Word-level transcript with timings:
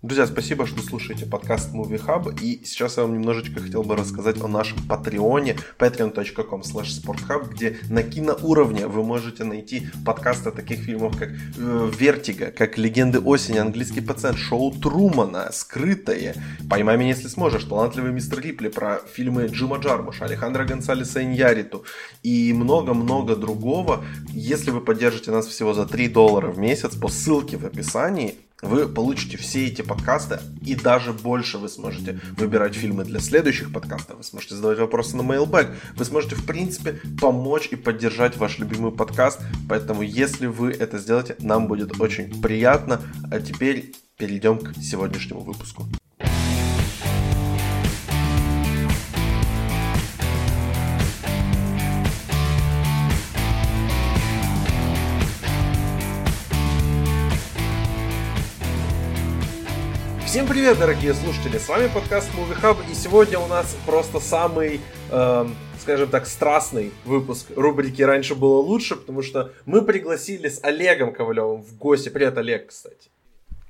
Друзья, 0.00 0.28
спасибо, 0.28 0.64
что 0.64 0.80
слушаете 0.80 1.26
подкаст 1.26 1.74
Movie 1.74 2.00
Hub. 2.00 2.32
И 2.40 2.64
сейчас 2.64 2.98
я 2.98 3.02
вам 3.02 3.14
немножечко 3.14 3.60
хотел 3.60 3.82
бы 3.82 3.96
рассказать 3.96 4.40
о 4.40 4.46
нашем 4.46 4.78
патреоне 4.86 5.56
patreon.com 5.76 6.60
sporthub, 6.60 7.48
где 7.50 7.78
на 7.90 8.04
киноуровне 8.04 8.86
вы 8.86 9.02
можете 9.02 9.42
найти 9.42 9.88
подкасты 10.06 10.52
таких 10.52 10.84
фильмов, 10.84 11.18
как 11.18 11.30
э, 11.30 11.90
Вертиго, 11.98 12.52
как 12.52 12.78
Легенды 12.78 13.18
осени, 13.18 13.58
Английский 13.58 14.00
пациент, 14.00 14.38
Шоу 14.38 14.70
Трумана, 14.70 15.50
Скрытое, 15.50 16.36
Поймай 16.70 16.96
меня, 16.96 17.08
если 17.08 17.26
сможешь, 17.26 17.64
Талантливый 17.64 18.12
мистер 18.12 18.38
Рипли, 18.38 18.68
про 18.68 19.00
фильмы 19.12 19.46
Джима 19.46 19.78
Джармуша, 19.78 20.26
Алехандро 20.26 20.62
Гонсалеса 20.64 21.24
Иньяриту 21.24 21.84
и 22.22 22.52
много-много 22.52 23.34
другого. 23.34 24.04
Если 24.28 24.70
вы 24.70 24.80
поддержите 24.80 25.32
нас 25.32 25.48
всего 25.48 25.74
за 25.74 25.86
3 25.86 26.06
доллара 26.06 26.52
в 26.52 26.58
месяц 26.60 26.94
по 26.94 27.08
ссылке 27.08 27.56
в 27.56 27.66
описании, 27.66 28.36
вы 28.62 28.88
получите 28.88 29.36
все 29.36 29.66
эти 29.66 29.82
подкасты 29.82 30.40
и 30.64 30.74
даже 30.74 31.12
больше 31.12 31.58
вы 31.58 31.68
сможете 31.68 32.20
выбирать 32.36 32.74
фильмы 32.74 33.04
для 33.04 33.20
следующих 33.20 33.72
подкастов, 33.72 34.18
вы 34.18 34.24
сможете 34.24 34.56
задавать 34.56 34.78
вопросы 34.78 35.16
на 35.16 35.22
mailbag, 35.22 35.74
вы 35.96 36.04
сможете 36.04 36.34
в 36.34 36.44
принципе 36.44 37.00
помочь 37.20 37.68
и 37.70 37.76
поддержать 37.76 38.36
ваш 38.36 38.58
любимый 38.58 38.92
подкаст, 38.92 39.40
поэтому 39.68 40.02
если 40.02 40.46
вы 40.46 40.72
это 40.72 40.98
сделаете, 40.98 41.36
нам 41.38 41.68
будет 41.68 42.00
очень 42.00 42.40
приятно. 42.40 43.00
А 43.30 43.40
теперь 43.40 43.94
перейдем 44.16 44.58
к 44.58 44.74
сегодняшнему 44.82 45.40
выпуску. 45.40 45.86
Всем 60.38 60.46
привет, 60.46 60.78
дорогие 60.78 61.14
слушатели! 61.14 61.58
С 61.58 61.68
вами 61.68 61.90
подкаст 61.92 62.30
Movie 62.36 62.62
Hub, 62.62 62.76
и 62.88 62.94
сегодня 62.94 63.40
у 63.40 63.48
нас 63.48 63.76
просто 63.84 64.20
самый, 64.20 64.80
э, 65.10 65.46
скажем 65.80 66.08
так, 66.10 66.28
страстный 66.28 66.92
выпуск 67.04 67.48
рубрики 67.56 68.02
«Раньше 68.02 68.36
было 68.36 68.58
лучше», 68.58 68.94
потому 68.94 69.22
что 69.22 69.50
мы 69.66 69.82
пригласили 69.82 70.48
с 70.48 70.62
Олегом 70.62 71.12
Ковалевым 71.12 71.62
в 71.62 71.76
гости. 71.76 72.08
Привет, 72.08 72.38
Олег, 72.38 72.68
кстати. 72.68 73.10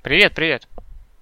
Привет, 0.03 0.35
привет. 0.35 0.67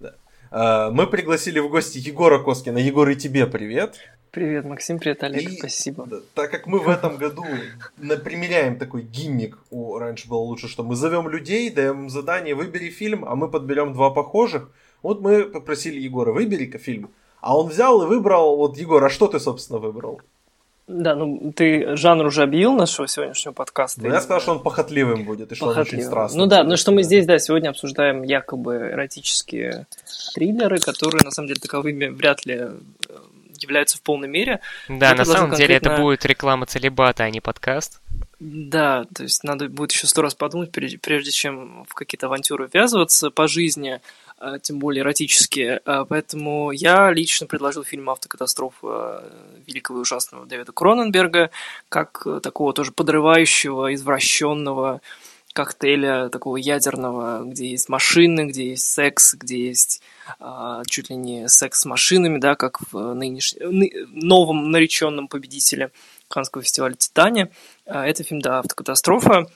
Да. 0.02 0.16
Э, 0.52 0.92
мы 0.92 1.08
пригласили 1.08 1.60
в 1.60 1.70
гости 1.70 1.98
Егора 1.98 2.44
Коскина. 2.44 2.80
Егор, 2.80 3.08
и 3.08 3.16
тебе 3.16 3.48
привет. 3.48 3.96
Привет, 4.32 4.66
Максим, 4.66 5.00
привет, 5.00 5.24
Олег, 5.24 5.50
и, 5.50 5.58
спасибо. 5.60 6.06
Да, 6.08 6.18
так 6.34 6.52
как 6.52 6.68
мы 6.68 6.80
в 6.80 6.90
этом 6.90 7.16
году 7.16 7.46
примеряем 8.26 8.78
такой 8.78 9.02
гиммик 9.04 9.58
у 9.70 9.98
«Раньше 9.98 10.28
было 10.28 10.40
лучше», 10.40 10.68
что 10.68 10.84
мы 10.84 10.98
зовем 10.98 11.30
людей, 11.30 11.70
даем 11.70 12.02
им 12.02 12.10
задание, 12.10 12.54
выбери 12.54 12.90
фильм, 12.90 13.24
а 13.24 13.36
мы 13.36 13.50
подберем 13.50 13.94
два 13.94 14.10
похожих– 14.10 14.70
вот 15.02 15.22
мы 15.22 15.46
попросили 15.46 16.00
Егора, 16.00 16.32
выбери-ка 16.32 16.78
фильм. 16.78 17.10
А 17.42 17.58
он 17.58 17.68
взял 17.68 18.02
и 18.04 18.08
выбрал, 18.08 18.58
вот, 18.58 18.78
Егор, 18.78 19.04
а 19.04 19.10
что 19.10 19.28
ты, 19.28 19.40
собственно, 19.40 19.80
выбрал? 19.80 20.22
Да, 20.88 21.16
ну 21.16 21.52
ты 21.54 21.98
жанр 21.98 22.26
уже 22.26 22.44
объявил 22.44 22.74
нашего 22.74 23.10
сегодняшнего 23.10 23.54
подкаста. 23.54 24.02
Ну, 24.02 24.08
я 24.08 24.22
сказал, 24.22 24.40
что 24.40 24.52
он 24.54 24.62
похотливым 24.62 25.26
будет, 25.26 25.52
и 25.52 25.56
что 25.56 25.68
он 25.68 25.78
очень 25.78 26.02
страстный. 26.02 26.40
Ну 26.40 26.46
да, 26.46 26.64
ну 26.64 26.78
что 26.78 26.94
мы 26.94 27.04
здесь, 27.04 27.26
да, 27.26 27.40
сегодня 27.40 27.70
обсуждаем 27.70 28.24
якобы 28.24 28.92
эротические 28.94 29.86
триллеры, 30.34 30.80
которые 30.80 31.26
на 31.26 31.32
самом 31.32 31.50
деле 31.50 31.60
таковыми 31.60 32.06
вряд 32.08 32.46
ли 32.46 32.56
э, 32.56 32.78
являются 33.60 33.98
в 33.98 34.02
полной 34.02 34.30
мере. 34.30 34.62
Да, 34.88 35.14
на 35.14 35.26
самом 35.26 35.50
конкретно... 35.50 35.58
деле 35.58 35.76
это 35.76 36.02
будет 36.02 36.26
реклама 36.26 36.66
целебата, 36.66 37.24
а 37.24 37.30
не 37.30 37.42
подкаст. 37.42 38.02
Да, 38.40 39.06
то 39.14 39.24
есть 39.24 39.44
надо 39.44 39.68
будет 39.68 39.92
еще 39.92 40.08
сто 40.08 40.22
раз 40.22 40.36
подумать, 40.36 40.72
прежде 40.72 41.32
чем 41.32 41.86
в 41.90 41.94
какие-то 41.96 42.28
авантюры 42.28 42.70
ввязываться 42.72 43.30
по 43.30 43.48
жизни. 43.48 44.00
Э, 44.40 44.58
тем 44.62 44.78
более 44.80 45.02
эротические. 45.02 45.82
Э, 45.86 46.06
поэтому 46.08 46.72
я 46.72 47.12
лично 47.12 47.48
предложил 47.48 47.84
фильм 47.84 48.10
«Автокатастрофа» 48.10 49.24
великого 49.66 50.00
и 50.00 50.02
ужасного 50.02 50.46
Дэвида 50.46 50.72
Кроненберга 50.72 51.50
как 51.90 52.26
такого 52.44 52.74
тоже 52.74 52.92
подрывающего, 52.92 53.94
извращенного 53.96 55.02
коктейля 55.54 56.30
такого 56.30 56.58
ядерного, 56.58 57.44
где 57.44 57.72
есть 57.72 57.90
машины, 57.90 58.48
где 58.48 58.70
есть 58.70 58.86
секс, 58.86 59.34
где 59.34 59.66
есть 59.66 60.04
а, 60.40 60.84
чуть 60.86 61.10
ли 61.10 61.16
не 61.16 61.50
секс 61.50 61.82
с 61.82 61.86
машинами, 61.86 62.38
да, 62.38 62.54
как 62.54 62.80
в 62.92 63.16
нынешнем, 63.16 63.90
новом 64.12 64.70
нареченном 64.70 65.28
победителе 65.28 65.90
Каннского 66.28 66.64
фестиваля 66.64 66.94
«Титане». 66.94 67.50
А, 67.88 68.06
это 68.06 68.24
фильм, 68.24 68.40
да, 68.40 68.60
«Автокатастрофа». 68.60 69.48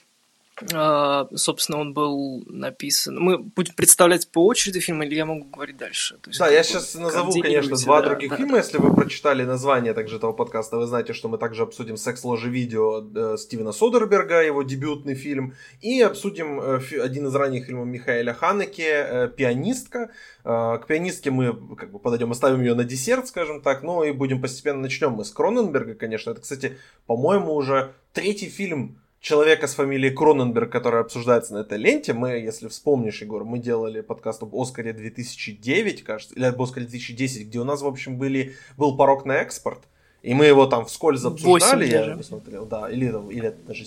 А, 0.72 1.28
собственно, 1.34 1.78
он 1.78 1.94
был 1.94 2.44
написан. 2.46 3.18
Мы 3.18 3.38
будем 3.38 3.74
представлять 3.74 4.30
по 4.30 4.46
очереди 4.46 4.80
фильм, 4.80 5.02
или 5.02 5.14
я 5.14 5.26
могу 5.26 5.44
говорить 5.44 5.76
дальше? 5.76 6.18
есть, 6.26 6.38
да, 6.38 6.48
я 6.48 6.62
сейчас 6.62 6.94
назову, 6.94 7.32
конечно, 7.40 7.76
два 7.76 8.02
да, 8.02 8.08
других 8.10 8.30
да, 8.30 8.36
фильма. 8.36 8.52
Да. 8.52 8.58
Если 8.58 8.78
вы 8.78 8.94
прочитали 8.94 9.44
название 9.44 9.94
также 9.94 10.16
этого 10.16 10.32
подкаста, 10.32 10.76
вы 10.76 10.86
знаете, 10.86 11.12
что 11.12 11.28
мы 11.28 11.38
также 11.38 11.62
обсудим 11.62 11.96
секс 11.96 12.24
ложи 12.24 12.48
видео 12.48 13.04
э, 13.14 13.36
Стивена 13.38 13.72
Содерберга, 13.72 14.42
его 14.42 14.62
дебютный 14.62 15.14
фильм, 15.14 15.54
и 15.80 16.00
обсудим 16.00 16.60
э, 16.60 16.80
один 17.02 17.26
из 17.26 17.34
ранних 17.34 17.66
фильмов 17.66 17.86
Михаэля 17.86 18.34
Ханеке 18.34 18.88
э, 18.88 19.28
«Пианистка». 19.28 20.10
К 20.44 20.82
«Пианистке» 20.88 21.30
мы 21.30 21.76
как 21.76 21.92
бы 21.92 22.00
подойдем, 22.00 22.32
оставим 22.32 22.60
ее 22.60 22.74
на 22.74 22.82
десерт, 22.82 23.28
скажем 23.28 23.60
так, 23.62 23.84
ну 23.84 24.02
и 24.02 24.10
будем 24.10 24.40
постепенно 24.42 24.80
начнем 24.80 25.12
мы 25.12 25.24
с 25.24 25.30
Кроненберга, 25.30 25.94
конечно. 25.94 26.30
Это, 26.30 26.40
кстати, 26.40 26.78
по-моему, 27.06 27.54
уже 27.54 27.92
третий 28.12 28.48
фильм 28.48 29.01
человека 29.22 29.68
с 29.68 29.74
фамилией 29.74 30.12
Кроненберг, 30.12 30.70
который 30.70 31.00
обсуждается 31.00 31.54
на 31.54 31.58
этой 31.58 31.78
ленте. 31.78 32.12
Мы, 32.12 32.32
если 32.32 32.68
вспомнишь, 32.68 33.22
Егор, 33.22 33.44
мы 33.44 33.58
делали 33.58 34.00
подкаст 34.00 34.42
об 34.42 34.54
Оскаре 34.54 34.92
2009, 34.92 36.02
кажется, 36.02 36.34
или 36.34 36.44
об 36.44 36.60
Оскаре 36.60 36.86
2010, 36.86 37.46
где 37.46 37.60
у 37.60 37.64
нас, 37.64 37.82
в 37.82 37.86
общем, 37.86 38.18
были, 38.18 38.56
был 38.76 38.96
порог 38.96 39.24
на 39.24 39.36
экспорт. 39.36 39.84
И 40.22 40.34
мы 40.34 40.46
его 40.46 40.66
там 40.66 40.86
вскользь 40.86 41.24
обсуждали, 41.24 41.86
я 41.86 42.04
даже. 42.04 42.16
посмотрел, 42.16 42.64
да, 42.64 42.88
или, 42.88 43.06
или 43.32 43.54
даже 43.66 43.84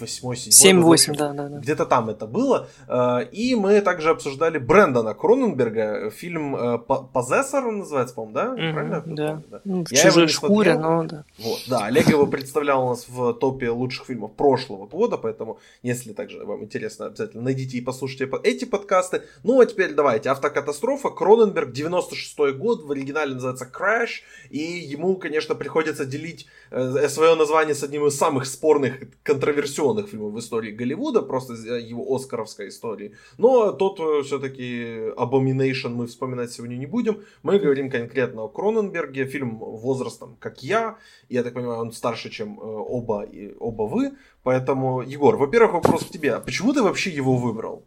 8 0.00 0.34
7 0.34 0.80
8 0.80 1.14
да, 1.14 1.32
да, 1.32 1.48
да. 1.48 1.58
Где-то 1.58 1.86
там 1.86 2.10
это 2.10 2.26
было. 2.26 2.68
Э, 2.88 3.24
и 3.30 3.54
мы 3.54 3.80
также 3.80 4.10
обсуждали 4.10 4.58
Брэндона 4.58 5.14
Кроненберга, 5.14 6.10
фильм 6.10 6.56
э, 6.56 6.78
«Позессор» 6.78 7.68
он 7.68 7.78
называется, 7.78 8.16
по-моему, 8.16 8.34
да? 8.34 8.44
Mm-hmm, 8.46 8.72
Правильно? 8.72 9.02
Да. 9.06 9.42
да. 9.48 9.60
Ну, 9.64 9.84
в 9.84 9.92
я 9.92 10.02
чужой 10.02 10.26
шкуре, 10.26 10.76
но 10.76 11.04
да. 11.04 11.24
Вот, 11.38 11.62
да, 11.68 11.84
Олег 11.84 12.08
его 12.08 12.26
представлял 12.26 12.84
у 12.84 12.88
нас 12.88 13.06
в 13.08 13.34
топе 13.34 13.70
лучших 13.70 14.06
фильмов 14.06 14.32
прошлого 14.32 14.86
года, 14.86 15.16
поэтому, 15.16 15.60
если 15.82 16.12
также 16.12 16.44
вам 16.44 16.64
интересно, 16.64 17.06
обязательно 17.06 17.44
найдите 17.44 17.78
и 17.78 17.80
послушайте 17.80 18.28
эти 18.42 18.64
подкасты. 18.64 19.22
Ну, 19.44 19.60
а 19.60 19.66
теперь 19.66 19.94
давайте. 19.94 20.30
«Автокатастрофа», 20.30 21.10
Кроненберг, 21.10 21.72
96-й 21.72 22.54
год, 22.54 22.84
в 22.84 22.90
оригинале 22.90 23.34
называется 23.34 23.70
«Crash», 23.72 24.22
и 24.50 24.58
ему, 24.58 25.14
конечно, 25.16 25.54
приходится 25.54 25.75
приходится 25.76 26.06
делить 26.06 26.46
э, 26.70 27.08
свое 27.08 27.34
название 27.34 27.74
с 27.74 27.84
одним 27.84 28.06
из 28.06 28.16
самых 28.16 28.46
спорных, 28.46 28.94
контроверсионных 29.22 30.08
фильмов 30.08 30.32
в 30.32 30.38
истории 30.38 30.72
Голливуда, 30.72 31.22
просто 31.22 31.52
его 31.52 32.14
оскаровской 32.14 32.68
истории. 32.68 33.12
Но 33.38 33.72
тот 33.72 34.00
э, 34.00 34.22
все-таки 34.22 35.10
Abomination 35.16 35.90
мы 35.90 36.06
вспоминать 36.06 36.50
сегодня 36.50 36.76
не 36.76 36.86
будем. 36.86 37.22
Мы 37.42 37.58
говорим 37.58 37.90
конкретно 37.90 38.42
о 38.42 38.48
Кроненберге, 38.48 39.26
фильм 39.26 39.58
возрастом, 39.58 40.36
как 40.40 40.62
я. 40.62 40.96
Я 41.28 41.42
так 41.42 41.54
понимаю, 41.54 41.80
он 41.80 41.92
старше, 41.92 42.30
чем 42.30 42.58
э, 42.58 42.62
оба, 42.62 43.22
и, 43.24 43.54
оба 43.60 43.82
вы. 43.82 44.12
Поэтому, 44.42 45.02
Егор, 45.02 45.36
во-первых, 45.36 45.72
вопрос 45.74 46.04
к 46.04 46.08
тебе. 46.08 46.34
А 46.34 46.40
почему 46.40 46.72
ты 46.72 46.82
вообще 46.82 47.10
его 47.10 47.36
выбрал? 47.36 47.84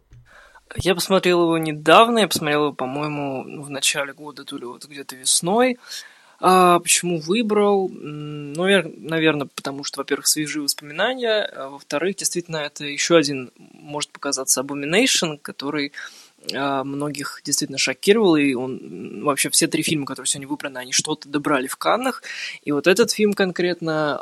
Я 0.76 0.94
посмотрел 0.94 1.42
его 1.42 1.58
недавно, 1.58 2.20
я 2.20 2.28
посмотрел 2.28 2.66
его, 2.66 2.72
по-моему, 2.72 3.62
в 3.64 3.70
начале 3.70 4.12
года, 4.12 4.44
то 4.44 4.56
ли 4.56 4.64
вот 4.64 4.86
где-то 4.86 5.16
весной. 5.16 5.76
А 6.40 6.78
почему 6.80 7.20
выбрал? 7.20 7.90
Ну, 7.90 8.64
наверное, 8.64 9.46
потому 9.54 9.84
что, 9.84 10.00
во-первых, 10.00 10.26
свежие 10.26 10.62
воспоминания, 10.62 11.42
а 11.42 11.68
во-вторых, 11.68 12.16
действительно, 12.16 12.56
это 12.56 12.86
еще 12.86 13.16
один, 13.16 13.50
может 13.58 14.10
показаться, 14.10 14.62
Abomination, 14.62 15.38
который 15.40 15.92
а, 16.54 16.82
многих 16.84 17.42
действительно 17.44 17.76
шокировал, 17.76 18.36
и 18.36 18.54
он 18.54 19.22
вообще 19.22 19.50
все 19.50 19.66
три 19.66 19.82
фильма, 19.82 20.06
которые 20.06 20.28
сегодня 20.28 20.48
выбраны, 20.48 20.78
они 20.78 20.92
что-то 20.92 21.28
добрали 21.28 21.66
в 21.66 21.76
Каннах, 21.76 22.22
и 22.62 22.72
вот 22.72 22.86
этот 22.86 23.10
фильм 23.10 23.34
конкретно 23.34 24.18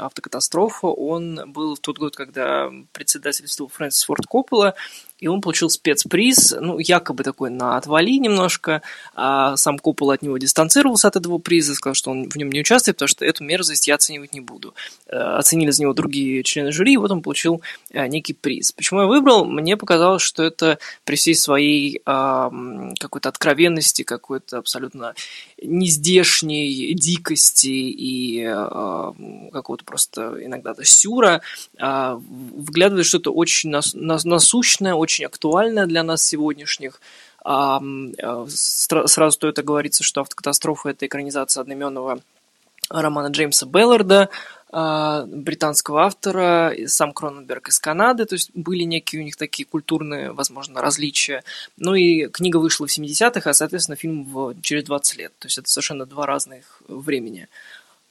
«Автокатастрофа», 0.00 0.86
он 0.86 1.52
был 1.52 1.74
в 1.74 1.80
тот 1.80 1.98
год, 1.98 2.16
когда 2.16 2.72
председательствовал 2.92 3.70
Фрэнсис 3.70 4.04
Форд 4.04 4.26
Коппола, 4.26 4.74
и 5.18 5.28
он 5.28 5.40
получил 5.40 5.70
спецприз, 5.70 6.54
ну, 6.60 6.78
якобы 6.78 7.24
такой 7.24 7.50
на 7.50 7.76
отвали 7.76 8.18
немножко, 8.18 8.82
а 9.14 9.56
сам 9.56 9.78
Коппол 9.78 10.10
от 10.10 10.22
него 10.22 10.38
дистанцировался 10.38 11.08
от 11.08 11.16
этого 11.16 11.38
приза, 11.38 11.74
сказал, 11.74 11.94
что 11.94 12.10
он 12.10 12.28
в 12.28 12.36
нем 12.36 12.50
не 12.50 12.60
участвует, 12.60 12.96
потому 12.96 13.08
что 13.08 13.24
эту 13.24 13.44
мерзость 13.44 13.88
я 13.88 13.94
оценивать 13.94 14.34
не 14.34 14.40
буду. 14.40 14.74
Э, 15.08 15.16
оценили 15.16 15.70
за 15.70 15.82
него 15.82 15.94
другие 15.94 16.42
члены 16.42 16.72
жюри, 16.72 16.94
и 16.94 16.96
вот 16.96 17.10
он 17.10 17.22
получил 17.22 17.62
э, 17.90 18.06
некий 18.08 18.34
приз. 18.34 18.72
Почему 18.72 19.00
я 19.00 19.06
выбрал? 19.06 19.44
Мне 19.44 19.76
показалось, 19.76 20.22
что 20.22 20.42
это 20.42 20.78
при 21.04 21.16
всей 21.16 21.34
своей 21.34 22.00
какой-то 22.04 23.28
откровенности, 23.28 24.02
какой-то 24.02 24.58
абсолютно 24.58 25.14
нездешней 25.62 26.94
дикости 26.94 27.68
и 27.68 28.42
э, 28.42 29.50
какого-то 29.52 29.84
просто 29.84 30.36
иногда 30.44 30.74
сюра, 30.82 31.40
э, 31.78 32.18
выглядывает 32.18 33.06
что-то 33.06 33.32
очень 33.32 33.70
нас, 33.70 33.94
нас, 33.94 34.24
насущное, 34.24 34.94
очень 35.06 35.24
актуальное 35.26 35.86
для 35.86 36.02
нас 36.02 36.22
сегодняшних, 36.22 37.00
А, 37.48 37.80
сразу 38.48 39.30
стоит 39.30 39.56
оговориться, 39.60 40.02
что 40.02 40.20
«Автокатастрофа»— 40.20 40.88
это 40.90 41.06
экранизация 41.06 41.60
одноименного 41.60 42.18
романа 42.90 43.28
Джеймса 43.28 43.66
Белларда, 43.66 44.30
а, 44.72 45.24
британского 45.26 46.02
автора, 46.02 46.74
сам 46.86 47.12
Кроненберг 47.12 47.68
из 47.68 47.78
Канады, 47.78 48.24
то 48.24 48.34
есть 48.34 48.50
были 48.54 48.82
некие 48.82 49.22
у 49.22 49.24
них 49.24 49.36
такие 49.36 49.64
культурные, 49.64 50.32
возможно, 50.32 50.82
различия. 50.82 51.44
Ну 51.76 51.94
и 51.94 52.26
книга 52.26 52.56
вышла 52.56 52.88
в 52.88 52.90
70-х, 52.90 53.48
а, 53.48 53.54
соответственно, 53.54 53.96
фильм 53.96 54.24
в, 54.24 54.60
через 54.62 54.82
20 54.82 55.16
лет. 55.18 55.32
То 55.38 55.46
есть 55.46 55.58
это 55.58 55.70
совершенно 55.70 56.04
два 56.04 56.26
разных 56.26 56.82
времени. 56.88 57.46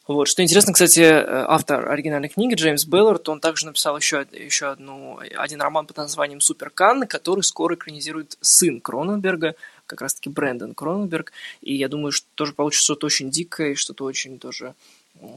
Вот. 0.08 0.28
Что 0.28 0.44
интересно, 0.44 0.74
кстати, 0.74 1.02
автор 1.02 1.90
оригинальной 1.90 2.30
книги 2.30 2.54
Джеймс 2.54 2.86
Беллард, 2.86 3.28
он 3.28 3.40
также 3.40 3.66
написал 3.66 3.98
еще, 3.98 4.28
еще 4.32 4.68
одну, 4.68 5.20
один 5.36 5.62
роман 5.62 5.88
под 5.88 5.98
названием 5.98 6.42
«Супер 6.42 6.70
Канны», 6.70 7.08
который 7.08 7.42
скоро 7.42 7.76
экранизирует 7.76 8.38
сын 8.42 8.80
Кроненберга, 8.82 9.56
как 9.88 10.02
раз-таки 10.02 10.30
Брэндон 10.30 10.76
Кроненберг. 10.76 11.32
И 11.62 11.76
я 11.76 11.88
думаю, 11.88 12.12
что 12.12 12.28
тоже 12.36 12.54
получится 12.54 12.84
что-то 12.86 13.08
очень 13.08 13.30
дикое 13.30 13.76
что-то 13.76 14.04
очень 14.04 14.40
тоже 14.40 14.76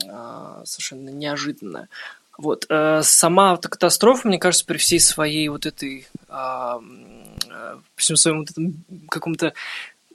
а, 0.08 0.62
совершенно 0.64 1.10
неожиданно. 1.10 1.88
Вот. 2.36 2.66
Э, 2.68 3.00
сама 3.02 3.52
автокатастрофа, 3.52 4.28
мне 4.28 4.38
кажется, 4.38 4.64
при 4.64 4.78
всей 4.78 5.00
своей 5.00 5.48
вот 5.48 5.66
этой, 5.66 6.06
а, 6.28 6.80
э, 7.50 7.78
всем 7.96 8.16
своем 8.16 8.40
вот 8.40 8.50
этом 8.50 8.84
каком-то 9.08 9.48
э, 9.48 9.52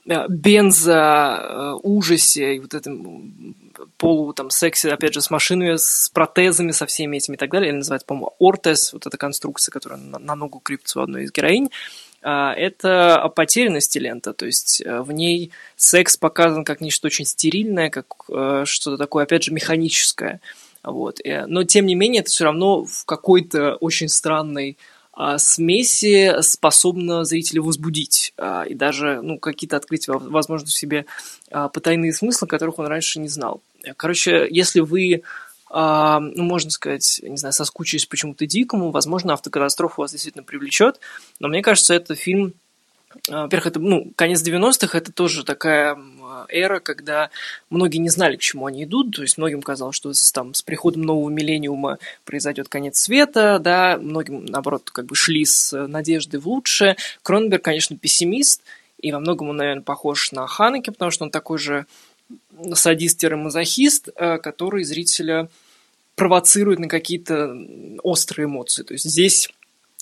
бензо 0.05 1.75
ужасе 1.81 2.55
и 2.55 2.59
вот 2.59 2.73
этом 2.73 3.55
полу 3.97 4.33
там 4.33 4.49
сексе, 4.49 4.91
опять 4.91 5.13
же, 5.13 5.21
с 5.21 5.29
машинами, 5.29 5.75
с 5.77 6.09
протезами, 6.13 6.71
со 6.71 6.85
всеми 6.85 7.17
этими 7.17 7.35
и 7.35 7.37
так 7.37 7.49
далее, 7.49 7.69
или 7.69 7.77
называется, 7.77 8.05
по-моему, 8.05 8.33
ортез, 8.39 8.93
вот 8.93 9.05
эта 9.05 9.17
конструкция, 9.17 9.71
которая 9.71 9.99
на, 9.99 10.35
ногу 10.35 10.59
крепится 10.59 10.99
у 10.99 11.03
одной 11.03 11.23
из 11.23 11.31
героинь, 11.31 11.69
а, 12.21 12.53
это 12.53 13.21
о 13.21 13.29
потерянности 13.29 13.97
лента, 13.97 14.33
то 14.33 14.45
есть 14.45 14.81
э, 14.81 15.01
в 15.01 15.11
ней 15.11 15.51
секс 15.75 16.15
показан 16.15 16.63
как 16.63 16.79
нечто 16.79 17.07
очень 17.07 17.25
стерильное, 17.25 17.89
как 17.89 18.07
э, 18.29 18.63
что-то 18.65 18.97
такое, 18.97 19.25
опять 19.25 19.43
же, 19.43 19.51
механическое. 19.51 20.39
Вот. 20.83 21.19
Э, 21.25 21.45
но, 21.47 21.63
тем 21.63 21.85
не 21.85 21.95
менее, 21.95 22.21
это 22.21 22.29
все 22.29 22.45
равно 22.45 22.85
в 22.85 23.03
какой-то 23.05 23.75
очень 23.75 24.07
странной 24.07 24.77
смеси 25.37 26.41
способно 26.41 27.23
зрителя 27.23 27.61
возбудить 27.61 28.33
а, 28.37 28.63
и 28.63 28.73
даже 28.73 29.21
ну, 29.21 29.37
какие-то 29.37 29.77
открыть, 29.77 30.07
возможно, 30.07 30.67
в 30.67 30.73
себе 30.73 31.05
потайные 31.49 32.13
смыслы, 32.13 32.47
которых 32.47 32.79
он 32.79 32.87
раньше 32.87 33.19
не 33.19 33.27
знал. 33.27 33.61
Короче, 33.97 34.47
если 34.49 34.79
вы 34.79 35.23
а, 35.75 36.19
ну, 36.19 36.43
можно 36.43 36.69
сказать, 36.69 37.19
не 37.23 37.35
знаю, 37.35 37.51
соскучились 37.51 38.05
почему-то 38.05 38.45
дикому, 38.45 38.91
возможно, 38.91 39.33
автокатастрофа 39.33 40.01
вас 40.01 40.11
действительно 40.11 40.43
привлечет, 40.43 40.99
но 41.39 41.47
мне 41.47 41.63
кажется, 41.63 41.95
это 41.95 42.13
фильм, 42.13 42.53
а, 42.53 42.57
во-первых, 43.27 43.67
это, 43.67 43.79
ну, 43.79 44.11
конец 44.15 44.41
90-х, 44.43 44.97
это 44.97 45.11
тоже 45.11 45.43
такая 45.43 45.97
эра, 46.49 46.79
когда 46.79 47.29
многие 47.69 47.97
не 47.97 48.09
знали, 48.09 48.35
к 48.35 48.41
чему 48.41 48.65
они 48.65 48.83
идут, 48.83 49.15
то 49.15 49.21
есть 49.21 49.37
многим 49.37 49.61
казалось, 49.61 49.95
что 49.95 50.13
с, 50.13 50.31
там, 50.31 50.53
с 50.53 50.61
приходом 50.61 51.03
нового 51.03 51.29
миллениума 51.29 51.99
произойдет 52.25 52.69
конец 52.69 52.99
света, 52.99 53.59
да, 53.59 53.97
многим, 53.97 54.45
наоборот, 54.45 54.89
как 54.91 55.05
бы 55.05 55.15
шли 55.15 55.45
с 55.45 55.75
надеждой 55.87 56.39
в 56.39 56.47
лучшее. 56.47 56.97
Кроненберг, 57.21 57.63
конечно, 57.63 57.97
пессимист, 57.97 58.61
и 58.99 59.11
во 59.11 59.19
многом 59.19 59.49
он, 59.49 59.57
наверное, 59.57 59.83
похож 59.83 60.31
на 60.31 60.47
Ханеке, 60.47 60.91
потому 60.91 61.11
что 61.11 61.25
он 61.25 61.31
такой 61.31 61.57
же 61.57 61.85
садист-мазохист, 62.73 64.09
э, 64.15 64.37
который 64.37 64.83
зрителя 64.83 65.49
провоцирует 66.15 66.79
на 66.79 66.87
какие-то 66.87 67.55
острые 68.03 68.45
эмоции. 68.45 68.83
То 68.83 68.93
есть 68.93 69.05
здесь 69.05 69.49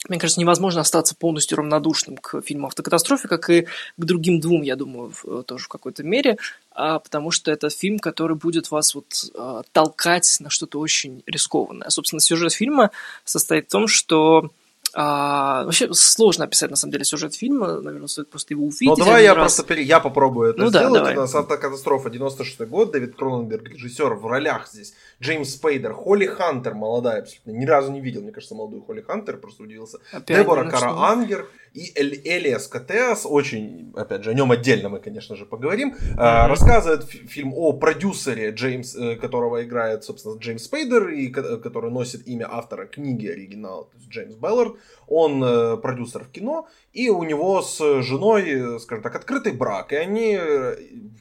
мне 0.10 0.20
кажется, 0.20 0.40
невозможно 0.40 0.82
остаться 0.82 1.16
полностью 1.16 1.58
равнодушным 1.58 2.18
к 2.18 2.42
фильму 2.42 2.68
«Автокатастрофе», 2.68 3.28
как 3.28 3.50
и 3.50 3.62
к 3.62 3.68
другим 3.98 4.40
двум, 4.40 4.64
я 4.64 4.76
думаю, 4.76 5.12
в, 5.12 5.44
тоже 5.44 5.66
в 5.66 5.68
какой-то 5.68 6.04
мере, 6.04 6.38
а, 6.72 7.00
потому 7.00 7.30
что 7.30 7.52
это 7.52 7.70
фильм, 7.70 8.00
который 8.00 8.36
будет 8.36 8.72
вас 8.72 8.96
вот 8.96 9.06
а, 9.36 9.62
толкать 9.72 10.38
на 10.40 10.50
что-то 10.50 10.80
очень 10.80 11.22
рискованное. 11.28 11.90
Собственно, 11.90 12.20
сюжет 12.20 12.52
фильма 12.52 12.90
состоит 13.26 13.68
в 13.68 13.72
том, 13.72 13.88
что 13.88 14.50
а, 14.94 15.64
вообще 15.64 15.94
сложно 15.94 16.46
описать 16.46 16.70
на 16.70 16.76
самом 16.76 16.92
деле 16.92 17.06
сюжет 17.06 17.34
фильма, 17.34 17.80
наверное, 17.80 18.08
стоит 18.08 18.30
просто 18.30 18.54
его 18.54 18.66
увидеть. 18.66 18.88
Ну 18.88 18.96
давай 18.96 19.24
я 19.24 19.34
раз. 19.34 19.56
просто 19.56 19.64
пере... 19.64 19.84
я 19.84 20.00
попробую 20.00 20.52
это 20.52 20.64
ну, 20.64 20.70
сделать. 20.70 20.94
Да, 20.94 21.00
давай. 21.00 21.16
У 21.16 21.22
нас 21.22 21.34
автокатастрофа 21.34 22.10
96 22.10 22.62
год, 22.62 22.92
Дэвид 22.92 23.16
Кроненберг, 23.16 23.70
режиссер 23.70 24.14
в 24.16 24.26
ролях 24.26 24.68
здесь. 24.68 24.94
Джеймс 25.22 25.54
Спейдер, 25.54 25.94
Холли 25.94 26.26
Хантер, 26.26 26.74
молодая 26.74 27.22
абсолютно, 27.22 27.52
ни 27.52 27.66
разу 27.66 27.92
не 27.92 28.02
видел, 28.02 28.22
мне 28.22 28.32
кажется, 28.32 28.56
молодую 28.56 28.82
Холли 28.82 29.02
Хантер, 29.02 29.38
просто 29.38 29.64
удивился. 29.64 30.00
Опять 30.12 30.38
Дебора 30.38 30.70
Кара 30.70 31.12
Ангер 31.12 31.48
и 31.74 31.92
Эль, 31.96 32.20
Элиас 32.26 32.68
Катеас, 32.68 33.26
очень, 33.26 33.94
опять 33.96 34.24
же, 34.24 34.32
о 34.32 34.34
нем 34.34 34.52
отдельно 34.52 34.90
мы, 34.90 35.00
конечно 35.00 35.36
же, 35.36 35.46
поговорим, 35.46 35.94
mm-hmm. 35.94 36.48
рассказывает 36.48 37.06
фильм 37.06 37.54
о 37.56 37.72
продюсере, 37.74 38.52
Джеймс, 38.52 38.96
э, 38.96 39.16
которого 39.16 39.64
играет, 39.64 40.04
собственно, 40.04 40.38
Джеймс 40.38 40.64
Спейдер, 40.64 41.10
и 41.10 41.30
который 41.30 41.92
носит 41.92 42.28
имя 42.28 42.48
автора 42.52 42.88
книги 42.88 43.28
оригинала, 43.28 43.86
то 43.86 43.98
есть 43.98 44.10
Джеймс 44.10 44.36
Беллард. 44.36 44.76
Он 45.08 45.44
э, 45.44 45.78
продюсер 45.78 46.24
в 46.24 46.32
кино, 46.32 46.68
и 46.94 47.10
у 47.10 47.24
него 47.24 47.62
с 47.62 48.02
женой, 48.02 48.80
скажем 48.80 49.04
так, 49.04 49.16
открытый 49.16 49.54
брак, 49.54 49.94
и 49.94 49.96
они 49.96 50.40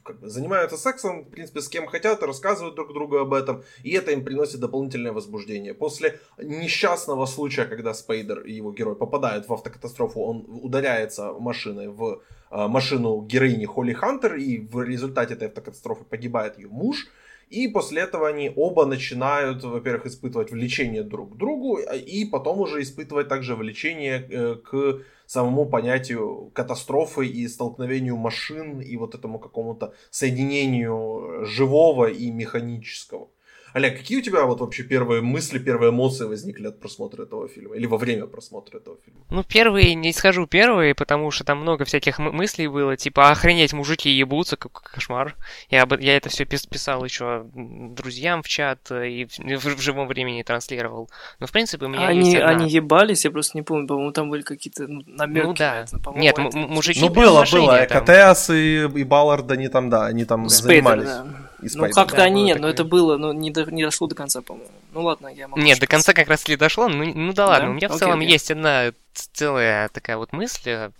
как 0.04 0.20
бы, 0.20 0.28
занимаются 0.28 0.76
сексом, 0.76 1.24
в 1.24 1.30
принципе, 1.30 1.60
с 1.60 1.68
кем 1.68 1.86
хотят, 1.86 2.22
рассказывают 2.22 2.74
друг 2.74 2.92
другу 2.92 3.18
об 3.18 3.32
этом, 3.32 3.62
и 3.82 3.90
это 3.90 4.12
им 4.12 4.24
приносит 4.24 4.60
дополнительное 4.60 5.12
возбуждение. 5.12 5.74
После 5.74 6.20
несчастного 6.38 7.26
случая, 7.26 7.64
когда 7.64 7.94
Спейдер 7.94 8.40
и 8.40 8.52
его 8.52 8.72
герой 8.72 8.96
попадают 8.96 9.48
в 9.48 9.52
автокатастрофу, 9.52 10.20
он 10.20 10.46
ударяется 10.48 11.32
машиной 11.32 11.88
в 11.88 12.22
э, 12.50 12.66
машину 12.68 13.22
героини 13.22 13.64
Холли 13.64 13.92
Хантер, 13.92 14.36
и 14.36 14.58
в 14.58 14.82
результате 14.82 15.34
этой 15.34 15.48
автокатастрофы 15.48 16.04
погибает 16.04 16.58
ее 16.58 16.68
муж. 16.68 17.08
И 17.50 17.66
после 17.66 18.02
этого 18.02 18.28
они 18.28 18.52
оба 18.56 18.86
начинают, 18.86 19.64
во-первых, 19.64 20.06
испытывать 20.06 20.52
влечение 20.52 21.02
друг 21.02 21.34
к 21.34 21.36
другу, 21.36 21.78
и 21.78 22.24
потом 22.24 22.60
уже 22.60 22.80
испытывать 22.80 23.28
также 23.28 23.56
влечение 23.56 24.26
э, 24.30 24.54
к 24.54 25.02
самому 25.26 25.66
понятию 25.66 26.50
катастрофы 26.54 27.26
и 27.26 27.48
столкновению 27.48 28.16
машин 28.16 28.80
и 28.80 28.96
вот 28.96 29.16
этому 29.16 29.40
какому-то 29.40 29.94
соединению 30.10 31.44
живого 31.44 32.06
и 32.06 32.30
механического. 32.30 33.28
Олег, 33.72 33.98
какие 33.98 34.18
у 34.18 34.22
тебя 34.22 34.44
вот 34.44 34.60
вообще 34.60 34.82
первые 34.82 35.22
мысли, 35.22 35.58
первые 35.58 35.90
эмоции 35.90 36.24
возникли 36.24 36.66
от 36.66 36.80
просмотра 36.80 37.22
этого 37.22 37.48
фильма? 37.48 37.76
Или 37.76 37.86
во 37.86 37.98
время 37.98 38.26
просмотра 38.26 38.78
этого 38.78 38.96
фильма? 39.04 39.20
Ну, 39.30 39.44
первые, 39.44 39.94
не 39.94 40.12
скажу 40.12 40.46
первые, 40.46 40.94
потому 40.94 41.30
что 41.30 41.44
там 41.44 41.58
много 41.58 41.84
всяких 41.84 42.18
мыслей 42.18 42.66
было, 42.66 42.96
типа, 42.96 43.30
охренеть, 43.30 43.72
мужики 43.72 44.10
ебутся, 44.10 44.56
как 44.56 44.72
кошмар. 44.72 45.36
Я, 45.70 45.86
я 46.00 46.16
это 46.16 46.28
все 46.28 46.44
писал 46.44 47.04
еще 47.04 47.44
друзьям 47.54 48.42
в 48.42 48.48
чат 48.48 48.90
и 48.90 49.26
в, 49.26 49.64
в 49.64 49.80
живом 49.80 50.08
времени 50.08 50.42
транслировал. 50.42 51.08
Но, 51.38 51.46
в 51.46 51.52
принципе, 51.52 51.86
у 51.86 51.88
меня 51.88 52.08
они, 52.08 52.30
есть 52.30 52.36
одна... 52.36 52.48
Они 52.48 52.70
ебались, 52.70 53.24
я 53.24 53.30
просто 53.30 53.56
не 53.56 53.62
помню, 53.62 53.86
по-моему, 53.86 54.12
там 54.12 54.30
были 54.30 54.42
какие-то 54.42 54.88
ну, 54.88 55.02
намеки. 55.06 55.46
Ну, 55.46 55.54
да. 55.54 55.84
Нет, 56.14 56.38
это... 56.38 56.56
мужики 56.56 57.00
Ну, 57.00 57.08
было, 57.08 57.44
было. 57.50 57.86
Там... 57.86 58.04
КТС 58.04 58.50
и, 58.50 58.88
и 58.94 59.04
Баллард, 59.04 59.50
они 59.52 59.68
там, 59.68 59.90
да, 59.90 60.06
они 60.06 60.24
там 60.24 60.48
Спейдер, 60.48 60.84
занимались. 60.84 61.08
Да 61.08 61.49
ну, 61.62 61.90
как-то 61.90 62.22
они, 62.22 62.44
нет, 62.44 62.60
но 62.60 62.68
это 62.68 62.84
было, 62.84 63.16
но 63.16 63.32
не, 63.32 63.50
до, 63.50 63.64
не 63.70 63.82
дошло 63.82 64.06
до 64.06 64.14
конца, 64.14 64.42
по-моему. 64.42 64.70
Ну, 64.92 65.02
ладно, 65.02 65.28
я 65.28 65.48
могу... 65.48 65.60
Нет, 65.60 65.78
до 65.78 65.86
конца 65.86 66.12
как 66.12 66.28
раз 66.28 66.46
ли 66.48 66.56
дошло, 66.56 66.88
ну, 66.88 67.04
ну 67.14 67.32
да 67.32 67.46
ладно, 67.46 67.66
да? 67.66 67.70
у 67.70 67.74
меня 67.74 67.88
в 67.88 67.92
окей, 67.92 68.00
целом 68.00 68.18
окей. 68.20 68.30
есть 68.30 68.50
одна 68.50 68.92
целая 69.12 69.88
такая 69.88 70.16
вот 70.16 70.32
мысль, 70.32 70.70
э, 70.70 70.90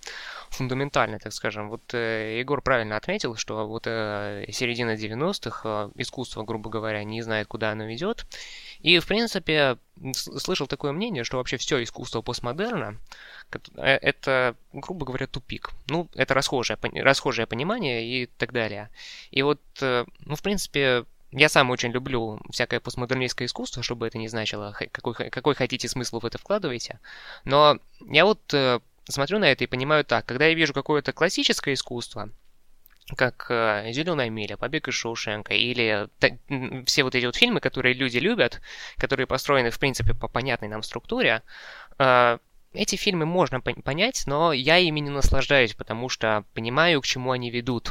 фундаментальная, 0.50 1.18
так 1.18 1.32
скажем. 1.32 1.70
Вот 1.70 1.94
э, 1.94 2.38
Егор 2.40 2.60
правильно 2.60 2.96
отметил, 2.96 3.36
что 3.36 3.66
вот 3.66 3.84
э, 3.86 4.44
середина 4.50 4.94
90-х, 4.94 5.62
э, 5.64 5.90
искусство, 5.96 6.42
грубо 6.42 6.70
говоря, 6.70 7.02
не 7.04 7.22
знает, 7.22 7.46
куда 7.46 7.70
оно 7.70 7.84
ведет. 7.84 8.26
И, 8.82 8.99
в 8.99 9.06
принципе, 9.06 9.78
слышал 10.14 10.66
такое 10.66 10.92
мнение, 10.92 11.25
что 11.25 11.37
вообще 11.37 11.56
все 11.56 11.82
искусство 11.82 12.22
постмодерна 12.22 12.96
э, 13.76 13.82
это, 13.82 14.56
грубо 14.72 15.04
говоря, 15.04 15.26
тупик. 15.26 15.70
Ну, 15.88 16.08
это 16.14 16.34
расхожее, 16.34 16.78
расхожее 16.94 17.46
понимание 17.46 18.06
и 18.06 18.26
так 18.26 18.52
далее. 18.52 18.90
И 19.30 19.42
вот, 19.42 19.60
э, 19.80 20.04
ну, 20.20 20.37
в 20.37 20.42
принципе, 20.42 21.04
я 21.32 21.49
сам 21.49 21.70
очень 21.70 21.92
люблю 21.92 22.40
всякое 22.50 22.80
постмодернистское 22.80 23.46
искусство, 23.46 23.82
чтобы 23.82 24.06
это 24.06 24.18
не 24.18 24.28
значило, 24.28 24.75
какой, 24.90 25.30
какой 25.30 25.54
хотите 25.54 25.88
смысл 25.88 26.20
в 26.20 26.26
это 26.26 26.38
вкладываете. 26.38 26.99
Но 27.44 27.78
я 28.00 28.25
вот 28.25 28.40
э, 28.52 28.80
смотрю 29.08 29.38
на 29.38 29.50
это 29.50 29.64
и 29.64 29.68
понимаю 29.68 30.04
так, 30.04 30.26
когда 30.26 30.46
я 30.46 30.54
вижу 30.54 30.72
какое-то 30.72 31.12
классическое 31.12 31.75
искусство, 31.75 32.30
как 33.16 33.46
э, 33.48 33.92
«Зеленая 33.92 34.30
миля», 34.30 34.56
«Побег 34.56 34.88
из 34.88 34.94
Шоушенка» 34.94 35.54
или 35.54 36.08
та, 36.18 36.28
все 36.86 37.02
вот 37.02 37.14
эти 37.14 37.26
вот 37.26 37.36
фильмы, 37.36 37.60
которые 37.60 37.94
люди 37.94 38.18
любят, 38.18 38.60
которые 38.96 39.26
построены, 39.26 39.70
в 39.70 39.78
принципе, 39.78 40.14
по 40.14 40.28
понятной 40.28 40.68
нам 40.68 40.82
структуре, 40.82 41.42
э, 41.98 42.38
эти 42.72 42.96
фильмы 42.96 43.26
можно 43.26 43.60
понять, 43.60 44.22
но 44.26 44.52
я 44.52 44.78
ими 44.78 45.00
не 45.00 45.10
наслаждаюсь, 45.10 45.74
потому 45.74 46.08
что 46.08 46.44
понимаю, 46.54 47.00
к 47.00 47.06
чему 47.06 47.32
они 47.32 47.50
ведут. 47.50 47.90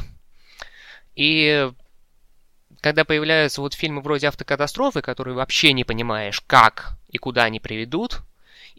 И 1.14 1.70
когда 2.80 3.04
появляются 3.04 3.60
вот 3.60 3.74
фильмы 3.74 4.00
вроде 4.00 4.28
«Автокатастрофы», 4.28 5.02
которые 5.02 5.34
вообще 5.34 5.72
не 5.72 5.84
понимаешь, 5.84 6.40
как 6.40 6.98
и 7.08 7.18
куда 7.18 7.44
они 7.44 7.60
приведут, 7.60 8.22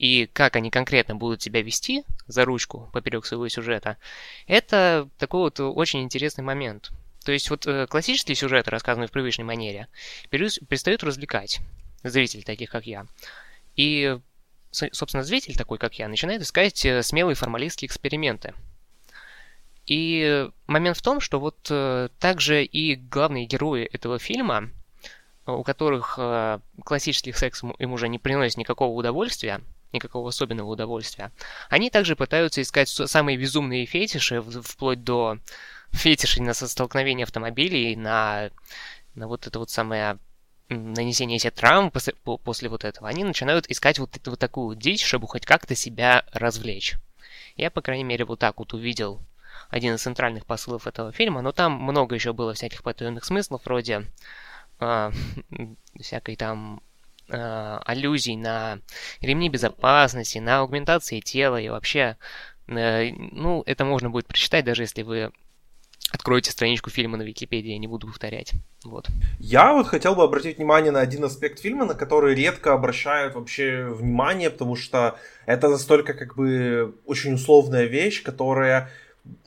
и 0.02 0.26
как 0.34 0.56
они 0.56 0.72
конкретно 0.72 1.16
будут 1.16 1.44
себя 1.44 1.62
вести 1.62 2.04
за 2.26 2.44
ручку 2.44 2.90
поперек 2.92 3.24
своего 3.24 3.48
сюжета, 3.50 3.98
это 4.48 5.08
такой 5.20 5.42
вот 5.42 5.60
очень 5.60 6.02
интересный 6.02 6.44
момент. 6.44 6.90
То 7.24 7.32
есть 7.32 7.52
вот 7.52 7.68
э, 7.68 7.86
классические 7.86 8.34
сюжеты, 8.34 8.72
рассказанные 8.72 9.08
в 9.08 9.12
привычной 9.12 9.46
манере, 9.46 9.88
перестают 10.32 11.04
развлекать 11.04 11.60
зрителей, 12.02 12.42
таких 12.42 12.72
как 12.72 12.88
я. 12.88 13.06
И, 13.76 14.18
собственно, 14.72 15.22
зритель 15.22 15.56
такой, 15.56 15.78
как 15.78 16.00
я, 16.00 16.08
начинает 16.08 16.42
искать 16.42 16.84
э, 16.84 17.04
смелые 17.04 17.36
формалистские 17.36 17.86
эксперименты. 17.86 18.56
И 19.86 20.50
момент 20.66 20.98
в 20.98 21.04
том, 21.04 21.20
что 21.20 21.40
вот 21.40 21.68
э, 21.70 22.10
также 22.20 22.64
и 22.64 22.96
главные 22.96 23.46
герои 23.46 23.84
этого 23.84 24.18
фильма, 24.18 24.72
у 25.46 25.62
которых 25.62 26.18
классический 26.84 27.34
секс 27.34 27.62
им 27.78 27.94
уже 27.94 28.08
не 28.08 28.18
приносит 28.18 28.58
никакого 28.58 28.96
удовольствия, 28.96 29.62
никакого 29.94 30.30
особенного 30.30 30.72
удовольствия, 30.72 31.32
они 31.70 31.90
также 31.90 32.16
пытаются 32.16 32.62
искать 32.62 32.90
самые 32.90 33.38
безумные 33.38 33.86
фетиши, 33.86 34.42
вплоть 34.42 35.04
до 35.04 35.38
фетишей 35.92 36.42
на 36.42 36.54
столкновение 36.54 37.26
автомобилей, 37.26 37.96
на, 37.96 38.50
на 39.16 39.28
вот 39.28 39.48
это 39.48 39.60
вот 39.60 39.70
самое 39.70 40.18
нанесение 40.70 41.38
себе 41.40 41.52
травм 41.52 41.92
после, 41.92 42.14
после 42.44 42.70
вот 42.70 42.86
этого, 42.86 43.10
они 43.10 43.24
начинают 43.24 43.70
искать 43.70 44.00
вот, 44.00 44.18
вот 44.26 44.40
такую 44.40 44.76
дичь, 44.76 45.06
чтобы 45.06 45.28
хоть 45.28 45.46
как-то 45.46 45.76
себя 45.76 46.26
развлечь. 46.32 46.96
Я, 47.58 47.70
по 47.70 47.82
крайней 47.82 48.06
мере, 48.06 48.26
вот 48.26 48.40
так 48.40 48.58
вот 48.60 48.74
увидел 48.74 49.22
один 49.70 49.96
из 49.96 50.02
центральных 50.02 50.46
посылов 50.46 50.88
этого 50.88 51.12
фильма, 51.12 51.42
но 51.42 51.52
там 51.52 51.74
много 51.74 52.16
еще 52.16 52.34
было 52.34 52.54
всяких 52.54 52.84
потаенных 52.84 53.26
смыслов, 53.26 53.62
вроде 53.66 54.06
э, 54.80 55.12
всякой 56.00 56.36
там 56.36 56.82
э, 57.30 57.80
аллюзий 57.86 58.36
на 58.36 58.80
ремни 59.22 59.50
безопасности, 59.50 60.40
на 60.40 60.60
аугментации 60.60 61.20
тела 61.20 61.60
и 61.60 61.70
вообще, 61.70 62.18
э, 62.68 63.12
ну, 63.12 63.64
это 63.66 63.86
можно 63.86 64.10
будет 64.10 64.28
прочитать, 64.28 64.66
даже 64.66 64.84
если 64.84 65.04
вы 65.04 65.32
Откройте 66.14 66.52
страничку 66.52 66.90
фильма 66.90 67.18
на 67.18 67.22
Википедии, 67.22 67.72
я 67.72 67.78
не 67.78 67.88
буду 67.88 68.08
повторять. 68.08 68.52
Вот. 68.84 69.08
Я 69.40 69.72
вот 69.72 69.88
хотел 69.88 70.14
бы 70.14 70.24
обратить 70.24 70.58
внимание 70.58 70.92
на 70.92 71.00
один 71.00 71.24
аспект 71.24 71.60
фильма, 71.60 71.86
на 71.86 71.94
который 71.94 72.36
редко 72.36 72.74
обращают 72.74 73.36
вообще 73.36 73.86
внимание, 73.86 74.50
потому 74.50 74.76
что 74.76 75.18
это 75.46 75.70
настолько 75.70 76.14
как 76.14 76.36
бы 76.36 76.96
очень 77.06 77.34
условная 77.34 77.86
вещь, 77.86 78.24
которая 78.24 78.90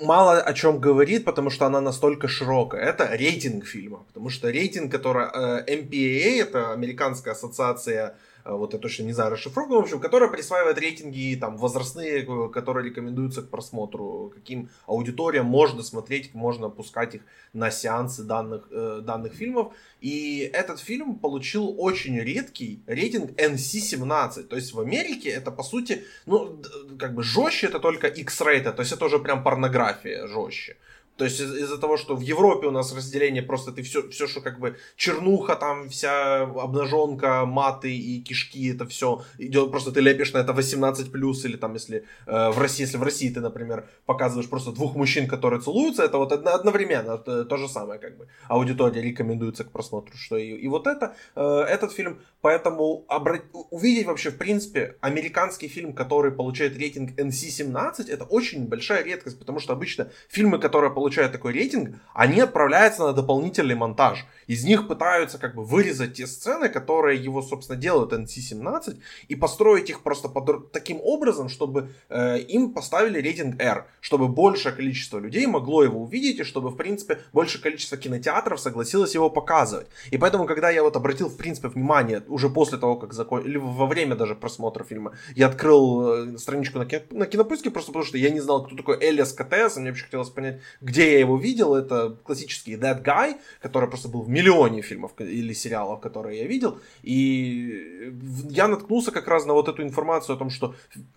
мало 0.00 0.40
о 0.40 0.52
чем 0.54 0.78
говорит, 0.80 1.24
потому 1.24 1.50
что 1.50 1.66
она 1.66 1.80
настолько 1.80 2.28
широкая. 2.28 2.82
Это 2.82 3.16
рейтинг 3.16 3.66
фильма, 3.66 4.04
потому 4.08 4.30
что 4.30 4.50
рейтинг, 4.50 4.92
который 4.92 5.26
э, 5.26 5.64
MPAA, 5.66 6.42
это 6.42 6.72
американская 6.72 7.34
ассоциация 7.34 8.16
вот 8.52 8.74
я 8.74 8.78
точно 8.78 9.04
не 9.04 9.12
знаю 9.12 9.30
расшифровку, 9.30 9.74
в 9.74 9.78
общем, 9.78 10.00
которая 10.00 10.30
присваивает 10.30 10.78
рейтинги 10.78 11.36
там 11.40 11.56
возрастные, 11.56 12.24
э, 12.24 12.48
которые 12.50 12.88
рекомендуются 12.90 13.42
к 13.42 13.48
просмотру, 13.48 14.32
каким 14.34 14.68
аудиториям 14.86 15.46
можно 15.46 15.82
смотреть, 15.82 16.34
можно 16.34 16.68
пускать 16.68 17.14
их 17.14 17.22
на 17.52 17.70
сеансы 17.70 18.22
данных, 18.22 18.68
э, 18.70 19.00
данных 19.02 19.32
фильмов. 19.32 19.72
И 20.00 20.50
этот 20.52 20.78
фильм 20.80 21.14
получил 21.16 21.74
очень 21.78 22.18
редкий 22.20 22.82
рейтинг 22.86 23.30
NC-17. 23.38 24.42
То 24.42 24.56
есть 24.56 24.74
в 24.74 24.80
Америке 24.80 25.30
это, 25.30 25.50
по 25.50 25.62
сути, 25.62 26.04
ну, 26.26 26.60
как 26.98 27.14
бы 27.14 27.22
жестче 27.22 27.68
это 27.68 27.78
только 27.78 28.08
X-rated, 28.08 28.72
то 28.72 28.82
есть 28.82 28.92
это 28.92 29.06
уже 29.06 29.18
прям 29.18 29.42
порнография 29.42 30.26
жестче. 30.26 30.76
То 31.16 31.24
есть 31.24 31.40
из- 31.40 31.54
из-за 31.54 31.78
того, 31.78 31.96
что 31.96 32.16
в 32.16 32.20
Европе 32.20 32.66
у 32.66 32.70
нас 32.70 32.94
разделение 32.94 33.42
просто 33.42 33.72
ты 33.72 33.82
все, 33.82 34.08
все, 34.10 34.26
что 34.26 34.40
как 34.40 34.58
бы 34.58 34.76
чернуха, 34.96 35.54
там 35.56 35.88
вся 35.88 36.42
обнаженка, 36.42 37.44
маты 37.46 37.94
и 37.96 38.20
кишки, 38.20 38.74
это 38.74 38.86
все 38.86 39.22
идет, 39.38 39.70
просто 39.70 39.92
ты 39.92 40.00
лепишь 40.00 40.32
на 40.32 40.38
это 40.38 40.52
18 40.52 41.12
плюс, 41.12 41.44
или 41.44 41.56
там 41.56 41.74
если 41.74 42.04
э, 42.26 42.50
в 42.50 42.58
России, 42.58 42.82
если 42.82 42.96
в 42.98 43.02
России 43.02 43.30
ты, 43.30 43.40
например, 43.40 43.88
показываешь 44.06 44.48
просто 44.50 44.72
двух 44.72 44.96
мужчин, 44.96 45.28
которые 45.28 45.60
целуются, 45.60 46.02
это 46.02 46.18
вот 46.18 46.32
одно, 46.32 46.54
одновременно, 46.54 47.12
это 47.12 47.44
то 47.44 47.56
же 47.56 47.68
самое 47.68 48.00
как 48.00 48.16
бы. 48.16 48.26
Аудитория 48.48 49.02
рекомендуется 49.02 49.64
к 49.64 49.70
просмотру, 49.70 50.16
что 50.16 50.36
и, 50.36 50.50
и 50.50 50.68
вот 50.68 50.86
это, 50.86 51.14
э, 51.36 51.60
этот 51.68 51.92
фильм, 51.92 52.18
поэтому 52.40 53.04
обра... 53.08 53.40
увидеть 53.70 54.06
вообще 54.06 54.30
в 54.30 54.38
принципе 54.38 54.96
американский 55.00 55.68
фильм, 55.68 55.92
который 55.92 56.32
получает 56.32 56.76
рейтинг 56.76 57.18
NC-17, 57.18 58.08
это 58.08 58.24
очень 58.24 58.66
большая 58.66 59.04
редкость, 59.04 59.38
потому 59.38 59.60
что 59.60 59.72
обычно 59.72 60.10
фильмы, 60.28 60.58
которые 60.58 60.92
получают 61.04 61.32
такой 61.32 61.52
рейтинг, 61.52 61.96
они 62.14 62.40
отправляются 62.40 63.04
на 63.04 63.12
дополнительный 63.12 63.74
монтаж. 63.74 64.24
Из 64.46 64.64
них 64.64 64.88
пытаются 64.88 65.36
как 65.36 65.54
бы 65.54 65.62
вырезать 65.62 66.14
те 66.14 66.26
сцены, 66.26 66.70
которые 66.70 67.22
его, 67.22 67.42
собственно, 67.42 67.78
делают 67.78 68.14
NC-17, 68.14 68.96
и 69.28 69.34
построить 69.36 69.90
их 69.90 70.02
просто 70.02 70.28
под 70.28 70.72
таким 70.72 71.00
образом, 71.02 71.50
чтобы 71.50 71.90
э, 72.08 72.38
им 72.38 72.72
поставили 72.72 73.20
рейтинг 73.20 73.60
R, 73.60 73.86
чтобы 74.00 74.28
большее 74.28 74.74
количество 74.74 75.18
людей 75.18 75.46
могло 75.46 75.84
его 75.84 76.00
увидеть, 76.00 76.40
и 76.40 76.42
чтобы, 76.42 76.70
в 76.70 76.76
принципе, 76.76 77.18
большее 77.34 77.60
количество 77.60 77.98
кинотеатров 77.98 78.58
согласилось 78.58 79.14
его 79.14 79.28
показывать. 79.28 79.88
И 80.10 80.16
поэтому, 80.16 80.46
когда 80.46 80.70
я 80.70 80.82
вот 80.82 80.96
обратил, 80.96 81.28
в 81.28 81.36
принципе, 81.36 81.68
внимание, 81.68 82.22
уже 82.28 82.48
после 82.48 82.78
того, 82.78 82.96
как 82.96 83.12
закон... 83.12 83.42
или 83.42 83.58
во 83.58 83.86
время 83.86 84.16
даже 84.16 84.34
просмотра 84.34 84.84
фильма, 84.84 85.12
я 85.36 85.48
открыл 85.48 86.34
э, 86.34 86.38
страничку 86.38 86.78
на, 86.78 86.86
кино... 86.86 87.02
на 87.10 87.26
кинопоиске, 87.26 87.70
просто 87.70 87.92
потому 87.92 88.06
что 88.06 88.16
я 88.16 88.30
не 88.30 88.40
знал, 88.40 88.64
кто 88.64 88.74
такой 88.74 88.98
Элиас 89.02 89.34
КТС, 89.34 89.76
и 89.76 89.80
мне 89.80 89.90
вообще 89.90 90.04
хотелось 90.04 90.30
понять, 90.30 90.60
где 90.80 90.93
я 91.02 91.18
его 91.18 91.36
видел, 91.36 91.74
это 91.74 92.16
классический 92.24 92.76
That 92.76 93.02
Guy, 93.04 93.36
который 93.60 93.88
просто 93.88 94.08
был 94.08 94.22
в 94.22 94.28
миллионе 94.28 94.82
фильмов 94.82 95.12
или 95.18 95.52
сериалов, 95.54 96.00
которые 96.00 96.40
я 96.40 96.46
видел, 96.46 96.78
и 97.02 98.12
я 98.50 98.68
наткнулся 98.68 99.10
как 99.10 99.28
раз 99.28 99.46
на 99.46 99.52
вот 99.52 99.68
эту 99.68 99.82
информацию 99.82 100.36
о 100.36 100.38
том, 100.38 100.50
что 100.50 100.74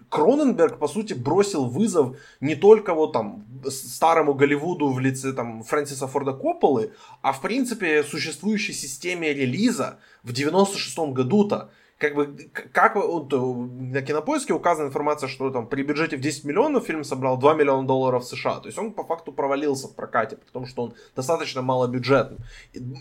Кроненберг, 0.09 0.79
по 0.79 0.87
сути, 0.87 1.13
бросил 1.13 1.65
вызов 1.65 2.17
не 2.41 2.55
только 2.55 2.93
вот 2.93 3.13
там 3.13 3.45
старому 3.69 4.33
Голливуду 4.33 4.89
в 4.89 4.99
лице 4.99 5.33
там 5.33 5.63
Фрэнсиса 5.63 6.07
Форда 6.07 6.33
Копполы, 6.33 6.91
а 7.21 7.31
в 7.31 7.41
принципе 7.41 8.03
существующей 8.03 8.73
системе 8.73 9.33
релиза 9.33 9.99
в 10.23 10.33
96 10.33 10.97
году-то, 11.13 11.69
как 11.97 12.13
бы, 12.13 12.49
как 12.73 12.95
вот, 12.95 13.31
на 13.31 14.01
кинопоиске 14.01 14.53
указана 14.53 14.87
информация, 14.87 15.27
что 15.27 15.49
там 15.49 15.67
при 15.67 15.81
бюджете 15.81 16.17
в 16.17 16.21
10 16.21 16.43
миллионов 16.45 16.85
фильм 16.85 17.03
собрал 17.03 17.37
2 17.37 17.55
миллиона 17.55 17.87
долларов 17.87 18.23
США. 18.23 18.59
То 18.59 18.67
есть 18.67 18.77
он 18.77 18.93
по 18.93 19.03
факту 19.03 19.31
провалился 19.31 19.87
в 19.87 19.95
прокате, 19.95 20.37
потому 20.37 20.67
что 20.67 20.83
он 20.83 20.93
достаточно 21.15 21.61
малобюджетный. 21.61 22.37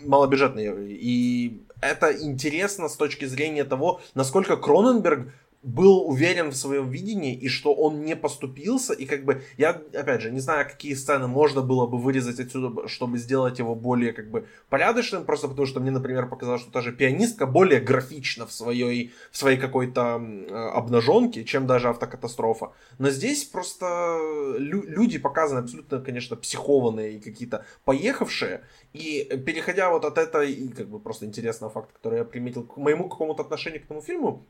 малобюджетный. 0.06 0.92
И 0.92 1.62
это 1.80 2.10
интересно 2.12 2.88
с 2.88 2.96
точки 2.96 3.26
зрения 3.26 3.64
того, 3.64 4.00
насколько 4.14 4.56
Кроненберг 4.56 5.28
был 5.62 6.08
уверен 6.08 6.50
в 6.50 6.56
своем 6.56 6.90
видении 6.90 7.34
и 7.34 7.48
что 7.48 7.74
он 7.74 8.04
не 8.04 8.14
поступился. 8.16 8.92
И 8.92 9.04
как 9.06 9.24
бы, 9.24 9.42
я, 9.56 9.70
опять 9.70 10.22
же, 10.22 10.30
не 10.30 10.40
знаю, 10.40 10.66
какие 10.66 10.94
сцены 10.94 11.26
можно 11.26 11.62
было 11.62 11.86
бы 11.86 11.98
вырезать 11.98 12.38
отсюда, 12.40 12.88
чтобы 12.88 13.18
сделать 13.18 13.58
его 13.58 13.74
более 13.74 14.12
как 14.12 14.30
бы 14.30 14.46
порядочным, 14.68 15.24
просто 15.24 15.48
потому 15.48 15.66
что 15.66 15.80
мне, 15.80 15.90
например, 15.90 16.28
показалось, 16.28 16.62
что 16.62 16.70
та 16.70 16.82
же 16.82 16.92
пианистка 16.92 17.46
более 17.46 17.80
графична 17.80 18.46
в 18.46 18.52
своей, 18.52 19.12
в 19.30 19.36
своей 19.36 19.58
какой-то 19.58 20.20
э, 20.20 20.54
обнаженке, 20.54 21.44
чем 21.44 21.66
даже 21.66 21.88
автокатастрофа. 21.88 22.72
Но 22.98 23.10
здесь 23.10 23.44
просто 23.44 24.56
лю- 24.58 24.86
люди 24.86 25.18
показаны 25.18 25.60
абсолютно, 25.60 26.00
конечно, 26.00 26.36
психованные 26.36 27.16
и 27.16 27.20
какие-то 27.20 27.64
поехавшие. 27.84 28.62
И 28.92 29.24
переходя 29.44 29.90
вот 29.90 30.04
от 30.04 30.18
этой, 30.18 30.68
как 30.68 30.88
бы 30.88 31.00
просто 31.00 31.26
интересного 31.26 31.72
факта, 31.72 31.92
который 31.94 32.18
я 32.18 32.24
приметил 32.24 32.64
к 32.64 32.76
моему 32.76 33.08
какому-то 33.08 33.42
отношению 33.42 33.80
к 33.80 33.84
этому 33.84 34.00
фильму, 34.00 34.46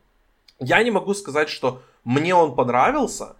я 0.59 0.83
не 0.83 0.91
могу 0.91 1.15
сказать, 1.15 1.49
что 1.49 1.83
мне 2.05 2.35
он 2.35 2.55
понравился. 2.55 3.37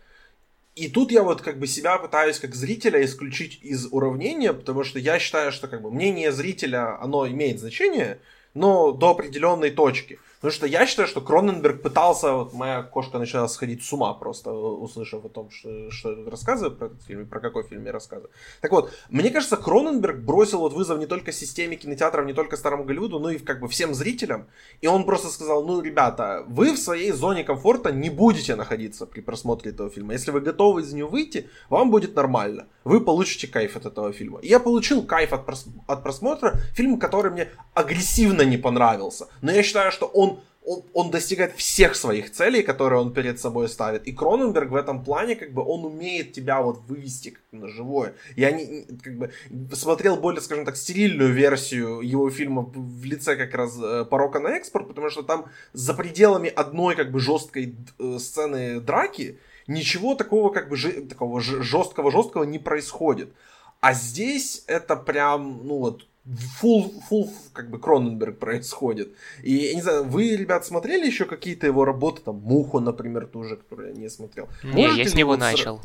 И 0.75 0.89
тут 0.89 1.11
я 1.11 1.23
вот 1.23 1.41
как 1.41 1.59
бы 1.59 1.67
себя 1.67 1.97
пытаюсь 1.97 2.39
как 2.39 2.55
зрителя 2.55 3.03
исключить 3.03 3.59
из 3.63 3.87
уравнения, 3.91 4.53
потому 4.53 4.85
что 4.85 4.99
я 4.99 5.19
считаю, 5.19 5.51
что 5.51 5.69
как 5.69 5.81
бы 5.81 5.91
мнение 5.91 6.33
зрителя, 6.33 7.01
оно 7.01 7.27
имеет 7.27 7.61
значение, 7.61 8.19
но 8.53 8.93
до 8.93 9.11
определенной 9.11 9.71
точки. 9.71 10.19
Потому 10.37 10.53
что 10.53 10.67
я 10.67 10.87
считаю, 10.87 11.09
что 11.09 11.21
Кроненберг 11.21 11.83
пытался, 11.83 12.33
вот 12.33 12.53
моя 12.53 12.83
кошка 12.83 13.19
начала 13.19 13.49
сходить 13.49 13.83
с 13.83 13.93
ума 13.93 14.13
просто, 14.15 14.53
услышав 14.53 15.25
о 15.25 15.29
том, 15.29 15.51
что, 15.51 15.91
что 15.91 16.13
я 16.13 16.31
рассказываю 16.31 16.77
про 16.77 16.87
этот 16.87 17.03
фильм, 17.03 17.27
про 17.27 17.41
какой 17.41 17.63
фильм 17.63 17.85
я 17.87 17.93
рассказываю. 17.93 18.31
Так 18.61 18.71
вот, 18.71 18.93
мне 19.09 19.31
кажется, 19.31 19.57
Кроненберг 19.57 20.19
бросил 20.19 20.61
вот 20.61 20.73
вызов 20.73 20.99
не 20.99 21.07
только 21.07 21.33
системе 21.33 21.77
кинотеатров, 21.77 22.27
не 22.27 22.35
только 22.35 22.57
старому 22.57 22.85
Голливуду, 22.85 23.19
но 23.19 23.31
и 23.31 23.39
как 23.39 23.61
бы 23.61 23.69
всем 23.69 23.95
зрителям. 23.95 24.47
И 24.81 24.87
он 24.87 25.05
просто 25.05 25.29
сказал, 25.29 25.65
ну, 25.65 25.81
ребята, 25.81 26.45
вы 26.47 26.73
в 26.73 26.79
своей 26.79 27.13
зоне 27.13 27.43
комфорта 27.43 27.91
не 27.91 28.11
будете 28.11 28.57
находиться 28.57 29.07
при 29.07 29.21
просмотре 29.23 29.73
этого 29.73 29.91
фильма. 29.91 30.13
Если 30.13 30.31
вы 30.31 30.41
готовы 30.41 30.83
из 30.83 30.93
нее 30.93 31.07
выйти, 31.07 31.49
вам 31.71 31.91
будет 31.91 32.15
нормально. 32.15 32.67
Вы 32.85 33.01
получите 33.01 33.47
кайф 33.49 33.77
от 33.77 33.87
этого 33.87 34.13
фильма. 34.13 34.39
И 34.41 34.49
я 34.49 34.61
получил 34.61 35.03
кайф 35.03 35.33
от, 35.33 35.49
прос- 35.49 35.69
от 35.87 36.03
просмотра 36.03 36.61
фильма, 36.75 36.99
который 36.99 37.33
мне 37.33 37.49
агрессивно 37.75 38.43
не 38.43 38.59
понравился. 38.59 39.29
Но 39.43 39.51
я 39.51 39.63
считаю, 39.63 39.91
что 39.91 40.07
он 40.07 40.36
он, 40.67 40.83
он 40.93 41.11
достигает 41.11 41.55
всех 41.57 41.95
своих 41.95 42.33
целей, 42.33 42.63
которые 42.63 43.01
он 43.01 43.13
перед 43.13 43.39
собой 43.41 43.69
ставит. 43.69 44.07
И 44.07 44.13
Кроненберг 44.13 44.71
в 44.71 44.75
этом 44.75 45.05
плане, 45.05 45.37
как 45.37 45.53
бы, 45.53 45.63
он 45.63 45.85
умеет 45.85 46.33
тебя 46.33 46.61
вот 46.61 46.81
вывести 46.89 47.31
как 47.31 47.43
на 47.53 47.69
живое. 47.69 48.15
Я 48.35 48.51
не, 48.51 48.85
как 49.03 49.17
бы, 49.17 49.31
смотрел 49.73 50.17
более, 50.17 50.41
скажем 50.41 50.65
так, 50.65 50.77
стерильную 50.77 51.33
версию 51.33 52.01
его 52.01 52.29
фильма 52.31 52.63
в 52.63 53.05
лице 53.05 53.37
как 53.37 53.55
раз 53.55 53.79
э, 53.81 54.05
«Порока 54.11 54.41
на 54.41 54.57
экспорт», 54.57 54.89
потому 54.89 55.09
что 55.09 55.23
там 55.23 55.47
за 55.73 55.95
пределами 55.95 56.51
одной, 56.51 56.97
как 56.97 57.13
бы, 57.13 57.21
жесткой 57.21 57.77
э, 57.99 58.19
сцены 58.19 58.81
драки 58.81 59.39
ничего 59.69 60.17
такого, 60.17 60.51
как 60.51 60.69
бы, 60.69 60.77
такого 61.09 61.41
жесткого-жесткого 61.41 62.43
не 62.43 62.59
происходит. 62.59 63.33
А 63.81 63.93
здесь 63.93 64.65
это 64.67 64.97
прям, 64.97 65.61
ну 65.65 65.79
вот, 65.79 66.07
full, 66.27 66.93
full 67.11 67.29
как 67.53 67.71
бы 67.71 67.79
Кроненберг 67.79 68.39
происходит. 68.39 69.13
И, 69.43 69.53
я 69.53 69.75
не 69.75 69.83
знаю, 69.83 70.05
вы, 70.05 70.37
ребят, 70.37 70.67
смотрели 70.67 71.07
еще 71.07 71.25
какие-то 71.25 71.67
его 71.67 71.85
работы, 71.85 72.23
там, 72.23 72.37
Муху, 72.37 72.81
например, 72.81 73.27
тоже, 73.27 73.57
которую 73.57 73.89
я 73.89 73.95
не 73.95 74.09
смотрел? 74.09 74.49
Не, 74.63 74.87
Можете 74.87 75.03
я 75.03 75.09
с 75.09 75.15
него 75.15 75.31
вот 75.31 75.41
начал. 75.41 75.81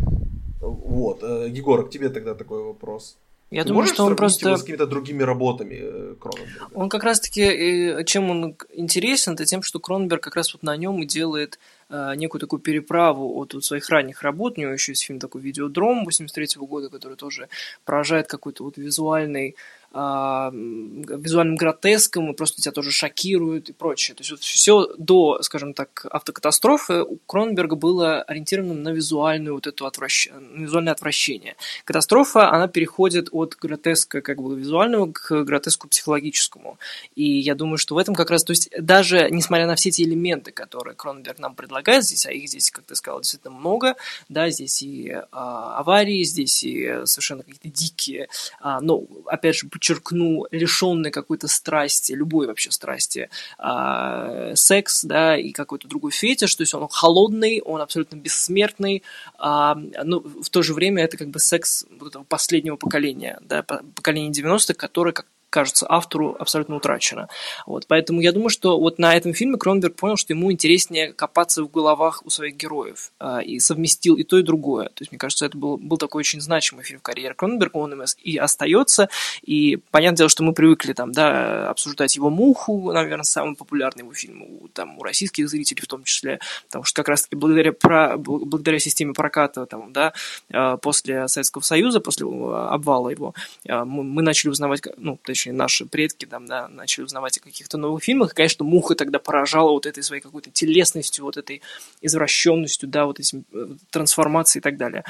Вот, 0.59 1.23
э, 1.23 1.47
Егор, 1.49 1.87
к 1.87 1.91
тебе 1.91 2.09
тогда 2.09 2.35
такой 2.35 2.63
вопрос. 2.63 3.17
Я 3.51 3.63
Ты 3.63 3.69
думаю, 3.69 3.85
что 3.87 4.05
он 4.05 4.15
просто... 4.15 4.47
его 4.47 4.57
с 4.57 4.61
какими-то 4.61 4.87
другими 4.87 5.23
работами 5.23 5.79
э, 5.81 6.15
Кроненберга? 6.17 6.69
Он 6.73 6.87
как 6.87 7.03
раз-таки, 7.03 8.05
чем 8.05 8.29
он 8.29 8.55
интересен, 8.73 9.33
это 9.33 9.45
тем, 9.45 9.61
что 9.61 9.79
Кроненберг 9.79 10.23
как 10.23 10.37
раз 10.37 10.53
вот 10.53 10.63
на 10.63 10.77
нем 10.77 11.03
и 11.03 11.05
делает 11.05 11.59
э, 11.89 12.13
некую 12.15 12.39
такую 12.39 12.61
переправу 12.61 13.35
от, 13.37 13.53
от 13.53 13.65
своих 13.65 13.89
ранних 13.89 14.21
работ. 14.21 14.57
У 14.57 14.61
него 14.61 14.71
еще 14.71 14.93
есть 14.93 15.03
фильм 15.03 15.19
такой 15.19 15.41
«Видеодром» 15.41 16.05
83 16.05 16.45
-го 16.45 16.65
года, 16.65 16.89
который 16.89 17.17
тоже 17.17 17.49
поражает 17.83 18.27
какой-то 18.27 18.63
вот 18.63 18.77
визуальный 18.77 19.57
визуальным 19.93 21.55
гротеском, 21.55 22.31
и 22.31 22.35
просто 22.35 22.61
тебя 22.61 22.71
тоже 22.71 22.91
шокируют 22.91 23.69
и 23.69 23.73
прочее. 23.73 24.15
То 24.15 24.21
есть 24.21 24.31
вот 24.31 24.39
все 24.41 24.87
до, 24.97 25.41
скажем 25.41 25.73
так, 25.73 26.05
автокатастрофы 26.09 27.03
у 27.03 27.17
Кронберга 27.27 27.75
было 27.75 28.21
ориентировано 28.21 28.73
на 28.73 28.89
визуальную 28.89 29.55
вот 29.55 29.67
эту 29.67 29.85
отвращ... 29.85 30.29
визуальное 30.55 30.93
отвращение. 30.93 31.55
Катастрофа, 31.83 32.51
она 32.51 32.67
переходит 32.67 33.29
от 33.31 33.55
гротеска 33.55 34.21
как 34.21 34.41
бы 34.41 34.57
визуального 34.57 35.11
к 35.11 35.43
гротеску 35.43 35.89
психологическому. 35.89 36.77
И 37.15 37.39
я 37.39 37.55
думаю, 37.55 37.77
что 37.77 37.95
в 37.95 37.97
этом 37.97 38.15
как 38.15 38.31
раз, 38.31 38.45
то 38.45 38.51
есть 38.51 38.69
даже 38.79 39.29
несмотря 39.29 39.67
на 39.67 39.75
все 39.75 39.89
эти 39.89 40.03
элементы, 40.03 40.51
которые 40.51 40.95
Кронберг 40.95 41.39
нам 41.39 41.53
предлагает 41.53 42.05
здесь, 42.05 42.25
а 42.25 42.31
их 42.31 42.47
здесь, 42.47 42.71
как 42.71 42.85
ты 42.85 42.95
сказал, 42.95 43.21
действительно 43.21 43.53
много, 43.53 43.95
да, 44.29 44.49
здесь 44.49 44.81
и 44.83 45.11
а, 45.31 45.79
аварии, 45.79 46.23
здесь 46.23 46.63
и 46.63 47.05
совершенно 47.05 47.43
какие-то 47.43 47.67
дикие, 47.67 48.29
а, 48.61 48.79
но, 48.79 49.03
опять 49.25 49.55
же, 49.55 49.67
подчеркну, 49.81 50.45
лишенный 50.51 51.09
какой-то 51.09 51.47
страсти, 51.47 52.13
любой 52.13 52.45
вообще 52.45 52.69
страсти, 52.69 53.29
э, 53.57 54.51
секс, 54.55 55.03
да, 55.03 55.35
и 55.35 55.51
какой-то 55.51 55.87
другой 55.87 56.11
фетиш, 56.11 56.55
то 56.55 56.61
есть 56.61 56.73
он 56.75 56.87
холодный, 56.87 57.61
он 57.61 57.81
абсолютно 57.81 58.15
бессмертный, 58.15 59.01
э, 59.39 59.73
но 60.03 60.19
в 60.19 60.49
то 60.51 60.61
же 60.61 60.73
время 60.75 61.03
это 61.03 61.17
как 61.17 61.29
бы 61.29 61.39
секс 61.39 61.85
вот 61.99 62.09
этого 62.09 62.23
последнего 62.23 62.75
поколения, 62.75 63.39
да, 63.41 63.63
поколения 63.63 64.29
90-х, 64.29 64.75
которое 64.75 65.13
как 65.13 65.25
кажется 65.51 65.85
автору 65.87 66.35
абсолютно 66.39 66.77
утрачено. 66.77 67.27
Вот, 67.67 67.85
поэтому 67.87 68.21
я 68.21 68.31
думаю, 68.31 68.49
что 68.49 68.79
вот 68.79 68.97
на 68.97 69.15
этом 69.15 69.33
фильме 69.33 69.57
Кронберг 69.57 69.95
понял, 69.95 70.15
что 70.15 70.33
ему 70.33 70.51
интереснее 70.51 71.13
копаться 71.13 71.63
в 71.63 71.69
головах 71.69 72.25
у 72.25 72.29
своих 72.29 72.55
героев 72.55 73.11
э, 73.19 73.43
и 73.43 73.59
совместил 73.59 74.15
и 74.15 74.23
то, 74.23 74.39
и 74.39 74.43
другое. 74.43 74.87
То 74.87 75.01
есть, 75.01 75.11
мне 75.11 75.19
кажется, 75.19 75.45
это 75.45 75.57
был, 75.57 75.77
был 75.77 75.97
такой 75.97 76.21
очень 76.21 76.41
значимый 76.41 76.83
фильм 76.85 76.99
в 76.99 77.03
карьере 77.03 77.33
Кронберга, 77.33 77.77
он 77.77 77.93
им 77.93 78.03
и 78.23 78.37
остается, 78.37 79.09
и 79.41 79.77
понятное 79.91 80.19
дело, 80.19 80.29
что 80.29 80.43
мы 80.43 80.53
привыкли 80.53 80.93
там, 80.93 81.11
да, 81.11 81.69
обсуждать 81.69 82.15
его 82.15 82.29
«Муху», 82.29 82.91
наверное, 82.93 83.23
самый 83.23 83.55
популярный 83.55 84.03
его 84.03 84.13
фильм 84.13 84.43
у, 84.43 84.69
там, 84.69 84.97
у 84.97 85.03
российских 85.03 85.49
зрителей 85.49 85.81
в 85.81 85.87
том 85.87 86.05
числе, 86.05 86.39
потому 86.67 86.85
что 86.85 87.01
как 87.01 87.09
раз-таки 87.09 87.35
благодаря, 87.35 87.73
про, 87.73 88.17
благодаря 88.17 88.79
системе 88.79 89.13
проката 89.13 89.65
там, 89.65 89.91
да, 89.91 90.13
э, 90.49 90.77
после 90.81 91.27
Советского 91.27 91.61
Союза, 91.61 91.99
после 91.99 92.25
обвала 92.25 93.09
его, 93.09 93.35
мы, 93.67 94.03
мы 94.03 94.21
начали 94.21 94.49
узнавать, 94.49 94.81
ну, 94.97 95.19
точнее, 95.21 95.40
точнее, 95.41 95.53
наши 95.53 95.85
предки 95.85 96.25
там, 96.25 96.45
да, 96.45 96.67
начали 96.67 97.03
узнавать 97.03 97.37
о 97.37 97.41
каких-то 97.41 97.77
новых 97.77 98.03
фильмах. 98.03 98.31
И, 98.31 98.35
конечно, 98.35 98.63
Муха 98.63 98.93
тогда 98.93 99.17
поражала 99.17 99.71
вот 99.71 99.87
этой 99.87 100.03
своей 100.03 100.21
какой-то 100.21 100.51
телесностью, 100.51 101.25
вот 101.25 101.37
этой 101.37 101.63
извращенностью, 102.01 102.87
да, 102.87 103.05
вот 103.05 103.19
этим 103.19 103.43
э, 103.51 103.69
трансформацией 103.89 104.59
и 104.59 104.63
так 104.63 104.77
далее. 104.77 105.03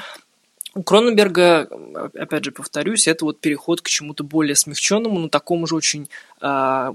У 0.74 0.82
Кроненберга, 0.82 1.68
опять 2.14 2.44
же 2.44 2.50
повторюсь, 2.50 3.06
это 3.06 3.26
вот 3.26 3.40
переход 3.40 3.82
к 3.82 3.88
чему-то 3.88 4.24
более 4.24 4.56
смягченному, 4.56 5.18
но 5.18 5.28
такому 5.28 5.66
же 5.66 5.76
очень 5.76 6.08
э, 6.40 6.92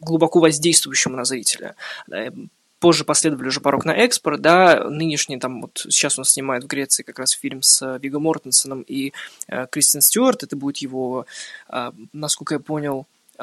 глубоко 0.00 0.40
воздействующему 0.40 1.16
на 1.16 1.24
зрителя. 1.24 1.74
Позже 2.80 3.04
последовали 3.04 3.48
уже 3.48 3.60
«Порог 3.60 3.84
на 3.84 3.94
экспорт», 3.94 4.40
да, 4.40 4.88
нынешний 4.88 5.38
там, 5.38 5.60
вот 5.60 5.86
сейчас 5.90 6.18
он 6.18 6.24
снимает 6.24 6.64
в 6.64 6.66
Греции 6.66 7.02
как 7.02 7.18
раз 7.18 7.32
фильм 7.32 7.60
с 7.60 7.98
Виго 7.98 8.18
Мортенсоном 8.18 8.80
и 8.80 9.12
э, 9.48 9.66
Кристин 9.70 10.00
Стюарт, 10.00 10.42
это 10.44 10.56
будет 10.56 10.78
его, 10.78 11.26
э, 11.68 11.92
насколько 12.14 12.54
я 12.54 12.58
понял, 12.58 13.06
э, 13.38 13.42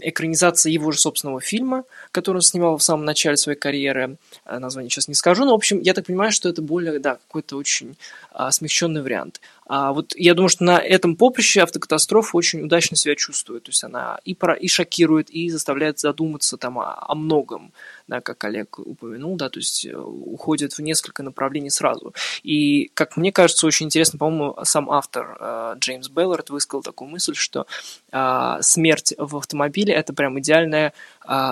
экранизация 0.00 0.72
его 0.72 0.92
же 0.92 0.98
собственного 0.98 1.42
фильма, 1.42 1.84
который 2.10 2.36
он 2.36 2.42
снимал 2.42 2.78
в 2.78 2.82
самом 2.82 3.04
начале 3.04 3.36
своей 3.36 3.58
карьеры, 3.58 4.16
э, 4.46 4.58
название 4.58 4.88
сейчас 4.88 5.08
не 5.08 5.14
скажу, 5.14 5.44
но, 5.44 5.50
в 5.50 5.56
общем, 5.56 5.80
я 5.82 5.92
так 5.92 6.06
понимаю, 6.06 6.32
что 6.32 6.48
это 6.48 6.62
более, 6.62 6.98
да, 7.00 7.16
какой-то 7.16 7.58
очень 7.58 7.98
э, 8.32 8.50
смягченный 8.50 9.02
вариант. 9.02 9.42
А 9.72 9.92
вот 9.92 10.14
я 10.16 10.34
думаю, 10.34 10.48
что 10.48 10.64
на 10.64 10.78
этом 10.80 11.14
поприще 11.14 11.60
автокатастрофа 11.60 12.36
очень 12.36 12.60
удачно 12.60 12.96
себя 12.96 13.14
чувствует. 13.14 13.62
То 13.62 13.70
есть 13.70 13.84
она 13.84 14.18
и, 14.24 14.34
про, 14.34 14.54
и 14.54 14.66
шокирует, 14.66 15.30
и 15.30 15.48
заставляет 15.48 16.00
задуматься 16.00 16.56
там 16.56 16.80
о, 16.80 16.96
о 17.00 17.14
многом, 17.14 17.72
да, 18.08 18.20
как 18.20 18.42
Олег 18.42 18.80
упомянул, 18.80 19.36
да, 19.36 19.48
то 19.48 19.60
есть 19.60 19.86
э, 19.86 19.96
уходит 19.96 20.72
в 20.72 20.80
несколько 20.80 21.22
направлений 21.22 21.70
сразу. 21.70 22.12
И, 22.42 22.90
как 22.94 23.16
мне 23.16 23.30
кажется, 23.30 23.64
очень 23.64 23.86
интересно, 23.86 24.18
по-моему, 24.18 24.58
сам 24.64 24.90
автор 24.90 25.36
э, 25.38 25.74
Джеймс 25.78 26.08
Беллард 26.08 26.50
высказал 26.50 26.82
такую 26.82 27.08
мысль, 27.08 27.36
что 27.36 27.68
э, 28.10 28.56
смерть 28.62 29.14
в 29.16 29.36
автомобиле– 29.36 29.94
это 29.94 30.12
прям 30.12 30.36
идеальная 30.40 30.94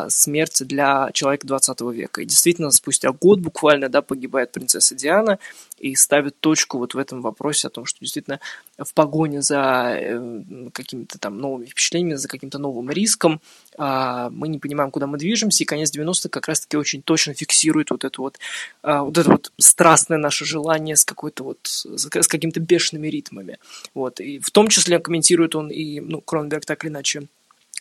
смерть 0.08 0.62
для 0.66 1.10
человека 1.12 1.46
20 1.46 1.80
века. 1.92 2.22
И 2.22 2.24
действительно, 2.24 2.70
спустя 2.70 3.12
год 3.12 3.40
буквально, 3.40 3.88
да, 3.88 4.02
погибает 4.02 4.52
принцесса 4.52 4.94
Диана, 4.94 5.38
и 5.78 5.94
ставит 5.94 6.40
точку 6.40 6.78
вот 6.78 6.94
в 6.94 6.98
этом 6.98 7.22
вопросе 7.22 7.68
о 7.68 7.70
том, 7.70 7.84
что 7.84 8.00
действительно 8.00 8.40
в 8.76 8.92
погоне 8.94 9.42
за 9.42 9.96
э, 9.98 10.70
какими-то 10.72 11.18
там 11.18 11.38
новыми 11.38 11.66
впечатлениями, 11.66 12.16
за 12.16 12.28
каким-то 12.28 12.58
новым 12.58 12.90
риском 12.90 13.40
а, 13.76 14.28
мы 14.30 14.48
не 14.48 14.58
понимаем, 14.58 14.90
куда 14.90 15.06
мы 15.06 15.18
движемся, 15.18 15.62
и 15.62 15.66
конец 15.66 15.96
90-х 15.96 16.28
как 16.28 16.48
раз-таки 16.48 16.76
очень 16.76 17.02
точно 17.02 17.34
фиксирует 17.34 17.90
вот 17.90 18.04
это 18.04 18.20
вот, 18.20 18.38
а, 18.82 19.02
вот 19.02 19.16
это 19.16 19.30
вот 19.30 19.52
страстное 19.58 20.18
наше 20.18 20.44
желание 20.44 20.96
с 20.96 21.04
какой-то 21.04 21.44
вот, 21.44 21.58
с 21.62 22.28
какими-то 22.28 22.60
бешеными 22.60 23.08
ритмами. 23.08 23.58
Вот, 23.94 24.20
и 24.20 24.40
в 24.40 24.50
том 24.50 24.68
числе 24.68 24.98
комментирует 24.98 25.54
он 25.54 25.70
и, 25.70 26.00
ну, 26.00 26.20
Кронберг 26.20 26.64
так 26.64 26.84
или 26.84 26.90
иначе 26.90 27.28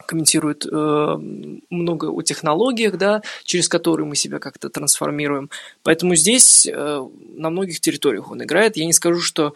комментирует 0.06 0.66
э, 0.66 1.18
много 1.70 2.06
о 2.06 2.22
технологиях, 2.22 2.98
да, 2.98 3.22
через 3.44 3.68
которые 3.68 4.06
мы 4.06 4.16
себя 4.16 4.40
как-то 4.40 4.70
трансформируем. 4.70 5.50
Поэтому 5.84 6.16
здесь 6.16 6.66
э, 6.66 7.08
на 7.36 7.50
многих 7.50 7.80
территориях 7.80 8.32
он 8.32 8.44
играет. 8.44 8.78
Я 8.78 8.86
не 8.86 8.94
скажу, 8.94 9.20
что 9.20 9.54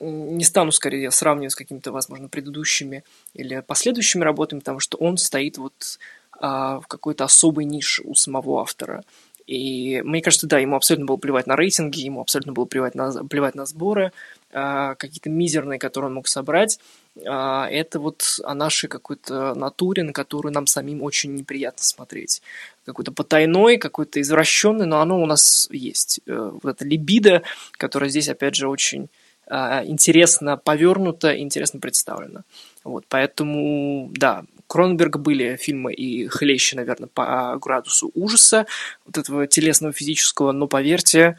не 0.00 0.44
стану 0.44 0.72
скорее 0.72 1.10
сравнивать 1.10 1.52
с 1.52 1.56
какими-то, 1.56 1.92
возможно, 1.92 2.28
предыдущими 2.28 3.04
или 3.34 3.62
последующими 3.64 4.24
работами, 4.24 4.58
потому 4.58 4.80
что 4.80 4.98
он 4.98 5.16
стоит 5.16 5.58
вот 5.58 5.98
а, 6.40 6.80
в 6.80 6.88
какой-то 6.88 7.24
особой 7.24 7.64
нише 7.64 8.02
у 8.04 8.14
самого 8.14 8.60
автора. 8.60 9.04
И 9.46 10.02
мне 10.04 10.22
кажется, 10.22 10.46
да, 10.46 10.58
ему 10.58 10.76
абсолютно 10.76 11.06
было 11.06 11.16
плевать 11.16 11.46
на 11.46 11.56
рейтинги, 11.56 12.00
ему 12.00 12.20
абсолютно 12.20 12.52
было 12.52 12.64
плевать 12.64 12.94
на, 12.94 13.24
плевать 13.26 13.54
на 13.54 13.66
сборы, 13.66 14.12
а, 14.52 14.94
какие-то 14.96 15.30
мизерные, 15.30 15.78
которые 15.78 16.08
он 16.08 16.14
мог 16.14 16.26
собрать. 16.26 16.78
А, 17.26 17.68
это 17.68 18.00
вот 18.00 18.40
о 18.42 18.54
нашей 18.54 18.88
какой-то 18.88 19.54
натуре, 19.54 20.02
на 20.02 20.12
которую 20.12 20.52
нам 20.52 20.66
самим 20.66 21.02
очень 21.02 21.34
неприятно 21.34 21.82
смотреть. 21.82 22.42
Какой-то 22.84 23.12
потайной, 23.12 23.76
какой-то 23.76 24.20
извращенный, 24.20 24.86
но 24.86 25.00
оно 25.00 25.22
у 25.22 25.26
нас 25.26 25.68
есть. 25.70 26.20
Э, 26.26 26.50
вот 26.62 26.74
это 26.74 26.84
либидо, 26.84 27.42
которое 27.72 28.08
здесь, 28.08 28.28
опять 28.28 28.54
же, 28.54 28.68
очень 28.68 29.08
а, 29.46 29.84
интересно 29.84 30.56
повернуто, 30.56 31.38
интересно 31.38 31.80
представлено. 31.80 32.42
Вот, 32.84 33.04
поэтому, 33.08 34.10
да, 34.12 34.44
Кронберг 34.66 35.18
были 35.18 35.56
фильмы 35.56 35.92
и 35.92 36.26
хлеще, 36.28 36.76
наверное, 36.76 37.08
по 37.12 37.58
градусу 37.60 38.10
ужаса, 38.14 38.66
вот 39.04 39.18
этого 39.18 39.46
телесного, 39.46 39.92
физического, 39.92 40.52
но 40.52 40.66
поверьте, 40.66 41.38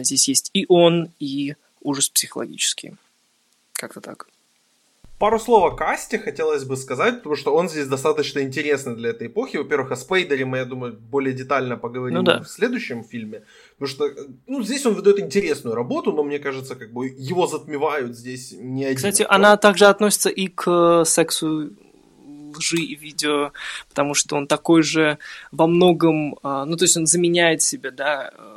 здесь 0.00 0.28
есть 0.28 0.50
и 0.52 0.66
он, 0.68 1.08
и 1.18 1.54
ужас 1.80 2.10
психологический. 2.10 2.94
Как-то 3.72 4.00
так. 4.00 4.26
Пару 5.18 5.38
слов 5.38 5.72
о 5.72 5.76
касте 5.76 6.18
хотелось 6.18 6.64
бы 6.64 6.76
сказать, 6.76 7.18
потому 7.18 7.36
что 7.36 7.54
он 7.54 7.68
здесь 7.68 7.86
достаточно 7.86 8.40
интересный 8.40 8.96
для 8.96 9.10
этой 9.10 9.28
эпохи. 9.28 9.58
Во-первых, 9.58 9.92
о 9.92 9.96
Спейдере 9.96 10.44
мы, 10.44 10.58
я 10.58 10.64
думаю, 10.64 10.94
более 10.94 11.32
детально 11.32 11.76
поговорим 11.76 12.18
ну, 12.18 12.22
да. 12.24 12.42
в 12.42 12.48
следующем 12.48 13.04
фильме. 13.04 13.44
Потому 13.78 13.88
что, 13.88 14.26
ну, 14.48 14.62
здесь 14.62 14.84
он 14.86 14.94
выдает 14.94 15.20
интересную 15.20 15.76
работу, 15.76 16.12
но 16.12 16.24
мне 16.24 16.40
кажется, 16.40 16.74
как 16.74 16.92
бы 16.92 17.06
его 17.06 17.46
затмевают 17.46 18.16
здесь 18.16 18.52
не 18.52 18.84
один. 18.84 18.96
Кстати, 18.96 19.22
актер. 19.22 19.34
она 19.34 19.56
также 19.56 19.86
относится 19.86 20.30
и 20.30 20.48
к 20.48 21.04
сексу 21.04 21.70
лжи 22.56 22.78
и 22.78 22.96
видео, 22.96 23.52
потому 23.88 24.14
что 24.14 24.36
он 24.36 24.46
такой 24.46 24.82
же 24.82 25.18
во 25.52 25.66
многом, 25.66 26.38
а, 26.42 26.64
ну, 26.64 26.76
то 26.76 26.84
есть 26.84 26.96
он 26.96 27.06
заменяет 27.06 27.62
себе, 27.62 27.90
да, 27.90 28.30
э, 28.36 28.54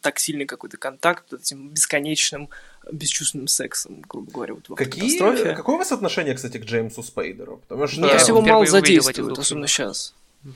так 0.00 0.18
сильный 0.18 0.46
какой-то 0.46 0.76
контакт 0.76 1.24
вот 1.30 1.40
этим 1.42 1.68
бесконечным 1.68 2.48
бесчувственным 2.90 3.48
сексом, 3.48 4.02
грубо 4.08 4.30
говоря, 4.30 4.54
вот 4.54 4.68
в 4.68 4.74
Какие, 4.74 5.18
катастрофе. 5.18 5.54
Какое 5.54 5.76
у 5.76 5.78
вас 5.78 5.92
отношение, 5.92 6.34
кстати, 6.34 6.58
к 6.58 6.64
Джеймсу 6.64 7.02
Спейдеру? 7.02 7.60
Потому 7.68 7.86
что... 7.86 8.00
Мне 8.00 8.18
всего 8.18 8.40
мало 8.40 8.66
задействуют, 8.66 9.38
особенно 9.38 9.66
сейчас. 9.66 10.14
Угу. 10.44 10.52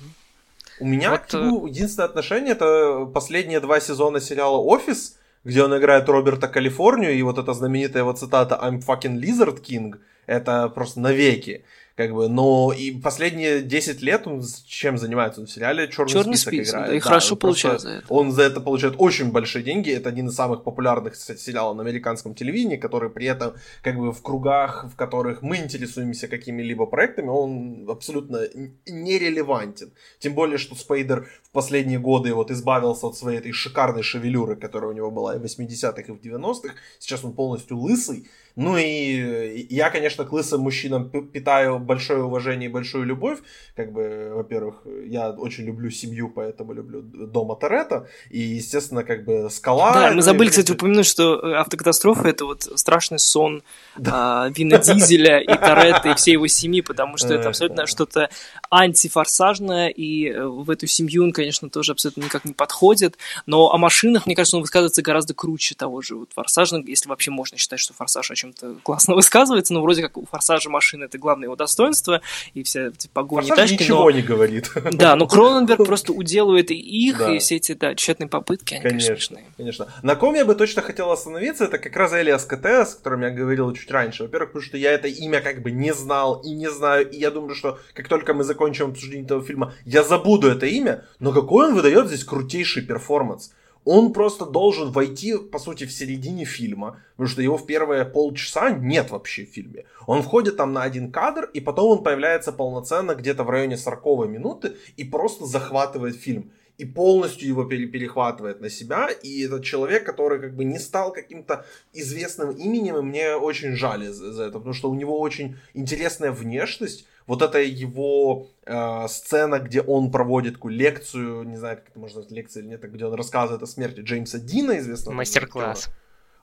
У 0.80 0.86
меня 0.86 1.10
вот, 1.10 1.20
к 1.20 1.32
нему 1.34 1.66
единственное 1.66 2.08
отношение 2.08 2.52
это 2.52 3.08
последние 3.12 3.60
два 3.60 3.80
сезона 3.80 4.20
сериала 4.20 4.56
«Офис», 4.56 5.16
где 5.44 5.62
он 5.62 5.76
играет 5.76 6.08
Роберта 6.08 6.48
Калифорнию, 6.48 7.14
и 7.14 7.22
вот 7.22 7.38
эта 7.38 7.52
знаменитая 7.52 8.02
его 8.02 8.12
цитата 8.12 8.58
«I'm 8.60 8.84
fucking 8.84 9.20
Lizard 9.20 9.62
King», 9.62 10.00
это 10.26 10.68
просто 10.68 11.00
навеки. 11.00 11.64
Как 11.96 12.12
бы, 12.12 12.28
но 12.28 12.72
и 12.76 12.90
последние 12.90 13.62
10 13.62 14.02
лет 14.02 14.26
он 14.26 14.42
чем 14.66 14.98
занимается? 14.98 15.40
Он 15.40 15.46
в 15.46 15.50
сериале 15.50 15.86
Черный, 15.86 16.12
Черный 16.12 16.36
список, 16.36 16.54
список 16.54 16.68
играет. 16.74 16.88
Да, 16.88 16.96
и 16.96 16.98
да, 16.98 17.04
хорошо 17.04 17.36
получает 17.36 17.80
за 17.82 17.90
это. 17.90 18.06
Он 18.08 18.32
за 18.32 18.42
это 18.42 18.60
получает 18.60 18.96
очень 18.98 19.30
большие 19.30 19.62
деньги. 19.62 19.90
Это 19.90 20.08
один 20.08 20.26
из 20.26 20.34
самых 20.34 20.64
популярных 20.64 21.14
сериалов 21.14 21.76
на 21.76 21.84
американском 21.84 22.34
телевидении, 22.34 22.76
который 22.76 23.10
при 23.10 23.26
этом 23.26 23.54
как 23.82 23.96
бы 23.96 24.12
в 24.12 24.22
кругах, 24.22 24.86
в 24.92 24.96
которых 24.96 25.42
мы 25.42 25.58
интересуемся 25.58 26.26
какими-либо 26.26 26.86
проектами, 26.86 27.28
он 27.28 27.88
абсолютно 27.88 28.40
нерелевантен. 28.86 29.92
Тем 30.18 30.34
более, 30.34 30.58
что 30.58 30.74
Спейдер 30.74 31.28
в 31.44 31.50
последние 31.50 32.00
годы 32.00 32.34
вот 32.34 32.50
избавился 32.50 33.06
от 33.06 33.16
своей 33.16 33.38
этой 33.38 33.52
шикарной 33.52 34.02
шевелюры, 34.02 34.56
которая 34.56 34.90
у 34.90 34.94
него 34.94 35.12
была 35.12 35.36
и 35.36 35.38
в 35.38 35.44
80-х, 35.44 36.02
и 36.02 36.10
в 36.10 36.20
90-х. 36.20 36.74
Сейчас 36.98 37.24
он 37.24 37.34
полностью 37.34 37.78
лысый. 37.78 38.28
Ну 38.56 38.76
и 38.76 39.66
я, 39.68 39.90
конечно, 39.90 40.24
к 40.24 40.32
лысым 40.32 40.60
мужчинам 40.60 41.10
питаю 41.10 41.80
большое 41.80 42.22
уважение 42.22 42.68
и 42.68 42.72
большую 42.72 43.04
любовь. 43.04 43.40
Как 43.74 43.92
бы, 43.92 44.30
во-первых, 44.32 44.82
я 45.06 45.30
очень 45.30 45.64
люблю 45.64 45.90
семью, 45.90 46.30
поэтому 46.30 46.72
люблю 46.72 47.02
дома 47.02 47.56
Торетто. 47.56 48.08
И, 48.30 48.38
естественно, 48.38 49.02
как 49.02 49.24
бы 49.24 49.50
скала. 49.50 49.92
Да, 49.92 50.12
мы 50.12 50.22
забыли, 50.22 50.50
кстати, 50.50 50.70
упомянуть, 50.70 51.06
что 51.06 51.40
э, 51.40 51.54
автокатастрофа 51.54 52.28
это 52.28 52.44
вот 52.44 52.62
страшный 52.76 53.18
сон 53.18 53.62
да. 53.96 54.44
а, 54.44 54.48
Вина 54.50 54.78
Дизеля 54.78 55.40
и 55.40 55.46
Торетто 55.46 56.10
и 56.10 56.14
всей 56.14 56.32
его 56.32 56.46
семьи, 56.46 56.80
потому 56.80 57.16
что 57.16 57.34
это 57.34 57.48
абсолютно 57.48 57.86
что-то 57.86 58.30
антифорсажное, 58.70 59.88
и 59.88 60.28
э, 60.28 60.46
в 60.46 60.70
эту 60.70 60.86
семью 60.86 61.24
он, 61.24 61.32
конечно, 61.32 61.70
тоже 61.70 61.92
абсолютно 61.92 62.22
никак 62.22 62.44
не 62.44 62.52
подходит. 62.52 63.16
Но 63.46 63.72
о 63.72 63.78
машинах, 63.78 64.26
мне 64.26 64.36
кажется, 64.36 64.56
он 64.56 64.62
высказывается 64.62 65.02
гораздо 65.02 65.34
круче 65.34 65.74
того 65.74 66.02
же 66.02 66.14
вот 66.14 66.30
форсажа, 66.32 66.76
если 66.86 67.08
вообще 67.08 67.32
можно 67.32 67.58
считать, 67.58 67.80
что 67.80 67.94
форсаж 67.94 68.30
очень 68.30 68.43
чем-то 68.44 68.76
классно 68.82 69.14
высказывается, 69.16 69.72
но 69.72 69.82
вроде 69.82 70.02
как 70.02 70.16
у 70.16 70.26
Форсажа 70.26 70.70
машины 70.70 71.04
это 71.04 71.18
главное 71.18 71.46
его 71.46 71.56
достоинство, 71.56 72.20
и 72.52 72.62
вся 72.62 72.88
эти 72.88 73.08
погони 73.08 73.48
Форсаж 73.48 73.70
тачки, 73.70 73.82
ничего 73.82 74.04
но... 74.04 74.10
не 74.10 74.22
говорит. 74.22 74.70
Да, 74.94 75.16
но 75.16 75.26
Кроненберг 75.26 75.84
просто 75.86 76.12
уделывает 76.12 76.70
и 76.70 76.74
их, 76.74 77.18
да. 77.18 77.34
и 77.34 77.38
все 77.38 77.56
эти 77.56 77.72
да, 77.72 77.94
тщетные 77.94 78.28
попытки, 78.28 78.74
они, 78.74 78.82
конечно, 78.82 79.08
конечно, 79.08 79.38
конечно. 79.56 79.88
На 80.02 80.14
ком 80.14 80.34
я 80.34 80.44
бы 80.44 80.54
точно 80.54 80.82
хотел 80.82 81.10
остановиться, 81.10 81.64
это 81.64 81.78
как 81.78 81.96
раз 81.96 82.12
Элиас 82.12 82.44
КТ, 82.44 82.66
с 82.66 82.94
которым 82.94 83.22
я 83.22 83.30
говорил 83.30 83.72
чуть 83.72 83.90
раньше. 83.90 84.24
Во-первых, 84.24 84.50
потому 84.50 84.64
что 84.64 84.76
я 84.76 84.92
это 84.92 85.08
имя 85.08 85.40
как 85.40 85.62
бы 85.62 85.70
не 85.70 85.92
знал 85.92 86.40
и 86.42 86.50
не 86.50 86.70
знаю, 86.70 87.10
и 87.10 87.18
я 87.18 87.30
думаю, 87.30 87.54
что 87.54 87.78
как 87.94 88.08
только 88.08 88.34
мы 88.34 88.44
закончим 88.44 88.90
обсуждение 88.90 89.24
этого 89.24 89.42
фильма, 89.42 89.74
я 89.84 90.02
забуду 90.02 90.48
это 90.48 90.66
имя, 90.66 91.04
но 91.18 91.32
какой 91.32 91.68
он 91.68 91.74
выдает 91.74 92.06
здесь 92.08 92.24
крутейший 92.24 92.82
перформанс 92.82 93.52
он 93.84 94.12
просто 94.12 94.46
должен 94.46 94.90
войти, 94.90 95.36
по 95.36 95.58
сути, 95.58 95.84
в 95.84 95.92
середине 95.92 96.44
фильма, 96.44 97.00
потому 97.12 97.28
что 97.28 97.42
его 97.42 97.58
в 97.58 97.66
первые 97.66 98.04
полчаса 98.04 98.70
нет 98.70 99.10
вообще 99.10 99.44
в 99.44 99.50
фильме. 99.50 99.84
Он 100.06 100.22
входит 100.22 100.56
там 100.56 100.72
на 100.72 100.82
один 100.82 101.12
кадр, 101.12 101.50
и 101.52 101.60
потом 101.60 101.90
он 101.98 102.02
появляется 102.02 102.52
полноценно 102.52 103.14
где-то 103.14 103.44
в 103.44 103.50
районе 103.50 103.76
40 103.76 104.28
минуты 104.28 104.76
и 104.96 105.04
просто 105.04 105.44
захватывает 105.44 106.16
фильм. 106.16 106.50
И 106.76 106.84
полностью 106.84 107.48
его 107.48 107.64
перехватывает 107.64 108.60
на 108.60 108.68
себя. 108.68 109.08
И 109.22 109.44
этот 109.44 109.64
человек, 109.64 110.04
который 110.04 110.40
как 110.40 110.54
бы 110.56 110.64
не 110.64 110.78
стал 110.78 111.12
каким-то 111.12 111.64
известным 111.92 112.50
именем, 112.50 112.96
и 112.96 113.02
мне 113.02 113.36
очень 113.36 113.76
жаль 113.76 114.04
за 114.08 114.44
это, 114.44 114.58
потому 114.58 114.74
что 114.74 114.90
у 114.90 114.94
него 114.94 115.20
очень 115.20 115.56
интересная 115.72 116.32
внешность, 116.32 117.06
вот 117.26 117.42
эта 117.42 117.58
его 117.58 118.48
э, 118.66 119.08
сцена, 119.08 119.58
где 119.58 119.80
он 119.80 120.10
проводит 120.10 120.54
такую 120.54 120.74
лекцию, 120.74 121.44
не 121.44 121.56
знаю, 121.56 121.78
как 121.78 121.88
это 121.88 121.98
можно 121.98 122.18
назвать, 122.18 122.36
лекция 122.36 122.62
или 122.62 122.70
нет, 122.70 122.82
где 122.82 123.06
он 123.06 123.14
рассказывает 123.14 123.62
о 123.62 123.66
смерти 123.66 124.00
Джеймса 124.00 124.38
Дина, 124.38 124.78
известного. 124.78 125.14
Мастер-класс. 125.16 125.88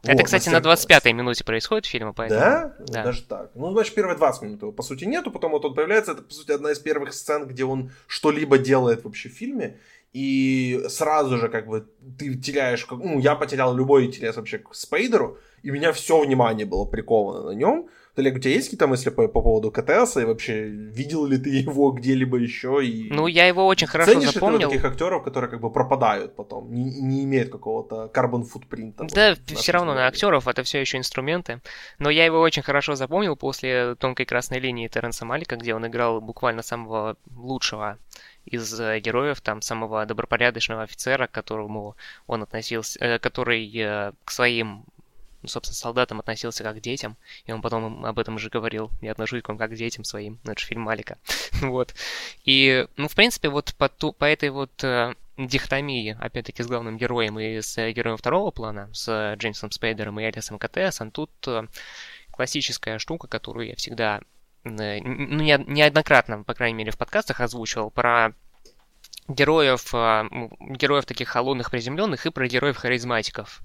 Вот, 0.03 0.11
это, 0.11 0.23
кстати, 0.23 0.49
на 0.49 0.57
25-й 0.57 1.13
минуте 1.13 1.43
происходит 1.43 1.85
фильм, 1.85 2.11
поэтому... 2.15 2.39
Да? 2.39 2.75
да? 2.79 3.03
Даже 3.03 3.21
так. 3.21 3.51
Ну, 3.53 3.71
значит, 3.71 3.93
первые 3.93 4.17
20 4.17 4.41
минут 4.41 4.61
его, 4.63 4.71
по 4.71 4.81
сути, 4.81 5.05
нету, 5.05 5.29
потом 5.29 5.51
вот 5.51 5.63
он 5.63 5.75
появляется, 5.75 6.13
это, 6.13 6.23
по 6.23 6.33
сути, 6.33 6.51
одна 6.51 6.71
из 6.71 6.79
первых 6.79 7.13
сцен, 7.13 7.45
где 7.45 7.65
он 7.65 7.91
что-либо 8.07 8.57
делает 8.57 9.03
вообще 9.03 9.29
в 9.29 9.33
фильме, 9.33 9.77
и 10.13 10.83
сразу 10.89 11.37
же, 11.37 11.49
как 11.49 11.67
бы, 11.67 11.87
ты 12.19 12.35
теряешь, 12.35 12.85
ну, 12.89 13.19
я 13.19 13.35
потерял 13.35 13.75
любой 13.75 14.05
интерес 14.05 14.35
вообще 14.35 14.57
к 14.57 14.73
Спейдеру, 14.73 15.37
и 15.63 15.71
у 15.71 15.73
меня 15.73 15.93
все 15.93 16.21
внимание 16.21 16.65
было 16.65 16.85
приковано 16.85 17.51
на 17.51 17.55
нем, 17.55 17.89
Олег, 18.17 18.35
у 18.35 18.39
тебя 18.39 18.51
есть 18.51 18.67
какие-то 18.67 18.87
мысли 18.87 19.09
по, 19.09 19.27
по 19.29 19.41
поводу 19.41 19.71
КТС, 19.71 20.17
и 20.17 20.25
вообще 20.25 20.65
видел 20.65 21.25
ли 21.25 21.37
ты 21.37 21.49
его 21.49 21.91
где-либо 21.91 22.37
еще? 22.37 22.85
И... 22.85 23.09
Ну, 23.09 23.27
я 23.27 23.47
его 23.47 23.65
очень 23.65 23.87
хорошо 23.87 24.11
Ценишь 24.11 24.33
запомнил. 24.33 24.69
Ты 24.69 24.75
таких 24.75 24.85
актеров, 24.85 25.23
которые 25.23 25.49
как 25.49 25.61
бы 25.61 25.71
пропадают 25.71 26.35
потом, 26.35 26.73
не, 26.73 26.83
не 26.83 27.23
имеют 27.23 27.49
какого-то 27.49 28.09
карбон 28.09 28.43
футпринта? 28.43 29.07
Да, 29.13 29.29
вот, 29.29 29.57
все 29.57 29.71
равно 29.71 29.93
на 29.93 30.07
актеров 30.07 30.47
это 30.49 30.63
все 30.63 30.81
еще 30.81 30.97
инструменты. 30.97 31.61
Но 31.99 32.09
я 32.09 32.25
его 32.25 32.41
очень 32.41 32.63
хорошо 32.63 32.95
запомнил 32.95 33.37
после 33.37 33.95
тонкой 33.95 34.25
красной 34.25 34.59
линии 34.59 34.89
Терренса 34.89 35.23
Малика, 35.23 35.55
где 35.55 35.73
он 35.73 35.87
играл 35.87 36.19
буквально 36.19 36.63
самого 36.63 37.15
лучшего 37.33 37.97
из 38.45 38.79
э, 38.79 38.99
героев, 38.99 39.41
там 39.41 39.61
самого 39.61 40.05
добропорядочного 40.05 40.83
офицера, 40.83 41.27
к 41.27 41.31
которому 41.31 41.95
он 42.27 42.43
относился, 42.43 42.99
э, 42.99 43.19
который 43.19 43.71
э, 43.75 44.11
к 44.25 44.31
своим 44.31 44.85
ну, 45.41 45.47
собственно, 45.47 45.75
солдатам 45.75 46.19
относился 46.19 46.63
как 46.63 46.77
к 46.77 46.81
детям, 46.81 47.17
и 47.47 47.51
он 47.51 47.63
потом 47.63 48.05
об 48.05 48.19
этом 48.19 48.37
же 48.37 48.49
говорил, 48.49 48.91
я 49.01 49.11
отношусь 49.11 49.41
к 49.41 49.47
вам 49.47 49.57
как 49.57 49.71
к 49.71 49.75
детям 49.75 50.03
своим, 50.03 50.37
ну, 50.43 50.51
это 50.51 50.61
же 50.61 50.67
фильм 50.67 50.81
Малика, 50.81 51.17
вот. 51.61 51.95
И, 52.45 52.85
ну, 52.95 53.07
в 53.07 53.15
принципе, 53.15 53.49
вот 53.49 53.73
по, 53.75 53.89
ту, 53.89 54.11
по 54.11 54.25
этой 54.25 54.51
вот 54.51 54.85
дихотомии, 55.37 56.15
опять-таки, 56.19 56.61
с 56.61 56.67
главным 56.67 56.99
героем 56.99 57.39
и 57.39 57.59
с 57.59 57.75
героем 57.91 58.17
второго 58.17 58.51
плана, 58.51 58.87
с 58.93 59.33
Джеймсом 59.35 59.71
Спейдером 59.71 60.19
и 60.19 60.29
Элисом 60.29 60.59
Катесом, 60.59 61.09
тут 61.09 61.31
классическая 62.29 62.99
штука, 62.99 63.27
которую 63.27 63.67
я 63.67 63.75
всегда, 63.75 64.21
ну, 64.63 65.41
не, 65.43 65.63
неоднократно, 65.67 66.43
по 66.43 66.53
крайней 66.53 66.77
мере, 66.77 66.91
в 66.91 66.97
подкастах 66.97 67.41
озвучивал, 67.41 67.89
про 67.89 68.33
героев, 69.33 69.93
э, 69.93 70.23
героев 70.59 71.05
таких 71.05 71.29
холодных 71.29 71.71
приземленных 71.71 72.25
и 72.25 72.31
про 72.31 72.47
героев 72.47 72.77
харизматиков 72.77 73.61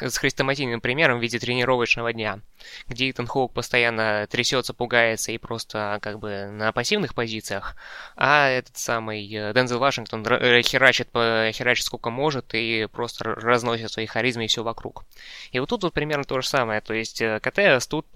с 0.00 0.16
хрестоматийным 0.18 0.80
примером 0.80 1.18
в 1.18 1.22
виде 1.22 1.38
тренировочного 1.38 2.12
дня, 2.12 2.40
где 2.88 3.10
Итан 3.10 3.26
Хоук 3.26 3.52
постоянно 3.52 4.26
трясется, 4.30 4.72
пугается 4.72 5.32
и 5.32 5.38
просто 5.38 5.98
как 6.02 6.18
бы 6.18 6.46
на 6.46 6.72
пассивных 6.72 7.14
позициях, 7.14 7.76
а 8.16 8.48
этот 8.48 8.76
самый 8.76 9.26
э, 9.32 9.52
Дензел 9.52 9.78
Вашингтон 9.78 10.24
э, 10.26 10.62
херачит, 10.62 11.08
херачит 11.12 11.84
сколько 11.84 12.10
может 12.10 12.54
и 12.54 12.86
просто 12.90 13.24
разносит 13.24 13.90
своей 13.90 14.08
харизмой 14.08 14.46
все 14.46 14.62
вокруг. 14.62 15.04
И 15.52 15.58
вот 15.58 15.68
тут 15.68 15.82
вот 15.82 15.92
примерно 15.92 16.24
то 16.24 16.40
же 16.40 16.46
самое, 16.46 16.80
то 16.80 16.94
есть 16.94 17.20
э, 17.20 17.40
КТС 17.40 17.86
тут 17.86 18.06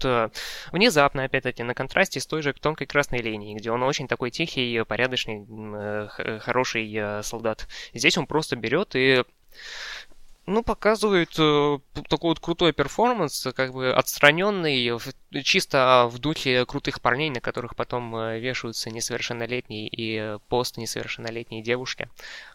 внезапно, 0.71 1.23
опять-таки, 1.23 1.63
на 1.63 1.73
контрасте 1.73 2.19
с 2.19 2.25
той 2.25 2.41
же 2.41 2.53
тонкой 2.53 2.87
красной 2.87 3.19
линией, 3.19 3.55
где 3.55 3.71
он 3.71 3.83
очень 3.83 4.07
такой 4.07 4.31
тихий, 4.31 4.83
порядочный, 4.83 5.45
хороший 6.39 6.84
солдат. 7.23 7.67
Здесь 7.93 8.17
он 8.17 8.27
просто 8.27 8.55
берет 8.55 8.95
и 8.95 9.23
ну, 10.47 10.61
показывает 10.61 11.33
э, 11.39 11.79
такой 12.07 12.29
вот 12.29 12.39
крутой 12.39 12.71
перформанс, 12.71 13.47
как 13.55 13.73
бы 13.73 13.91
отстраненный, 13.91 14.91
в, 14.91 15.07
чисто 15.43 16.07
в 16.11 16.19
духе 16.19 16.65
крутых 16.65 17.01
парней, 17.01 17.31
на 17.31 17.41
которых 17.41 17.75
потом 17.75 18.15
э, 18.15 18.39
вешаются 18.39 18.91
несовершеннолетние 18.91 19.87
и 19.87 20.37
пост 20.47 20.77
несовершеннолетние 20.77 21.63
девушки 21.63 22.09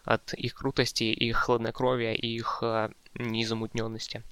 от 0.05 0.33
их 0.33 0.53
крутости, 0.53 1.03
их 1.03 1.37
хладнокровия 1.37 2.13
и 2.13 2.27
их 2.27 2.59
э, 2.61 2.89
незамутненности. 3.15 4.23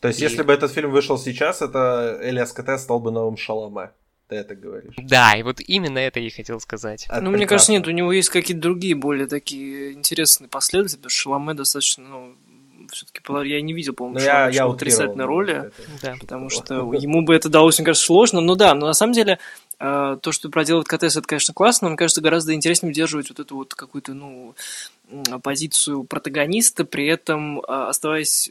То 0.00 0.08
есть, 0.08 0.20
и... 0.20 0.24
если 0.24 0.42
бы 0.42 0.52
этот 0.52 0.70
фильм 0.70 0.90
вышел 0.90 1.16
сейчас, 1.16 1.62
это 1.62 2.18
Элиас 2.22 2.52
КТ 2.52 2.78
стал 2.78 3.00
бы 3.00 3.10
новым 3.10 3.38
Шаломе. 3.38 3.92
Ты 4.28 4.36
это 4.36 4.56
говоришь. 4.56 4.94
Да, 4.96 5.36
и 5.36 5.42
вот 5.42 5.60
именно 5.60 5.98
это 5.98 6.18
я 6.18 6.26
и 6.26 6.30
хотел 6.30 6.58
сказать. 6.58 7.04
Это 7.04 7.14
ну, 7.14 7.30
прекрасно. 7.30 7.36
мне 7.36 7.46
кажется, 7.46 7.72
нет, 7.72 7.86
у 7.86 7.90
него 7.92 8.12
есть 8.12 8.28
какие-то 8.28 8.62
другие 8.62 8.96
более 8.96 9.26
такие 9.26 9.92
интересные 9.92 10.48
последствия, 10.48 10.98
потому 10.98 11.10
что 11.10 11.20
Шаломе 11.20 11.54
достаточно, 11.54 12.08
ну, 12.08 12.34
все-таки 12.90 13.20
я 13.48 13.60
не 13.60 13.72
видел, 13.72 13.94
по-моему, 13.94 14.18
что 14.18 14.28
я, 14.28 14.48
я 14.48 14.66
отрицательной 14.66 15.24
роли, 15.24 15.70
да. 16.02 16.14
потому 16.20 16.50
что 16.50 16.92
ему 16.94 17.22
бы 17.22 17.34
это 17.34 17.48
далось, 17.48 17.78
мне 17.78 17.86
кажется, 17.86 18.06
сложно. 18.06 18.40
Но 18.40 18.56
да, 18.56 18.74
но 18.74 18.86
на 18.86 18.94
самом 18.94 19.12
деле 19.12 19.38
э, 19.78 20.18
то, 20.20 20.32
что 20.32 20.48
проделывает 20.48 20.88
КТС, 20.88 21.16
это, 21.16 21.26
конечно, 21.28 21.54
классно, 21.54 21.86
но 21.86 21.90
мне 21.90 21.98
кажется, 21.98 22.20
гораздо 22.20 22.52
интереснее 22.52 22.90
удерживать 22.90 23.28
вот 23.28 23.40
эту 23.40 23.56
вот 23.56 23.74
какую-то, 23.74 24.12
ну, 24.14 24.54
позицию 25.42 26.02
протагониста, 26.04 26.84
при 26.84 27.06
этом 27.06 27.60
э, 27.60 27.62
оставаясь 27.68 28.50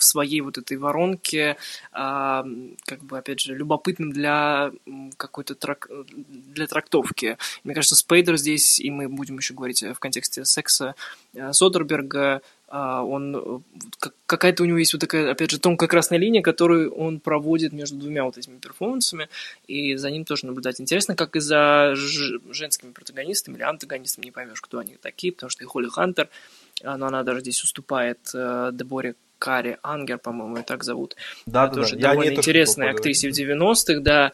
в 0.00 0.04
своей 0.04 0.40
вот 0.40 0.58
этой 0.58 0.76
воронке, 0.76 1.56
а, 1.92 2.44
как 2.84 3.02
бы, 3.04 3.18
опять 3.18 3.40
же, 3.40 3.54
любопытным 3.54 4.12
для 4.12 4.72
какой-то 5.16 5.54
трак... 5.54 5.88
для 6.08 6.66
трактовки. 6.66 7.38
Мне 7.64 7.74
кажется, 7.74 7.96
Спейдер 7.96 8.36
здесь, 8.36 8.80
и 8.80 8.90
мы 8.90 9.08
будем 9.08 9.36
еще 9.36 9.54
говорить 9.54 9.82
в 9.82 9.98
контексте 9.98 10.44
секса 10.44 10.94
э, 11.34 11.52
Содерберга, 11.52 12.42
а, 12.72 13.02
он 13.02 13.36
э, 13.36 14.08
какая-то 14.26 14.62
у 14.62 14.66
него 14.66 14.78
есть 14.78 14.92
вот 14.92 15.00
такая, 15.00 15.32
опять 15.32 15.50
же, 15.50 15.58
тонкая 15.58 15.88
красная 15.88 16.20
линия, 16.20 16.40
которую 16.40 16.92
он 16.94 17.18
проводит 17.18 17.72
между 17.72 17.96
двумя 17.96 18.24
вот 18.24 18.38
этими 18.38 18.58
перформансами, 18.58 19.28
и 19.66 19.96
за 19.96 20.08
ним 20.08 20.24
тоже 20.24 20.46
наблюдать 20.46 20.80
интересно, 20.80 21.16
как 21.16 21.34
и 21.34 21.40
за 21.40 21.94
женскими 21.96 22.92
протагонистами 22.92 23.56
или 23.56 23.64
антагонистами, 23.64 24.26
не 24.26 24.30
поймешь, 24.30 24.60
кто 24.60 24.78
они 24.78 24.96
такие, 25.02 25.32
потому 25.32 25.50
что 25.50 25.64
и 25.64 25.66
Холли 25.66 25.88
Хантер, 25.88 26.28
а, 26.84 26.96
но 26.96 27.06
она 27.06 27.24
даже 27.24 27.40
здесь 27.40 27.60
уступает 27.64 28.20
э, 28.34 28.70
Деборе 28.72 29.16
Карри 29.40 29.78
Ангер, 29.82 30.18
по-моему, 30.18 30.58
ее 30.58 30.62
так 30.62 30.84
зовут. 30.84 31.16
Да, 31.46 31.66
да, 31.66 31.74
тоже 31.74 31.96
да. 31.96 32.10
довольно 32.10 32.34
интересная 32.34 32.90
актрисе 32.90 33.30
в 33.30 33.32
90-х, 33.32 34.00
да, 34.00 34.32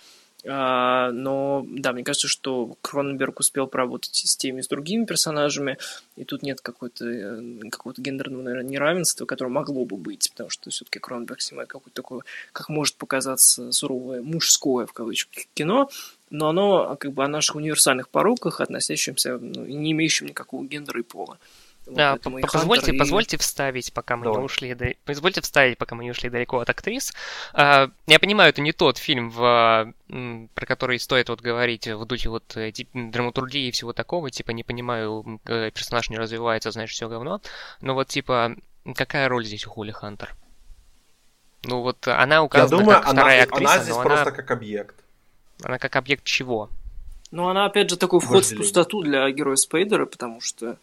а, 0.49 1.11
но, 1.13 1.65
да, 1.69 1.93
мне 1.93 2.05
кажется, 2.05 2.29
что 2.29 2.77
Кроненберг 2.81 3.41
успел 3.41 3.67
поработать 3.67 4.15
с 4.15 4.37
теми, 4.37 4.61
с 4.61 4.69
другими 4.69 5.05
персонажами, 5.05 5.79
и 6.17 6.25
тут 6.25 6.43
нет 6.43 6.61
какого-то 6.61 7.05
э, 7.05 7.69
какого 7.71 7.95
гендерного, 7.97 8.43
наверное, 8.43 8.71
неравенства, 8.71 9.27
которое 9.27 9.51
могло 9.51 9.85
бы 9.85 9.97
быть, 9.97 10.31
потому 10.31 10.51
что 10.51 10.71
все-таки 10.71 11.01
Кроненберг 11.01 11.41
снимает 11.41 11.69
какое-то 11.69 11.95
такое, 11.95 12.21
как 12.53 12.69
может 12.69 12.95
показаться 12.97 13.73
суровое 13.73 14.23
мужское, 14.23 14.87
в 14.87 14.93
кавычках, 14.93 15.45
кино, 15.55 15.91
но 16.31 16.49
оно 16.49 16.97
как 16.97 17.13
бы 17.13 17.25
о 17.25 17.29
наших 17.29 17.57
универсальных 17.57 18.09
пороках, 18.09 18.61
относящихся, 18.61 19.39
ну, 19.39 19.65
не 19.65 19.93
имеющим 19.93 20.27
никакого 20.27 20.65
гендера 20.65 21.01
и 21.01 21.05
пола. 21.05 21.39
Да, 21.87 22.19
позвольте, 22.23 22.93
и... 22.93 22.99
позвольте 22.99 23.39
вставить, 23.39 23.93
пока 23.93 24.17
мы 24.17 24.25
Давай. 24.25 24.41
не 24.41 24.45
ушли, 24.45 24.75
до... 24.75 24.95
позвольте 25.05 25.41
вставить, 25.41 25.79
пока 25.79 25.95
мы 25.95 26.03
не 26.05 26.11
ушли 26.11 26.29
далеко 26.29 26.59
от 26.59 26.69
актрис. 26.69 27.13
А, 27.53 27.91
я 28.07 28.19
понимаю, 28.19 28.51
это 28.51 28.61
не 28.61 28.73
тот 28.73 28.99
фильм, 28.99 29.31
в... 29.31 29.93
про 30.55 30.67
который 30.67 30.99
стоит 30.99 31.29
вот 31.29 31.41
говорить 31.41 31.87
в 31.87 32.05
духе 32.05 32.29
вот 32.29 32.57
э, 32.57 32.73
драматургии 32.93 33.69
и 33.69 33.71
всего 33.71 33.93
такого, 33.93 34.31
типа 34.31 34.51
не 34.51 34.65
понимаю, 34.65 35.41
персонаж 35.45 36.11
не 36.11 36.19
развивается, 36.19 36.73
значит 36.73 36.95
все 36.95 37.09
говно. 37.09 37.41
Но 37.81 37.95
вот 37.95 38.09
типа 38.09 38.57
какая 38.95 39.29
роль 39.29 39.45
здесь 39.45 39.67
у 39.67 39.71
Хули 39.71 39.93
Хантер? 39.93 40.35
Ну 41.65 41.83
вот 41.83 42.07
она 42.09 42.43
указана 42.43 42.81
Я 42.81 42.85
думаю, 42.85 43.01
как 43.01 43.13
вторая 43.13 43.43
она, 43.43 43.43
актриса, 43.45 43.75
она 43.75 43.83
здесь 43.83 43.97
просто 43.97 44.23
она... 44.23 44.31
как 44.31 44.51
объект. 44.51 44.97
Она 45.63 45.79
как 45.79 45.97
объект 45.97 46.25
чего? 46.25 46.69
Ну, 47.33 47.49
она, 47.49 47.67
опять 47.67 47.91
же, 47.91 47.97
такой 47.97 48.21
вход 48.21 48.45
в 48.45 48.57
пустоту 48.57 49.03
для 49.03 49.29
героя 49.31 49.57
Спейдера, 49.57 50.07
потому 50.07 50.41
что 50.41 50.79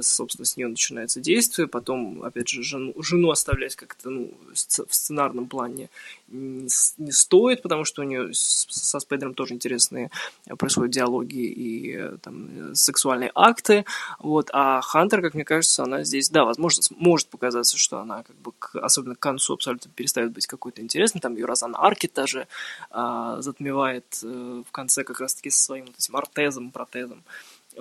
собственно, 0.00 0.46
с 0.46 0.56
нее 0.56 0.68
начинается 0.68 1.20
действие, 1.20 1.68
потом, 1.68 2.22
опять 2.22 2.48
же, 2.48 2.62
жену, 2.62 2.94
жену 3.02 3.30
оставлять 3.30 3.76
как-то, 3.76 4.10
ну, 4.10 4.34
в 4.52 4.94
сценарном 4.94 5.48
плане 5.48 5.88
не, 6.28 6.68
не 6.98 7.12
стоит, 7.12 7.62
потому 7.62 7.84
что 7.84 8.02
у 8.02 8.04
нее 8.04 8.30
со 8.32 9.00
Спайдером 9.00 9.34
тоже 9.34 9.54
интересные 9.54 10.10
э, 10.46 10.54
происходят 10.56 10.92
диалоги 10.92 11.42
и 11.42 11.96
э, 11.96 12.16
там 12.22 12.74
сексуальные 12.74 13.32
акты, 13.34 13.84
вот, 14.18 14.50
а 14.52 14.80
Хантер, 14.80 15.22
как 15.22 15.34
мне 15.34 15.44
кажется, 15.44 15.82
она 15.82 16.04
здесь, 16.04 16.30
да, 16.30 16.44
возможно, 16.44 16.82
может 16.96 17.28
показаться, 17.28 17.76
что 17.76 17.98
она, 17.98 18.22
как 18.22 18.36
бы, 18.36 18.52
к, 18.58 18.76
особенно 18.76 19.14
к 19.14 19.20
концу 19.20 19.54
абсолютно 19.54 19.90
перестает 19.90 20.32
быть 20.32 20.46
какой-то 20.46 20.82
интересной, 20.82 21.20
там 21.20 21.34
ее 21.34 21.46
Розан 21.46 21.74
Аркет 21.76 22.12
даже 22.14 22.46
а, 22.90 23.40
затмевает 23.40 24.20
а, 24.22 24.62
в 24.66 24.70
конце 24.70 25.04
как 25.04 25.20
раз-таки 25.20 25.50
со 25.50 25.62
своим 25.62 25.86
вот 25.86 25.96
этим 25.98 26.16
артезом, 26.16 26.70
протезом, 26.70 27.22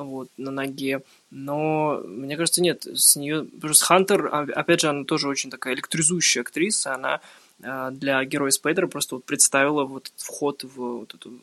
вот, 0.07 0.29
на 0.38 0.51
ноге. 0.51 1.01
Но, 1.31 2.01
мне 2.05 2.38
кажется, 2.38 2.62
нет, 2.62 2.85
с 2.85 3.15
нее... 3.15 3.45
Просто 3.62 3.85
Хантер, 3.85 4.29
а, 4.31 4.47
опять 4.55 4.81
же, 4.81 4.89
она 4.89 5.03
тоже 5.03 5.27
очень 5.27 5.49
такая 5.49 5.73
электризующая 5.73 6.41
актриса, 6.41 6.95
она 6.95 7.21
а, 7.62 7.91
для 7.91 8.23
героя 8.23 8.51
Спейдера 8.51 8.88
просто 8.88 9.15
вот 9.15 9.25
представила 9.25 9.83
вот 9.83 10.07
этот 10.07 10.21
вход 10.21 10.63
в, 10.63 10.77
вот 10.77 11.13
эту, 11.13 11.33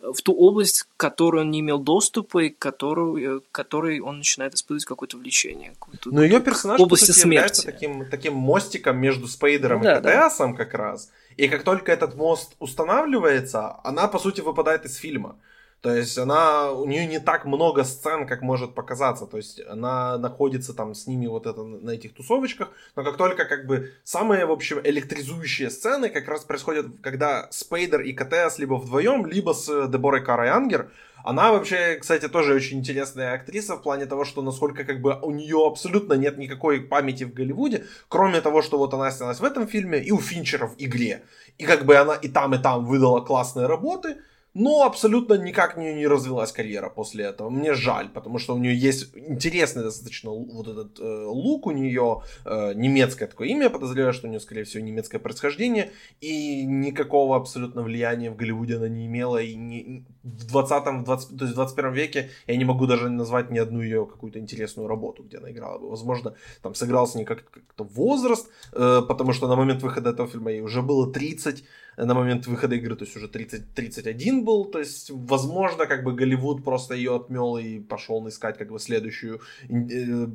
в 0.00 0.22
ту 0.22 0.32
область, 0.32 0.84
к 0.84 0.88
которой 0.96 1.42
он 1.42 1.50
не 1.50 1.60
имел 1.60 1.78
доступа 1.78 2.44
и 2.44 2.50
которую, 2.50 3.42
которой 3.50 4.00
он 4.00 4.18
начинает 4.18 4.54
испытывать 4.54 4.84
какое-то 4.84 5.16
влечение. 5.16 5.74
Но 6.04 6.22
ее 6.22 6.40
персонаж, 6.40 6.80
области 6.80 7.06
сути, 7.06 7.18
смерти. 7.18 7.34
является 7.34 7.66
таким, 7.66 8.08
таким 8.08 8.34
мостиком 8.34 8.98
между 8.98 9.26
Спейдером 9.26 9.82
да, 9.82 9.98
и 9.98 10.02
КТСом 10.02 10.52
да. 10.52 10.58
как 10.58 10.74
раз. 10.74 11.10
И 11.36 11.48
как 11.48 11.64
только 11.64 11.92
этот 11.92 12.14
мост 12.14 12.54
устанавливается, 12.60 13.80
она, 13.82 14.06
по 14.06 14.18
сути, 14.18 14.40
выпадает 14.40 14.84
из 14.84 14.96
фильма. 14.96 15.36
То 15.86 15.94
есть 15.94 16.18
она, 16.18 16.72
у 16.72 16.84
нее 16.84 17.06
не 17.06 17.20
так 17.20 17.44
много 17.44 17.84
сцен, 17.84 18.26
как 18.26 18.42
может 18.42 18.74
показаться. 18.74 19.24
То 19.24 19.36
есть 19.36 19.60
она 19.68 20.18
находится 20.18 20.74
там 20.74 20.96
с 20.96 21.06
ними 21.06 21.28
вот 21.28 21.46
это 21.46 21.62
на 21.62 21.90
этих 21.90 22.12
тусовочках, 22.12 22.70
но 22.96 23.04
как 23.04 23.16
только 23.16 23.44
как 23.44 23.66
бы 23.68 23.92
самые, 24.02 24.46
в 24.46 24.50
общем, 24.50 24.80
электризующие 24.82 25.70
сцены 25.70 26.08
как 26.08 26.26
раз 26.26 26.42
происходят, 26.42 26.86
когда 27.02 27.46
Спейдер 27.52 28.00
и 28.00 28.12
КТС 28.12 28.58
либо 28.58 28.74
вдвоем, 28.74 29.26
либо 29.26 29.52
с 29.52 29.86
Деборой 29.86 30.24
Карой 30.24 30.50
Ангер. 30.50 30.90
Она 31.22 31.52
вообще, 31.52 31.98
кстати, 32.00 32.26
тоже 32.26 32.54
очень 32.54 32.80
интересная 32.80 33.34
актриса 33.34 33.76
в 33.76 33.82
плане 33.82 34.06
того, 34.06 34.24
что 34.24 34.42
насколько 34.42 34.82
как 34.82 35.00
бы 35.00 35.16
у 35.22 35.30
нее 35.30 35.64
абсолютно 35.64 36.14
нет 36.14 36.36
никакой 36.36 36.80
памяти 36.80 37.22
в 37.22 37.32
Голливуде, 37.32 37.84
кроме 38.08 38.40
того, 38.40 38.60
что 38.60 38.76
вот 38.76 38.92
она 38.92 39.12
снялась 39.12 39.38
в 39.38 39.44
этом 39.44 39.68
фильме 39.68 40.02
и 40.02 40.10
у 40.10 40.18
Финчера 40.18 40.66
в 40.66 40.74
игре. 40.78 41.22
И 41.58 41.64
как 41.64 41.84
бы 41.84 41.94
она 41.94 42.16
и 42.16 42.26
там, 42.28 42.54
и 42.54 42.58
там 42.58 42.84
выдала 42.86 43.20
классные 43.20 43.68
работы, 43.68 44.16
но 44.58 44.84
абсолютно 44.84 45.34
никак 45.34 45.76
не, 45.76 45.92
не 45.92 46.06
развилась 46.06 46.50
карьера 46.50 46.88
после 46.88 47.26
этого. 47.26 47.50
Мне 47.50 47.74
жаль, 47.74 48.08
потому 48.08 48.38
что 48.38 48.54
у 48.54 48.58
нее 48.58 48.74
есть 48.74 49.14
интересный 49.14 49.82
достаточно 49.82 50.30
вот 50.30 50.66
этот 50.66 50.98
э, 50.98 51.24
лук, 51.26 51.66
у 51.66 51.72
нее 51.72 52.22
э, 52.46 52.72
немецкое 52.74 53.28
такое 53.28 53.48
имя, 53.48 53.68
подозреваю, 53.68 54.14
что 54.14 54.26
у 54.26 54.30
нее, 54.30 54.40
скорее 54.40 54.64
всего, 54.64 54.82
немецкое 54.82 55.20
происхождение, 55.20 55.90
и 56.22 56.64
никакого 56.64 57.36
абсолютно 57.36 57.82
влияния 57.82 58.30
в 58.30 58.36
Голливуде 58.36 58.76
она 58.76 58.88
не 58.88 59.04
имела, 59.04 59.42
и 59.42 59.54
не, 59.54 60.06
в 60.26 60.46
20 60.46 61.04
20, 61.04 61.38
то 61.38 61.44
есть 61.44 61.52
в 61.52 61.54
21 61.54 61.92
веке 61.92 62.30
я 62.46 62.56
не 62.56 62.64
могу 62.64 62.86
даже 62.86 63.08
назвать 63.08 63.50
ни 63.50 63.58
одну 63.58 63.82
ее 63.82 64.06
какую-то 64.06 64.38
интересную 64.38 64.88
работу, 64.88 65.22
где 65.22 65.38
она 65.38 65.50
играла 65.50 65.78
бы. 65.78 65.88
Возможно, 65.88 66.34
там 66.62 66.74
сыгрался 66.74 67.18
не 67.18 67.24
как-то 67.24 67.84
возраст, 67.84 68.48
э, 68.72 69.02
потому 69.08 69.32
что 69.32 69.48
на 69.48 69.56
момент 69.56 69.82
выхода 69.82 70.10
этого 70.10 70.28
фильма 70.28 70.50
ей 70.50 70.62
уже 70.62 70.82
было 70.82 71.12
30, 71.12 71.64
на 71.96 72.14
момент 72.14 72.46
выхода 72.46 72.74
игры, 72.74 72.96
то 72.96 73.04
есть 73.04 73.16
уже 73.16 73.28
30, 73.28 73.74
31 73.74 74.44
был, 74.44 74.64
то 74.64 74.78
есть, 74.78 75.10
возможно, 75.10 75.86
как 75.86 76.04
бы 76.04 76.12
Голливуд 76.12 76.64
просто 76.64 76.94
ее 76.94 77.16
отмел 77.16 77.56
и 77.56 77.80
пошел 77.80 78.28
искать 78.28 78.58
как 78.58 78.70
бы 78.70 78.78
следующую, 78.78 79.40
э, 79.68 80.26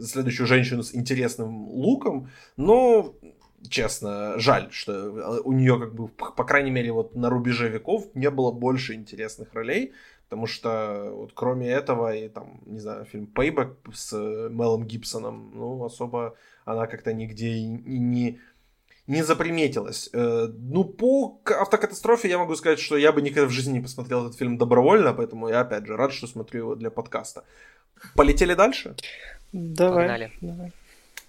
следующую 0.00 0.46
женщину 0.46 0.82
с 0.82 0.94
интересным 0.94 1.68
луком, 1.68 2.28
но 2.56 3.14
честно, 3.68 4.38
жаль, 4.38 4.68
что 4.70 5.42
у 5.44 5.52
нее, 5.52 5.78
как 5.78 5.94
бы, 5.94 6.08
по 6.08 6.44
крайней 6.44 6.70
мере, 6.70 6.92
вот 6.92 7.14
на 7.14 7.30
рубеже 7.30 7.68
веков 7.68 8.08
не 8.14 8.30
было 8.30 8.52
больше 8.52 8.94
интересных 8.94 9.54
ролей, 9.54 9.92
потому 10.28 10.46
что 10.46 11.10
вот 11.12 11.32
кроме 11.34 11.68
этого 11.68 12.14
и 12.14 12.28
там, 12.28 12.60
не 12.66 12.80
знаю, 12.80 13.04
фильм 13.04 13.30
Payback 13.34 13.76
с 13.92 14.12
Мелом 14.50 14.84
Гибсоном, 14.84 15.52
ну, 15.54 15.84
особо 15.84 16.34
она 16.64 16.86
как-то 16.86 17.12
нигде 17.12 17.48
и, 17.48 17.64
и 17.64 17.98
не 17.98 18.38
не 19.08 19.22
заприметилась. 19.22 20.10
Э, 20.12 20.48
ну, 20.48 20.84
по 20.84 21.40
автокатастрофе 21.44 22.28
я 22.28 22.38
могу 22.38 22.54
сказать, 22.56 22.78
что 22.78 22.96
я 22.98 23.10
бы 23.10 23.22
никогда 23.22 23.48
в 23.48 23.50
жизни 23.50 23.72
не 23.72 23.80
посмотрел 23.80 24.26
этот 24.26 24.38
фильм 24.38 24.58
добровольно, 24.58 25.14
поэтому 25.14 25.48
я, 25.48 25.60
опять 25.60 25.86
же, 25.86 25.96
рад, 25.96 26.12
что 26.12 26.26
смотрю 26.26 26.60
его 26.60 26.74
для 26.74 26.90
подкаста. 26.90 27.44
Полетели 28.14 28.54
дальше? 28.54 28.94
Давай. 29.52 30.06
Погнали. 30.06 30.32
Давай. 30.42 30.72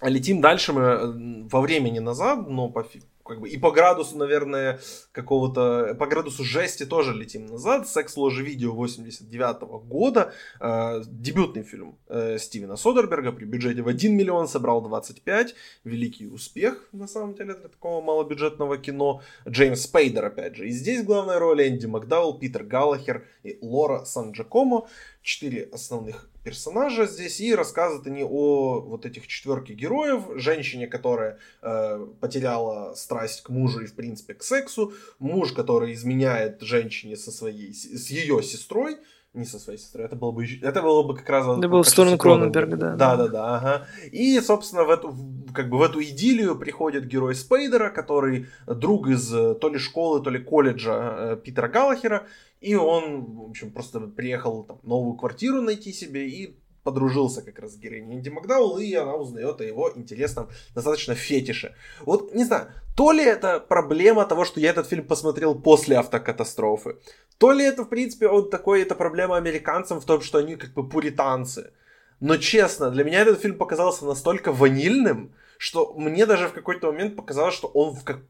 Летим 0.02 0.40
дальше 0.40 0.72
мы 0.72 0.80
э, 0.80 1.48
во 1.50 1.60
времени 1.60 1.98
назад, 1.98 2.48
но 2.48 2.70
по, 2.70 2.86
как 3.22 3.40
бы 3.40 3.50
и 3.50 3.58
по 3.58 3.70
градусу, 3.70 4.16
наверное, 4.16 4.80
какого-то, 5.12 5.94
по 5.98 6.06
градусу 6.06 6.42
жести 6.42 6.86
тоже 6.86 7.12
летим 7.12 7.44
назад. 7.44 7.86
Секс, 7.86 8.16
ложи, 8.16 8.42
видео 8.42 8.72
89 8.72 9.62
-го 9.62 9.78
года. 9.78 10.32
Э, 10.58 11.02
дебютный 11.06 11.64
фильм 11.64 11.98
э, 12.08 12.38
Стивена 12.38 12.76
Содерберга 12.76 13.32
при 13.32 13.44
бюджете 13.44 13.82
в 13.82 13.88
1 13.88 14.16
миллион 14.16 14.48
собрал 14.48 14.80
25. 14.80 15.54
Великий 15.84 16.26
успех, 16.28 16.88
на 16.92 17.06
самом 17.06 17.34
деле, 17.34 17.54
для 17.54 17.68
такого 17.68 18.02
малобюджетного 18.02 18.78
кино. 18.78 19.20
Джеймс 19.46 19.82
Спейдер, 19.82 20.24
опять 20.24 20.56
же. 20.56 20.66
И 20.66 20.70
здесь 20.70 21.04
главная 21.04 21.38
роль 21.38 21.60
Энди 21.68 21.86
Макдауэлл, 21.86 22.38
Питер 22.38 22.64
Галлахер 22.64 23.26
и 23.42 23.58
Лора 23.60 24.04
Сан-Джакомо. 24.04 24.88
Четыре 25.22 25.68
основных 25.72 26.30
персонажа 26.42 27.06
здесь 27.06 27.40
и 27.40 27.54
рассказывают 27.54 28.06
они 28.06 28.24
о 28.24 28.80
вот 28.80 29.06
этих 29.06 29.26
четверке 29.26 29.74
героев, 29.74 30.24
женщине, 30.36 30.86
которая 30.86 31.38
э, 31.62 32.06
потеряла 32.20 32.94
страсть 32.94 33.42
к 33.42 33.48
мужу 33.48 33.80
и 33.80 33.86
в 33.86 33.94
принципе 33.94 34.34
к 34.34 34.42
сексу, 34.42 34.92
муж, 35.18 35.52
который 35.52 35.92
изменяет 35.92 36.60
женщине 36.62 37.16
со 37.16 37.30
своей, 37.30 37.72
с 37.72 38.10
ее 38.10 38.42
сестрой, 38.42 38.98
не 39.32 39.44
со 39.44 39.58
своей 39.58 39.78
сестрой, 39.78 40.06
это 40.06 40.16
было 40.16 40.32
бы, 40.32 40.44
это 40.44 40.82
было 40.82 41.02
бы 41.04 41.14
как 41.14 41.28
раз... 41.28 41.46
Это 41.46 41.68
было 41.68 41.82
в 41.84 41.88
сторону 41.88 42.18
Кроненберга, 42.18 42.76
да. 42.76 42.96
Да, 42.96 43.16
да, 43.16 43.28
да, 43.28 43.56
ага. 43.56 43.86
И, 44.10 44.40
собственно, 44.40 44.84
в 44.84 44.90
эту, 44.90 45.14
как 45.54 45.68
бы 45.70 45.78
в 45.78 45.82
эту 45.82 46.02
идиллию 46.02 46.58
приходит 46.58 47.06
герой 47.06 47.36
Спейдера, 47.36 47.90
который 47.90 48.46
друг 48.66 49.06
из 49.08 49.32
э, 49.32 49.54
то 49.54 49.68
ли 49.68 49.78
школы, 49.78 50.20
то 50.20 50.30
ли 50.30 50.40
колледжа 50.40 51.16
э, 51.18 51.36
Питера 51.36 51.68
Галлахера, 51.68 52.26
и 52.60 52.74
он, 52.74 53.24
в 53.24 53.50
общем, 53.50 53.70
просто 53.70 54.00
приехал 54.00 54.64
там, 54.64 54.80
новую 54.82 55.14
квартиру 55.14 55.62
найти 55.62 55.92
себе 55.92 56.28
и 56.28 56.56
подружился 56.90 57.42
как 57.42 57.60
раз 57.60 57.72
с 57.72 57.76
героиней 57.76 58.16
Энди 58.16 58.30
Макдауэлл, 58.30 58.78
и 58.78 58.94
она 58.94 59.14
узнает 59.14 59.60
о 59.60 59.64
его 59.64 59.92
интересном 59.94 60.48
достаточно 60.74 61.14
фетише. 61.14 61.74
Вот, 62.00 62.34
не 62.34 62.44
знаю, 62.44 62.66
то 62.96 63.12
ли 63.12 63.22
это 63.22 63.60
проблема 63.60 64.26
того, 64.26 64.44
что 64.44 64.60
я 64.60 64.70
этот 64.70 64.88
фильм 64.88 65.04
посмотрел 65.04 65.54
после 65.54 65.96
автокатастрофы, 65.96 66.96
то 67.38 67.52
ли 67.52 67.64
это, 67.64 67.84
в 67.84 67.88
принципе, 67.88 68.26
вот 68.28 68.50
такой, 68.50 68.82
это 68.82 68.96
проблема 68.96 69.36
американцам 69.36 70.00
в 70.00 70.04
том, 70.04 70.20
что 70.20 70.38
они 70.38 70.56
как 70.56 70.74
бы 70.74 70.88
пуританцы. 70.88 71.70
Но 72.18 72.36
честно, 72.36 72.90
для 72.90 73.04
меня 73.04 73.20
этот 73.20 73.40
фильм 73.40 73.56
показался 73.56 74.04
настолько 74.04 74.52
ванильным, 74.52 75.30
что 75.60 75.92
мне 75.92 76.24
даже 76.24 76.48
в 76.48 76.54
какой-то 76.54 76.90
момент 76.90 77.16
показалось, 77.16 77.54
что 77.54 77.68
он 77.68 77.94
в 77.94 78.02
как... 78.02 78.20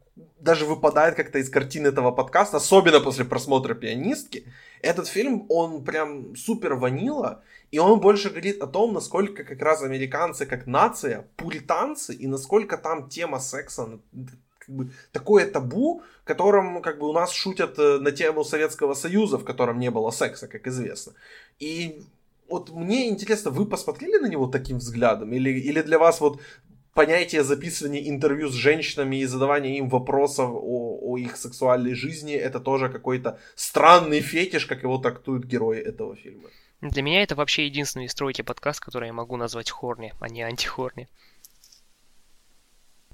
даже 0.40 0.64
выпадает 0.66 1.14
как-то 1.14 1.38
из 1.38 1.48
картины 1.48 1.86
этого 1.86 2.10
подкаста, 2.10 2.56
особенно 2.56 2.98
после 2.98 3.24
просмотра 3.24 3.74
«Пианистки». 3.74 4.52
Этот 4.82 5.06
фильм, 5.06 5.46
он 5.48 5.84
прям 5.84 6.34
супер 6.34 6.74
ванила, 6.74 7.44
и 7.70 7.78
он 7.78 8.00
больше 8.00 8.30
говорит 8.30 8.60
о 8.60 8.66
том, 8.66 8.92
насколько 8.92 9.44
как 9.44 9.62
раз 9.62 9.82
американцы 9.82 10.44
как 10.44 10.66
нация 10.66 11.28
пуританцы, 11.36 12.14
и 12.14 12.26
насколько 12.26 12.76
там 12.76 13.08
тема 13.08 13.38
секса 13.38 14.00
как 14.58 14.74
бы 14.74 14.90
такое 15.12 15.46
табу, 15.46 16.02
которым 16.24 16.82
как 16.82 16.98
бы 16.98 17.08
у 17.08 17.12
нас 17.12 17.30
шутят 17.30 17.78
э, 17.78 17.98
на 18.00 18.10
тему 18.10 18.42
Советского 18.42 18.94
Союза, 18.94 19.38
в 19.38 19.44
котором 19.44 19.78
не 19.78 19.92
было 19.92 20.10
секса, 20.10 20.48
как 20.48 20.66
известно. 20.66 21.12
И 21.60 22.02
вот 22.48 22.70
мне 22.70 23.08
интересно, 23.08 23.52
вы 23.52 23.66
посмотрели 23.66 24.18
на 24.18 24.26
него 24.26 24.48
таким 24.48 24.78
взглядом? 24.78 25.32
Или, 25.32 25.50
или 25.50 25.80
для 25.82 25.98
вас 25.98 26.20
вот 26.20 26.40
понятие 26.94 27.44
записывания 27.44 28.08
интервью 28.08 28.48
с 28.48 28.54
женщинами 28.54 29.16
и 29.16 29.24
задавания 29.24 29.78
им 29.78 29.88
вопросов 29.88 30.50
о, 30.52 30.98
о 31.02 31.18
их 31.18 31.36
сексуальной 31.36 31.94
жизни 31.94 32.34
это 32.34 32.60
тоже 32.60 32.88
какой-то 32.88 33.38
странный 33.54 34.20
фетиш, 34.20 34.66
как 34.66 34.82
его 34.82 34.98
трактуют 34.98 35.44
герои 35.44 35.78
этого 35.78 36.16
фильма? 36.16 36.48
Для 36.80 37.02
меня 37.02 37.22
это 37.22 37.34
вообще 37.34 37.66
единственный 37.66 38.06
из 38.06 38.12
стройки 38.12 38.42
подкаст, 38.42 38.80
который 38.80 39.08
я 39.08 39.12
могу 39.12 39.36
назвать 39.36 39.70
хорни, 39.70 40.14
а 40.18 40.28
не 40.28 40.42
антихорни. 40.42 41.08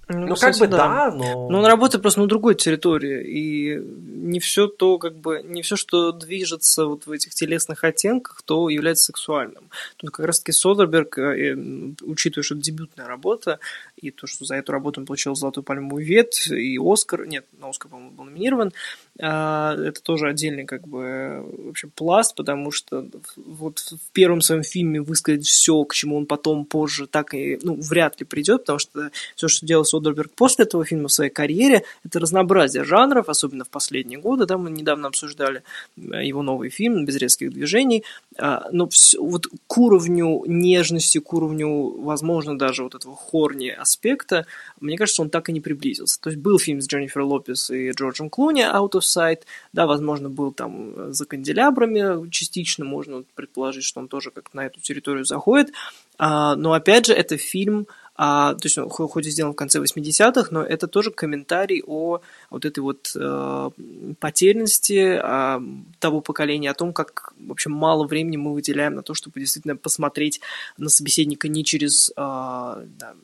Ну, 0.09 0.27
ну 0.29 0.37
как 0.37 0.57
бы 0.59 0.69
да. 0.69 0.77
да, 0.77 1.11
но... 1.11 1.49
Но 1.49 1.59
он 1.59 1.67
работает 1.67 2.01
просто 2.03 2.21
на 2.21 2.29
другой 2.29 2.55
территории, 2.55 3.25
и 3.27 3.77
не 3.77 4.39
все 4.39 4.69
то, 4.69 4.99
как 4.99 5.17
бы, 5.17 5.43
не 5.43 5.63
все, 5.63 5.75
что 5.75 6.13
движется 6.13 6.87
вот 6.87 7.07
в 7.07 7.11
этих 7.11 7.35
телесных 7.35 7.83
оттенках, 7.83 8.43
то 8.43 8.69
является 8.69 9.07
сексуальным. 9.07 9.69
Тут 9.97 10.11
как 10.11 10.27
раз-таки 10.27 10.53
Содерберг, 10.53 11.19
э, 11.19 11.57
учитывая, 12.03 12.45
что 12.45 12.55
это 12.55 12.63
дебютная 12.63 13.09
работа, 13.09 13.59
и 13.97 14.11
то, 14.11 14.27
что 14.27 14.45
за 14.45 14.57
эту 14.57 14.73
работу 14.73 15.01
он 15.01 15.07
получил 15.07 15.35
Золотую 15.35 15.65
пальмовую 15.65 16.05
ветвь 16.05 16.51
и 16.51 16.79
Оскар, 16.79 17.27
нет, 17.27 17.47
на 17.59 17.71
Оскар, 17.71 17.91
по-моему, 17.91 18.13
был 18.13 18.25
номинирован, 18.25 18.73
а, 19.21 19.75
это 19.75 20.03
тоже 20.03 20.29
отдельный 20.29 20.67
как 20.67 20.87
бы 20.87 21.43
вообще 21.65 21.89
пласт, 21.89 22.35
потому 22.35 22.71
что 22.71 23.09
вот 23.37 23.79
в 23.79 24.13
первом 24.13 24.43
своем 24.43 24.63
фильме 24.63 25.01
высказать 25.01 25.47
все, 25.47 25.83
к 25.85 25.95
чему 25.95 26.17
он 26.17 26.27
потом 26.27 26.67
позже 26.67 27.07
так 27.07 27.33
и, 27.33 27.59
ну, 27.63 27.81
вряд 27.81 28.21
ли 28.21 28.27
придет, 28.27 28.63
потому 28.63 28.79
что 28.79 29.11
все, 29.35 29.49
что 29.49 29.65
делал 29.65 29.85
Содерберг 29.85 30.33
после 30.33 30.65
этого 30.65 30.85
фильма 30.85 31.09
в 31.09 31.13
своей 31.13 31.31
карьере, 31.31 31.85
это 32.05 32.21
разнообразие 32.21 32.85
жанров, 32.85 33.29
особенно 33.29 33.65
в 33.65 33.71
последние 33.71 34.19
годы, 34.19 34.45
да, 34.45 34.59
мы 34.59 34.71
недавно 34.71 35.09
обсуждали 35.09 35.63
э, 35.97 36.25
его 36.25 36.43
новый 36.43 36.69
фильм 36.69 37.07
«Без 37.07 37.17
резких 37.17 37.53
движений», 37.53 38.05
а, 38.39 38.69
но 38.73 38.89
все, 38.89 39.23
вот 39.23 39.47
к 39.67 39.79
уровню 39.79 40.43
нежности, 40.47 41.19
к 41.19 41.33
уровню, 41.33 42.03
возможно, 42.03 42.59
даже 42.59 42.83
вот 42.83 42.95
этого 42.95 43.17
хорни 43.17 43.69
аспекта, 43.87 44.47
мне 44.81 44.97
кажется, 44.97 45.23
он 45.23 45.31
так 45.31 45.49
и 45.49 45.53
не 45.53 45.61
приблизился. 45.61 46.21
То 46.21 46.31
есть 46.31 46.41
был 46.41 46.59
фильм 46.59 46.81
с 46.81 46.87
Дженнифер 46.87 47.23
Лопес 47.23 47.71
и 47.71 47.91
Джорджем 47.91 48.31
Клуни 48.31 48.63
«Out 48.63 48.93
of 48.93 49.01
Sight», 49.01 49.43
да, 49.73 49.87
возможно, 49.87 50.29
был 50.29 50.53
там 50.53 51.13
за 51.13 51.25
канделябрами 51.25 52.29
частично, 52.31 52.85
можно 52.85 53.25
предположить, 53.35 53.85
что 53.85 54.01
он 54.01 54.09
тоже 54.09 54.31
как 54.31 54.53
на 54.55 54.67
эту 54.67 54.81
территорию 54.81 55.25
заходит, 55.25 55.73
а, 56.19 56.57
но 56.57 56.73
опять 56.73 57.07
же, 57.07 57.13
это 57.13 57.37
фильм 57.37 57.87
а, 58.17 58.55
то 58.55 58.67
есть 58.67 58.79
он 58.79 58.89
хоть 58.89 59.27
и 59.27 59.31
сделан 59.31 59.53
в 59.53 59.57
конце 59.57 59.79
80-х, 59.79 60.49
но 60.51 60.63
это 60.63 60.89
тоже 60.89 61.11
комментарий 61.11 61.83
о 61.87 62.21
вот 62.51 62.65
этой 62.65 62.81
вот 62.81 63.13
э, 63.15 63.71
потерянности 64.19 65.21
э, 65.23 65.61
того 65.99 66.23
поколения, 66.23 66.71
о 66.71 66.75
том, 66.75 66.95
как, 66.95 67.35
в 67.39 67.53
общем, 67.53 67.73
мало 67.73 68.07
времени 68.07 68.39
мы 68.39 68.55
выделяем 68.55 68.95
на 68.95 69.03
то, 69.03 69.13
чтобы 69.13 69.39
действительно 69.39 69.77
посмотреть 69.77 70.41
на 70.79 70.89
собеседника 70.89 71.49
не 71.49 71.63
через, 71.63 72.11
э, 72.11 72.15
да, 72.17 73.15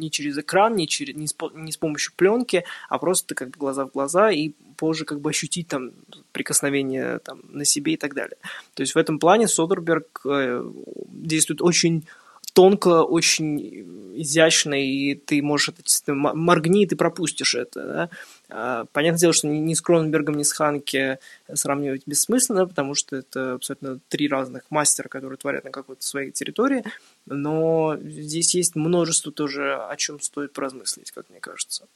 не 0.00 0.10
через 0.10 0.38
экран, 0.38 0.74
не, 0.74 0.88
через, 0.88 1.14
не, 1.14 1.26
с, 1.26 1.34
не 1.54 1.72
с 1.72 1.76
помощью 1.76 2.12
пленки, 2.16 2.64
а 2.88 2.98
просто 2.98 3.34
как 3.34 3.50
бы 3.50 3.58
глаза 3.58 3.86
в 3.86 3.92
глаза 3.92 4.30
и 4.30 4.52
позже 4.76 5.04
как 5.04 5.20
бы 5.20 5.30
ощутить 5.30 5.68
там 5.68 5.92
прикосновение 6.32 7.18
там, 7.18 7.42
на 7.50 7.64
себе 7.64 7.92
и 7.92 7.96
так 7.96 8.14
далее. 8.14 8.38
То 8.74 8.82
есть 8.82 8.94
в 8.94 8.98
этом 8.98 9.18
плане 9.18 9.46
Содерберг 9.46 10.22
э, 10.24 10.64
действует 11.08 11.62
очень 11.62 12.04
тонко, 12.52 13.02
очень 13.02 14.12
изящно, 14.16 14.74
и 14.74 15.14
ты 15.14 15.42
можешь 15.42 15.68
это 15.68 16.14
моргни, 16.14 16.82
и 16.82 16.86
ты 16.86 16.96
пропустишь 16.96 17.54
это. 17.54 17.86
Да? 17.86 18.10
А, 18.50 18.84
понятное 18.92 19.20
дело, 19.20 19.32
что 19.32 19.48
ни 19.48 19.74
с 19.74 19.80
Кроненбергом, 19.80 20.36
ни 20.36 20.42
с 20.42 20.52
Ханке 20.52 21.18
сравнивать 21.52 22.02
бессмысленно, 22.06 22.66
потому 22.66 22.94
что 22.94 23.16
это 23.16 23.54
абсолютно 23.54 24.00
три 24.08 24.28
разных 24.28 24.64
мастера, 24.70 25.08
которые 25.08 25.38
творят 25.38 25.64
на 25.64 25.70
какой-то 25.70 26.02
своей 26.04 26.30
территории, 26.30 26.84
но 27.26 27.96
здесь 28.00 28.54
есть 28.54 28.76
множество 28.76 29.32
тоже, 29.32 29.76
о 29.76 29.96
чем 29.96 30.20
стоит 30.20 30.52
поразмыслить, 30.52 31.10
как 31.12 31.30
мне 31.30 31.40
кажется. 31.40 31.86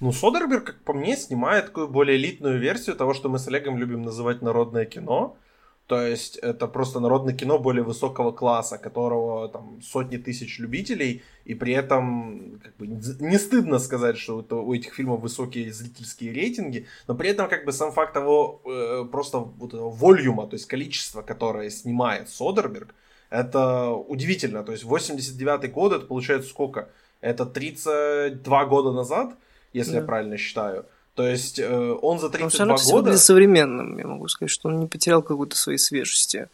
Ну, 0.00 0.12
Содерберг, 0.12 0.64
как 0.64 0.80
по 0.80 0.94
мне, 0.94 1.16
снимает 1.16 1.66
такую 1.66 1.88
более 1.88 2.16
элитную 2.16 2.58
версию 2.58 2.96
того, 2.96 3.12
что 3.12 3.28
мы 3.28 3.38
с 3.38 3.48
Олегом 3.48 3.76
любим 3.76 4.02
называть 4.02 4.42
народное 4.42 4.86
кино– 4.86 5.36
то 5.90 6.06
есть 6.06 6.36
это 6.36 6.68
просто 6.68 7.00
народное 7.00 7.34
кино 7.34 7.58
более 7.58 7.82
высокого 7.82 8.30
класса, 8.30 8.78
которого 8.78 9.48
там 9.48 9.82
сотни 9.82 10.18
тысяч 10.18 10.60
любителей, 10.60 11.22
и 11.44 11.56
при 11.56 11.72
этом 11.72 12.60
как 12.62 12.76
бы, 12.76 12.86
не 12.86 13.38
стыдно 13.38 13.80
сказать, 13.80 14.16
что 14.16 14.38
это, 14.38 14.54
у 14.54 14.72
этих 14.72 14.94
фильмов 14.94 15.20
высокие 15.20 15.72
зрительские 15.72 16.32
рейтинги, 16.32 16.86
но 17.08 17.16
при 17.16 17.30
этом 17.30 17.48
как 17.48 17.64
бы 17.64 17.72
сам 17.72 17.90
факт 17.90 18.14
того 18.14 18.62
э, 18.64 19.04
просто 19.10 19.38
вот 19.38 19.74
этого 19.74 19.90
волюма, 19.90 20.46
то 20.46 20.54
есть 20.54 20.66
количество, 20.66 21.22
которое 21.22 21.70
снимает 21.70 22.28
Содерберг, 22.28 22.94
это 23.28 23.90
удивительно. 23.90 24.62
То 24.62 24.70
есть 24.70 24.84
89 24.84 25.72
год, 25.72 25.92
это 25.92 26.06
получается 26.06 26.50
сколько? 26.50 26.88
Это 27.20 27.46
32 27.46 28.64
года 28.66 28.92
назад, 28.92 29.34
если 29.72 29.94
да. 29.94 29.98
я 29.98 30.04
правильно 30.04 30.36
считаю. 30.36 30.86
То 31.20 31.28
есть 31.28 31.58
э, 31.58 31.98
он 32.00 32.18
за 32.18 32.30
32 32.30 32.74
он 32.74 32.80
года... 32.90 33.10
Он 33.10 33.18
современным, 33.18 33.98
я 33.98 34.06
могу 34.06 34.26
сказать, 34.28 34.50
что 34.50 34.68
он 34.68 34.80
не 34.80 34.86
потерял 34.86 35.22
какой-то 35.22 35.54
своей 35.54 35.76
свежести. 35.76 36.48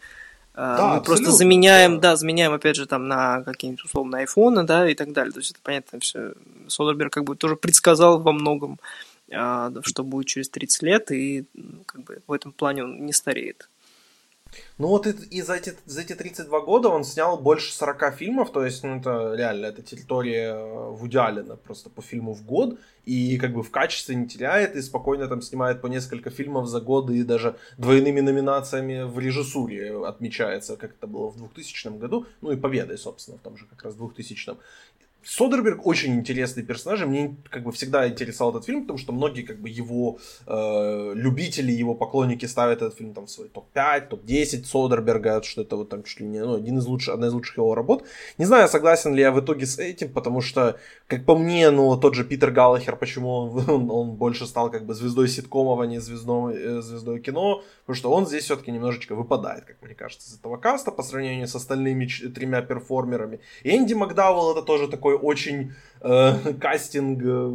А, 0.54 0.76
да, 0.76 0.94
Мы 0.94 1.02
просто 1.02 1.30
заменяем, 1.30 2.00
да. 2.00 2.10
да, 2.10 2.16
заменяем, 2.16 2.52
опять 2.52 2.74
же, 2.74 2.86
там 2.86 3.06
на 3.06 3.44
какие-нибудь 3.44 3.84
условно 3.84 4.18
айфоны, 4.18 4.64
да, 4.64 4.90
и 4.90 4.96
так 4.96 5.12
далее. 5.12 5.32
То 5.32 5.38
есть 5.38 5.52
это 5.52 5.60
понятно 5.62 6.00
все. 6.00 6.32
Содерберг 6.66 7.12
как 7.12 7.22
бы 7.22 7.36
тоже 7.36 7.54
предсказал 7.54 8.18
во 8.18 8.32
многом, 8.32 8.80
а, 9.32 9.70
что 9.82 10.02
будет 10.02 10.26
через 10.26 10.48
30 10.48 10.82
лет, 10.82 11.12
и 11.12 11.44
как 11.86 12.02
бы 12.02 12.18
в 12.26 12.32
этом 12.32 12.50
плане 12.50 12.82
он 12.82 13.06
не 13.06 13.12
стареет. 13.12 13.68
Ну 14.78 14.88
вот 14.88 15.06
и, 15.06 15.42
за, 15.42 15.54
эти, 15.54 15.74
за 15.86 16.02
эти 16.02 16.14
32 16.14 16.60
года 16.60 16.88
он 16.88 17.04
снял 17.04 17.38
больше 17.38 17.72
40 17.72 18.14
фильмов, 18.14 18.52
то 18.52 18.64
есть, 18.64 18.84
ну 18.84 18.98
это 18.98 19.34
реально, 19.34 19.66
это 19.66 19.82
территория 19.82 20.54
э, 20.54 20.90
Вуди 20.90 21.16
Аллена 21.16 21.56
просто 21.56 21.90
по 21.90 22.02
фильму 22.02 22.32
в 22.32 22.44
год, 22.44 22.78
и 23.04 23.38
как 23.38 23.52
бы 23.52 23.62
в 23.62 23.70
качестве 23.70 24.14
не 24.14 24.26
теряет, 24.26 24.76
и 24.76 24.82
спокойно 24.82 25.28
там 25.28 25.42
снимает 25.42 25.80
по 25.80 25.86
несколько 25.86 26.30
фильмов 26.30 26.68
за 26.68 26.80
годы, 26.80 27.16
и 27.16 27.24
даже 27.24 27.56
двойными 27.78 28.20
номинациями 28.20 29.02
в 29.02 29.18
режиссуре 29.18 30.04
отмечается, 30.04 30.76
как 30.76 30.92
это 30.92 31.06
было 31.06 31.28
в 31.28 31.36
2000 31.38 31.98
году, 31.98 32.26
ну 32.40 32.52
и 32.52 32.56
победой, 32.56 32.98
собственно, 32.98 33.38
в 33.38 33.42
том 33.42 33.56
же 33.56 33.66
как 33.66 33.82
раз 33.82 33.94
2000 33.94 34.56
Содерберг 35.26 35.84
очень 35.84 36.14
интересный 36.14 36.62
персонаж, 36.62 37.02
и 37.02 37.04
мне 37.04 37.36
как 37.50 37.64
бы 37.64 37.72
всегда 37.72 38.08
интересовал 38.08 38.52
этот 38.52 38.64
фильм, 38.64 38.82
потому 38.82 38.98
что 38.98 39.12
многие 39.12 39.42
как 39.42 39.60
бы 39.60 39.68
его 39.68 40.18
э, 40.46 41.12
любители, 41.14 41.72
его 41.72 41.96
поклонники 41.96 42.46
ставят 42.46 42.80
этот 42.80 42.94
фильм 42.94 43.12
там 43.12 43.26
в 43.26 43.30
свой 43.30 43.48
топ-5, 43.48 44.08
топ-10 44.08 44.64
Содерберга, 44.64 45.42
что 45.42 45.62
это 45.62 45.76
вот 45.76 45.88
там 45.88 46.04
чуть 46.04 46.20
ли 46.20 46.26
не 46.26 46.38
ну, 46.38 46.54
один 46.54 46.78
из 46.78 46.86
лучших, 46.86 47.14
одна 47.14 47.26
из 47.26 47.32
лучших 47.32 47.56
его 47.56 47.74
работ. 47.74 48.04
Не 48.38 48.44
знаю, 48.44 48.68
согласен 48.68 49.14
ли 49.14 49.20
я 49.20 49.32
в 49.32 49.40
итоге 49.40 49.66
с 49.66 49.80
этим, 49.80 50.12
потому 50.12 50.40
что, 50.40 50.78
как 51.08 51.24
по 51.24 51.36
мне, 51.36 51.70
ну 51.70 51.96
тот 51.96 52.14
же 52.14 52.24
Питер 52.24 52.52
Галлахер, 52.52 52.94
почему 52.94 53.30
он, 53.30 53.64
он, 53.68 53.90
он 53.90 54.10
больше 54.12 54.46
стал 54.46 54.70
как 54.70 54.86
бы 54.86 54.94
звездой 54.94 55.26
ситкомов, 55.26 55.80
а 55.80 55.86
не 55.86 55.98
звездой, 55.98 56.54
э, 56.54 56.80
звездой 56.82 57.18
кино, 57.18 57.64
потому 57.80 57.96
что 57.96 58.12
он 58.12 58.26
здесь 58.26 58.44
все-таки 58.44 58.70
немножечко 58.70 59.16
выпадает, 59.16 59.64
как 59.64 59.82
мне 59.82 59.96
кажется, 59.96 60.30
из 60.30 60.38
этого 60.38 60.56
каста 60.56 60.92
по 60.92 61.02
сравнению 61.02 61.48
с 61.48 61.56
остальными 61.56 62.06
тремя 62.06 62.62
перформерами. 62.62 63.40
Энди 63.64 63.94
Макдауэлл 63.94 64.52
это 64.52 64.62
тоже 64.62 64.86
такой 64.86 65.15
очень 65.16 65.72
э, 66.00 66.52
кастинг 66.60 67.22
э, 67.22 67.46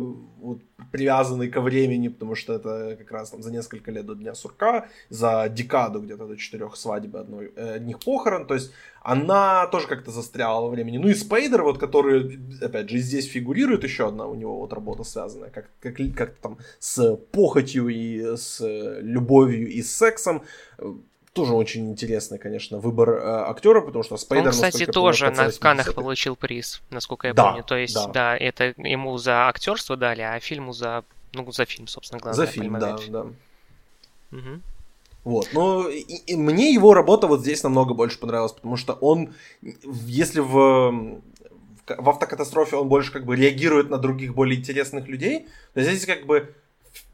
вот, 0.42 0.62
привязанный 0.92 1.50
ко 1.50 1.62
времени, 1.62 2.10
потому 2.10 2.36
что 2.36 2.54
это 2.54 2.96
как 2.98 3.12
раз 3.12 3.30
там 3.30 3.42
за 3.42 3.52
несколько 3.52 3.92
лет 3.92 4.06
до 4.06 4.16
Дня 4.16 4.36
Сурка, 4.36 4.88
за 5.10 5.48
декаду 5.50 6.02
где-то 6.02 6.28
до 6.28 6.36
четырех 6.36 6.76
свадеб 6.76 7.16
одной, 7.16 7.52
э, 7.56 7.76
одних 7.76 8.00
похорон, 8.00 8.46
то 8.46 8.54
есть 8.56 8.74
она 9.02 9.68
тоже 9.68 9.88
как-то 9.88 10.12
застряла 10.12 10.62
во 10.62 10.70
времени. 10.70 10.98
Ну 10.98 11.08
и 11.08 11.14
Спейдер, 11.14 11.64
вот, 11.64 11.78
который, 11.78 12.40
опять 12.62 12.90
же, 12.90 12.98
здесь 12.98 13.26
фигурирует, 13.26 13.84
еще 13.84 14.08
одна 14.08 14.26
у 14.26 14.36
него 14.36 14.58
вот 14.60 14.74
работа 14.74 15.04
связанная, 15.04 15.50
как, 15.50 15.70
как, 15.80 15.96
как 16.16 16.36
там 16.36 16.58
с 16.80 17.16
похотью 17.32 17.88
и 17.88 18.36
с 18.36 18.60
любовью 19.02 19.70
и 19.70 19.82
с 19.82 19.96
сексом 19.96 20.44
тоже 21.34 21.54
очень 21.54 21.90
интересный, 21.90 22.38
конечно, 22.38 22.80
выбор 22.80 23.12
э, 23.12 23.50
актера, 23.50 23.82
потому 23.82 24.04
что 24.04 24.18
Спейдер... 24.18 24.48
Он, 24.48 24.52
кстати, 24.52 24.86
тоже 24.86 25.32
на 25.32 25.52
Каннах 25.52 25.94
получил 25.94 26.36
приз, 26.36 26.82
насколько 26.90 27.28
я 27.28 27.34
да, 27.34 27.46
помню. 27.46 27.64
То 27.64 27.78
есть, 27.78 27.96
да. 27.96 28.08
да, 28.08 28.38
это 28.38 28.74
ему 28.78 29.18
за 29.18 29.48
актерство 29.48 29.96
дали, 29.96 30.22
а 30.22 30.40
фильму 30.40 30.74
за, 30.74 31.04
ну, 31.34 31.50
за 31.52 31.66
фильм, 31.66 31.88
собственно, 31.88 32.20
главное. 32.20 32.46
За 32.46 32.52
фильм, 32.52 32.78
да, 32.80 32.98
да. 33.08 33.26
Угу. 34.32 34.62
Вот, 35.24 35.50
но 35.54 35.88
и, 35.88 36.02
и 36.02 36.36
мне 36.36 36.74
его 36.74 36.94
работа 36.94 37.28
вот 37.28 37.42
здесь 37.42 37.64
намного 37.64 37.94
больше 37.94 38.20
понравилась, 38.20 38.54
потому 38.54 38.76
что 38.76 38.94
он, 38.94 39.34
если 39.62 40.40
в 40.40 41.22
в 41.98 42.10
автокатастрофе 42.10 42.78
он 42.78 42.88
больше 42.88 43.12
как 43.12 43.26
бы 43.26 43.36
реагирует 43.36 43.90
на 43.90 43.98
других 43.98 44.34
более 44.34 44.60
интересных 44.60 45.08
людей, 45.08 45.48
то 45.74 45.82
здесь 45.82 46.06
как 46.06 46.26
бы 46.26 46.54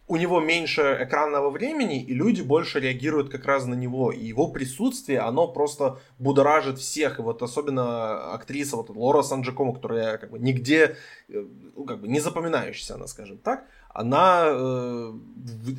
у 0.08 0.16
него 0.16 0.40
меньше 0.40 0.98
экранного 1.02 1.50
времени, 1.50 2.02
и 2.02 2.14
люди 2.14 2.42
больше 2.42 2.80
реагируют 2.80 3.30
как 3.30 3.46
раз 3.46 3.66
на 3.66 3.74
него. 3.74 4.12
И 4.12 4.24
его 4.24 4.48
присутствие, 4.48 5.20
оно 5.20 5.48
просто 5.48 6.00
будоражит 6.18 6.80
всех. 6.80 7.20
И 7.20 7.22
вот 7.22 7.44
особенно 7.44 8.34
актриса 8.34 8.78
вот 8.78 8.90
Лора 8.90 9.22
Санджакома, 9.22 9.74
которая 9.74 10.18
как 10.18 10.32
бы 10.32 10.40
нигде, 10.40 10.96
э, 11.28 11.46
ну, 11.76 11.84
как 11.84 12.00
бы 12.00 12.08
не 12.08 12.22
запоминающаяся, 12.22 12.96
она, 12.96 13.08
скажем 13.08 13.38
так, 13.38 13.66
она 13.90 14.46
э, 14.48 15.14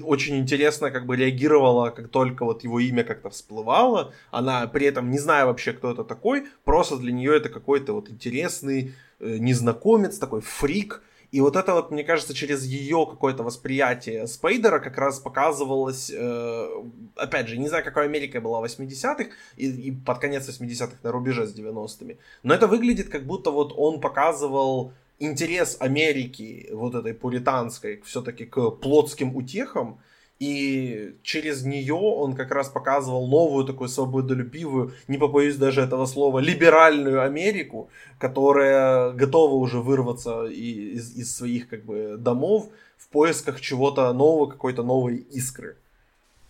очень 0.02 0.36
интересно 0.38 0.90
как 0.90 1.06
бы 1.06 1.16
реагировала, 1.16 1.90
как 1.90 2.08
только 2.08 2.44
вот 2.44 2.64
его 2.64 2.80
имя 2.80 3.04
как-то 3.04 3.30
всплывало. 3.30 4.12
Она 4.30 4.66
при 4.66 4.86
этом, 4.86 5.10
не 5.10 5.18
зная 5.18 5.46
вообще, 5.46 5.72
кто 5.72 5.90
это 5.90 6.04
такой, 6.04 6.48
просто 6.64 6.98
для 6.98 7.12
нее 7.12 7.34
это 7.34 7.48
какой-то 7.48 7.94
вот 7.94 8.10
интересный 8.10 8.94
э, 9.20 9.38
незнакомец, 9.38 10.18
такой 10.18 10.42
фрик, 10.42 11.02
и 11.30 11.40
вот 11.40 11.56
это 11.56 11.74
вот, 11.74 11.90
мне 11.90 12.04
кажется, 12.04 12.32
через 12.32 12.64
ее 12.64 13.06
какое-то 13.08 13.42
восприятие 13.42 14.26
Спейдера 14.26 14.78
как 14.78 14.96
раз 14.96 15.18
показывалось, 15.18 16.10
э, 16.14 16.68
опять 17.16 17.48
же, 17.48 17.58
не 17.58 17.68
знаю, 17.68 17.84
какой 17.84 18.04
Америка 18.04 18.40
была 18.40 18.60
в 18.60 18.64
80-х 18.64 19.30
и, 19.56 19.66
и 19.66 19.92
под 19.92 20.18
конец 20.18 20.48
80-х 20.48 20.96
на 21.02 21.12
рубеже 21.12 21.46
с 21.46 21.54
90-ми, 21.54 22.16
но 22.42 22.54
это 22.54 22.66
выглядит 22.66 23.10
как 23.10 23.26
будто 23.26 23.50
вот 23.50 23.74
он 23.76 24.00
показывал 24.00 24.92
интерес 25.18 25.76
Америки, 25.80 26.70
вот 26.72 26.94
этой 26.94 27.12
пуританской, 27.12 28.00
все-таки 28.04 28.46
к 28.46 28.70
плотским 28.70 29.36
утехам, 29.36 30.00
и 30.38 31.16
через 31.22 31.64
нее 31.64 31.94
он 31.94 32.34
как 32.34 32.52
раз 32.52 32.68
показывал 32.68 33.26
новую 33.26 33.64
такую 33.64 33.88
свободолюбивую, 33.88 34.94
не 35.08 35.18
побоюсь 35.18 35.56
даже 35.56 35.80
этого 35.80 36.06
слова, 36.06 36.38
либеральную 36.38 37.22
Америку, 37.22 37.90
которая 38.18 39.10
готова 39.12 39.54
уже 39.54 39.80
вырваться 39.80 40.44
из, 40.46 41.16
из 41.16 41.36
своих 41.36 41.68
как 41.68 41.84
бы 41.84 42.16
домов 42.18 42.68
в 42.98 43.08
поисках 43.08 43.60
чего-то 43.60 44.12
нового, 44.12 44.46
какой-то 44.46 44.82
новой 44.82 45.16
искры. 45.16 45.76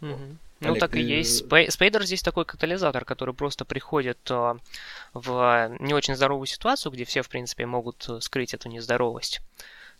Mm-hmm. 0.01 0.37
Ну, 0.61 0.71
Олег, 0.71 0.81
так 0.81 0.97
и 0.97 1.01
есть. 1.01 1.45
Спейдер 1.71 2.05
здесь 2.05 2.23
такой 2.23 2.45
катализатор, 2.45 3.05
который 3.05 3.33
просто 3.33 3.65
приходит 3.65 4.19
а, 4.29 4.57
в 5.15 5.71
не 5.79 5.95
очень 5.95 6.17
здоровую 6.17 6.47
ситуацию, 6.47 6.91
где 6.93 7.05
все, 7.05 7.23
в 7.23 7.29
принципе, 7.29 7.65
могут 7.65 8.09
э, 8.09 8.21
скрыть 8.21 8.55
эту 8.55 8.69
нездоровость, 8.69 9.41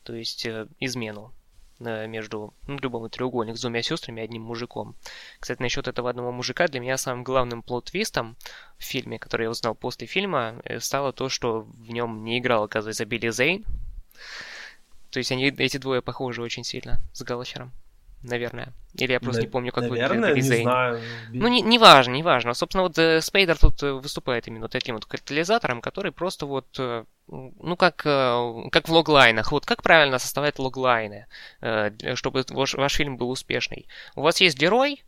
то 0.03 0.15
есть 0.15 0.47
э, 0.47 0.67
измену 0.81 1.33
между 1.79 2.55
ну, 2.67 2.79
любым 2.79 3.09
треугольник 3.09 3.57
с 3.57 3.61
двумя 3.61 3.83
сестрами 3.83 4.21
и 4.21 4.25
одним 4.25 4.43
мужиком. 4.43 4.95
Кстати, 5.41 5.63
насчет 5.63 5.89
этого 5.89 6.11
одного 6.11 6.33
мужика, 6.33 6.67
для 6.69 6.81
меня 6.81 6.97
самым 6.97 7.25
главным 7.25 7.63
плод-твистом 7.63 8.37
в 8.79 8.85
фильме, 8.85 9.19
который 9.19 9.45
я 9.45 9.51
узнал 9.51 9.75
после 9.75 10.07
фильма, 10.07 10.61
э, 10.65 10.81
стало 10.81 11.13
то, 11.13 11.29
что 11.29 11.63
в 11.63 11.91
нем 11.91 12.25
не 12.25 12.39
играл, 12.39 12.65
оказывается, 12.65 13.05
Билли 13.05 13.31
Зейн. 13.31 13.65
То 15.11 15.19
есть 15.19 15.33
они, 15.33 15.47
эти 15.47 15.79
двое 15.79 16.03
похожи 16.03 16.43
очень 16.43 16.65
сильно 16.65 17.01
с 17.13 17.23
Галлахером 17.23 17.73
наверное. 18.23 18.73
Или 18.95 19.13
я 19.13 19.21
просто 19.21 19.43
На- 19.43 19.45
не 19.45 19.51
помню, 19.51 19.73
как 19.73 19.85
наверное, 19.85 20.31
выглядит 20.31 20.51
не 20.51 20.63
знаю. 20.63 21.01
Ну, 21.33 21.49
не, 21.49 21.63
не 21.63 21.79
важно, 21.79 22.13
не 22.13 22.23
важно. 22.23 22.55
Собственно, 22.55 22.83
вот 22.83 22.99
э, 22.99 23.21
Спейдер 23.21 23.57
тут 23.57 23.83
э, 23.83 23.93
выступает 23.93 24.49
именно 24.49 24.69
таким 24.69 24.97
вот 24.97 25.05
катализатором, 25.05 25.81
который 25.81 26.11
просто 26.11 26.47
вот, 26.47 26.67
э, 26.79 27.05
ну, 27.29 27.77
как, 27.77 27.97
как 27.97 28.89
в 28.89 28.93
логлайнах. 28.93 29.53
Вот 29.53 29.67
как 29.67 29.83
правильно 29.83 30.19
составлять 30.19 30.59
логлайны, 30.59 31.27
чтобы 32.15 32.45
ваш, 32.49 32.75
ваш 32.75 32.95
фильм 32.95 33.17
был 33.17 33.31
успешный. 33.31 33.87
У 34.17 34.23
вас 34.23 34.41
есть 34.41 34.59
герой, 34.59 35.05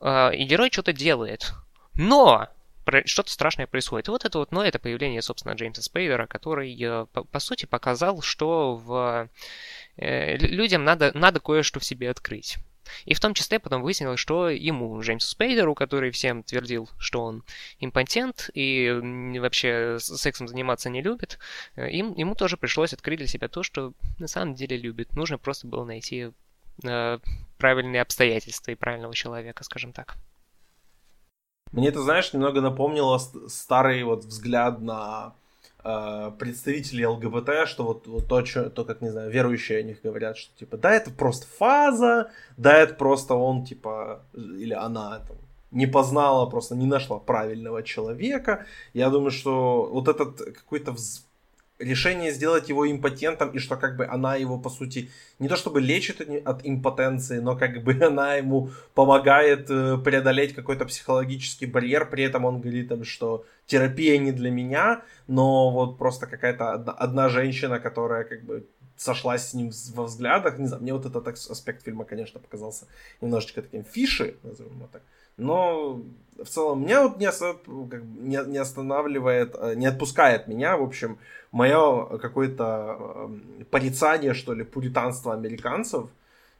и 0.00 0.44
герой 0.44 0.70
что-то 0.70 0.92
делает. 0.92 1.52
Но 1.94 2.48
что-то 3.04 3.30
страшное 3.30 3.66
происходит. 3.66 4.08
И 4.08 4.10
вот 4.10 4.24
это 4.24 4.38
вот, 4.38 4.52
но 4.52 4.64
это 4.64 4.78
появление, 4.78 5.22
собственно, 5.22 5.52
Джеймса 5.52 5.82
Спейдера, 5.82 6.26
который, 6.26 6.74
э, 6.80 7.06
по, 7.12 7.24
по 7.24 7.38
сути, 7.38 7.66
показал, 7.66 8.22
что 8.22 8.76
в 8.76 9.28
Э, 9.96 10.36
людям 10.36 10.84
надо, 10.84 11.12
надо 11.14 11.40
кое-что 11.40 11.80
в 11.80 11.84
себе 11.84 12.10
открыть. 12.10 12.56
И 13.06 13.14
в 13.14 13.20
том 13.20 13.32
числе 13.32 13.58
потом 13.58 13.82
выяснилось, 13.82 14.20
что 14.20 14.50
ему, 14.50 15.00
Джеймсу 15.00 15.28
Спейдеру, 15.28 15.74
который 15.74 16.10
всем 16.10 16.42
твердил, 16.42 16.90
что 16.98 17.22
он 17.22 17.42
импотент 17.78 18.50
и 18.52 18.90
вообще 19.38 19.96
сексом 20.00 20.48
заниматься 20.48 20.90
не 20.90 21.00
любит, 21.00 21.38
э, 21.76 21.90
им, 21.90 22.14
ему 22.14 22.34
тоже 22.34 22.56
пришлось 22.56 22.92
открыть 22.92 23.18
для 23.18 23.28
себя 23.28 23.48
то, 23.48 23.62
что 23.62 23.92
на 24.18 24.28
самом 24.28 24.54
деле 24.54 24.76
любит. 24.76 25.14
Нужно 25.16 25.38
просто 25.38 25.66
было 25.66 25.84
найти 25.84 26.30
э, 26.82 27.18
правильные 27.58 28.02
обстоятельства 28.02 28.72
и 28.72 28.76
правильного 28.76 29.14
человека, 29.14 29.64
скажем 29.64 29.92
так. 29.92 30.16
Мне 31.74 31.88
это, 31.88 32.02
знаешь, 32.02 32.32
немного 32.32 32.60
напомнило 32.60 33.18
старый 33.48 34.04
вот 34.04 34.24
взгляд 34.24 34.80
на 34.80 35.34
э, 35.82 36.30
представителей 36.38 37.04
ЛГБТ, 37.04 37.66
что 37.66 37.84
вот, 37.84 38.06
вот 38.06 38.28
то, 38.28 38.44
что, 38.44 38.70
то, 38.70 38.84
как, 38.84 39.00
не 39.00 39.10
знаю, 39.10 39.28
верующие 39.28 39.80
о 39.80 39.82
них 39.82 40.00
говорят, 40.00 40.36
что, 40.36 40.56
типа, 40.56 40.76
да, 40.76 40.92
это 40.92 41.10
просто 41.10 41.46
фаза, 41.58 42.30
да, 42.56 42.78
это 42.78 42.94
просто 42.94 43.34
он, 43.34 43.64
типа, 43.64 44.22
или 44.34 44.72
она, 44.72 45.18
там, 45.26 45.36
не 45.72 45.86
познала, 45.86 46.48
просто 46.48 46.76
не 46.76 46.86
нашла 46.86 47.18
правильного 47.18 47.82
человека. 47.82 48.66
Я 48.92 49.10
думаю, 49.10 49.32
что 49.32 49.88
вот 49.92 50.06
этот 50.06 50.38
какой-то 50.54 50.92
вз 50.92 51.26
решение 51.78 52.32
сделать 52.32 52.68
его 52.68 52.90
импотентом, 52.90 53.50
и 53.50 53.58
что 53.58 53.76
как 53.76 53.96
бы 53.96 54.06
она 54.06 54.36
его, 54.36 54.58
по 54.58 54.70
сути, 54.70 55.10
не 55.38 55.48
то 55.48 55.56
чтобы 55.56 55.80
лечит 55.80 56.20
от 56.44 56.60
импотенции, 56.64 57.38
но 57.38 57.56
как 57.56 57.82
бы 57.82 57.98
она 58.02 58.34
ему 58.34 58.70
помогает 58.94 59.70
э, 59.70 59.98
преодолеть 59.98 60.54
какой-то 60.54 60.84
психологический 60.84 61.66
барьер, 61.66 62.08
при 62.08 62.24
этом 62.24 62.44
он 62.44 62.60
говорит 62.60 62.88
там, 62.88 63.04
что 63.04 63.44
терапия 63.66 64.18
не 64.18 64.32
для 64.32 64.50
меня, 64.50 65.02
но 65.26 65.70
вот 65.70 65.98
просто 65.98 66.26
какая-то 66.26 66.72
одна, 66.72 66.92
одна 66.92 67.28
женщина, 67.28 67.80
которая 67.80 68.24
как 68.24 68.44
бы 68.44 68.66
сошлась 68.96 69.48
с 69.48 69.54
ним 69.54 69.72
во 69.94 70.04
взглядах, 70.04 70.58
не 70.58 70.66
знаю, 70.66 70.82
мне 70.82 70.92
вот 70.92 71.06
этот 71.06 71.26
аспект 71.26 71.82
фильма, 71.82 72.04
конечно, 72.04 72.38
показался 72.38 72.86
немножечко 73.20 73.62
таким 73.62 73.84
фиши, 73.84 74.36
назовем 74.44 74.76
его 74.76 74.88
так, 74.92 75.02
но 75.36 76.00
в 76.42 76.48
целом 76.48 76.82
меня 76.82 77.08
вот 77.08 77.18
не, 77.18 77.26
как, 77.26 78.02
не, 78.02 78.50
не 78.50 78.58
останавливает, 78.58 79.54
э, 79.58 79.74
не 79.74 79.86
отпускает 79.86 80.48
меня, 80.48 80.76
в 80.76 80.82
общем, 80.82 81.18
мое 81.54 82.18
какое-то 82.18 82.96
эм, 82.98 83.64
порицание, 83.70 84.34
что 84.34 84.54
ли, 84.54 84.64
пуританства 84.64 85.34
американцев, 85.34 86.10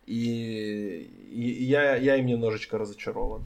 и, 0.06 1.10
и 1.32 1.64
я, 1.64 1.96
я 1.96 2.16
им 2.16 2.26
немножечко 2.26 2.78
разочарован. 2.78 3.44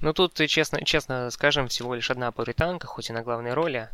Ну 0.00 0.12
тут, 0.12 0.34
честно, 0.48 0.84
честно 0.84 1.30
скажем, 1.30 1.68
всего 1.68 1.94
лишь 1.94 2.10
одна 2.10 2.32
пуританка, 2.32 2.88
хоть 2.88 3.10
и 3.10 3.12
на 3.12 3.22
главной 3.22 3.54
роли, 3.54 3.90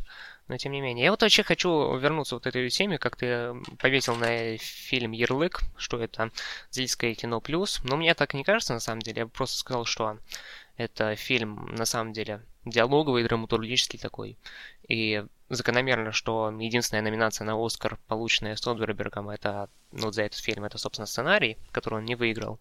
но 0.49 0.57
тем 0.57 0.73
не 0.73 0.81
менее. 0.81 1.05
Я 1.05 1.11
вот 1.11 1.21
вообще 1.21 1.43
хочу 1.43 1.95
вернуться 1.99 2.37
вот 2.37 2.47
этой 2.47 2.69
теме, 2.71 2.99
как 2.99 3.17
ты 3.17 3.55
повесил 3.79 4.17
на 4.17 4.57
фильм 4.57 5.13
«Ярлык», 5.13 5.61
что 5.77 6.03
это 6.03 6.31
зрительское 6.71 7.15
кино 7.15 7.41
плюс. 7.43 7.81
Но 7.85 7.97
мне 7.99 8.15
так 8.15 8.33
не 8.33 8.45
кажется, 8.45 8.73
на 8.73 8.81
самом 8.81 9.03
деле. 9.03 9.21
Я 9.21 9.27
бы 9.27 9.31
просто 9.31 9.59
сказал, 9.59 9.85
что 9.85 10.17
это 10.79 11.17
фильм, 11.17 11.75
на 11.77 11.85
самом 11.85 12.15
деле, 12.15 12.41
диалоговый, 12.65 13.25
драматургический 13.25 13.99
такой. 13.99 14.39
И 14.89 15.25
закономерно, 15.49 16.13
что 16.13 16.51
единственная 16.59 17.03
номинация 17.03 17.45
на 17.45 17.65
Оскар, 17.65 17.99
полученная 18.07 18.57
Содбергом, 18.57 19.31
это, 19.31 19.69
ну, 19.93 20.13
за 20.13 20.23
этот 20.23 20.39
фильм, 20.39 20.65
это, 20.65 20.79
собственно, 20.79 21.07
сценарий, 21.07 21.57
который 21.73 22.01
он 22.01 22.05
не 22.05 22.15
выиграл. 22.15 22.59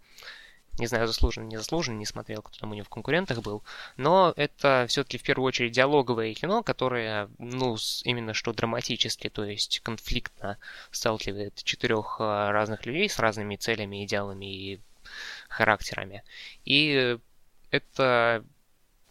Не 0.79 0.85
знаю, 0.85 1.07
заслуженно, 1.07 1.45
не 1.45 1.57
заслуженно, 1.57 1.97
не 1.97 2.05
смотрел, 2.05 2.43
кто 2.43 2.59
там 2.59 2.71
у 2.71 2.75
него 2.75 2.85
в 2.85 2.89
конкурентах 2.89 3.41
был. 3.41 3.63
Но 3.97 4.31
это 4.35 4.85
все-таки 4.87 5.17
в 5.17 5.23
первую 5.23 5.47
очередь 5.47 5.71
диалоговое 5.71 6.35
кино, 6.35 6.61
которое, 6.61 7.29
ну, 7.39 7.77
именно 8.03 8.35
что 8.35 8.53
драматически, 8.53 9.29
то 9.29 9.43
есть 9.43 9.79
конфликтно 9.79 10.59
сталкивает 10.91 11.63
четырех 11.63 12.17
а, 12.19 12.51
разных 12.51 12.85
людей 12.85 13.09
с 13.09 13.17
разными 13.17 13.55
целями, 13.55 14.05
идеалами 14.05 14.45
и 14.45 14.79
характерами. 15.49 16.23
И 16.63 17.17
это 17.71 18.45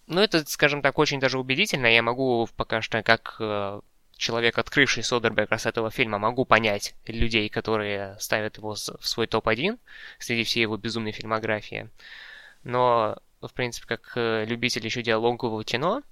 ну, 0.06 0.20
это, 0.20 0.44
скажем 0.46 0.82
так, 0.82 0.98
очень 0.98 1.20
даже 1.20 1.38
убедительно. 1.38 1.86
Я 1.86 2.02
могу 2.02 2.48
пока 2.56 2.80
что, 2.80 3.02
как 3.02 3.36
э, 3.40 3.80
человек, 4.16 4.58
открывший 4.58 5.02
Содерберга 5.02 5.58
с 5.58 5.66
этого 5.66 5.90
фильма, 5.90 6.18
могу 6.18 6.44
понять 6.44 6.94
людей, 7.06 7.48
которые 7.48 8.16
ставят 8.18 8.58
его 8.58 8.74
в 8.74 9.06
свой 9.06 9.26
топ-1 9.26 9.78
среди 10.18 10.44
всей 10.44 10.62
его 10.62 10.76
безумной 10.76 11.12
фильмографии. 11.12 11.90
Но, 12.62 13.18
в 13.40 13.52
принципе, 13.52 13.86
как 13.86 14.12
э, 14.16 14.44
любитель 14.44 14.84
еще 14.84 15.02
диалогового 15.02 15.64
кино, 15.64 16.02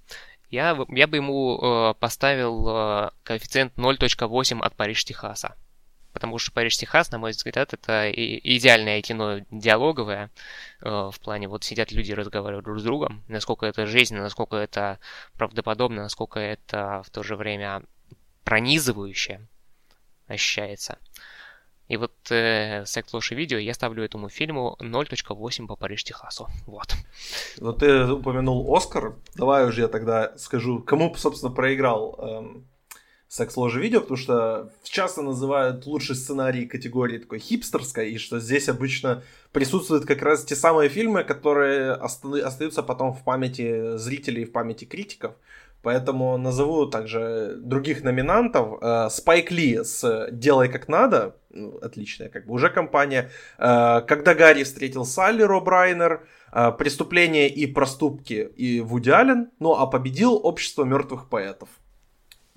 я, 0.49 0.77
я 0.89 1.07
бы 1.07 1.17
ему 1.17 1.59
э, 1.61 1.93
поставил 1.99 2.67
э, 2.67 3.09
коэффициент 3.23 3.73
0.8 3.75 4.61
от 4.61 4.75
Париж-Техаса. 4.75 5.55
Потому 6.15 6.37
что 6.37 6.53
Париж 6.53 6.77
Техас, 6.77 7.11
на 7.11 7.17
мой 7.17 7.31
взгляд, 7.31 7.73
это 7.73 8.09
идеальное 8.09 9.01
кино 9.01 9.41
диалоговое. 9.51 10.31
Э, 10.81 11.09
в 11.11 11.19
плане, 11.19 11.49
вот 11.49 11.65
сидят 11.65 11.91
люди 11.91 12.13
разговаривают 12.13 12.63
друг 12.63 12.79
с 12.79 12.83
другом, 12.83 13.25
насколько 13.27 13.65
это 13.65 13.85
жизненно, 13.85 14.21
насколько 14.21 14.55
это 14.55 14.97
правдоподобно, 15.33 16.03
насколько 16.03 16.39
это 16.39 17.03
в 17.05 17.09
то 17.09 17.21
же 17.21 17.35
время 17.35 17.83
пронизывающе 18.45 19.45
ощущается. 20.27 20.99
И 21.89 21.97
вот 21.97 22.13
э, 22.31 22.85
«Секс, 22.85 23.13
и 23.13 23.35
видео» 23.35 23.57
я 23.57 23.73
ставлю 23.73 24.01
этому 24.01 24.29
фильму 24.29 24.77
0.8 24.79 25.67
по 25.67 25.75
Париж, 25.75 26.05
Техасу. 26.05 26.47
Вот. 26.65 26.95
Ну, 27.57 27.73
ты 27.73 28.05
упомянул 28.09 28.73
«Оскар». 28.73 29.15
Давай 29.35 29.67
уже 29.67 29.81
я 29.81 29.87
тогда 29.89 30.31
скажу, 30.37 30.79
кому, 30.79 31.13
собственно, 31.15 31.51
проиграл 31.51 32.15
эм, 32.19 32.65
«Секс, 33.35 33.57
ложь 33.57 33.75
и 33.75 33.79
видео», 33.79 33.99
потому 33.99 34.15
что 34.15 34.69
часто 34.83 35.21
называют 35.21 35.85
лучший 35.85 36.15
сценарий 36.15 36.65
категории 36.65 37.17
такой 37.17 37.39
хипстерской, 37.39 38.11
и 38.11 38.17
что 38.17 38.39
здесь 38.39 38.69
обычно 38.69 39.23
присутствуют 39.51 40.05
как 40.05 40.21
раз 40.21 40.45
те 40.45 40.55
самые 40.55 40.87
фильмы, 40.87 41.25
которые 41.25 41.91
остаются 41.91 42.81
потом 42.81 43.11
в 43.11 43.25
памяти 43.25 43.97
зрителей, 43.97 44.45
в 44.45 44.53
памяти 44.53 44.85
критиков. 44.85 45.33
Поэтому 45.81 46.37
назову 46.37 46.85
также 46.85 47.57
других 47.57 48.05
номинантов. 48.05 48.79
Э, 48.81 49.09
Спайк 49.09 49.51
Ли 49.51 49.83
с 49.83 50.29
«Делай 50.31 50.69
как 50.69 50.87
надо», 50.87 51.35
ну, 51.49 51.77
отличная 51.81 52.29
как 52.29 52.45
бы 52.45 52.53
уже 52.53 52.69
компания. 52.69 53.31
Э, 53.57 53.99
«Когда 54.07 54.33
Гарри 54.33 54.63
встретил 54.63 55.03
Салли» 55.03 55.43
Роб 55.43 55.67
Райнер. 55.67 56.25
Э, 56.53 56.71
«Преступления 56.71 57.49
и 57.49 57.67
проступки» 57.67 58.49
и 58.55 58.79
Вуди 58.79 59.09
Аллен. 59.09 59.51
Ну 59.59 59.73
а 59.73 59.87
победил 59.87 60.39
«Общество 60.41 60.85
мертвых 60.85 61.27
поэтов». 61.27 61.67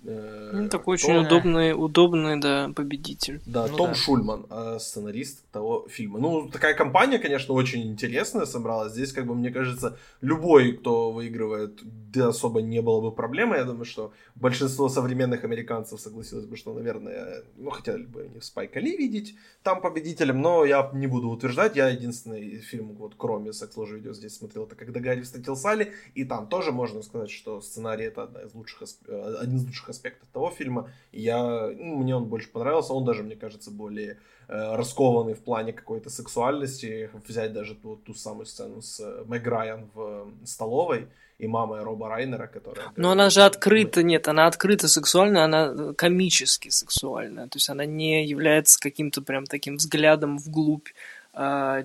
Э, 0.04 0.50
ну, 0.52 0.68
такой 0.68 0.94
очень 0.94 1.14
Том... 1.14 1.26
удобный, 1.26 1.72
удобный, 1.72 2.40
да, 2.40 2.70
победитель. 2.74 3.40
Да, 3.46 3.66
ну, 3.66 3.76
Том 3.76 3.88
да. 3.88 3.94
Шульман, 3.94 4.46
э, 4.48 4.78
сценарист 4.78 5.44
того 5.50 5.86
фильма. 5.88 6.20
Ну, 6.20 6.48
такая 6.48 6.74
компания, 6.74 7.18
конечно, 7.18 7.54
очень 7.54 7.82
интересная 7.82 8.46
собралась. 8.46 8.92
Здесь, 8.92 9.12
как 9.12 9.26
бы, 9.26 9.34
мне 9.34 9.50
кажется, 9.50 9.98
любой, 10.20 10.72
кто 10.72 11.10
выигрывает, 11.10 11.80
да, 11.82 12.28
особо 12.28 12.62
не 12.62 12.80
было 12.80 13.00
бы 13.00 13.12
проблемы. 13.12 13.56
Я 13.56 13.64
думаю, 13.64 13.84
что 13.84 14.12
большинство 14.36 14.88
современных 14.88 15.44
американцев 15.44 16.00
согласилось 16.00 16.46
бы, 16.46 16.56
что, 16.56 16.72
наверное, 16.72 17.42
ну, 17.56 17.70
хотели 17.70 18.04
бы 18.04 18.30
не 18.32 18.40
Спайка 18.40 18.78
Ли 18.80 18.96
видеть 18.96 19.34
там 19.62 19.80
победителем, 19.80 20.40
но 20.40 20.64
я 20.64 20.90
не 20.94 21.08
буду 21.08 21.28
утверждать. 21.28 21.76
Я 21.76 21.88
единственный 21.88 22.58
фильм, 22.58 22.94
вот, 22.94 23.14
кроме 23.16 23.52
«Секс, 23.52 23.76
ложь, 23.76 23.90
видео» 23.90 24.12
здесь 24.12 24.36
смотрел, 24.36 24.64
это 24.64 24.76
«Когда 24.76 25.00
Гарри 25.00 25.22
встретил 25.22 25.56
Салли», 25.56 25.92
и 26.14 26.24
там 26.24 26.46
тоже 26.46 26.70
можно 26.70 27.02
сказать, 27.02 27.30
что 27.30 27.60
сценарий 27.60 28.04
это 28.04 28.22
одна 28.22 28.42
из 28.42 28.54
лучших, 28.54 28.88
э, 29.08 29.36
один 29.40 29.56
из 29.56 29.64
лучших 29.64 29.87
аспектов 29.88 30.28
того 30.32 30.50
фильма. 30.50 30.90
И 31.12 31.20
я, 31.20 31.68
ну, 31.68 31.96
мне 31.96 32.16
он 32.16 32.26
больше 32.26 32.50
понравился, 32.50 32.92
он 32.92 33.04
даже, 33.04 33.22
мне 33.22 33.36
кажется, 33.36 33.70
более 33.70 34.18
э, 34.48 34.76
раскованный 34.76 35.34
в 35.34 35.40
плане 35.40 35.72
какой-то 35.72 36.10
сексуальности. 36.10 37.10
Взять 37.26 37.52
даже 37.52 37.74
ту, 37.74 37.96
ту 37.96 38.14
самую 38.14 38.46
сцену 38.46 38.82
с 38.82 39.00
э, 39.00 39.24
Мэг 39.26 39.46
Райан 39.46 39.90
в 39.94 40.00
э, 40.42 40.46
столовой 40.46 41.08
и 41.38 41.46
мамой 41.46 41.82
Роба 41.82 42.08
Райнера, 42.08 42.48
которая... 42.48 42.86
Но 42.96 43.12
она 43.12 43.30
же 43.30 43.42
открыта, 43.42 44.02
нет, 44.02 44.26
она 44.26 44.46
открыта 44.46 44.88
сексуальная, 44.88 45.44
она 45.44 45.72
э, 45.72 45.94
комически 45.94 46.68
сексуальная. 46.68 47.46
То 47.46 47.56
есть 47.56 47.70
она 47.70 47.86
не 47.86 48.26
является 48.26 48.78
каким-то 48.80 49.22
прям 49.22 49.44
таким 49.44 49.76
взглядом 49.76 50.38
вглубь 50.38 50.88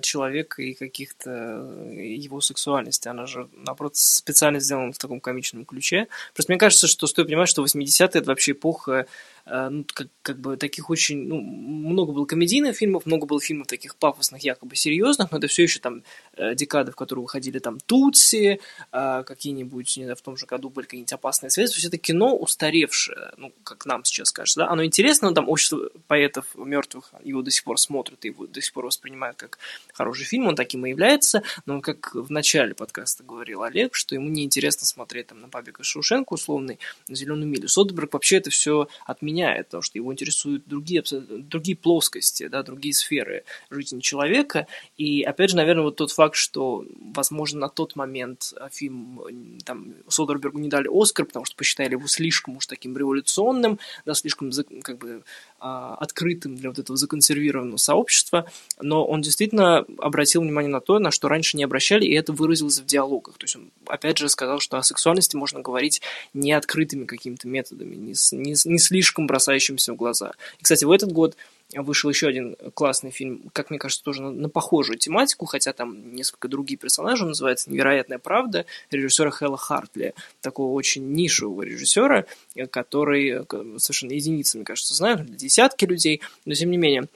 человека 0.00 0.62
и 0.62 0.74
каких-то 0.74 1.30
э, 1.30 2.06
его 2.16 2.40
сексуальности. 2.40 3.06
Она 3.06 3.26
же, 3.26 3.48
наоборот, 3.52 3.94
специально 3.96 4.58
сделана 4.58 4.92
в 4.92 4.98
таком 4.98 5.20
комичном 5.20 5.64
ключе. 5.64 6.08
Просто 6.34 6.50
мне 6.50 6.58
кажется, 6.58 6.88
что 6.88 7.06
стоит 7.06 7.28
понимать, 7.28 7.48
что 7.48 7.64
80-е 7.64 8.08
это 8.20 8.24
вообще 8.24 8.52
эпоха 8.52 9.06
ну, 9.46 9.84
как, 9.92 10.08
как 10.22 10.38
бы 10.38 10.56
таких 10.56 10.90
очень, 10.90 11.26
ну, 11.26 11.40
много 11.40 12.12
было 12.12 12.24
комедийных 12.24 12.76
фильмов, 12.76 13.06
много 13.06 13.26
было 13.26 13.40
фильмов 13.40 13.66
таких 13.66 13.96
пафосных, 13.96 14.42
якобы 14.42 14.74
серьезных, 14.76 15.30
но 15.32 15.38
это 15.38 15.48
все 15.48 15.64
еще 15.64 15.80
там 15.80 16.02
э, 16.36 16.54
декады, 16.54 16.92
в 16.92 16.96
которые 16.96 17.22
выходили 17.24 17.58
там 17.58 17.78
Тутси, 17.80 18.60
э, 18.92 19.22
какие-нибудь, 19.24 19.96
не 19.96 20.04
знаю, 20.04 20.16
в 20.16 20.22
том 20.22 20.36
же 20.36 20.46
году 20.46 20.70
были 20.70 20.86
какие-нибудь 20.86 21.12
опасные 21.12 21.50
то 21.50 21.60
есть 21.60 21.84
это 21.84 21.98
кино 21.98 22.36
устаревшее, 22.36 23.32
ну, 23.36 23.52
как 23.64 23.86
нам 23.86 24.04
сейчас 24.04 24.32
кажется, 24.32 24.60
да, 24.60 24.68
оно 24.68 24.84
интересно, 24.84 25.28
но 25.28 25.34
там 25.34 25.48
общество 25.48 25.90
поэтов 26.06 26.46
мертвых 26.54 27.12
его 27.22 27.42
до 27.42 27.50
сих 27.50 27.64
пор 27.64 27.78
смотрят, 27.78 28.24
и 28.24 28.28
его 28.28 28.46
до 28.46 28.60
сих 28.60 28.72
пор 28.72 28.86
воспринимают 28.86 29.36
как 29.36 29.58
хороший 29.92 30.24
фильм, 30.24 30.46
он 30.46 30.56
таким 30.56 30.86
и 30.86 30.90
является, 30.90 31.42
но 31.66 31.80
как 31.80 32.14
в 32.14 32.30
начале 32.30 32.74
подкаста 32.74 33.24
говорил 33.24 33.62
Олег, 33.62 33.94
что 33.94 34.14
ему 34.14 34.28
неинтересно 34.28 34.86
смотреть 34.86 35.28
там 35.28 35.40
на 35.40 35.48
Пабика 35.48 35.82
Шушенко 35.82 36.34
условный, 36.34 36.78
на 37.08 37.14
Зеленую 37.14 37.48
милю. 37.48 37.68
Содерберг 37.68 38.12
вообще 38.14 38.36
это 38.36 38.50
все 38.50 38.88
отменяет 39.06 39.33
меняет, 39.34 39.66
потому 39.66 39.82
что 39.82 39.98
его 39.98 40.12
интересуют 40.12 40.62
другие, 40.66 41.02
другие 41.02 41.76
плоскости, 41.76 42.48
да, 42.48 42.62
другие 42.62 42.94
сферы 42.94 43.44
жизни 43.70 44.00
человека. 44.00 44.66
И, 44.96 45.22
опять 45.22 45.50
же, 45.50 45.56
наверное, 45.56 45.84
вот 45.84 45.96
тот 45.96 46.10
факт, 46.10 46.36
что, 46.36 46.84
возможно, 47.14 47.60
на 47.60 47.68
тот 47.68 47.96
момент 47.96 48.54
а, 48.56 48.68
фильм 48.68 49.20
там, 49.64 49.94
Содербергу 50.08 50.58
не 50.58 50.68
дали 50.68 50.88
Оскар, 50.90 51.26
потому 51.26 51.44
что 51.44 51.56
посчитали 51.56 51.92
его 51.92 52.06
слишком 52.06 52.56
уж 52.56 52.66
таким 52.66 52.96
революционным, 52.96 53.78
да, 54.04 54.14
слишком 54.14 54.50
как 54.82 54.98
бы 54.98 55.24
открытым 55.64 56.56
для 56.56 56.68
вот 56.68 56.78
этого 56.78 56.96
законсервированного 56.96 57.78
сообщества, 57.78 58.50
но 58.80 59.04
он 59.04 59.22
действительно 59.22 59.86
обратил 59.98 60.42
внимание 60.42 60.70
на 60.70 60.80
то, 60.80 60.98
на 60.98 61.10
что 61.10 61.28
раньше 61.28 61.56
не 61.56 61.64
обращали, 61.64 62.04
и 62.04 62.14
это 62.14 62.32
выразилось 62.32 62.80
в 62.80 62.84
диалогах. 62.84 63.38
То 63.38 63.44
есть 63.44 63.56
он, 63.56 63.70
опять 63.86 64.18
же, 64.18 64.28
сказал, 64.28 64.60
что 64.60 64.76
о 64.76 64.82
сексуальности 64.82 65.36
можно 65.36 65.60
говорить 65.60 66.02
не 66.34 66.52
открытыми 66.52 67.06
какими-то 67.06 67.48
методами, 67.48 67.94
не, 67.94 68.14
не, 68.32 68.54
не 68.64 68.78
слишком 68.78 69.26
бросающимся 69.26 69.94
в 69.94 69.96
глаза. 69.96 70.32
И, 70.58 70.64
кстати, 70.64 70.84
в 70.84 70.90
этот 70.90 71.12
год 71.12 71.36
вышел 71.82 72.10
еще 72.10 72.28
один 72.28 72.56
классный 72.74 73.10
фильм, 73.10 73.50
как 73.52 73.70
мне 73.70 73.78
кажется, 73.78 74.04
тоже 74.04 74.22
на, 74.22 74.30
на 74.30 74.48
похожую 74.48 74.98
тематику, 74.98 75.46
хотя 75.46 75.72
там 75.72 76.14
несколько 76.14 76.48
другие 76.48 76.78
персонажи, 76.78 77.24
называется 77.24 77.70
«Невероятная 77.70 78.18
правда» 78.18 78.66
режиссера 78.90 79.30
Хэлла 79.30 79.56
Хартли, 79.56 80.14
такого 80.40 80.72
очень 80.72 81.12
нишевого 81.12 81.62
режиссера, 81.62 82.26
который 82.70 83.30
э, 83.30 83.78
совершенно 83.78 84.12
единицы, 84.12 84.58
мне 84.58 84.64
кажется, 84.64 84.94
знают, 84.94 85.24
десятки 85.36 85.84
людей, 85.84 86.20
но 86.44 86.54
тем 86.54 86.70
не 86.70 86.76
менее– 86.76 87.08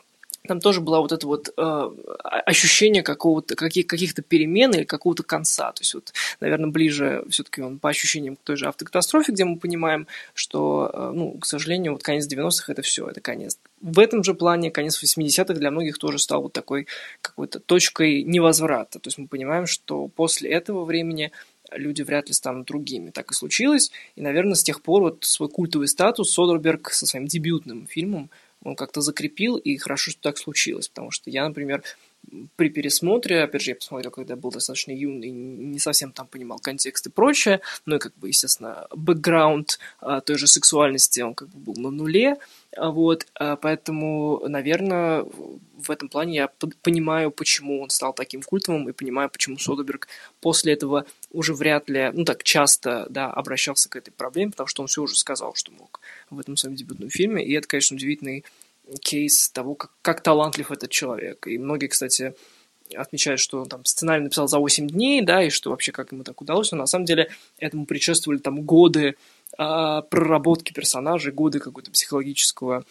там 0.48 0.60
тоже 0.60 0.80
было 0.80 1.00
вот 1.00 1.12
это 1.12 1.26
вот 1.26 1.52
э, 1.56 1.90
ощущение 2.46 3.02
какого-то, 3.02 3.54
каких, 3.54 3.86
каких-то 3.86 4.22
перемен 4.22 4.72
или 4.72 4.84
какого-то 4.84 5.22
конца. 5.22 5.72
То 5.72 5.82
есть, 5.82 5.94
вот, 5.94 6.12
наверное, 6.40 6.70
ближе 6.70 7.24
все-таки 7.30 7.62
он 7.62 7.78
по 7.78 7.88
ощущениям 7.88 8.36
к 8.36 8.40
той 8.42 8.56
же 8.56 8.66
автокатастрофе, 8.66 9.32
где 9.32 9.44
мы 9.44 9.58
понимаем, 9.58 10.06
что, 10.34 10.90
э, 10.92 11.12
ну, 11.14 11.38
к 11.38 11.46
сожалению, 11.46 11.92
вот 11.92 12.02
конец 12.02 12.26
90-х 12.26 12.72
это 12.72 12.82
все, 12.82 13.06
это 13.06 13.20
конец. 13.20 13.58
В 13.80 14.00
этом 14.00 14.24
же 14.24 14.34
плане 14.34 14.70
конец 14.70 15.02
80-х 15.02 15.54
для 15.54 15.70
многих 15.70 15.98
тоже 15.98 16.18
стал 16.18 16.42
вот 16.42 16.52
такой 16.52 16.88
какой-то 17.20 17.60
точкой 17.60 18.22
невозврата. 18.22 18.98
То 18.98 19.08
есть 19.08 19.18
мы 19.18 19.28
понимаем, 19.28 19.66
что 19.66 20.08
после 20.08 20.50
этого 20.50 20.84
времени 20.84 21.30
люди 21.72 22.02
вряд 22.02 22.28
ли 22.28 22.34
станут 22.34 22.66
другими. 22.66 23.10
Так 23.10 23.30
и 23.30 23.34
случилось. 23.34 23.90
И, 24.16 24.22
наверное, 24.22 24.54
с 24.54 24.62
тех 24.62 24.82
пор 24.82 25.02
вот 25.02 25.24
свой 25.24 25.48
культовый 25.48 25.88
статус 25.88 26.30
Содерберг 26.30 26.90
со 26.90 27.06
своим 27.06 27.26
дебютным 27.26 27.86
фильмом 27.86 28.30
он 28.62 28.76
как-то 28.76 29.00
закрепил, 29.00 29.56
и 29.56 29.76
хорошо, 29.76 30.10
что 30.10 30.20
так 30.20 30.38
случилось, 30.38 30.88
потому 30.88 31.10
что 31.10 31.30
я, 31.30 31.46
например, 31.46 31.82
при 32.56 32.68
пересмотре, 32.68 33.42
опять 33.42 33.62
же, 33.62 33.70
я 33.70 33.76
посмотрел, 33.76 34.10
когда 34.10 34.36
был 34.36 34.50
достаточно 34.50 34.92
юный, 34.92 35.30
не 35.30 35.78
совсем 35.78 36.12
там 36.12 36.26
понимал 36.26 36.58
контекст 36.58 37.06
и 37.06 37.10
прочее, 37.10 37.60
но 37.86 37.96
и, 37.96 37.98
как 37.98 38.16
бы, 38.18 38.28
естественно, 38.28 38.86
бэкграунд 38.94 39.78
а, 40.00 40.20
той 40.20 40.36
же 40.36 40.46
сексуальности, 40.46 41.20
он 41.20 41.34
как 41.34 41.48
бы 41.48 41.58
был 41.58 41.80
на 41.80 41.90
нуле, 41.90 42.36
а, 42.76 42.90
вот, 42.90 43.26
а, 43.34 43.56
поэтому, 43.56 44.42
наверное, 44.46 45.24
в 45.78 45.90
этом 45.90 46.08
плане 46.08 46.36
я 46.36 46.48
понимаю, 46.82 47.30
почему 47.30 47.80
он 47.80 47.90
стал 47.90 48.12
таким 48.12 48.42
культовым, 48.42 48.88
и 48.88 48.92
понимаю, 48.92 49.30
почему 49.30 49.58
Содерберг 49.58 50.08
после 50.40 50.74
этого 50.74 51.06
уже 51.32 51.54
вряд 51.54 51.88
ли, 51.88 52.10
ну 52.12 52.24
так, 52.24 52.42
часто, 52.42 53.06
да, 53.08 53.30
обращался 53.30 53.88
к 53.88 53.96
этой 53.96 54.10
проблеме, 54.10 54.50
потому 54.50 54.66
что 54.66 54.82
он 54.82 54.88
все 54.88 55.02
уже 55.02 55.16
сказал, 55.16 55.54
что 55.54 55.72
мог 55.72 56.00
в 56.30 56.38
этом 56.38 56.56
своем 56.56 56.76
дебютном 56.76 57.10
фильме, 57.10 57.44
и 57.44 57.52
это, 57.52 57.66
конечно, 57.66 57.94
удивительный 57.96 58.44
кейс 59.00 59.50
того, 59.50 59.74
как, 59.74 59.90
как 60.02 60.22
талантлив 60.22 60.70
этот 60.70 60.90
человек. 60.90 61.46
И 61.46 61.58
многие, 61.58 61.88
кстати, 61.88 62.34
отмечают, 62.94 63.40
что 63.40 63.60
он 63.60 63.68
там 63.68 63.84
сценарий 63.84 64.22
написал 64.22 64.48
за 64.48 64.58
8 64.58 64.88
дней, 64.88 65.22
да, 65.22 65.42
и 65.42 65.50
что 65.50 65.70
вообще 65.70 65.92
как 65.92 66.12
ему 66.12 66.24
так 66.24 66.40
удалось, 66.40 66.72
но 66.72 66.78
на 66.78 66.86
самом 66.86 67.04
деле 67.04 67.30
этому 67.58 67.86
предшествовали 67.86 68.38
там 68.38 68.62
годы 68.62 69.16
э, 69.58 70.02
проработки 70.10 70.72
персонажей, 70.72 71.32
годы 71.32 71.58
какого-то 71.58 71.90
психологического 71.90 72.84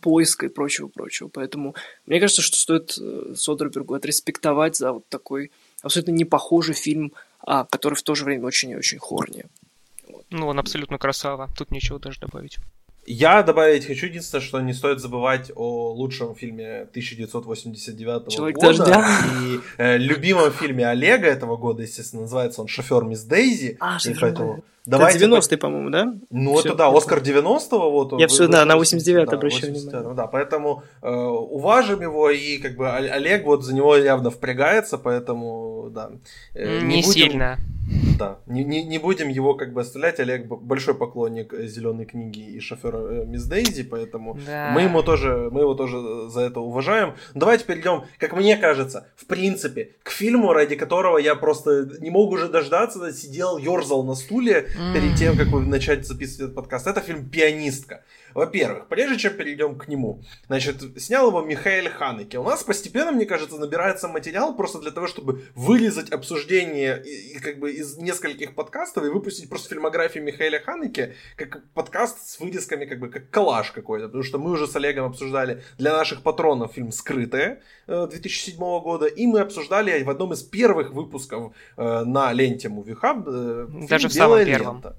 поиска 0.00 0.46
и 0.46 0.48
прочего-прочего. 0.48 1.28
Поэтому 1.28 1.74
мне 2.06 2.20
кажется, 2.20 2.42
что 2.42 2.56
стоит 2.56 2.96
э, 3.00 3.34
Содербергу 3.36 3.94
отреспектовать 3.94 4.76
за 4.76 4.92
вот 4.92 5.08
такой 5.08 5.50
абсолютно 5.82 6.12
не 6.12 6.24
похожий 6.24 6.74
фильм, 6.74 7.12
а, 7.40 7.64
который 7.64 7.94
в 7.94 8.02
то 8.02 8.14
же 8.14 8.24
время 8.24 8.46
очень 8.46 8.70
и 8.70 8.76
очень 8.76 8.98
хорни. 8.98 9.44
Вот. 10.08 10.24
Ну, 10.30 10.46
он 10.46 10.58
абсолютно 10.58 10.98
красава. 10.98 11.50
Тут 11.56 11.70
ничего 11.70 11.98
даже 11.98 12.20
добавить. 12.20 12.58
Я 13.06 13.42
добавить 13.42 13.86
хочу 13.86 14.06
единственное, 14.06 14.42
что 14.42 14.60
не 14.60 14.72
стоит 14.72 14.98
забывать 15.00 15.50
о 15.54 15.92
лучшем 15.92 16.34
фильме 16.34 16.86
1989 16.90 18.28
Человек 18.32 18.56
года. 18.56 18.66
дождя. 18.78 19.06
И 19.42 19.60
э, 19.78 19.98
любимом 19.98 20.50
фильме 20.50 20.86
Олега 20.88 21.26
этого 21.26 21.56
года, 21.56 21.82
естественно, 21.82 22.22
называется 22.22 22.62
он 22.62 22.68
«Шофер 22.68 23.04
мисс 23.04 23.22
Дейзи». 23.24 23.76
А, 23.80 23.96
и 23.96 23.98
«Шофер 24.00 24.20
поэтому 24.20 24.48
Дейзи». 24.54 24.62
Давайте 24.86 25.18
Это 25.18 25.26
90-й, 25.36 25.56
по-моему, 25.56 25.88
да? 25.90 26.14
Ну, 26.30 26.56
Всё. 26.56 26.68
это 26.68 26.74
да, 26.76 26.88
Оскар 26.94 27.20
90-го. 27.20 27.90
Вот, 27.90 28.12
Я 28.20 28.26
вы- 28.28 28.48
да, 28.48 28.64
на 28.66 28.74
вы- 28.74 28.80
89 28.80 29.30
да, 29.30 29.36
обращаю 29.36 29.72
89, 29.72 29.92
внимание. 29.92 30.14
Да, 30.14 30.26
поэтому 30.26 30.82
э, 31.00 31.10
уважим 31.10 32.02
его, 32.02 32.28
и 32.28 32.58
как 32.58 32.76
бы 32.76 32.90
Олег 32.90 33.46
вот 33.46 33.64
за 33.64 33.74
него 33.74 33.96
явно 33.96 34.30
впрягается, 34.30 34.98
поэтому, 34.98 35.88
да. 35.90 36.10
э, 36.54 36.80
Не 36.80 36.96
будем- 36.96 37.12
сильно. 37.12 37.58
Да, 38.18 38.38
не, 38.46 38.64
не, 38.64 38.84
не 38.84 38.98
будем 38.98 39.28
его 39.28 39.54
как 39.54 39.72
бы 39.72 39.80
оставлять. 39.80 40.20
Олег 40.20 40.46
большой 40.46 40.94
поклонник 40.94 41.52
зеленой 41.52 42.04
книги 42.04 42.40
и 42.40 42.60
шофера 42.60 42.98
э, 42.98 43.24
Мисс 43.26 43.44
Дейзи, 43.44 43.84
поэтому 43.84 44.38
Да. 44.46 44.70
мы 44.72 44.82
ему 44.82 45.02
тоже, 45.02 45.48
мы 45.50 45.62
его 45.62 45.74
тоже 45.74 46.28
за 46.30 46.42
это 46.42 46.60
уважаем. 46.60 47.14
Давайте 47.34 47.64
перейдем, 47.64 48.04
как 48.18 48.32
мне 48.34 48.56
кажется, 48.56 49.08
в 49.16 49.26
принципе, 49.26 49.90
к 50.02 50.10
фильму, 50.10 50.52
ради 50.52 50.76
которого 50.76 51.18
я 51.18 51.34
просто 51.34 51.88
не 52.00 52.10
мог 52.10 52.30
уже 52.30 52.48
дождаться, 52.48 53.12
сидел, 53.12 53.58
ерзал 53.58 54.04
на 54.04 54.14
стуле 54.14 54.68
перед 54.94 55.16
тем, 55.16 55.36
как 55.36 55.48
начать 55.66 56.06
записывать 56.06 56.40
этот 56.42 56.54
подкаст. 56.54 56.86
Это 56.86 57.00
фильм 57.00 57.28
«Пианистка». 57.28 58.02
Во-первых, 58.34 58.88
прежде 58.88 59.18
чем 59.18 59.34
перейдем 59.34 59.76
к 59.76 59.88
нему, 59.88 60.22
значит, 60.46 60.76
снял 61.00 61.28
его 61.28 61.42
Михаил 61.42 61.90
Ханеке. 61.90 62.38
У 62.38 62.44
нас 62.44 62.62
постепенно, 62.64 63.12
мне 63.12 63.26
кажется, 63.26 63.56
набирается 63.58 64.08
материал 64.08 64.56
просто 64.56 64.80
для 64.80 64.90
того, 64.90 65.06
чтобы 65.06 65.44
вырезать 65.54 66.10
обсуждение 66.10 67.02
и, 67.04 67.36
и 67.36 67.38
как 67.38 67.58
бы 67.58 67.72
из 67.72 67.96
нескольких 67.96 68.54
подкастов 68.54 69.04
и 69.04 69.08
выпустить 69.08 69.48
просто 69.48 69.68
фильмографию 69.68 70.24
Михаила 70.24 70.58
Ханеке 70.58 71.14
как 71.36 71.62
подкаст 71.74 72.28
с 72.28 72.40
вырезками, 72.40 72.84
как 72.84 72.98
бы 72.98 73.08
как 73.08 73.30
коллаж 73.30 73.70
какой-то. 73.70 74.06
Потому 74.06 74.24
что 74.24 74.38
мы 74.38 74.50
уже 74.50 74.66
с 74.66 74.76
Олегом 74.76 75.06
обсуждали 75.06 75.62
для 75.78 75.92
наших 75.92 76.22
патронов 76.22 76.72
фильм 76.72 76.90
«Скрытое» 76.92 77.62
э, 77.86 78.06
2007 78.10 78.56
года, 78.58 79.06
и 79.06 79.26
мы 79.26 79.40
обсуждали 79.40 80.02
в 80.02 80.10
одном 80.10 80.32
из 80.32 80.42
первых 80.42 80.92
выпусков 80.92 81.54
э, 81.76 82.04
на 82.04 82.32
ленте 82.32 82.68
Movie 82.68 82.98
Hub 83.00 83.24
э, 83.26 83.66
фильм 83.70 83.86
Даже 83.86 84.08
в 84.08 84.12
самом 84.12 84.38
«Белая 84.38 84.46
первом. 84.46 84.74
лента». 84.76 84.96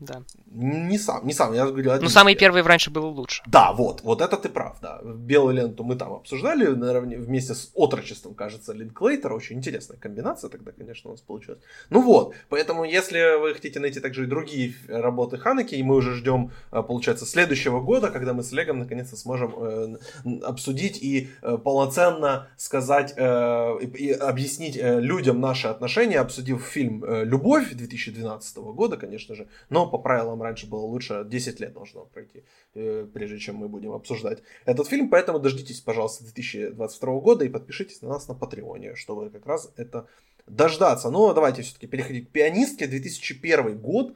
Да. 0.00 0.22
Не 0.46 0.98
сам, 0.98 1.26
не 1.26 1.32
сам, 1.34 1.52
я 1.52 1.66
говорю, 1.66 2.02
Ну, 2.02 2.08
самый 2.08 2.34
первый 2.34 2.62
раньше 2.62 2.90
был 2.90 3.06
лучше. 3.08 3.42
Да, 3.46 3.72
вот, 3.72 4.00
вот 4.02 4.22
это 4.22 4.36
ты 4.36 4.48
прав, 4.48 4.78
да. 4.80 5.00
Белую 5.02 5.54
ленту 5.54 5.84
мы 5.84 5.96
там 5.96 6.12
обсуждали 6.14 6.66
наравне, 6.66 7.18
вместе 7.18 7.54
с 7.54 7.70
отрочеством, 7.74 8.34
кажется, 8.34 8.72
Линклейтера. 8.72 9.34
Очень 9.34 9.58
интересная 9.58 9.98
комбинация 9.98 10.48
тогда, 10.48 10.72
конечно, 10.72 11.10
у 11.10 11.12
нас 11.12 11.20
получилась. 11.20 11.60
Ну 11.90 12.00
вот, 12.00 12.34
поэтому 12.48 12.84
если 12.84 13.38
вы 13.38 13.54
хотите 13.54 13.78
найти 13.78 14.00
также 14.00 14.24
и 14.24 14.26
другие 14.26 14.74
работы 14.88 15.36
Ханеки, 15.36 15.74
и 15.74 15.82
мы 15.82 15.96
уже 15.96 16.14
ждем, 16.14 16.50
э, 16.72 16.82
получается, 16.82 17.26
следующего 17.26 17.80
года, 17.80 18.10
когда 18.10 18.32
мы 18.32 18.42
с 18.42 18.52
Олегом 18.52 18.78
наконец-то 18.78 19.16
сможем 19.16 19.54
э, 19.58 19.96
обсудить 20.42 21.02
и 21.02 21.28
э, 21.42 21.58
полноценно 21.58 22.48
сказать 22.56 23.12
э, 23.16 23.78
и, 23.82 23.86
и 23.86 24.12
объяснить 24.12 24.76
э, 24.76 24.98
людям 25.00 25.40
наши 25.40 25.68
отношения, 25.68 26.20
обсудив 26.20 26.62
фильм 26.62 27.04
э, 27.04 27.24
«Любовь» 27.24 27.70
2012 27.72 28.56
года, 28.56 28.96
конечно 28.96 29.34
же, 29.34 29.46
но 29.68 29.89
по 29.90 29.98
правилам 29.98 30.42
раньше 30.42 30.66
было 30.66 30.80
лучше 30.80 31.24
10 31.26 31.60
лет 31.60 31.72
должно 31.72 32.06
пройти, 32.06 32.44
э, 32.74 33.06
прежде 33.12 33.38
чем 33.38 33.56
мы 33.56 33.68
будем 33.68 33.92
обсуждать 33.92 34.42
этот 34.64 34.86
фильм, 34.88 35.10
поэтому 35.10 35.38
дождитесь, 35.38 35.80
пожалуйста, 35.80 36.24
2022 36.24 37.20
года 37.20 37.44
и 37.44 37.48
подпишитесь 37.48 38.02
на 38.02 38.08
нас 38.08 38.28
на 38.28 38.34
Патреоне, 38.34 38.94
чтобы 38.94 39.30
как 39.30 39.46
раз 39.46 39.72
это 39.76 40.06
дождаться. 40.46 41.10
Но 41.10 41.34
давайте 41.34 41.62
все-таки 41.62 41.86
переходить 41.86 42.28
к 42.28 42.32
«Пианистке», 42.32 42.86
2001 42.86 43.78
год, 43.78 44.14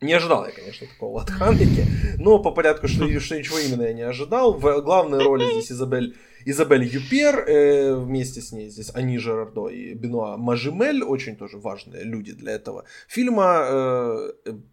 не 0.00 0.12
ожидал 0.12 0.46
я, 0.46 0.52
конечно, 0.52 0.86
такого 0.86 1.22
от 1.22 1.30
Ханеки, 1.30 1.84
но 2.18 2.38
по 2.38 2.52
порядку, 2.52 2.86
что, 2.86 3.08
что 3.18 3.36
ничего 3.36 3.58
именно 3.58 3.82
я 3.82 3.92
не 3.92 4.02
ожидал. 4.02 4.52
В 4.52 4.80
главной 4.80 5.18
роли 5.18 5.44
здесь 5.50 5.72
Изабель, 5.72 6.16
Изабель 6.44 6.84
Юпер, 6.84 7.44
э, 7.48 7.94
вместе 7.94 8.40
с 8.40 8.52
ней 8.52 8.68
здесь 8.68 8.90
Ани 8.94 9.18
Жерардо 9.18 9.68
и 9.68 9.94
Бенуа 9.94 10.36
Мажимель, 10.36 11.02
очень 11.02 11.36
тоже 11.36 11.58
важные 11.58 12.04
люди 12.04 12.32
для 12.32 12.52
этого 12.52 12.84
фильма. 13.08 13.66
Э, 13.68 14.32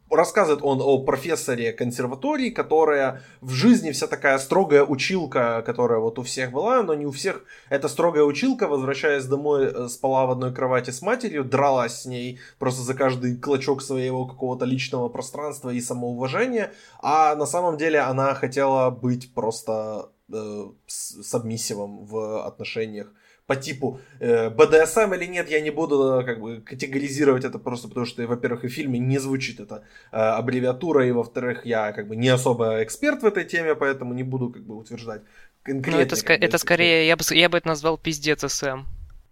рассказывает 0.09 0.63
он 0.63 0.81
о 0.81 1.03
профессоре 1.03 1.73
консерватории, 1.73 2.49
которая 2.49 3.21
в 3.41 3.51
жизни 3.51 3.91
вся 3.91 4.07
такая 4.07 4.37
строгая 4.37 4.83
училка, 4.83 5.63
которая 5.65 5.99
вот 5.99 6.19
у 6.19 6.23
всех 6.23 6.51
была, 6.51 6.83
но 6.83 6.93
не 6.93 7.05
у 7.05 7.11
всех 7.11 7.43
эта 7.69 7.87
строгая 7.87 8.23
училка, 8.23 8.67
возвращаясь 8.67 9.25
домой, 9.25 9.65
э, 9.65 9.87
спала 9.87 10.25
в 10.25 10.31
одной 10.31 10.53
кровати 10.53 10.91
с 10.91 11.01
матерью, 11.01 11.43
дралась 11.43 12.01
с 12.01 12.05
ней 12.05 12.39
просто 12.59 12.81
за 12.81 12.93
каждый 12.93 13.37
клочок 13.37 13.81
своего 13.81 14.25
какого-то 14.25 14.65
личного 14.65 15.09
пространства 15.09 15.69
и 15.69 15.81
самоуважения, 15.81 16.71
а 16.99 17.35
на 17.35 17.45
самом 17.45 17.77
деле 17.77 17.99
она 17.99 18.33
хотела 18.35 18.89
быть 18.91 19.33
просто 19.33 20.09
э, 20.33 20.65
с- 20.87 21.23
сабмиссивом 21.23 22.05
в 22.05 22.45
отношениях 22.47 23.11
по 23.47 23.55
типу 23.55 23.99
э, 24.19 24.49
БДСМ 24.49 25.13
или 25.13 25.25
нет, 25.25 25.49
я 25.49 25.61
не 25.61 25.69
буду 25.71 26.19
э, 26.19 26.23
как 26.25 26.39
бы 26.41 26.61
категоризировать 26.61 27.45
это 27.45 27.59
просто 27.59 27.87
потому, 27.87 28.05
что, 28.07 28.25
во-первых, 28.27 28.63
и 28.63 28.67
в 28.67 28.73
фильме 28.73 28.97
не 28.99 29.19
звучит 29.19 29.59
эта 29.59 29.83
э, 30.11 30.17
аббревиатура, 30.17 31.05
и 31.07 31.11
во-вторых, 31.11 31.65
я 31.65 31.91
как 31.91 32.07
бы 32.07 32.15
не 32.15 32.29
особо 32.29 32.81
эксперт 32.83 33.21
в 33.21 33.25
этой 33.25 33.45
теме, 33.45 33.75
поэтому 33.75 34.13
не 34.15 34.23
буду 34.23 34.49
как 34.49 34.63
бы 34.63 34.75
утверждать 34.75 35.21
Ну, 35.67 35.73
конкретно. 35.73 36.01
это, 36.01 36.15
ска- 36.15 36.37
это 36.47 36.57
скорее, 36.57 37.07
я 37.07 37.15
бы, 37.15 37.23
я 37.35 37.47
бы 37.49 37.57
это 37.59 37.67
назвал 37.67 37.97
пиздец 37.99 38.43
СМ. 38.51 38.85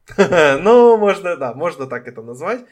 ну, 0.17 0.97
можно, 0.97 1.35
да, 1.37 1.53
можно 1.53 1.87
так 1.87 2.07
это 2.07 2.21
назвать. 2.21 2.65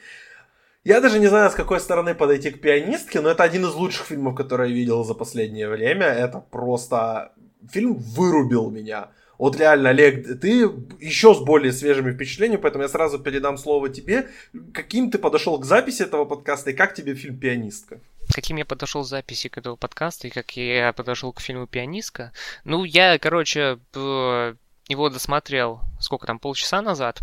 Я 0.84 1.00
даже 1.00 1.18
не 1.20 1.28
знаю, 1.28 1.50
с 1.50 1.54
какой 1.54 1.80
стороны 1.80 2.14
подойти 2.14 2.50
к 2.50 2.60
пианистке, 2.60 3.20
но 3.20 3.30
это 3.30 3.42
один 3.44 3.64
из 3.64 3.74
лучших 3.74 4.06
фильмов, 4.06 4.34
которые 4.36 4.70
я 4.70 4.76
видел 4.76 5.04
за 5.04 5.14
последнее 5.14 5.68
время. 5.68 6.06
Это 6.06 6.38
просто... 6.50 7.32
Фильм 7.70 7.94
вырубил 7.94 8.70
меня. 8.70 9.08
Вот 9.38 9.56
реально, 9.56 9.90
Олег, 9.90 10.40
ты 10.40 10.70
еще 11.00 11.34
с 11.34 11.38
более 11.40 11.72
свежими 11.72 12.12
впечатлениями, 12.12 12.60
поэтому 12.60 12.84
я 12.84 12.88
сразу 12.88 13.18
передам 13.18 13.58
слово 13.58 13.88
тебе. 13.88 14.28
Каким 14.72 15.10
ты 15.10 15.18
подошел 15.18 15.58
к 15.58 15.64
записи 15.64 16.02
этого 16.02 16.24
подкаста 16.24 16.70
и 16.70 16.74
как 16.74 16.94
тебе 16.94 17.14
фильм 17.14 17.38
«Пианистка»? 17.38 17.98
Каким 18.32 18.56
я 18.56 18.64
подошел 18.64 19.02
к 19.02 19.06
записи 19.06 19.48
к 19.48 19.58
этого 19.58 19.74
подкаста 19.74 20.28
и 20.28 20.30
как 20.30 20.52
я 20.52 20.92
подошел 20.92 21.32
к 21.32 21.40
фильму 21.40 21.66
«Пианистка». 21.66 22.32
Ну, 22.64 22.84
я, 22.84 23.18
короче, 23.18 23.78
п- 23.90 24.54
его 24.88 25.08
досмотрел, 25.10 25.80
сколько 25.98 26.26
там, 26.26 26.38
полчаса 26.38 26.80
назад. 26.80 27.20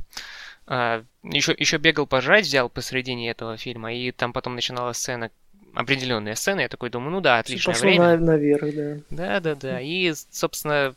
еще, 0.68 1.56
еще 1.58 1.78
бегал 1.78 2.06
пожрать, 2.06 2.46
взял 2.46 2.70
посередине 2.70 3.32
этого 3.32 3.56
фильма, 3.58 3.94
и 3.94 4.12
там 4.12 4.34
потом 4.34 4.56
начиналась 4.56 4.98
сцена, 4.98 5.32
определенная 5.74 6.36
сцена, 6.36 6.62
я 6.62 6.70
такой 6.70 6.90
думаю, 6.90 7.12
ну 7.12 7.22
да, 7.22 7.40
отличное 7.40 7.74
Пошло 7.74 7.90
время. 7.90 8.18
на- 8.18 8.26
наверх, 8.26 8.76
да. 8.76 8.98
Да, 9.10 9.40
да, 9.40 9.56
да. 9.56 9.82
И, 9.82 10.14
собственно, 10.32 10.96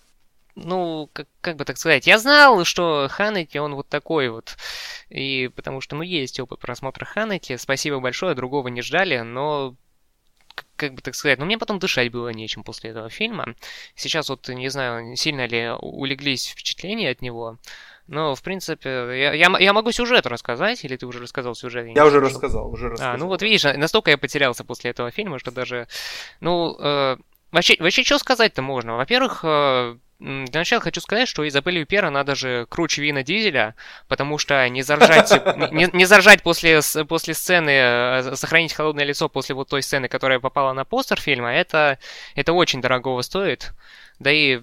ну, 0.55 1.09
как, 1.13 1.29
как 1.41 1.57
бы 1.57 1.65
так 1.65 1.79
сказать, 1.79 2.07
я 2.07 2.19
знал, 2.19 2.65
что 2.65 3.09
Ханеки, 3.11 3.59
он 3.59 3.75
вот 3.75 3.89
такой 3.89 4.29
вот. 4.29 4.57
И 5.09 5.51
потому 5.55 5.81
что, 5.81 5.97
ну, 5.97 6.03
есть 6.03 6.41
опыт 6.41 6.61
просмотра 6.61 7.05
Ханеки. 7.05 7.57
Спасибо 7.57 8.01
большое, 8.01 8.35
другого 8.35 8.69
не 8.69 8.83
ждали, 8.83 9.19
но 9.21 9.75
как 10.77 10.95
бы 10.95 11.01
так 11.01 11.15
сказать, 11.15 11.39
ну 11.39 11.47
мне 11.47 11.59
потом 11.59 11.79
дышать 11.79 12.11
было 12.11 12.29
нечем 12.31 12.65
после 12.65 12.91
этого 12.91 13.09
фильма. 13.09 13.55
Сейчас 13.95 14.29
вот 14.29 14.49
не 14.49 14.69
знаю, 14.69 15.17
сильно 15.17 15.47
ли 15.47 15.71
улеглись 15.81 16.47
впечатления 16.49 17.11
от 17.11 17.23
него, 17.23 17.59
но 18.07 18.35
в 18.35 18.43
принципе 18.43 18.89
я, 18.91 19.33
я, 19.33 19.57
я 19.59 19.73
могу 19.73 19.93
сюжет 19.93 20.27
рассказать, 20.27 20.85
или 20.85 20.97
ты 20.97 21.07
уже 21.07 21.21
рассказал 21.21 21.55
сюжет? 21.55 21.87
не 21.87 21.95
Я 21.95 22.05
уже 22.05 22.19
слышал. 22.19 22.35
рассказал, 22.35 22.71
уже 22.71 22.89
рассказал. 22.89 23.15
А, 23.15 23.17
ну 23.17 23.27
вот 23.27 23.43
видишь, 23.43 23.65
настолько 23.65 24.11
я 24.11 24.19
потерялся 24.19 24.65
после 24.65 24.91
этого 24.91 25.11
фильма, 25.11 25.39
что 25.39 25.51
даже, 25.51 25.87
ну, 26.41 26.77
э, 26.79 27.17
вообще, 27.53 27.77
вообще, 27.79 28.03
что 28.03 28.19
сказать-то 28.19 28.63
можно? 28.63 28.97
Во-первых, 28.97 29.41
э, 29.45 29.97
для 30.19 30.61
начала 30.61 30.81
хочу 30.81 31.01
сказать, 31.01 31.29
что 31.29 31.47
Изабель 31.47 31.79
Юпер, 31.79 32.05
она 32.05 32.23
даже 32.23 32.67
круче 32.69 33.03
Вина 33.03 33.23
Дизеля, 33.25 33.75
потому 34.07 34.39
что 34.39 34.69
не 34.69 34.83
заржать, 34.83 35.33
не, 35.73 35.89
не 35.93 36.05
заржать 36.05 36.43
после, 36.43 36.81
после 37.09 37.35
сцены, 37.35 37.71
э, 37.71 38.37
сохранить 38.37 38.73
холодное 38.73 39.05
лицо 39.05 39.29
после 39.29 39.55
вот 39.55 39.69
той 39.69 39.83
сцены, 39.83 40.09
которая 40.09 40.39
попала 40.39 40.73
на 40.73 40.85
постер 40.85 41.21
фильма, 41.21 41.53
это, 41.53 41.99
это 42.37 42.53
очень 42.53 42.81
дорогого 42.81 43.23
стоит. 43.23 43.73
Да 44.21 44.31
и 44.31 44.61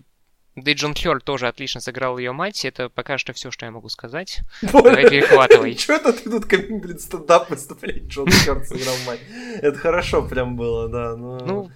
да 0.62 0.72
и 0.72 0.74
Джон 0.74 0.94
Хёрд 0.94 1.24
тоже 1.24 1.48
отлично 1.48 1.82
сыграл 1.82 2.18
ее 2.18 2.32
мать. 2.32 2.66
Это 2.66 2.90
пока 2.90 3.18
что 3.18 3.34
все, 3.34 3.52
что 3.52 3.66
я 3.66 3.72
могу 3.72 3.90
сказать. 3.90 4.40
Давай 4.62 5.10
перехватывай. 5.10 5.76
Чё 5.76 5.96
это 5.96 6.14
ты 6.14 6.30
тут, 6.30 6.46
блин, 6.48 7.00
стендап 7.00 7.50
выступление 7.50 8.08
Джон 8.08 8.30
Хёрд 8.30 8.68
сыграл 8.68 8.96
мать? 9.06 9.20
Это 9.62 9.78
хорошо 9.78 10.22
прям 10.22 10.56
было, 10.56 10.88
да. 10.90 11.16
Ну, 11.16 11.72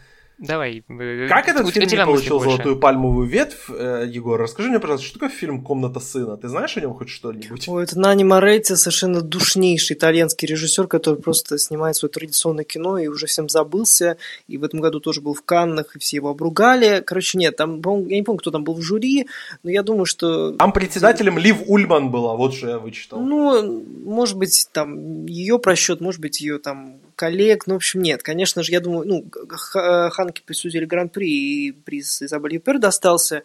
давай. 0.47 0.83
э, 0.87 1.27
как 1.27 1.47
этот 1.47 1.69
фильм 1.69 1.87
не 1.87 2.05
получил 2.05 2.37
больше. 2.37 2.51
золотую 2.51 2.79
пальмовую 2.79 3.27
ветвь, 3.27 3.69
э, 3.69 4.05
Егор? 4.07 4.39
Расскажи 4.39 4.69
мне, 4.69 4.79
пожалуйста, 4.79 5.07
что 5.07 5.19
такое 5.19 5.29
фильм 5.29 5.63
«Комната 5.63 5.99
сына»? 5.99 6.37
Ты 6.37 6.49
знаешь 6.49 6.75
о 6.77 6.81
нем 6.81 6.93
хоть 6.93 7.09
что-нибудь? 7.09 7.67
Ой, 7.67 7.83
это 7.83 7.99
Нани 7.99 8.23
Моретти, 8.23 8.75
совершенно 8.75 9.21
душнейший 9.21 9.95
итальянский 9.95 10.47
режиссер, 10.47 10.87
который 10.87 11.19
просто 11.19 11.57
снимает 11.57 11.95
свое 11.95 12.11
традиционное 12.11 12.65
кино 12.65 12.97
и 12.97 13.07
уже 13.07 13.25
всем 13.25 13.49
забылся. 13.49 14.17
И 14.47 14.57
в 14.57 14.63
этом 14.63 14.79
году 14.81 14.99
тоже 14.99 15.21
был 15.21 15.33
в 15.33 15.43
Каннах, 15.43 15.95
и 15.95 15.99
все 15.99 16.17
его 16.17 16.29
обругали. 16.29 17.01
Короче, 17.05 17.37
нет, 17.37 17.55
там, 17.55 17.81
я 18.07 18.15
не 18.15 18.23
помню, 18.23 18.39
кто 18.39 18.51
там 18.51 18.63
был 18.63 18.75
в 18.75 18.81
жюри, 18.81 19.27
но 19.63 19.69
я 19.69 19.83
думаю, 19.83 20.05
что... 20.05 20.51
Там 20.53 20.71
председателем 20.73 21.37
Лив 21.37 21.63
Ульман 21.67 22.11
была, 22.11 22.35
вот 22.35 22.53
что 22.53 22.69
я 22.69 22.79
вычитал. 22.79 23.21
Ну, 23.21 23.83
может 24.05 24.37
быть, 24.37 24.67
там 24.71 25.25
ее 25.25 25.59
просчет, 25.59 26.01
может 26.01 26.21
быть, 26.21 26.41
ее 26.41 26.59
там 26.59 27.02
коллег. 27.15 27.67
Ну, 27.67 27.73
в 27.73 27.77
общем, 27.77 28.01
нет, 28.01 28.23
конечно 28.23 28.63
же, 28.63 28.71
я 28.71 28.79
думаю, 28.79 29.07
ну, 29.07 29.25
Ханки 29.49 30.41
присудили 30.45 30.85
гран-при, 30.85 31.29
и 31.29 31.71
приз 31.71 32.21
Изабель 32.21 32.55
Юпер 32.55 32.79
достался. 32.79 33.43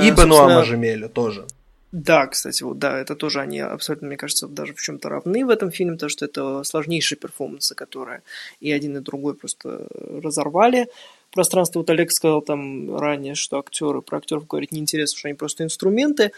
И 0.00 0.10
Бенуа 0.10 0.48
Мажемелю 0.48 1.08
тоже. 1.08 1.46
Да, 1.92 2.28
кстати, 2.28 2.62
вот 2.62 2.78
да, 2.78 3.00
это 3.00 3.16
тоже 3.16 3.40
они 3.40 3.58
абсолютно, 3.58 4.06
мне 4.06 4.16
кажется, 4.16 4.46
даже 4.46 4.74
в 4.74 4.80
чем-то 4.80 5.08
равны 5.08 5.44
в 5.44 5.50
этом 5.50 5.72
фильме, 5.72 5.94
потому 5.94 6.10
что 6.10 6.24
это 6.24 6.62
сложнейшие 6.62 7.18
перформансы, 7.18 7.74
которые 7.74 8.22
и 8.60 8.70
один, 8.70 8.96
и 8.96 9.00
другой 9.00 9.34
просто 9.34 9.88
разорвали 10.22 10.86
пространство. 11.32 11.80
Вот 11.80 11.90
Олег 11.90 12.12
сказал 12.12 12.42
там 12.42 12.96
ранее, 12.96 13.34
что 13.34 13.58
актеры, 13.58 14.02
про 14.02 14.18
актеров 14.18 14.46
говорить 14.46 14.70
неинтересно, 14.70 15.18
что 15.18 15.28
они 15.28 15.36
просто 15.36 15.64
инструменты. 15.64 16.30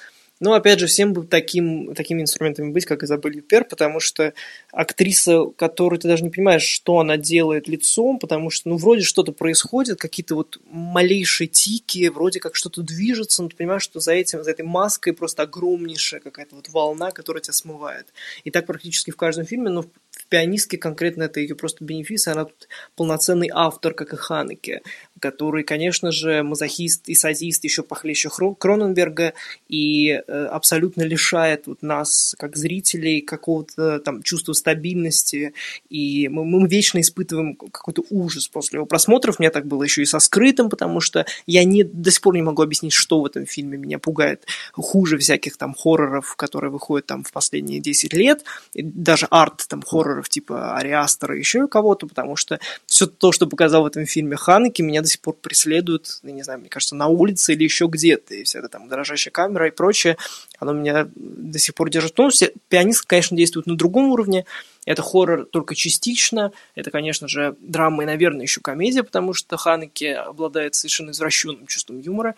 Но, 0.43 0.55
опять 0.55 0.81
же, 0.81 0.89
всем 0.89 1.13
бы 1.13 1.25
таким, 1.25 1.95
такими 1.95 2.21
инструментами 2.21 2.73
быть, 2.73 2.85
как 2.85 3.05
Изабель 3.05 3.37
Юпер, 3.37 3.63
потому 3.65 4.01
что 4.01 4.35
актриса, 4.73 5.45
которую 5.57 6.01
ты 6.01 6.09
даже 6.09 6.25
не 6.25 6.31
понимаешь, 6.31 6.65
что 6.65 6.99
она 6.99 7.17
делает 7.17 7.69
лицом, 7.69 8.19
потому 8.19 8.51
что, 8.51 8.71
ну, 8.71 8.77
вроде 8.77 9.03
что-то 9.03 9.31
происходит, 9.31 10.01
какие-то 10.01 10.35
вот 10.35 10.59
малейшие 10.69 11.47
тики, 11.47 12.09
вроде 12.09 12.41
как 12.41 12.57
что-то 12.57 12.83
движется, 12.83 13.41
но 13.41 13.51
ты 13.51 13.57
понимаешь, 13.57 13.83
что 13.83 14.01
за 14.01 14.15
этим, 14.15 14.43
за 14.43 14.51
этой 14.51 14.65
маской 14.65 15.13
просто 15.13 15.45
огромнейшая 15.45 16.19
какая-то 16.19 16.57
вот 16.57 16.69
волна, 16.71 17.13
которая 17.13 17.41
тебя 17.41 17.53
смывает. 17.53 18.09
И 18.43 18.51
так 18.51 18.67
практически 18.67 19.13
в 19.13 19.17
каждом 19.17 19.47
фильме, 19.47 19.71
но 19.71 19.83
в 19.83 20.27
«Пианистке» 20.29 20.77
конкретно 20.77 21.23
это 21.23 21.39
ее 21.39 21.55
просто 21.55 21.85
бенефис, 21.85 22.27
она 22.27 22.47
тут 22.47 22.67
полноценный 22.97 23.51
автор, 23.53 23.95
как 23.95 24.13
и 24.13 24.17
Ханеке, 24.17 24.83
который, 25.21 25.63
конечно 25.63 26.11
же, 26.11 26.43
мазохист 26.43 27.09
и 27.09 27.15
садист 27.15 27.63
еще 27.63 27.85
похлеще 27.85 28.29
Кроненберга 28.59 29.35
и 29.69 30.21
э, 30.27 30.32
абсолютно 30.33 31.03
лишает 31.03 31.67
вот 31.67 31.83
нас, 31.83 32.35
как 32.39 32.57
зрителей, 32.57 33.21
какого-то 33.21 33.99
там 34.01 34.23
чувства 34.23 34.53
стабильности, 34.53 35.55
и 35.89 36.29
мы, 36.29 36.45
мы 36.45 36.67
вечно 36.69 37.01
испытываем 37.01 37.57
какой-то 37.57 38.03
ужас 38.11 38.49
после 38.49 38.79
его 38.79 38.87
просмотров. 38.87 39.37
У 39.39 39.43
меня 39.43 39.51
так 39.51 39.67
было 39.67 39.83
еще 39.83 40.03
и 40.03 40.07
со 40.07 40.19
«Скрытым», 40.19 40.71
потому 40.71 41.01
что 41.01 41.27
я 41.47 41.65
не, 41.65 41.85
до 41.85 42.11
сих 42.11 42.21
пор 42.21 42.35
не 42.35 42.43
могу 42.43 42.63
объяснить, 42.63 42.93
что 42.93 43.21
в 43.21 43.27
этом 43.27 43.47
фильме. 43.47 43.79
Меня 43.79 43.99
пугает 43.99 44.47
хуже 44.73 45.19
всяких 45.19 45.57
там 45.57 45.75
хорроров, 45.75 46.37
которые 46.37 46.71
выходят 46.71 47.07
там 47.07 47.25
в 47.25 47.33
последние 47.33 47.81
10 47.81 48.13
лет, 48.15 48.45
и 48.73 48.83
даже 48.83 49.27
арт 49.31 49.67
там 49.69 49.83
хорроров 49.83 50.29
типа 50.29 50.77
Ариастера, 50.77 51.37
еще 51.37 51.69
кого-то, 51.69 52.07
потому 52.07 52.37
что 52.37 52.59
все 52.87 53.07
то, 53.07 53.33
что 53.33 53.47
показал 53.47 53.83
в 53.83 53.87
этом 53.87 54.07
фильме 54.07 54.37
Ханеки, 54.37 54.83
меня 54.83 55.03
до 55.03 55.09
сих 55.09 55.21
пор 55.21 55.35
преследуют, 55.35 56.21
я 56.23 56.33
не 56.33 56.43
знаю, 56.43 56.61
мне 56.61 56.69
кажется, 56.69 56.95
на 56.95 57.09
улице 57.09 57.53
или 57.53 57.65
еще 57.65 57.87
где-то, 57.87 58.35
и 58.35 58.45
вся 58.45 58.61
эта 58.61 58.69
там 58.69 58.89
дрожащая 58.89 59.33
камера 59.33 59.69
и 59.69 59.71
прочее, 59.71 60.12
оно 60.59 60.73
меня 60.73 61.09
до 61.15 61.59
сих 61.59 61.75
пор 61.75 61.91
держит. 61.91 62.13
В 62.13 62.15
тонусе. 62.15 62.53
Пианист, 62.69 63.05
конечно, 63.07 63.37
действует 63.37 63.67
на 63.67 63.77
другом 63.77 64.11
уровне, 64.11 64.45
это 64.85 65.03
хоррор 65.03 65.47
только 65.47 65.75
частично, 65.75 66.53
это, 66.75 66.91
конечно 66.91 67.29
же, 67.29 67.57
драма 67.61 68.03
и, 68.03 68.07
наверное, 68.07 68.43
еще 68.43 68.61
комедия, 68.61 69.03
потому 69.03 69.33
что 69.33 69.57
Ханеке 69.57 70.15
обладает 70.15 70.75
совершенно 70.75 71.11
извращенным 71.11 71.67
чувством 71.67 72.01
юмора, 72.01 72.35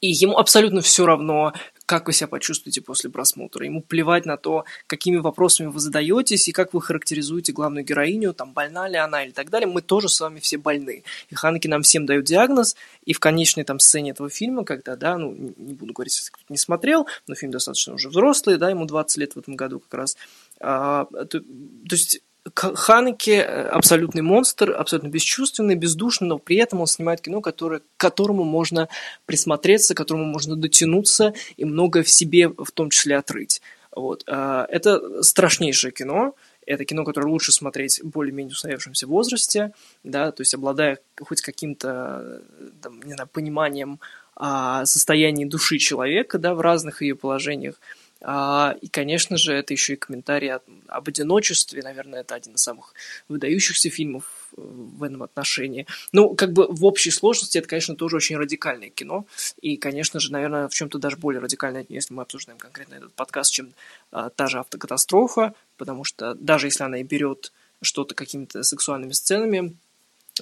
и 0.00 0.08
ему 0.08 0.38
абсолютно 0.38 0.80
все 0.80 1.04
равно, 1.04 1.52
как 1.86 2.06
вы 2.06 2.12
себя 2.12 2.28
почувствуете 2.28 2.80
после 2.80 3.10
просмотра. 3.10 3.64
Ему 3.64 3.82
плевать 3.82 4.26
на 4.26 4.36
то, 4.36 4.64
какими 4.86 5.16
вопросами 5.16 5.68
вы 5.68 5.80
задаетесь 5.80 6.48
и 6.48 6.52
как 6.52 6.74
вы 6.74 6.80
характеризуете 6.80 7.52
главную 7.52 7.84
героиню, 7.84 8.34
там, 8.34 8.52
больна 8.52 8.88
ли 8.88 8.96
она 8.96 9.24
или 9.24 9.32
так 9.32 9.50
далее. 9.50 9.68
Мы 9.68 9.82
тоже 9.82 10.08
с 10.08 10.20
вами 10.20 10.40
все 10.40 10.58
больны. 10.58 11.04
И 11.30 11.34
Ханеки 11.34 11.68
нам 11.68 11.82
всем 11.82 12.06
дают 12.06 12.24
диагноз, 12.24 12.76
и 13.04 13.12
в 13.12 13.20
конечной 13.20 13.64
там 13.64 13.78
сцене 13.78 14.10
этого 14.10 14.30
фильма, 14.30 14.64
когда, 14.64 14.96
да, 14.96 15.18
ну, 15.18 15.32
не 15.56 15.74
буду 15.74 15.92
говорить, 15.92 16.14
если 16.14 16.30
кто-то 16.30 16.52
не 16.52 16.58
смотрел, 16.58 17.06
но 17.26 17.34
фильм 17.34 17.52
достаточно 17.52 17.94
уже 17.94 18.08
взрослый, 18.08 18.58
да, 18.58 18.70
ему 18.70 18.86
20 18.86 19.16
лет 19.18 19.34
в 19.34 19.38
этом 19.38 19.56
году 19.56 19.80
как 19.80 19.94
раз. 19.94 20.16
А, 20.60 21.06
то, 21.06 21.26
то 21.26 21.42
есть 21.90 22.22
Ханеке 22.54 23.36
э, 23.36 23.68
абсолютный 23.68 24.22
монстр, 24.22 24.72
абсолютно 24.72 25.08
бесчувственный, 25.08 25.76
бездушный, 25.76 26.28
но 26.28 26.38
при 26.38 26.56
этом 26.56 26.80
он 26.80 26.86
снимает 26.86 27.20
кино, 27.20 27.40
которое, 27.40 27.80
к 27.80 27.84
которому 27.96 28.42
можно 28.42 28.88
присмотреться, 29.26 29.94
к 29.94 29.96
которому 29.96 30.24
можно 30.24 30.56
дотянуться 30.56 31.34
и 31.56 31.64
многое 31.64 32.02
в 32.02 32.10
себе 32.10 32.48
в 32.48 32.70
том 32.72 32.90
числе 32.90 33.16
отрыть. 33.16 33.62
Вот. 33.94 34.24
А, 34.26 34.66
это 34.68 35.22
страшнейшее 35.22 35.92
кино, 35.92 36.34
это 36.66 36.84
кино, 36.84 37.04
которое 37.04 37.28
лучше 37.28 37.52
смотреть 37.52 38.00
более-менее 38.02 38.52
устоявшемся 38.52 39.06
возрасте, 39.06 39.72
да, 40.02 40.32
то 40.32 40.40
есть 40.40 40.54
обладая 40.54 40.98
хоть 41.20 41.42
каким-то, 41.42 42.42
там, 42.80 43.00
не 43.02 43.14
знаю, 43.14 43.28
пониманием 43.32 44.00
о 44.34 44.84
состоянии 44.86 45.44
души 45.44 45.78
человека, 45.78 46.38
да, 46.38 46.54
в 46.54 46.60
разных 46.60 47.02
ее 47.02 47.14
положениях, 47.14 47.80
и, 48.24 48.88
конечно 48.88 49.36
же, 49.36 49.52
это 49.52 49.74
еще 49.74 49.94
и 49.94 49.96
комментарий 49.96 50.52
об 50.52 51.08
одиночестве. 51.08 51.82
Наверное, 51.82 52.20
это 52.20 52.36
один 52.36 52.54
из 52.54 52.62
самых 52.62 52.94
выдающихся 53.28 53.90
фильмов 53.90 54.24
э, 54.56 54.60
в 54.60 55.02
этом 55.02 55.24
отношении. 55.24 55.86
Ну, 56.12 56.34
как 56.34 56.52
бы 56.52 56.66
в 56.68 56.84
общей 56.84 57.10
сложности 57.10 57.58
это, 57.58 57.66
конечно, 57.66 57.96
тоже 57.96 58.16
очень 58.16 58.36
радикальное 58.36 58.90
кино. 58.90 59.26
И, 59.60 59.76
конечно 59.76 60.20
же, 60.20 60.30
наверное, 60.30 60.68
в 60.68 60.74
чем-то 60.74 60.98
даже 60.98 61.16
более 61.16 61.40
радикальное, 61.40 61.84
если 61.88 62.14
мы 62.14 62.22
обсуждаем 62.22 62.58
конкретно 62.58 62.94
этот 62.94 63.12
подкаст, 63.12 63.52
чем 63.52 63.72
а, 64.12 64.30
та 64.30 64.46
же 64.46 64.60
автокатастрофа. 64.60 65.54
Потому 65.76 66.04
что 66.04 66.34
даже 66.34 66.68
если 66.68 66.84
она 66.84 66.98
и 66.98 67.02
берет 67.02 67.52
что-то 67.80 68.14
какими-то 68.14 68.62
сексуальными 68.62 69.12
сценами, 69.12 69.74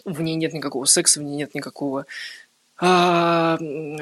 в 0.05 0.21
ней 0.21 0.35
нет 0.35 0.53
никакого 0.53 0.85
секса, 0.85 1.21
в 1.21 1.23
ней 1.23 1.37
нет 1.37 1.55
никакого, 1.55 2.05
а, 2.77 3.59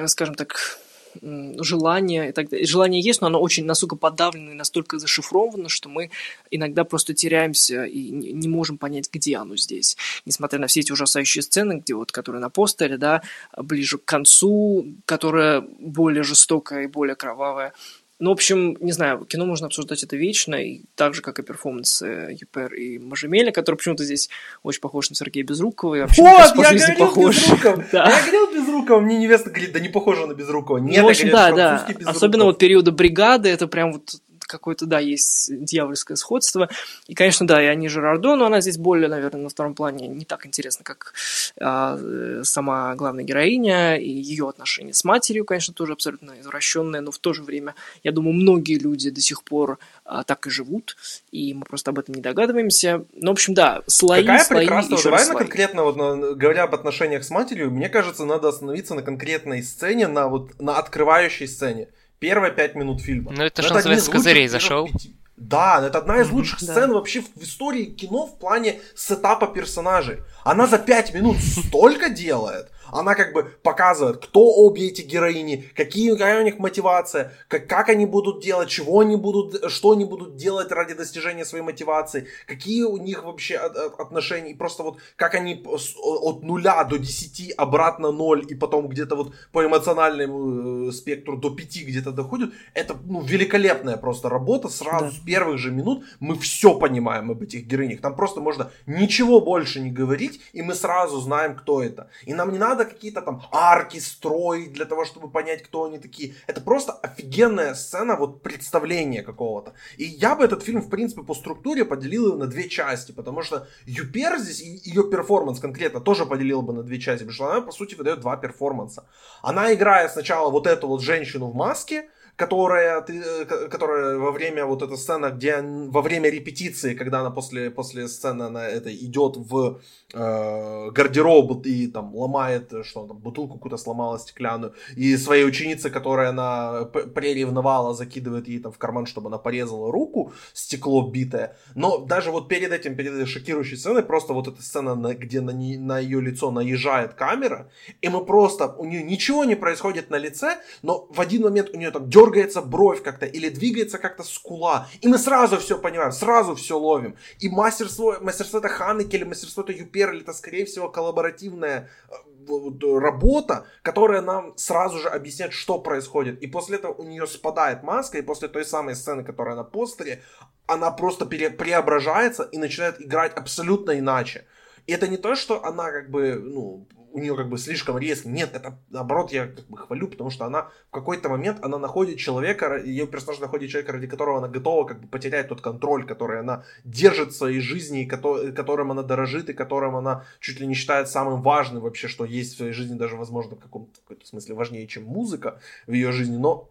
скажем 0.07 0.35
так, 0.35 0.81
желание 1.23 2.31
и 2.31 2.33
так 2.33 2.49
далее. 2.49 2.67
Желание 2.67 3.01
есть, 3.01 3.21
но 3.21 3.29
оно 3.29 3.41
очень 3.41 3.65
настолько 3.65 3.97
подавлено 3.97 4.53
и 4.53 4.55
настолько 4.55 4.99
зашифровано, 4.99 5.69
что 5.69 5.89
мы 5.89 6.11
иногда 6.51 6.85
просто 6.85 7.15
теряемся 7.15 7.85
и 7.85 8.11
не 8.11 8.49
можем 8.49 8.79
понять, 8.79 9.09
где 9.13 9.37
оно 9.37 9.57
здесь. 9.57 9.97
Несмотря 10.25 10.59
на 10.59 10.67
все 10.67 10.81
эти 10.81 10.93
ужасающие 10.93 11.43
сцены, 11.43 11.81
где 11.81 11.95
вот, 11.95 12.13
которые 12.13 12.41
на 12.41 12.51
постере, 12.51 12.99
да, 12.99 13.23
ближе 13.57 13.99
к 13.99 14.05
концу, 14.05 14.87
которая 15.05 15.61
более 15.61 16.23
жестокая 16.23 16.85
и 16.85 16.87
более 16.87 17.17
кровавая, 17.17 17.73
ну, 18.21 18.31
в 18.31 18.33
общем, 18.33 18.77
не 18.81 18.91
знаю, 18.91 19.25
кино 19.25 19.47
можно 19.47 19.69
обсуждать 19.69 20.03
это 20.03 20.17
вечно, 20.17 20.57
и 20.57 20.83
так 20.97 21.15
же, 21.15 21.23
как 21.23 21.39
и 21.39 21.43
перформансы 21.43 22.37
Юпер 22.41 22.75
и 22.75 22.99
Мажемеля, 22.99 23.53
который 23.53 23.77
почему-то 23.77 24.05
здесь 24.05 24.29
очень 24.65 24.81
похож 24.81 25.11
на 25.11 25.17
Сергея 25.17 25.45
Безрукова. 25.45 25.95
И 25.95 26.01
вообще, 26.01 26.23
вот, 26.23 26.39
я 26.39 26.53
говорил 26.53 26.97
похож. 26.97 27.37
Безруков! 27.37 27.85
да. 27.93 28.11
Я 28.11 28.21
говорил 28.23 28.55
Безрукова, 28.55 29.01
мне 29.01 29.19
невеста 29.19 29.51
говорит, 29.51 29.73
да 29.73 29.79
не 29.79 29.89
похоже 29.89 30.27
на 30.27 30.35
Безрукова. 30.35 30.79
Нет, 30.79 31.01
ну, 31.01 31.07
в 31.07 31.11
общем, 31.11 31.31
да, 31.31 31.53
да. 31.53 31.87
Особенно 32.05 32.45
вот 32.45 32.59
периода 32.59 32.91
бригады, 32.91 33.51
это 33.51 33.69
прям 33.69 33.93
вот 33.93 34.17
какое-то, 34.49 34.87
да, 34.87 34.99
есть 34.99 35.51
дьявольское 35.65 36.17
сходство. 36.17 36.69
И, 37.07 37.15
конечно, 37.15 37.47
да, 37.47 37.63
и 37.63 37.67
Ани 37.67 37.89
Жерардо, 37.89 38.35
но 38.35 38.47
она 38.47 38.61
здесь 38.61 38.79
более, 38.79 39.09
наверное, 39.09 39.43
на 39.43 39.49
втором 39.49 39.75
плане 39.75 40.09
не 40.09 40.25
так 40.25 40.47
интересна, 40.47 40.85
как 40.85 41.13
а, 41.61 41.99
сама 42.43 42.95
главная 42.97 43.25
героиня 43.25 43.97
и 43.97 44.09
ее 44.09 44.49
отношения 44.49 44.95
с 44.95 45.05
матерью, 45.05 45.45
конечно, 45.45 45.75
тоже 45.75 45.93
абсолютно 45.93 46.41
извращенные, 46.41 47.01
но 47.01 47.11
в 47.11 47.19
то 47.19 47.33
же 47.33 47.43
время, 47.43 47.75
я 48.03 48.13
думаю, 48.13 48.35
многие 48.35 48.79
люди 48.79 49.11
до 49.11 49.21
сих 49.21 49.45
пор 49.45 49.79
а, 50.05 50.25
так 50.25 50.47
и 50.47 50.51
живут, 50.51 50.97
и 51.31 51.55
мы 51.55 51.65
просто 51.65 51.91
об 51.91 51.99
этом 51.99 52.15
не 52.15 52.23
догадываемся. 52.23 53.05
Ну, 53.15 53.29
в 53.29 53.33
общем, 53.33 53.55
да, 53.55 53.83
слои, 53.87 54.23
Какая 54.23 54.45
слои, 54.45 54.61
прекрасная, 54.61 55.03
давай 55.03 55.25
слои. 55.25 55.35
на 55.35 55.39
конкретно, 55.39 55.85
вот, 55.85 55.97
на, 55.97 56.35
говоря 56.35 56.65
об 56.65 56.75
отношениях 56.75 57.25
с 57.25 57.31
матерью, 57.31 57.71
мне 57.71 57.89
кажется, 57.89 58.25
надо 58.25 58.49
остановиться 58.49 58.95
на 58.95 59.03
конкретной 59.03 59.63
сцене, 59.63 60.09
на 60.09 60.29
вот 60.29 60.59
на 60.61 60.79
открывающей 60.79 61.47
сцене 61.47 61.89
первые 62.19 62.53
пять 62.53 62.75
минут 62.75 63.01
фильма. 63.01 63.33
Ну, 63.33 63.43
это, 63.43 63.63
что 63.63 63.75
называется, 63.75 64.07
с 64.07 64.09
козырей 64.09 64.49
зашел. 64.49 64.89
Да, 65.37 65.87
это 65.87 65.99
одна 65.99 66.21
из 66.21 66.31
лучших 66.31 66.61
mm-hmm, 66.61 66.73
сцен 66.73 66.89
да. 66.89 66.95
вообще 66.95 67.21
в 67.21 67.43
истории 67.43 67.85
кино 67.85 68.27
в 68.27 68.39
плане 68.39 68.81
сетапа 68.97 69.47
персонажей. 69.47 70.19
Она 70.43 70.67
за 70.67 70.79
пять 70.79 71.15
минут 71.15 71.37
столько 71.39 72.11
делает. 72.11 72.71
Она 72.93 73.15
как 73.15 73.33
бы 73.33 73.45
показывает, 73.63 74.19
кто 74.19 74.55
обе 74.57 74.89
эти 74.89 75.03
героини, 75.03 75.71
какие, 75.75 76.13
какая 76.13 76.41
у 76.41 76.45
них 76.45 76.59
мотивация, 76.59 77.33
как, 77.49 77.67
как 77.67 77.89
они 77.89 78.07
будут 78.07 78.43
делать, 78.43 78.69
чего 78.69 79.01
они 79.01 79.17
будут, 79.17 79.71
что 79.71 79.93
они 79.93 80.05
будут 80.05 80.37
делать 80.37 80.73
ради 80.73 80.95
достижения 80.95 81.45
своей 81.45 81.65
мотивации, 81.65 82.27
какие 82.47 82.83
у 82.83 82.97
них 82.97 83.25
вообще 83.25 83.57
отношения, 83.57 84.53
и 84.53 84.55
просто 84.55 84.83
вот 84.83 84.99
как 85.17 85.35
они 85.35 85.65
от 85.65 86.43
нуля 86.43 86.85
до 86.85 86.99
10 86.99 87.55
обратно 87.57 88.13
0 88.13 88.47
и 88.49 88.55
потом 88.55 88.89
где-то 88.89 89.17
вот 89.17 89.35
по 89.53 89.65
эмоциональному 89.65 90.89
э, 90.89 90.93
спектру 90.93 91.37
до 91.37 91.51
5 91.51 91.87
где-то 91.87 92.13
доходят, 92.13 92.51
это 92.75 92.97
ну, 93.05 93.23
великолепная 93.23 93.97
просто 93.97 94.29
работа, 94.29 94.69
сразу 94.69 95.07
да. 95.07 95.11
с 95.11 95.19
первых 95.19 95.59
же 95.59 95.71
минут 95.71 96.05
мы 96.21 96.39
все 96.39 96.79
понимаем 96.79 97.31
об 97.31 97.43
этих 97.43 97.67
героинях, 97.67 98.01
там 98.01 98.15
просто 98.15 98.41
можно 98.41 98.71
ничего 98.87 99.41
больше 99.41 99.81
не 99.81 99.91
говорить, 99.91 100.41
и 100.53 100.63
мы 100.63 100.75
сразу 100.75 101.21
знаем, 101.21 101.55
кто 101.55 101.83
это. 101.83 102.09
И 102.25 102.35
нам 102.35 102.53
не 102.53 102.59
надо 102.59 102.78
надо 102.79 102.91
какие-то 102.91 103.23
там 103.23 103.43
арки 103.53 103.99
строить 104.01 104.73
для 104.73 104.85
того, 104.85 105.05
чтобы 105.05 105.31
понять, 105.31 105.63
кто 105.63 105.85
они 105.85 105.99
такие. 105.99 106.35
Это 106.47 106.61
просто 106.61 106.93
офигенная 106.93 107.75
сцена 107.75 108.17
вот 108.17 108.43
представления 108.43 109.23
какого-то. 109.23 109.73
И 109.97 110.05
я 110.05 110.35
бы 110.35 110.45
этот 110.45 110.63
фильм, 110.63 110.81
в 110.81 110.89
принципе, 110.89 111.23
по 111.23 111.35
структуре 111.35 111.85
поделил 111.85 112.39
на 112.39 112.47
две 112.47 112.69
части, 112.69 113.13
потому 113.13 113.43
что 113.43 113.67
Юпер 113.87 114.39
здесь 114.39 114.61
и 114.61 114.91
ее 114.91 115.03
перформанс 115.11 115.61
конкретно 115.61 116.01
тоже 116.01 116.27
поделил 116.27 116.63
бы 116.63 116.73
на 116.73 116.83
две 116.83 116.99
части, 117.01 117.25
потому 117.25 117.35
что 117.35 117.51
она, 117.51 117.61
по 117.61 117.73
сути, 117.73 117.97
выдает 117.97 118.21
два 118.21 118.37
перформанса. 118.37 119.05
Она 119.43 119.75
играет 119.75 120.13
сначала 120.13 120.51
вот 120.51 120.67
эту 120.67 120.89
вот 120.89 121.03
женщину 121.03 121.47
в 121.47 121.55
маске, 121.55 122.09
которая, 122.39 123.01
ты, 123.01 123.21
э, 123.21 123.69
которая 123.69 124.17
во 124.17 124.31
время 124.31 124.65
вот 124.65 124.83
эта 124.83 124.97
сцена, 124.97 125.31
где 125.31 125.61
во 125.61 126.03
время 126.03 126.31
репетиции, 126.31 126.95
когда 126.95 127.21
она 127.21 127.31
после, 127.31 127.71
после 127.71 128.07
сцены 128.07 128.45
она 128.45 128.65
это 128.65 128.95
идет 128.95 129.37
в 129.37 129.81
э, 130.15 130.91
гардероб 130.93 131.67
и 131.67 131.89
там 131.89 132.15
ломает, 132.15 132.73
что 132.85 133.07
там, 133.07 133.19
бутылку 133.19 133.55
какую-то 133.55 133.77
сломала 133.77 134.19
стеклянную, 134.19 134.73
и 134.97 135.17
своей 135.17 135.45
ученице, 135.45 135.91
которая 135.91 136.29
она 136.29 136.85
преревновала, 137.15 137.93
закидывает 137.93 138.47
ей 138.49 138.61
там 138.61 138.71
в 138.71 138.79
карман, 138.79 139.07
чтобы 139.07 139.29
она 139.29 139.39
порезала 139.39 139.91
руку, 139.91 140.33
стекло 140.53 141.11
битое. 141.11 141.57
Но 141.75 141.99
даже 141.99 142.31
вот 142.31 142.49
перед 142.49 142.71
этим, 142.71 142.95
перед 142.95 143.15
этой 143.15 143.27
шокирующей 143.27 143.77
сценой, 143.77 144.05
просто 144.05 144.33
вот 144.33 144.47
эта 144.47 144.63
сцена, 144.63 144.95
где 145.15 145.41
на, 145.41 145.51
не, 145.51 145.77
на 145.77 145.99
ее 145.99 146.21
лицо 146.21 146.53
наезжает 146.53 147.15
камера, 147.15 147.69
и 148.01 148.09
мы 148.09 148.25
просто, 148.25 148.77
у 148.79 148.85
нее 148.85 149.03
ничего 149.03 149.45
не 149.45 149.57
происходит 149.57 150.11
на 150.11 150.19
лице, 150.19 150.59
но 150.83 151.09
в 151.11 151.21
один 151.21 151.43
момент 151.43 151.71
у 151.75 151.77
нее 151.77 151.91
там 151.91 152.09
дергается 152.29 152.63
бровь 152.63 153.03
как-то, 153.03 153.27
или 153.27 153.49
двигается 153.49 153.99
как-то 153.99 154.23
скула, 154.23 154.89
и 155.01 155.09
мы 155.09 155.19
сразу 155.19 155.57
все 155.57 155.79
понимаем, 155.79 156.13
сразу 156.13 156.55
все 156.55 156.79
ловим. 156.79 157.17
И 157.41 157.49
мастерство, 157.49 158.17
мастерство 158.21 158.59
это 158.59 158.69
Ханеки, 158.69 159.17
или 159.17 159.25
мастерство 159.25 159.63
это 159.63 159.73
Юпер, 159.73 160.13
или 160.13 160.23
это, 160.23 160.33
скорее 160.33 160.65
всего, 160.65 160.89
коллаборативная 160.89 161.89
э, 162.09 162.99
работа, 162.99 163.67
которая 163.83 164.23
нам 164.23 164.57
сразу 164.57 164.99
же 164.99 165.09
объясняет, 165.09 165.53
что 165.53 165.79
происходит. 165.79 166.43
И 166.43 166.47
после 166.47 166.77
этого 166.77 166.95
у 166.95 167.05
нее 167.05 167.27
спадает 167.27 167.83
маска, 167.83 168.19
и 168.19 168.23
после 168.23 168.49
той 168.49 168.65
самой 168.65 168.95
сцены, 168.95 169.25
которая 169.25 169.57
на 169.57 169.65
постере, 169.65 170.23
она 170.67 170.91
просто 170.91 171.27
пере- 171.27 171.51
преображается 171.51 172.43
и 172.43 172.59
начинает 172.59 173.01
играть 173.01 173.33
абсолютно 173.37 173.99
иначе. 173.99 174.45
И 174.87 174.93
это 174.93 175.09
не 175.09 175.17
то, 175.17 175.35
что 175.35 175.65
она 175.65 175.91
как 175.91 176.11
бы, 176.11 176.35
ну, 176.35 176.87
у 177.13 177.19
нее 177.19 177.37
как 177.37 177.49
бы 177.49 177.59
слишком 177.59 177.99
резко. 177.99 178.29
Нет, 178.29 178.51
это 178.55 178.79
наоборот 178.91 179.33
я 179.33 179.47
как 179.47 179.67
бы 179.67 179.77
хвалю, 179.77 180.09
потому 180.09 180.31
что 180.31 180.45
она 180.45 180.69
в 180.89 180.93
какой-то 180.93 181.29
момент 181.29 181.59
она 181.63 181.79
находит 181.79 182.19
человека, 182.19 182.77
ее 182.77 183.07
персонаж 183.07 183.41
находит 183.41 183.71
человека, 183.71 183.93
ради 183.93 184.07
которого 184.07 184.39
она 184.39 184.49
готова 184.49 184.87
как 184.87 185.01
бы 185.01 185.09
потерять 185.09 185.49
тот 185.49 185.61
контроль, 185.61 186.07
который 186.07 186.41
она 186.41 186.65
держит 186.85 187.31
в 187.31 187.37
своей 187.37 187.61
жизни, 187.61 188.03
и 188.03 188.07
которым 188.07 188.93
она 188.93 189.03
дорожит, 189.03 189.51
и 189.51 189.53
которым 189.53 189.97
она 189.97 190.25
чуть 190.41 190.61
ли 190.61 190.67
не 190.67 190.75
считает 190.75 191.09
самым 191.09 191.43
важным 191.43 191.83
вообще, 191.83 192.09
что 192.09 192.25
есть 192.25 192.55
в 192.55 192.57
своей 192.59 192.73
жизни, 192.73 192.97
даже 192.97 193.17
возможно 193.17 193.57
в 193.57 193.61
каком-то 193.61 194.01
каком 194.07 194.25
смысле 194.25 194.55
важнее, 194.55 194.87
чем 194.87 195.05
музыка 195.05 195.61
в 195.87 195.93
ее 195.93 196.13
жизни. 196.13 196.37
Но 196.37 196.69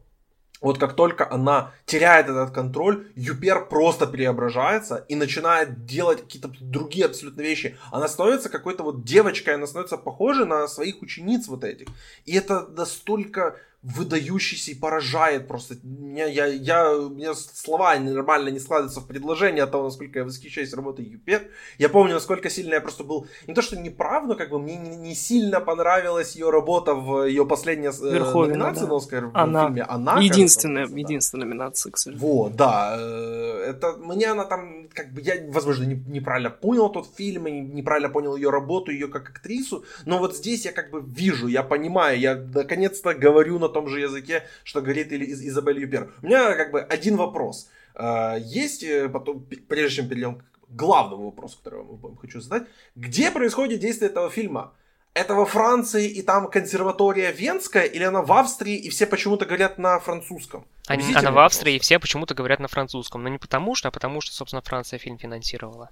вот 0.61 0.79
как 0.79 0.95
только 0.95 1.29
она 1.29 1.71
теряет 1.85 2.27
этот 2.27 2.51
контроль, 2.51 3.11
Юпер 3.15 3.67
просто 3.67 4.07
преображается 4.07 5.05
и 5.07 5.15
начинает 5.15 5.85
делать 5.85 6.21
какие-то 6.21 6.51
другие 6.59 7.05
абсолютно 7.05 7.41
вещи. 7.41 7.77
Она 7.91 8.07
становится 8.07 8.49
какой-то 8.49 8.83
вот 8.83 9.03
девочкой, 9.03 9.55
она 9.55 9.67
становится 9.67 9.97
похожей 9.97 10.45
на 10.45 10.67
своих 10.67 11.01
учениц 11.01 11.47
вот 11.47 11.63
этих. 11.63 11.87
И 12.25 12.35
это 12.35 12.67
настолько 12.67 13.55
выдающийся 13.83 14.71
и 14.71 14.75
поражает 14.75 15.47
просто. 15.47 15.75
Меня, 15.83 16.25
я, 16.25 16.47
я, 16.47 16.91
у 16.91 17.09
меня 17.09 17.33
слова 17.35 17.95
нормально 17.97 18.49
не 18.49 18.59
складываются 18.59 19.01
в 19.01 19.07
предложение 19.07 19.63
о 19.63 19.67
том, 19.67 19.83
насколько 19.83 20.19
я 20.19 20.25
восхищаюсь 20.25 20.73
работой 20.73 21.05
Юпет. 21.05 21.49
Я 21.77 21.89
помню, 21.89 22.15
насколько 22.15 22.49
сильно 22.49 22.73
я 22.73 22.81
просто 22.81 23.03
был, 23.03 23.27
не 23.45 23.53
то 23.53 23.61
что 23.61 23.77
неправ, 23.77 24.25
но 24.25 24.35
как 24.35 24.49
бы 24.49 24.59
мне 24.59 24.77
не, 24.77 24.95
не 24.95 25.15
сильно 25.15 25.61
понравилась 25.61 26.35
ее 26.35 26.49
работа 26.49 26.95
в 26.95 27.25
ее 27.25 27.45
последней 27.45 27.87
э, 27.87 28.13
Верховина, 28.13 28.55
номинации 28.55 28.81
да. 28.81 28.87
на 28.87 28.95
Оскар 28.95 29.25
в 29.27 29.37
она. 29.37 29.65
фильме 29.67 29.83
«Она». 29.83 30.19
Единственная, 30.19 30.83
кажется, 30.83 30.99
единственная 30.99 31.45
да. 31.45 31.49
номинация, 31.49 31.91
к 31.91 31.97
сожалению. 31.97 32.27
Вот, 32.27 32.55
да. 32.55 32.97
Э, 32.99 33.63
это 33.69 33.93
мне 33.97 34.27
она 34.27 34.45
там, 34.45 34.89
как 34.91 35.13
бы, 35.13 35.21
я, 35.21 35.35
возможно, 35.49 35.83
не, 35.83 35.95
неправильно 35.95 36.49
понял 36.49 36.89
тот 36.89 37.07
фильм, 37.15 37.47
и 37.47 37.51
неправильно 37.51 38.09
понял 38.09 38.35
ее 38.35 38.49
работу, 38.49 38.91
ее 38.91 39.07
как 39.07 39.29
актрису, 39.29 39.85
но 40.05 40.17
вот 40.17 40.35
здесь 40.35 40.65
я 40.65 40.71
как 40.71 40.89
бы 40.89 41.01
вижу, 41.01 41.47
я 41.47 41.63
понимаю, 41.63 42.19
я 42.19 42.35
наконец-то 42.35 43.13
говорю 43.13 43.59
на 43.59 43.66
том 43.69 43.87
же 43.87 43.99
языке, 43.99 44.43
что 44.63 44.81
говорит 44.81 45.11
или 45.11 45.25
Из 45.25 45.41
Изабель 45.41 45.79
Юпер. 45.79 46.13
У 46.21 46.25
меня 46.25 46.55
как 46.55 46.71
бы 46.71 46.81
один 46.81 47.15
вопрос. 47.17 47.69
А, 47.95 48.35
есть, 48.37 48.83
э, 48.83 49.09
потом, 49.09 49.45
прежде 49.67 49.97
чем 49.97 50.09
перейдем 50.09 50.35
к 50.35 50.43
главному 50.69 51.25
вопросу, 51.25 51.57
который 51.57 51.79
я 51.79 51.85
вам 51.85 52.17
хочу 52.17 52.41
задать, 52.41 52.67
где 52.95 53.31
происходит 53.31 53.79
действие 53.79 54.09
этого 54.11 54.29
фильма? 54.29 54.73
Это 55.13 55.33
во 55.33 55.47
Франции 55.47 56.07
и 56.07 56.21
там 56.21 56.47
консерватория 56.47 57.31
венская, 57.31 57.85
или 57.85 58.03
она 58.03 58.21
в 58.21 58.31
Австрии 58.31 58.75
и 58.75 58.89
все 58.89 59.07
почему-то 59.07 59.45
говорят 59.45 59.79
на 59.79 59.99
французском? 59.99 60.67
Они, 60.85 61.03
она 61.15 61.31
в 61.31 61.39
Австрии 61.39 61.75
и 61.75 61.79
все 61.79 61.97
почему-то 61.97 62.35
говорят 62.35 62.59
на 62.59 62.67
французском. 62.67 63.23
Но 63.23 63.29
не 63.29 63.39
потому 63.39 63.73
что, 63.73 63.87
а 63.87 63.91
потому 63.91 64.21
что, 64.21 64.35
собственно, 64.35 64.61
Франция 64.61 64.99
фильм 64.99 65.17
финансировала. 65.17 65.89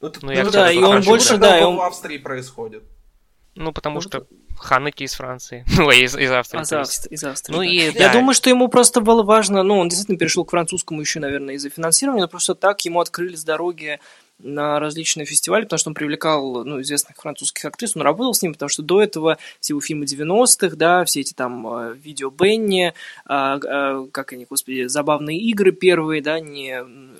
Ну, 0.00 0.12
ну, 0.22 0.32
ну 0.32 0.50
да, 0.50 0.72
и 0.72 0.78
он 0.78 1.02
больше, 1.02 1.36
да, 1.36 1.60
и 1.60 1.62
он... 1.62 1.76
в 1.76 1.82
Австрии 1.82 2.18
происходит. 2.18 2.84
Ну, 3.54 3.72
потому 3.72 3.96
ну, 3.96 4.00
что 4.00 4.26
Ханеки 4.58 5.04
из 5.04 5.14
Франции. 5.14 5.64
Ну, 5.76 5.90
из, 5.90 6.16
из 6.16 6.30
Австрии. 6.30 6.62
Из, 6.62 6.72
Австрии, 6.72 7.14
из 7.14 7.24
Австрии. 7.24 7.54
Ну, 7.54 7.60
да. 7.60 7.66
и, 7.66 7.76
Я 7.92 8.08
да. 8.08 8.12
думаю, 8.12 8.34
что 8.34 8.48
ему 8.48 8.68
просто 8.68 9.00
было 9.00 9.22
важно, 9.22 9.62
ну, 9.62 9.78
он 9.78 9.88
действительно 9.88 10.18
перешел 10.18 10.44
к 10.44 10.50
французскому 10.50 11.00
еще, 11.00 11.20
наверное, 11.20 11.54
из-за 11.56 11.70
финансирования, 11.70 12.22
но 12.22 12.28
просто 12.28 12.54
так 12.54 12.80
ему 12.82 13.00
открылись 13.00 13.44
дороги 13.44 13.98
на 14.38 14.80
различные 14.80 15.26
фестивали, 15.26 15.62
потому 15.62 15.78
что 15.78 15.90
он 15.90 15.94
привлекал 15.94 16.64
ну, 16.64 16.80
известных 16.80 17.16
французских 17.16 17.64
актрис, 17.64 17.96
он 17.96 18.02
работал 18.02 18.34
с 18.34 18.42
ним, 18.42 18.52
потому 18.52 18.68
что 18.68 18.82
до 18.82 19.02
этого 19.02 19.38
все 19.60 19.72
его 19.72 19.80
фильмы 19.80 20.04
90-х, 20.04 20.76
да, 20.76 21.04
все 21.04 21.20
эти 21.20 21.32
там 21.32 21.66
э, 21.66 21.94
видео 21.94 22.30
Бенни, 22.30 22.92
а, 23.24 23.58
а, 23.64 24.06
как 24.10 24.32
они, 24.32 24.46
господи, 24.48 24.86
забавные 24.86 25.38
игры 25.38 25.72
первые, 25.72 26.20
да, 26.20 26.40
не 26.40 26.72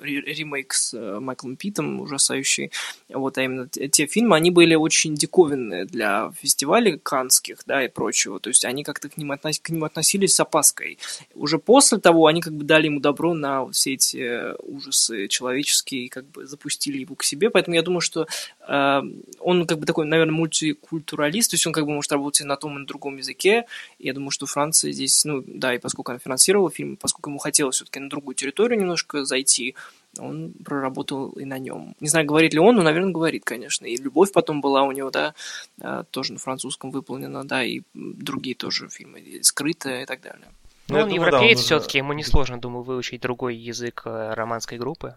ремейк 0.03 0.75
с 0.75 0.93
Майклом 1.21 1.57
Питом 1.57 2.01
ужасающий, 2.01 2.73
вот, 3.09 3.39
а 3.39 3.43
именно 3.43 3.69
те 3.69 4.07
фильмы, 4.07 4.37
они 4.37 4.51
были 4.51 4.75
очень 4.75 5.15
диковинные 5.15 5.87
для 5.87 6.33
фестивалей 6.41 6.99
канских, 7.25 7.59
да, 7.67 7.85
и 7.85 7.89
прочего, 7.89 8.39
то 8.39 8.51
есть 8.51 8.65
они 8.65 8.85
как-то 8.85 9.09
к 9.09 9.17
ним, 9.17 9.33
относ... 9.33 9.59
к 9.59 9.71
ним 9.71 9.85
относились 9.85 10.35
с 10.35 10.41
опаской. 10.41 10.99
Уже 11.35 11.59
после 11.59 11.99
того 11.99 12.27
они 12.27 12.43
как 12.43 12.53
бы 12.53 12.65
дали 12.65 12.87
ему 12.87 13.01
добро 13.01 13.35
на 13.35 13.67
все 13.71 13.95
эти 13.95 14.19
э, 14.19 14.55
ужасы 14.63 15.29
человеческие 15.29 16.05
и 16.05 16.09
как 16.09 16.27
бы 16.27 16.47
запустили 16.47 16.99
его 16.99 17.15
к 17.15 17.25
себе, 17.25 17.51
поэтому 17.51 17.77
я 17.77 17.83
думаю, 17.83 18.01
что 18.01 18.27
э, 18.69 19.01
он 19.41 19.67
как 19.67 19.79
бы 19.79 19.87
такой, 19.87 20.05
наверное, 20.05 20.35
мультикультуралист, 20.35 21.51
то 21.51 21.55
есть 21.55 21.67
он 21.67 21.73
как 21.73 21.87
бы 21.87 21.93
может 21.93 22.13
работать 22.13 22.47
на 22.47 22.57
том 22.57 22.77
и 22.77 22.81
на 22.81 22.87
другом 22.87 23.17
языке, 23.17 23.65
я 23.99 24.13
думаю, 24.13 24.31
что 24.31 24.47
Франция 24.47 24.93
здесь, 24.93 25.25
ну 25.25 25.43
да, 25.47 25.75
и 25.75 25.79
поскольку 25.79 26.13
она 26.13 26.19
финансировала 26.19 26.71
фильм, 26.71 26.97
поскольку 26.97 27.31
ему 27.31 27.39
хотелось 27.39 27.77
все-таки 27.77 28.01
на 28.01 28.11
другую 28.11 28.35
территорию 28.35 28.79
немножко 28.79 29.25
зайти, 29.25 29.75
он 30.19 30.53
проработал 30.65 31.31
и 31.31 31.45
на 31.45 31.59
нем. 31.59 31.95
Не 32.01 32.09
знаю, 32.09 32.27
говорит 32.27 32.55
ли 32.55 32.61
он, 32.61 32.77
но, 32.77 32.83
наверное, 32.83 33.13
говорит, 33.13 33.45
конечно. 33.45 33.87
И 33.87 33.97
«Любовь» 33.97 34.33
потом 34.33 34.61
была 34.61 34.83
у 34.83 34.93
него, 34.93 35.11
да, 35.11 35.35
э, 35.81 36.05
тоже 36.11 36.33
на 36.33 36.39
французском 36.39 36.91
выполнена, 36.91 37.45
да, 37.45 37.65
и 37.65 37.83
другие 37.95 38.57
тоже 38.57 38.89
фильмы, 38.89 39.23
«Скрытая» 39.43 40.03
и 40.03 40.07
так 40.07 40.21
далее. 40.21 40.49
Ну, 40.89 40.99
он 40.99 41.09
европеец 41.09 41.59
да, 41.59 41.65
все-таки, 41.65 41.99
ему 41.99 42.13
несложно, 42.13 42.61
думаю, 42.61 42.83
выучить 42.83 43.23
другой 43.23 43.57
язык 43.57 44.03
э, 44.05 44.35
романской 44.35 44.79
группы. 44.79 45.15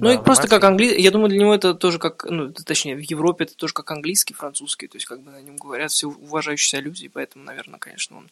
Ну, 0.00 0.04
да, 0.04 0.14
и 0.14 0.22
просто 0.22 0.46
как 0.46 0.62
английский. 0.62 1.02
Я 1.02 1.10
думаю, 1.10 1.28
для 1.28 1.40
него 1.40 1.52
это 1.52 1.74
тоже 1.74 1.98
как, 1.98 2.24
ну, 2.24 2.52
точнее, 2.52 2.94
в 2.94 3.00
Европе 3.00 3.44
это 3.44 3.56
тоже 3.56 3.74
как 3.74 3.90
английский, 3.90 4.32
французский, 4.32 4.86
то 4.86 4.96
есть 4.96 5.06
как 5.06 5.20
бы 5.22 5.32
на 5.32 5.42
нем 5.42 5.56
говорят 5.56 5.90
все 5.90 6.06
уважающие 6.06 6.68
себя 6.68 6.82
люди, 6.82 7.08
поэтому, 7.08 7.44
наверное, 7.44 7.80
конечно, 7.80 8.18
он 8.18 8.30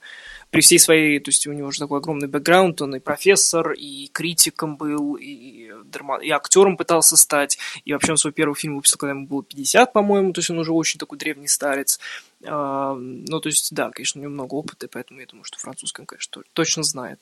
при 0.50 0.60
всей 0.60 0.78
своей, 0.78 1.18
то 1.18 1.30
есть 1.30 1.44
у 1.48 1.52
него 1.52 1.68
уже 1.68 1.80
такой 1.80 1.98
огромный 1.98 2.28
бэкграунд, 2.28 2.82
он 2.82 2.94
и 2.94 3.00
профессор, 3.00 3.72
и 3.72 4.08
критиком 4.12 4.76
был, 4.76 5.16
и, 5.16 5.72
драма... 5.86 6.18
и 6.18 6.30
актером 6.30 6.76
пытался 6.76 7.16
стать, 7.16 7.58
и 7.84 7.92
вообще 7.92 8.12
он 8.12 8.18
свой 8.18 8.32
первый 8.32 8.54
фильм 8.54 8.76
выпустил, 8.76 8.98
когда 8.98 9.10
ему 9.10 9.26
было 9.26 9.42
50, 9.42 9.92
по-моему, 9.92 10.32
то 10.32 10.38
есть 10.38 10.50
он 10.50 10.58
уже 10.60 10.72
очень 10.72 11.00
такой 11.00 11.18
древний 11.18 11.48
старец. 11.48 11.98
А, 12.44 12.94
ну, 12.94 13.40
то 13.40 13.48
есть, 13.48 13.74
да, 13.74 13.90
конечно, 13.90 14.20
у 14.20 14.22
него 14.22 14.32
много 14.32 14.54
опыта, 14.54 14.86
поэтому 14.86 15.18
я 15.18 15.26
думаю, 15.26 15.42
что 15.42 15.58
французский 15.58 16.02
он, 16.02 16.06
конечно, 16.06 16.42
точно 16.52 16.84
знает. 16.84 17.20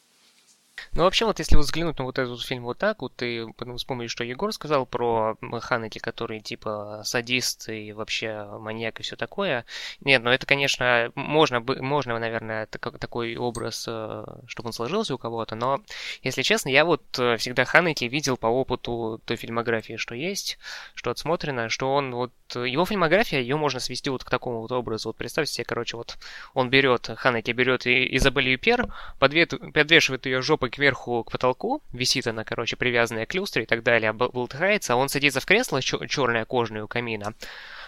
Ну, 0.97 1.03
вообще, 1.03 1.25
вот 1.25 1.41
если 1.41 1.57
вот 1.57 1.64
взглянуть 1.64 1.99
на 1.99 2.05
вот 2.05 2.20
этот 2.20 2.41
фильм 2.41 2.62
вот 2.62 2.79
так, 2.79 3.03
вот 3.03 3.16
ты 3.16 3.47
потом 3.57 3.79
вспомнишь, 3.79 4.12
что 4.12 4.22
Егор 4.22 4.53
сказал 4.53 4.87
про 4.87 5.37
Ханеки, 5.61 5.99
который 5.99 6.39
типа 6.41 7.03
садист 7.05 7.68
и 7.68 7.93
вообще 7.93 8.45
маньяк 8.61 9.01
и 9.01 9.03
все 9.03 9.16
такое. 9.16 9.64
Нет, 10.01 10.22
ну 10.22 10.31
это, 10.31 10.47
конечно, 10.47 11.11
можно, 11.16 11.61
можно 11.61 12.18
наверное, 12.20 12.66
такой 12.66 13.37
образ, 13.37 13.87
э, 13.89 14.25
чтобы 14.47 14.68
он 14.68 14.72
сложился 14.72 15.16
у 15.16 15.18
кого-то, 15.18 15.57
но, 15.57 15.81
если 16.22 16.43
честно, 16.43 16.68
я 16.68 16.85
вот 16.85 17.03
э, 17.18 17.39
всегда 17.39 17.64
Ханеки 17.64 18.05
видел 18.05 18.37
по 18.37 18.47
опыту 18.47 19.20
той 19.25 19.37
фильмографии, 19.37 19.97
что 19.97 20.14
есть, 20.14 20.59
что 20.95 21.11
отсмотрено, 21.11 21.70
что 21.70 21.93
он 21.93 22.14
вот, 22.14 22.33
его 22.55 22.85
фильмография, 22.85 23.41
ее 23.41 23.57
можно 23.57 23.81
свести 23.81 24.11
вот 24.11 24.22
к 24.22 24.31
такому 24.31 24.61
вот 24.61 24.70
образу. 24.70 25.09
Вот 25.09 25.16
представьте 25.16 25.55
себе, 25.55 25.64
короче, 25.64 25.97
вот 25.97 26.18
он 26.53 26.70
берет, 26.70 27.11
Ханеки 27.16 27.51
берет 27.51 27.85
Изабель 27.85 28.51
Юпер, 28.51 28.95
подвешивает 29.18 30.27
ее 30.27 30.41
жопой 30.65 30.71
кверху 30.71 31.25
к 31.25 31.31
потолку, 31.31 31.83
висит 31.93 32.27
она, 32.27 32.45
короче, 32.45 32.77
привязанная 32.77 33.27
к 33.27 33.35
люстре 33.35 33.65
и 33.65 33.67
так 33.67 33.83
далее, 33.83 34.12
болтается, 34.12 34.95
а 34.95 34.97
он 34.97 35.09
садится 35.09 35.41
в 35.41 35.47
кресло 35.47 35.83
черное 35.83 36.45
кожное 36.45 36.85
у 36.85 36.89
камина, 36.89 37.35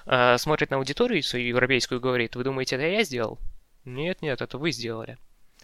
э, 0.07 0.37
смотрит 0.39 0.71
на 0.71 0.77
аудиторию 0.77 1.23
свою 1.23 1.49
европейскую 1.49 1.99
и 1.99 2.03
говорит, 2.03 2.37
вы 2.37 2.45
думаете, 2.45 2.77
это 2.77 2.87
я 2.87 3.05
сделал? 3.05 3.39
Нет, 3.85 4.23
нет, 4.23 4.43
это 4.43 4.59
вы 4.59 4.73
сделали. 4.73 5.17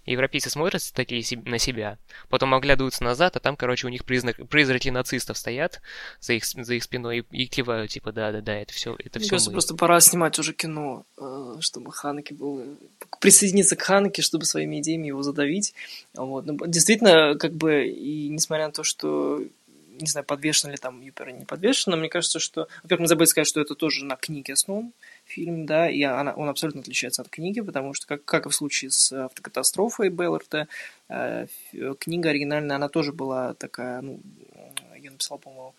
Европейцы 0.06 0.50
смотрят 0.50 0.82
такие 0.94 1.24
на 1.44 1.58
себя, 1.58 1.98
потом 2.28 2.54
оглядываются 2.54 3.04
назад, 3.04 3.36
а 3.36 3.40
там, 3.40 3.56
короче, 3.56 3.86
у 3.86 3.90
них 3.90 4.04
признак, 4.04 4.36
призраки 4.48 4.88
нацистов 4.88 5.38
стоят 5.38 5.80
за 6.20 6.34
их, 6.34 6.44
за 6.44 6.74
их 6.74 6.82
спиной 6.82 7.18
и, 7.30 7.42
и 7.42 7.46
кивают, 7.46 7.90
типа, 7.90 8.12
да-да-да, 8.12 8.54
это 8.54 8.72
все, 8.72 8.94
это 8.98 9.18
Мне 9.18 9.24
все 9.24 9.30
кажется, 9.30 9.50
мы. 9.50 9.54
просто 9.54 9.74
пора 9.74 10.00
снимать 10.00 10.38
уже 10.38 10.52
кино, 10.52 11.04
э, 11.18 11.56
чтобы 11.60 11.92
Ханеке 11.92 12.34
был... 12.34 12.76
Присоединиться 13.20 13.76
к 13.76 13.82
Ханеке, 13.82 14.22
чтобы 14.22 14.44
своими 14.44 14.80
идеями 14.80 15.08
его 15.08 15.22
задавить. 15.22 15.74
Вот. 16.14 16.46
Ну, 16.46 16.56
действительно, 16.66 17.36
как 17.38 17.52
бы, 17.52 17.86
и 17.86 18.28
несмотря 18.28 18.66
на 18.66 18.72
то, 18.72 18.82
что 18.84 19.42
не 20.00 20.06
знаю, 20.06 20.24
подвешен 20.24 20.70
ли 20.70 20.76
там 20.76 21.00
Юпер 21.00 21.28
или 21.28 21.36
не 21.38 21.44
подвешен, 21.44 21.92
но 21.92 21.96
мне 21.96 22.08
кажется, 22.08 22.40
что... 22.40 22.66
Во-первых, 22.82 23.02
мы 23.02 23.08
забыли 23.08 23.28
сказать, 23.28 23.46
что 23.46 23.60
это 23.60 23.74
тоже 23.74 24.04
на 24.04 24.16
книге 24.16 24.54
основан 24.54 24.92
фильм, 25.32 25.66
да, 25.66 25.88
и 25.88 26.02
она, 26.02 26.32
он 26.32 26.48
абсолютно 26.48 26.80
отличается 26.82 27.22
от 27.22 27.28
книги, 27.28 27.60
потому 27.60 27.94
что, 27.94 28.06
как, 28.06 28.24
как 28.24 28.46
и 28.46 28.48
в 28.48 28.54
случае 28.54 28.90
с 28.90 29.12
автокатастрофой 29.12 30.10
Белларта, 30.10 30.68
э, 31.08 31.46
книга 31.98 32.30
оригинальная, 32.30 32.76
она 32.76 32.88
тоже 32.88 33.12
была 33.12 33.54
такая, 33.54 34.02
ну, 34.02 34.20
я 34.98 35.10
написал, 35.10 35.38
по-моему, 35.38 35.74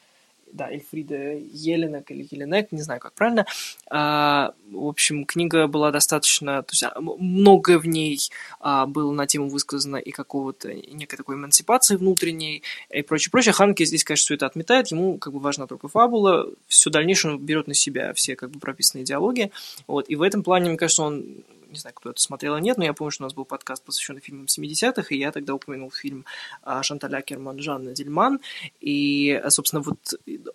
да, 0.54 0.72
Эльфрида 0.72 1.34
Еленек 1.36 2.10
или 2.12 2.28
Еленек, 2.30 2.72
не 2.72 2.82
знаю, 2.82 3.00
как 3.00 3.14
правильно. 3.14 3.46
А, 3.90 4.54
в 4.72 4.88
общем, 4.88 5.26
книга 5.26 5.68
была 5.68 5.92
достаточно, 5.92 6.62
то 6.62 6.72
есть 6.72 6.84
а, 6.84 6.94
многое 7.00 7.80
в 7.80 7.88
ней 7.88 8.20
а, 8.60 8.86
было 8.86 9.12
на 9.12 9.28
тему 9.28 9.50
высказано 9.50 9.98
и 9.98 10.12
какого-то 10.12 10.74
некой 10.74 11.18
такой 11.18 11.36
эмансипации 11.36 11.96
внутренней 11.96 12.64
и 12.90 13.02
прочее, 13.02 13.32
прочее. 13.32 13.54
Ханки 13.54 13.84
здесь, 13.84 14.04
конечно, 14.04 14.24
все 14.24 14.36
это 14.36 14.46
отметает, 14.46 14.88
ему 14.92 15.18
как 15.18 15.34
бы 15.34 15.40
важна 15.40 15.68
только 15.68 15.88
фабула, 15.88 16.48
все 16.68 16.90
дальнейшее 16.90 17.34
он 17.34 17.40
берет 17.40 17.68
на 17.68 17.74
себя 17.74 18.14
все 18.14 18.36
как 18.36 18.52
бы 18.52 18.60
прописанные 18.60 19.06
диалоги, 19.06 19.52
вот, 19.88 20.06
и 20.08 20.16
в 20.16 20.22
этом 20.22 20.44
плане, 20.44 20.70
мне 20.70 20.78
кажется, 20.78 21.04
он 21.04 21.44
не 21.74 21.80
знаю, 21.80 21.94
кто 21.94 22.12
это 22.12 22.22
смотрел 22.22 22.56
или 22.56 22.64
нет, 22.64 22.78
но 22.78 22.86
я 22.86 22.94
помню, 22.94 23.12
что 23.12 23.24
у 23.24 23.26
нас 23.26 23.34
был 23.34 23.46
подкаст, 23.46 23.84
посвященный 23.84 24.22
фильмам 24.22 24.46
70-х, 24.46 25.08
и 25.10 25.18
я 25.18 25.32
тогда 25.32 25.56
упомянул 25.56 25.92
фильм 25.92 26.26
а, 26.62 26.84
Шанталя 26.84 27.22
Керман 27.22 27.60
Жанна 27.60 27.94
Дельман, 27.94 28.40
и, 28.80 29.42
собственно, 29.50 29.82
вот 29.82 29.98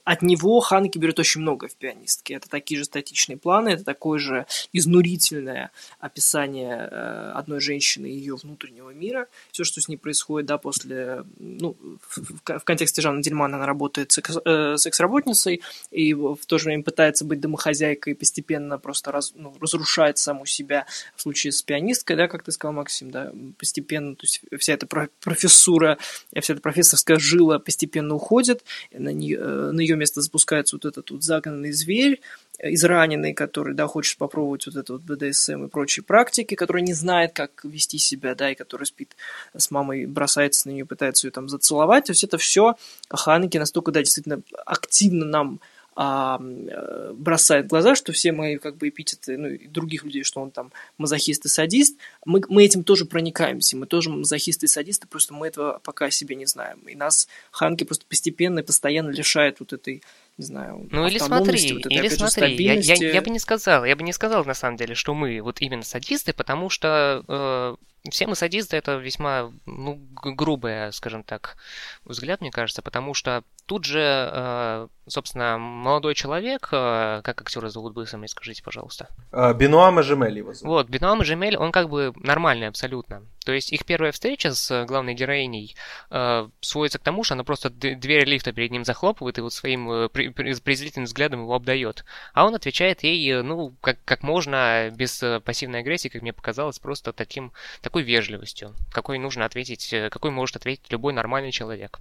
от 0.05 0.23
него 0.23 0.61
Ханки 0.61 0.99
берет 0.99 1.19
очень 1.19 1.41
много 1.41 1.69
в 1.69 1.77
«Пианистке». 1.77 2.35
Это 2.35 2.49
такие 2.49 2.79
же 2.79 2.85
статичные 2.85 3.37
планы, 3.37 3.71
это 3.71 3.85
такое 3.85 4.19
же 4.19 4.47
изнурительное 4.73 5.71
описание 5.99 6.89
э, 6.91 7.33
одной 7.35 7.61
женщины 7.61 8.07
и 8.07 8.17
ее 8.17 8.37
внутреннего 8.37 8.91
мира, 8.91 9.27
все, 9.51 9.65
что 9.65 9.81
с 9.81 9.89
ней 9.89 9.97
происходит, 9.97 10.47
да, 10.47 10.59
после, 10.59 11.25
ну, 11.39 11.77
в, 12.09 12.59
в 12.59 12.65
контексте 12.65 13.03
Жанна 13.03 13.23
Дельмана 13.23 13.57
она 13.57 13.67
работает 13.67 14.13
секс, 14.13 14.37
э, 14.45 14.77
секс-работницей, 14.77 15.63
и 15.91 16.15
в 16.15 16.39
то 16.47 16.59
же 16.59 16.67
время 16.67 16.83
пытается 16.83 17.25
быть 17.25 17.41
домохозяйкой, 17.41 18.15
постепенно 18.15 18.79
просто 18.79 19.11
раз, 19.13 19.33
ну, 19.35 19.55
разрушает 19.61 20.19
саму 20.19 20.47
себя, 20.47 20.87
в 21.17 21.23
случае 21.23 21.53
с 21.53 21.63
пианисткой, 21.63 22.17
да, 22.17 22.29
как 22.29 22.43
ты 22.43 22.53
сказал, 22.53 22.75
Максим, 22.75 23.11
да, 23.11 23.33
постепенно, 23.59 24.15
то 24.15 24.25
есть 24.25 24.43
вся 24.59 24.75
эта 24.75 24.87
профессура, 24.87 25.99
вся 26.39 26.55
эта 26.55 26.63
профессорская 26.63 27.19
жила 27.19 27.59
постепенно 27.59 28.15
уходит, 28.15 28.65
на, 28.93 29.11
нее, 29.11 29.39
э, 29.39 29.71
на 29.73 29.81
ее 29.81 29.97
место 29.97 30.21
запускается 30.21 30.77
вот 30.77 30.85
этот 30.85 31.11
вот 31.11 31.23
загнанный 31.23 31.73
зверь, 31.73 32.21
израненный, 32.61 33.35
который, 33.35 33.75
да, 33.75 33.87
хочет 33.87 34.19
попробовать 34.19 34.67
вот 34.67 34.77
это 34.77 34.95
вот 34.95 35.03
БДСМ 35.03 35.65
и 35.65 35.69
прочие 35.69 36.03
практики, 36.03 36.55
который 36.55 36.83
не 36.83 36.93
знает, 36.93 37.33
как 37.33 37.65
вести 37.65 37.99
себя, 37.99 38.35
да, 38.35 38.51
и 38.51 38.55
который 38.55 38.85
спит 38.85 39.17
с 39.57 39.71
мамой, 39.71 40.07
бросается 40.07 40.69
на 40.69 40.73
нее, 40.73 40.85
пытается 40.85 41.27
ее 41.27 41.31
там 41.31 41.49
зацеловать, 41.49 42.07
то 42.07 42.13
есть 42.13 42.25
это 42.25 42.39
все 42.39 42.75
Ханеки 43.11 43.59
настолько, 43.59 43.93
да, 43.93 44.01
действительно 44.01 44.41
активно 44.67 45.25
нам 45.25 45.61
а, 46.01 46.39
э, 46.41 47.13
бросает 47.13 47.67
в 47.67 47.71
глаза, 47.71 47.97
что 47.97 48.13
все 48.13 48.31
мои 48.31 48.59
как 48.59 48.77
бы 48.77 48.89
эпитеты, 48.89 49.37
ну, 49.37 49.49
и 49.49 49.67
других 49.67 50.05
людей, 50.05 50.23
что 50.23 50.41
он 50.41 50.53
там 50.53 50.71
мазохист 50.97 51.45
и 51.45 51.49
садист, 51.49 51.99
мы, 52.25 52.41
мы 52.49 52.65
этим 52.65 52.85
тоже 52.85 53.05
проникаемся, 53.05 53.77
мы 53.77 53.87
тоже 53.87 54.09
мазохисты 54.09 54.67
и 54.67 54.69
садисты, 54.69 55.09
просто 55.09 55.35
мы 55.35 55.49
этого 55.49 55.81
пока 55.83 56.05
о 56.07 56.11
себе 56.13 56.37
не 56.37 56.47
знаем. 56.47 56.79
И 56.87 56.95
нас 56.95 57.27
Ханки 57.51 57.83
просто 57.83 58.05
постепенно 58.09 58.61
и 58.61 58.63
постоянно 58.63 59.11
лишает 59.11 59.59
вот 59.59 59.73
этой 59.73 60.05
не 60.37 60.45
знаю, 60.45 60.87
Ну 60.93 61.05
или 61.05 61.19
смотри, 61.19 61.73
вот 61.73 61.87
этой, 61.87 61.97
или 61.97 62.09
смотри, 62.09 62.55
я, 62.65 62.75
я, 62.75 62.95
я 62.95 63.21
бы 63.21 63.31
не 63.31 63.41
сказал, 63.41 63.85
я 63.85 63.97
бы 63.97 64.05
не 64.05 64.13
сказал 64.13 64.45
на 64.45 64.55
самом 64.55 64.77
деле, 64.77 64.95
что 64.95 65.13
мы 65.13 65.41
вот 65.43 65.61
именно 65.61 65.83
садисты, 65.83 66.33
потому 66.33 66.71
что 66.71 67.25
э, 67.27 67.77
все 68.11 68.27
мы 68.27 68.35
садисты, 68.35 68.77
это 68.77 68.97
весьма 68.97 69.53
ну, 69.67 70.01
грубый, 70.23 70.93
скажем 70.93 71.23
так, 71.23 71.57
взгляд, 72.05 72.41
мне 72.41 72.51
кажется, 72.51 72.83
потому 72.83 73.15
что 73.15 73.45
тут 73.69 73.85
же, 73.85 74.01
э, 74.01 74.89
собственно, 75.07 75.59
молодой 75.59 76.15
человек, 76.15 76.71
э, 76.73 77.21
как 77.23 77.43
актера 77.43 77.69
зовут, 77.69 77.95
вы 77.95 78.07
сами 78.07 78.27
скажите, 78.27 78.63
пожалуйста. 78.63 79.09
А, 79.31 79.53
Бенуа 79.53 79.91
Мажемель 79.91 80.39
его 80.39 80.55
зовут. 80.55 80.75
Вот, 80.75 80.89
Бенуа 80.89 81.15
Мажемель, 81.15 81.57
он 81.59 81.71
как 81.71 81.91
бы 81.91 82.15
нормальный 82.17 82.67
абсолютно. 82.67 83.23
То 83.45 83.53
есть 83.53 83.71
их 83.73 83.85
первая 83.85 84.11
встреча 84.13 84.55
с 84.55 84.87
главной 84.87 85.13
героиней 85.13 85.77
э, 86.11 86.49
сводится 86.61 86.99
к 86.99 87.03
тому, 87.03 87.25
что 87.25 87.35
она 87.35 87.45
просто 87.45 87.69
дверь 87.69 88.25
лифта 88.25 88.53
перед 88.53 88.71
ним 88.71 88.85
захлопывает 88.85 89.37
и 89.37 89.43
вот 89.43 89.53
своим 89.53 90.09
презрительным 90.09 91.05
взглядом 91.05 91.43
его 91.43 91.55
обдает. 91.55 92.07
А 92.33 92.47
он 92.47 92.55
отвечает 92.55 93.03
ей, 93.03 93.43
ну, 93.43 93.75
как, 93.83 93.99
как 94.07 94.23
можно, 94.23 94.91
без 94.95 95.23
пассивной 95.45 95.81
агрессии, 95.81 96.09
как 96.09 96.23
мне 96.23 96.33
показалось, 96.33 96.79
просто 96.79 97.13
таким, 97.13 97.53
такой 97.83 97.98
вежливостью, 98.03 98.75
какой 98.93 99.19
нужно 99.19 99.45
ответить, 99.45 99.95
какой 100.11 100.31
может 100.31 100.57
ответить 100.57 100.91
любой 100.91 101.13
нормальный 101.13 101.53
человек. 101.53 101.99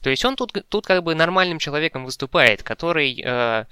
То 0.00 0.10
есть 0.10 0.24
он 0.24 0.36
тут, 0.36 0.52
тут 0.68 0.86
как 0.86 1.02
бы 1.02 1.14
нормальным 1.14 1.58
человеком 1.58 2.04
выступает, 2.04 2.62
который 2.62 3.22
э, 3.24 3.64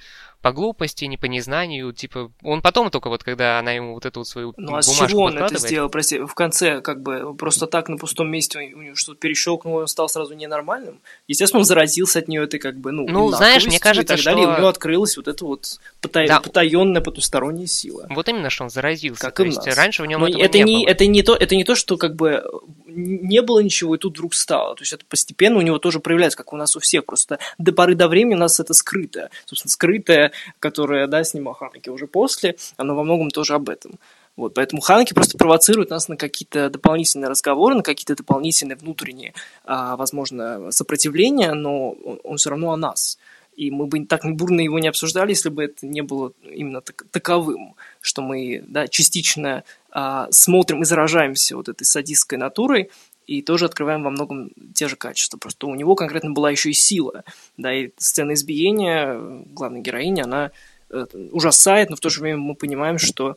по 0.43 0.53
глупости, 0.53 1.05
не 1.05 1.19
по 1.19 1.27
незнанию, 1.27 1.93
типа, 1.93 2.33
он 2.43 2.63
потом 2.63 2.91
только 2.91 3.09
вот, 3.09 3.23
когда 3.23 3.59
она 3.59 3.73
ему 3.73 3.95
вот 3.95 4.07
эту 4.07 4.21
вот 4.21 4.29
свою 4.29 4.55
Ну 4.57 4.75
а 4.75 4.83
с 4.83 4.89
чего 4.89 5.25
он 5.25 5.37
это 5.37 5.59
сделал, 5.59 5.91
прости, 5.91 6.19
в 6.19 6.35
конце, 6.35 6.81
как 6.81 7.03
бы, 7.03 7.35
просто 7.35 7.67
так 7.67 7.89
на 7.89 7.99
пустом 7.99 8.31
месте 8.31 8.59
у 8.59 8.81
него 8.81 8.95
что-то 8.95 9.19
перещелкнуло, 9.19 9.83
он 9.83 9.89
стал 9.89 10.09
сразу 10.09 10.35
ненормальным? 10.35 11.01
Естественно, 11.29 11.61
он 11.61 11.65
заразился 11.65 12.21
от 12.21 12.29
нее 12.29 12.45
этой, 12.45 12.59
как 12.59 12.79
бы, 12.79 12.91
ну, 12.91 13.07
ну 13.07 13.31
знаешь, 13.31 13.67
мне 13.67 13.79
кажется, 13.79 14.15
и 14.15 14.17
так 14.17 14.25
далее, 14.25 14.45
что... 14.45 14.53
и 14.53 14.55
у 14.55 14.59
него 14.59 14.69
открылась 14.69 15.17
вот 15.17 15.29
эта 15.29 15.45
вот 15.45 15.79
потай... 16.01 16.27
да. 16.27 16.41
потаенная 16.41 17.03
потусторонняя 17.03 17.67
сила. 17.67 18.07
Вот 18.09 18.29
именно, 18.29 18.49
что 18.49 18.65
он 18.65 18.71
заразился, 18.71 19.21
как 19.21 19.37
то 19.37 19.45
есть 19.45 19.67
нас. 19.67 19.77
раньше 19.77 20.03
в 20.03 20.07
нем 20.07 20.25
этого 20.25 20.43
это 20.43 20.59
не, 20.59 20.77
было. 20.79 20.89
Это 20.89 21.07
не, 21.07 21.23
то, 21.23 21.35
это 21.35 21.55
не 21.55 21.65
то, 21.65 21.75
что, 21.75 21.99
как 21.99 22.17
бы, 22.17 22.43
не 22.87 23.43
было 23.43 23.61
ничего, 23.61 23.95
и 23.95 23.99
тут 23.99 24.15
вдруг 24.15 24.35
стало. 24.35 24.75
То 24.75 24.83
есть 24.83 24.93
это 24.93 25.05
постепенно 25.09 25.59
у 25.59 25.63
него 25.63 25.79
тоже 25.79 26.01
проявляется, 26.01 26.37
как 26.37 26.53
у 26.53 26.57
нас 26.57 26.77
у 26.77 26.81
всех. 26.81 27.05
Просто 27.05 27.39
до 27.59 27.73
поры 27.73 27.95
до 27.95 28.09
времени 28.09 28.35
у 28.35 28.39
нас 28.39 28.59
это 28.61 28.75
скрыто. 28.75 29.31
Собственно, 29.45 29.71
скрытое, 29.71 30.30
которое, 30.59 31.07
да, 31.07 31.25
снимал 31.25 31.55
Ханеки 31.55 31.89
уже 31.89 32.07
после, 32.07 32.57
оно 32.77 32.95
во 32.95 33.05
многом 33.05 33.31
тоже 33.31 33.55
об 33.55 33.69
этом. 33.69 33.93
Вот, 34.37 34.55
поэтому 34.55 34.81
Ханеки 34.81 35.13
просто 35.13 35.37
провоцирует 35.37 35.91
нас 35.91 36.09
на 36.09 36.17
какие-то 36.17 36.71
дополнительные 36.71 37.29
разговоры, 37.29 37.75
на 37.75 37.83
какие-то 37.83 38.17
дополнительные 38.17 38.77
внутренние, 38.77 39.35
а, 39.65 39.97
возможно, 39.97 40.71
сопротивления, 40.71 41.53
но 41.53 41.91
он, 41.91 42.21
он 42.25 42.37
все 42.37 42.51
равно 42.51 42.73
о 42.73 42.77
нас. 42.77 43.19
И 43.57 43.71
мы 43.71 43.87
бы 43.87 44.07
так 44.07 44.23
бурно 44.25 44.61
его 44.61 44.79
не 44.79 44.89
обсуждали, 44.89 45.31
если 45.31 45.51
бы 45.51 45.65
это 45.65 45.85
не 45.85 46.01
было 46.01 46.33
именно 46.43 46.81
так, 46.81 47.05
таковым, 47.11 47.75
что 48.01 48.23
мы 48.23 48.65
да, 48.67 48.89
частично 48.89 49.65
а, 49.91 50.29
смотрим 50.31 50.83
и 50.83 50.87
заражаемся 50.87 51.57
вот 51.57 51.69
этой 51.69 51.85
садистской 51.85 52.39
натурой, 52.39 52.91
и 53.31 53.43
тоже 53.43 53.67
открываем 53.67 54.03
во 54.03 54.11
многом 54.11 54.51
те 54.75 54.89
же 54.89 54.97
качества. 54.97 55.39
Просто 55.39 55.69
у 55.69 55.75
него 55.77 55.95
конкретно 55.95 56.33
была 56.33 56.51
еще 56.51 56.71
и 56.71 56.73
сила. 56.73 57.23
Да, 57.57 57.73
и 57.73 57.91
сцена 57.97 58.33
избиения 58.33 59.15
главной 59.55 59.83
героини, 59.83 60.21
она 60.21 60.51
э, 60.91 61.07
ужасает, 61.31 61.91
но 61.91 61.97
в 61.97 62.01
то 62.01 62.11
же 62.11 62.21
время 62.21 62.39
мы 62.39 62.57
понимаем, 62.57 62.99
что 62.99 63.37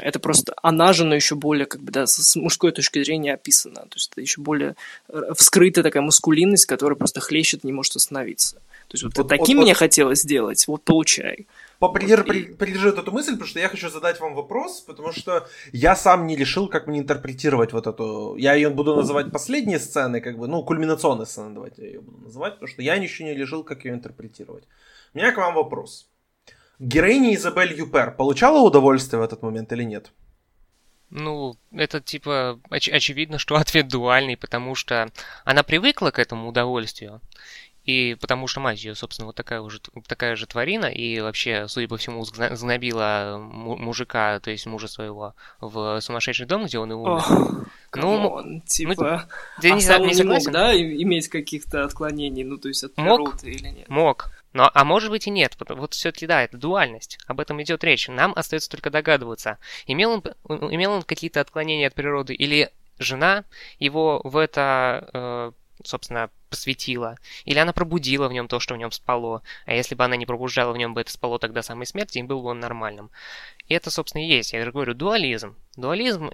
это 0.00 0.18
просто 0.18 0.54
она 0.62 0.92
же, 0.92 1.04
но 1.04 1.14
еще 1.14 1.36
более, 1.36 1.66
как 1.66 1.80
бы, 1.80 1.92
да, 1.92 2.08
с 2.08 2.34
мужской 2.34 2.72
точки 2.72 3.04
зрения 3.04 3.34
описана. 3.34 3.82
То 3.82 3.94
есть 3.94 4.10
это 4.10 4.20
еще 4.20 4.40
более 4.40 4.74
э, 5.08 5.32
вскрытая 5.36 5.84
такая 5.84 6.02
мускулинность, 6.02 6.66
которая 6.66 6.96
просто 6.96 7.20
хлещет, 7.20 7.62
не 7.62 7.72
может 7.72 7.94
остановиться. 7.94 8.56
То 8.88 8.94
есть 8.94 9.04
вот, 9.04 9.16
вот 9.16 9.28
таким 9.28 9.58
вот, 9.58 9.62
мне 9.62 9.74
вот... 9.74 9.78
хотелось 9.78 10.22
сделать, 10.22 10.66
вот 10.66 10.82
получай. 10.82 11.46
Попридержи 11.80 12.24
вот, 12.24 12.58
придержи 12.58 12.90
эту 12.90 13.10
мысль, 13.10 13.32
потому 13.32 13.48
что 13.48 13.58
я 13.58 13.68
хочу 13.68 13.88
задать 13.88 14.20
вам 14.20 14.34
вопрос, 14.34 14.82
потому 14.82 15.12
что 15.12 15.48
я 15.72 15.96
сам 15.96 16.26
не 16.26 16.36
решил, 16.36 16.68
как 16.68 16.86
мне 16.86 16.98
интерпретировать 16.98 17.72
вот 17.72 17.86
эту... 17.86 18.36
Я 18.36 18.52
ее 18.52 18.68
буду 18.68 18.94
называть 18.94 19.32
последние 19.32 19.78
сцены, 19.78 20.20
как 20.20 20.38
бы, 20.38 20.46
ну, 20.46 20.62
кульминационные 20.62 21.24
сцены, 21.24 21.54
давайте 21.54 21.82
я 21.82 21.88
ее 21.88 22.00
буду 22.00 22.18
называть, 22.18 22.52
потому 22.52 22.68
что 22.68 22.82
я 22.82 22.96
еще 22.96 23.24
не 23.24 23.34
решил, 23.34 23.64
как 23.64 23.86
ее 23.86 23.94
интерпретировать. 23.94 24.64
У 25.14 25.18
меня 25.18 25.32
к 25.32 25.38
вам 25.38 25.54
вопрос. 25.54 26.06
Героиня 26.78 27.34
Изабель 27.34 27.72
Юпер 27.72 28.14
получала 28.14 28.60
удовольствие 28.60 29.18
в 29.18 29.24
этот 29.24 29.42
момент 29.42 29.72
или 29.72 29.84
нет? 29.84 30.12
Ну, 31.08 31.56
это 31.72 32.00
типа 32.00 32.60
оч- 32.70 32.92
очевидно, 32.92 33.38
что 33.38 33.56
ответ 33.56 33.88
дуальный, 33.88 34.36
потому 34.36 34.74
что 34.74 35.10
она 35.44 35.62
привыкла 35.62 36.10
к 36.10 36.18
этому 36.18 36.48
удовольствию. 36.48 37.20
И 37.90 38.14
потому 38.20 38.46
что 38.46 38.60
мать 38.60 38.84
ее, 38.84 38.94
собственно, 38.94 39.26
вот 39.26 39.34
такая 39.34 39.60
уже 39.60 39.80
такая 40.06 40.36
же 40.36 40.46
тварина, 40.46 40.86
и 40.86 41.18
вообще, 41.18 41.66
судя 41.66 41.88
по 41.88 41.96
всему, 41.96 42.24
знобила 42.24 43.36
мужика, 43.40 44.38
то 44.38 44.52
есть 44.52 44.64
мужа 44.66 44.86
своего, 44.86 45.34
в 45.60 46.00
сумасшедший 46.00 46.46
дом, 46.46 46.66
где 46.66 46.78
он 46.78 46.92
и 46.92 46.94
умер. 46.94 47.24
Oh, 47.28 47.66
ну, 47.96 48.28
он, 48.28 48.60
типа, 48.60 48.94
ну, 48.96 49.60
ты 49.60 49.70
не, 49.72 49.82
не, 49.82 50.14
не 50.14 50.22
мог, 50.22 50.52
да, 50.52 50.72
иметь 50.76 51.26
каких-то 51.28 51.84
отклонений, 51.84 52.44
ну, 52.44 52.58
то 52.58 52.68
есть 52.68 52.84
от 52.84 52.96
мог, 52.96 53.42
или 53.42 53.68
нет? 53.68 53.88
Мог, 53.88 54.30
но, 54.52 54.70
а 54.72 54.84
может 54.84 55.10
быть 55.10 55.26
и 55.26 55.30
нет. 55.30 55.56
Вот 55.68 55.94
все-таки 55.94 56.28
да, 56.28 56.44
это 56.44 56.56
дуальность. 56.56 57.18
Об 57.26 57.40
этом 57.40 57.60
идет 57.60 57.82
речь. 57.82 58.06
Нам 58.06 58.32
остается 58.36 58.70
только 58.70 58.90
догадываться, 58.90 59.58
имел 59.86 60.22
он, 60.44 60.72
имел 60.72 60.92
он 60.92 61.02
какие-то 61.02 61.40
отклонения 61.40 61.88
от 61.88 61.94
природы 61.94 62.34
или 62.34 62.70
жена 63.00 63.44
его 63.80 64.20
в 64.22 64.36
это, 64.36 65.08
э, 65.12 65.52
собственно, 65.82 66.30
посвятила, 66.50 67.16
или 67.44 67.58
она 67.58 67.72
пробудила 67.72 68.28
в 68.28 68.32
нем 68.32 68.48
то, 68.48 68.60
что 68.60 68.74
в 68.74 68.76
нем 68.76 68.90
спало, 68.90 69.42
а 69.64 69.72
если 69.72 69.94
бы 69.94 70.04
она 70.04 70.16
не 70.16 70.26
пробуждала 70.26 70.72
в 70.72 70.76
нем 70.76 70.92
бы 70.92 71.00
это 71.00 71.10
спало 71.10 71.38
тогда 71.38 71.62
самой 71.62 71.86
смерти, 71.86 72.18
и 72.18 72.22
был 72.22 72.42
бы 72.42 72.48
он 72.48 72.60
нормальным. 72.60 73.10
И 73.68 73.74
это, 73.74 73.90
собственно, 73.90 74.22
и 74.22 74.28
есть, 74.28 74.52
я 74.52 74.64
же 74.64 74.72
говорю, 74.72 74.94
дуализм. 74.94 75.56
Дуализм, 75.76 76.28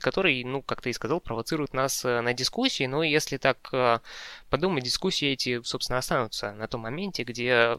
который, 0.00 0.42
ну, 0.44 0.62
как 0.62 0.80
ты 0.80 0.90
и 0.90 0.94
сказал, 0.94 1.20
провоцирует 1.20 1.74
нас 1.74 2.04
э, 2.04 2.22
на 2.22 2.32
дискуссии, 2.32 2.86
но 2.86 3.02
если 3.02 3.36
так 3.36 3.68
э, 3.72 4.00
подумать, 4.48 4.84
дискуссии 4.84 5.28
эти, 5.28 5.62
собственно, 5.62 5.98
останутся 5.98 6.52
на 6.52 6.66
том 6.66 6.80
моменте, 6.80 7.22
где, 7.22 7.78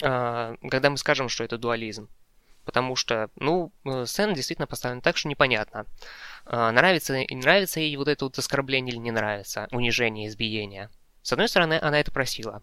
э, 0.00 0.56
когда 0.70 0.90
мы 0.90 0.96
скажем, 0.96 1.28
что 1.28 1.44
это 1.44 1.58
дуализм. 1.58 2.08
Потому 2.64 2.94
что, 2.96 3.28
ну, 3.36 3.72
сцена 4.06 4.34
действительно 4.34 4.66
поставлена 4.66 5.00
так, 5.00 5.16
что 5.16 5.28
непонятно. 5.28 5.86
Нравится, 6.46 7.24
нравится 7.30 7.80
ей 7.80 7.96
вот 7.96 8.08
это 8.08 8.24
вот 8.24 8.38
оскорбление 8.38 8.92
или 8.92 9.00
не 9.00 9.10
нравится, 9.10 9.68
унижение, 9.72 10.28
избиение. 10.28 10.88
С 11.22 11.32
одной 11.32 11.48
стороны, 11.48 11.78
она 11.80 11.98
это 11.98 12.12
просила 12.12 12.62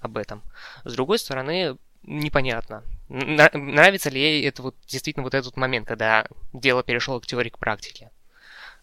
об 0.00 0.16
этом. 0.16 0.42
С 0.84 0.94
другой 0.94 1.18
стороны, 1.18 1.76
непонятно. 2.02 2.84
Нравится 3.08 4.10
ли 4.10 4.20
ей 4.20 4.46
это 4.46 4.62
вот 4.62 4.76
действительно 4.86 5.24
вот 5.24 5.34
этот 5.34 5.56
момент, 5.56 5.86
когда 5.86 6.26
дело 6.52 6.82
перешло 6.82 7.20
к 7.20 7.26
теории 7.26 7.50
к 7.50 7.58
практике. 7.58 8.10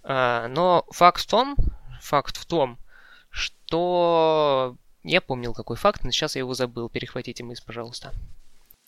Но 0.04 0.86
факт 0.92 1.22
в 1.22 1.28
том, 1.28 1.56
факт 2.02 2.38
в 2.38 2.46
том, 2.46 2.78
что 3.30 4.78
я 5.04 5.22
помнил 5.22 5.54
какой 5.54 5.78
факт, 5.78 6.04
но 6.04 6.12
сейчас 6.12 6.36
я 6.36 6.40
его 6.40 6.54
забыл. 6.54 6.90
Перехватите 6.90 7.44
мысль, 7.44 7.64
пожалуйста. 7.66 8.14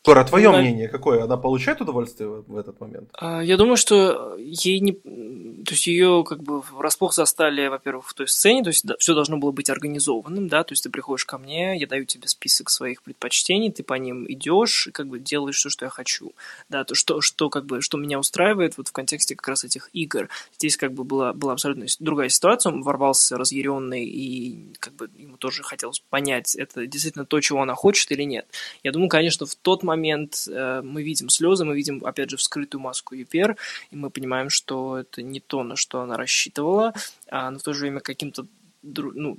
Тора, 0.08 0.24
твое 0.24 0.52
ну, 0.52 0.60
мнение 0.60 0.88
какое? 0.88 1.26
Она 1.26 1.36
получает 1.36 1.82
удовольствие 1.82 2.30
в, 2.30 2.46
в 2.48 2.58
этот 2.58 2.80
момент? 2.80 3.10
А, 3.12 3.42
я 3.42 3.58
думаю, 3.58 3.76
что 3.76 4.38
ей 4.38 4.80
не... 4.80 4.94
То 4.94 5.74
есть 5.74 5.86
ее 5.86 6.24
как 6.26 6.42
бы 6.42 6.62
врасплох 6.62 7.14
застали, 7.14 7.68
во-первых, 7.68 8.08
в 8.08 8.14
той 8.14 8.30
сцене, 8.30 8.64
то 8.64 8.70
есть 8.70 8.86
да, 8.86 8.96
все 9.00 9.14
должно 9.14 9.36
было 9.36 9.52
быть 9.52 9.70
организованным, 9.70 10.48
да, 10.48 10.64
то 10.64 10.72
есть 10.72 10.84
ты 10.86 10.90
приходишь 10.90 11.26
ко 11.26 11.38
мне, 11.38 11.78
я 11.78 11.88
даю 11.88 12.06
тебе 12.06 12.30
список 12.30 12.70
своих 12.70 13.04
предпочтений, 13.04 13.70
ты 13.70 13.84
по 13.84 13.96
ним 13.96 14.24
идешь 14.32 14.88
и 14.88 14.92
как 14.92 15.08
бы 15.08 15.20
делаешь 15.20 15.58
все, 15.58 15.68
что 15.68 15.84
я 15.84 15.90
хочу, 15.90 16.32
да, 16.70 16.86
то 16.86 16.96
что, 16.96 17.20
что 17.20 17.50
как 17.50 17.66
бы, 17.66 17.82
что 17.82 17.98
меня 17.98 18.18
устраивает 18.18 18.78
вот 18.78 18.88
в 18.88 18.94
контексте 18.94 19.36
как 19.36 19.50
раз 19.50 19.66
этих 19.66 19.90
игр. 19.92 20.30
Здесь 20.56 20.78
как 20.78 20.94
бы 20.94 21.04
была, 21.04 21.34
была 21.34 21.52
абсолютно 21.52 21.86
другая 22.00 22.30
ситуация, 22.30 22.72
он 22.72 22.82
ворвался 22.82 23.38
разъяренный 23.38 24.06
и 24.06 24.74
как 24.80 24.94
бы 24.94 25.10
ему 25.18 25.36
тоже 25.36 25.64
хотелось 25.64 26.02
понять, 26.10 26.56
это 26.56 26.88
действительно 26.88 27.26
то, 27.26 27.42
чего 27.42 27.62
она 27.62 27.76
хочет 27.76 28.10
или 28.14 28.24
нет. 28.24 28.48
Я 28.84 28.94
думаю, 28.94 29.10
конечно, 29.10 29.46
в 29.46 29.56
тот 29.56 29.84
момент 29.84 29.97
момент 29.98 30.48
э, 30.48 30.82
мы 30.84 31.04
видим 31.04 31.30
слезы, 31.30 31.66
мы 31.66 31.76
видим, 31.76 32.06
опять 32.06 32.30
же, 32.30 32.38
вскрытую 32.38 32.82
маску 32.82 33.16
Юпер, 33.16 33.58
и 33.92 33.96
мы 33.96 34.10
понимаем, 34.10 34.50
что 34.50 34.98
это 34.98 35.22
не 35.22 35.40
то, 35.40 35.64
на 35.64 35.76
что 35.76 36.02
она 36.02 36.18
рассчитывала, 36.18 36.94
а 37.30 37.52
но 37.52 37.60
в 37.60 37.64
то 37.64 37.74
же 37.74 37.82
время 37.82 38.00
каким-то 38.00 38.46
ну, 38.84 39.38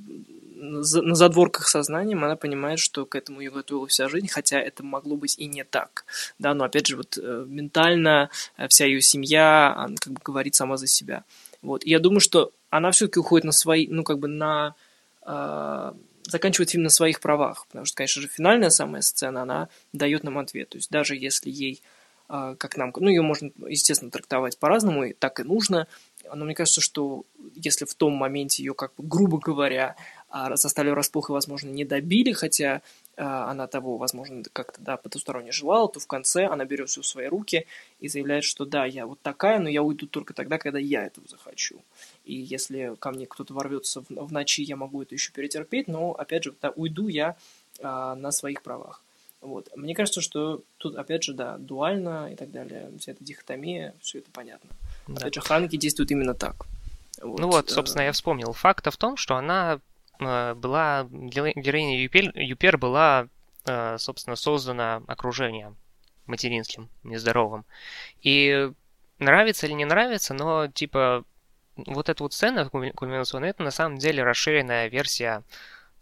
на 0.61 1.15
задворках 1.15 1.69
сознанием 1.69 2.25
она 2.25 2.37
понимает, 2.37 2.79
что 2.81 3.07
к 3.07 3.15
этому 3.15 3.41
ее 3.41 3.51
готовила 3.51 3.87
вся 3.87 4.09
жизнь, 4.09 4.29
хотя 4.29 4.61
это 4.61 4.83
могло 4.83 5.17
быть 5.17 5.39
и 5.39 5.47
не 5.47 5.65
так. 5.65 6.05
Да, 6.39 6.55
но 6.55 6.65
опять 6.65 6.87
же, 6.87 6.97
вот 6.97 7.17
э, 7.17 7.45
ментально 7.49 8.31
э, 8.57 8.69
вся 8.69 8.85
ее 8.85 9.01
семья, 9.01 9.75
она 9.77 9.97
как 9.99 10.13
бы 10.13 10.21
говорит 10.23 10.55
сама 10.55 10.77
за 10.77 10.87
себя. 10.87 11.25
Вот. 11.63 11.85
И 11.85 11.91
я 11.91 11.99
думаю, 11.99 12.21
что 12.21 12.51
она 12.71 12.91
все-таки 12.91 13.21
уходит 13.21 13.45
на 13.45 13.53
свои, 13.53 13.87
ну, 13.89 14.03
как 14.05 14.19
бы 14.19 14.29
на 14.29 14.75
а, 15.23 15.95
заканчивает 16.31 16.71
фильм 16.71 16.85
на 16.85 16.91
своих 16.91 17.21
правах, 17.21 17.67
потому 17.69 17.85
что, 17.85 17.97
конечно 17.97 18.23
же, 18.23 18.29
финальная 18.29 18.71
самая 18.71 19.03
сцена, 19.03 19.43
она 19.43 19.69
дает 19.93 20.25
нам 20.25 20.39
ответ. 20.39 20.71
То 20.71 20.79
есть 20.79 20.91
даже 20.91 21.17
если 21.17 21.51
ей, 21.51 21.83
а, 22.29 22.55
как 22.57 22.77
нам, 22.77 22.93
ну, 22.97 23.09
ее 23.09 23.23
можно, 23.23 23.51
естественно, 23.67 24.11
трактовать 24.11 24.59
по-разному, 24.59 25.05
и 25.05 25.13
так 25.13 25.41
и 25.41 25.45
нужно, 25.45 25.87
но 26.33 26.45
мне 26.45 26.55
кажется, 26.55 26.81
что 26.81 27.25
если 27.55 27.85
в 27.85 27.95
том 27.95 28.13
моменте 28.13 28.63
ее, 28.63 28.75
как 28.75 28.93
бы, 28.97 29.05
грубо 29.07 29.39
говоря, 29.39 29.97
застали 30.55 30.91
врасплох 30.91 31.31
и, 31.31 31.33
возможно, 31.33 31.71
не 31.71 31.85
добили, 31.85 32.33
хотя 32.33 32.83
она 33.21 33.67
того, 33.67 33.97
возможно, 33.97 34.43
как-то, 34.53 34.81
да, 34.81 34.97
потусторонне 34.97 35.53
желала, 35.53 35.89
то 35.89 35.99
в 36.01 36.07
конце 36.07 36.47
она 36.47 36.65
берет 36.65 36.89
все 36.89 37.03
в 37.03 37.07
свои 37.07 37.27
руки 37.27 37.67
и 37.99 38.09
заявляет, 38.09 38.45
что 38.45 38.65
да, 38.65 38.85
я 38.85 39.07
вот 39.07 39.21
такая, 39.21 39.59
но 39.59 39.69
я 39.69 39.83
уйду 39.83 40.07
только 40.07 40.35
тогда, 40.35 40.59
когда 40.59 40.79
я 40.79 41.05
этого 41.05 41.27
захочу. 41.29 41.83
И 42.25 42.35
если 42.35 42.95
ко 42.99 43.11
мне 43.11 43.27
кто-то 43.27 43.55
ворвется 43.55 44.03
в, 44.03 44.11
в 44.11 44.33
ночи, 44.33 44.63
я 44.63 44.77
могу 44.77 45.03
это 45.03 45.15
еще 45.15 45.33
перетерпеть, 45.33 45.89
но, 45.89 46.13
опять 46.13 46.45
же, 46.45 46.55
да, 46.63 46.71
уйду 46.71 47.09
я 47.09 47.37
а, 47.81 48.15
на 48.15 48.31
своих 48.31 48.63
правах. 48.63 49.03
Вот. 49.41 49.69
Мне 49.77 49.95
кажется, 49.95 50.21
что 50.21 50.63
тут, 50.79 50.97
опять 50.97 51.23
же, 51.23 51.33
да, 51.33 51.59
дуально 51.59 52.33
и 52.33 52.37
так 52.37 52.51
далее, 52.51 52.91
вся 52.99 53.13
эта 53.13 53.23
дихотомия, 53.23 53.95
все 54.01 54.19
это 54.19 54.31
понятно. 54.33 54.71
Да. 55.07 55.23
Опять 55.23 55.35
же, 55.35 55.41
Ханки 55.41 55.77
действует 55.77 56.11
именно 56.11 56.35
так. 56.35 56.67
Вот. 57.23 57.39
Ну 57.39 57.49
вот, 57.49 57.71
собственно, 57.71 58.03
я 58.03 58.13
вспомнил. 58.13 58.53
Факт 58.53 58.87
в 58.93 58.97
том, 58.97 59.17
что 59.17 59.37
она 59.37 59.75
э, 59.75 59.79
была, 60.19 61.07
героиня 61.11 62.01
Юпер, 62.01 62.37
Юпер 62.39 62.79
была, 62.79 63.29
э, 63.67 63.97
собственно, 63.99 64.37
создана 64.37 65.03
окружением 65.07 65.77
материнским, 66.27 66.89
нездоровым. 67.03 67.65
И 68.23 68.71
нравится 69.19 69.67
или 69.67 69.75
не 69.75 69.85
нравится, 69.85 70.35
но, 70.35 70.69
типа, 70.69 71.25
вот 71.77 72.09
эта 72.09 72.23
вот 72.23 72.33
сцена 72.33 72.69
кульминационная, 72.69 73.51
это 73.51 73.63
на 73.63 73.71
самом 73.71 73.99
деле 73.99 74.23
расширенная 74.23 74.89
версия 74.89 75.43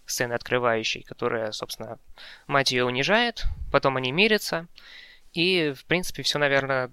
сцены 0.07 0.35
открывающей, 0.35 1.03
которая, 1.03 1.53
собственно, 1.53 1.99
мать 2.47 2.73
ее 2.73 2.85
унижает, 2.85 3.45
потом 3.73 3.97
они 3.97 4.13
мирятся, 4.13 4.67
и, 5.33 5.75
в 5.77 5.85
принципе, 5.85 6.23
все, 6.23 6.39
наверное, 6.39 6.87
э, 6.87 6.91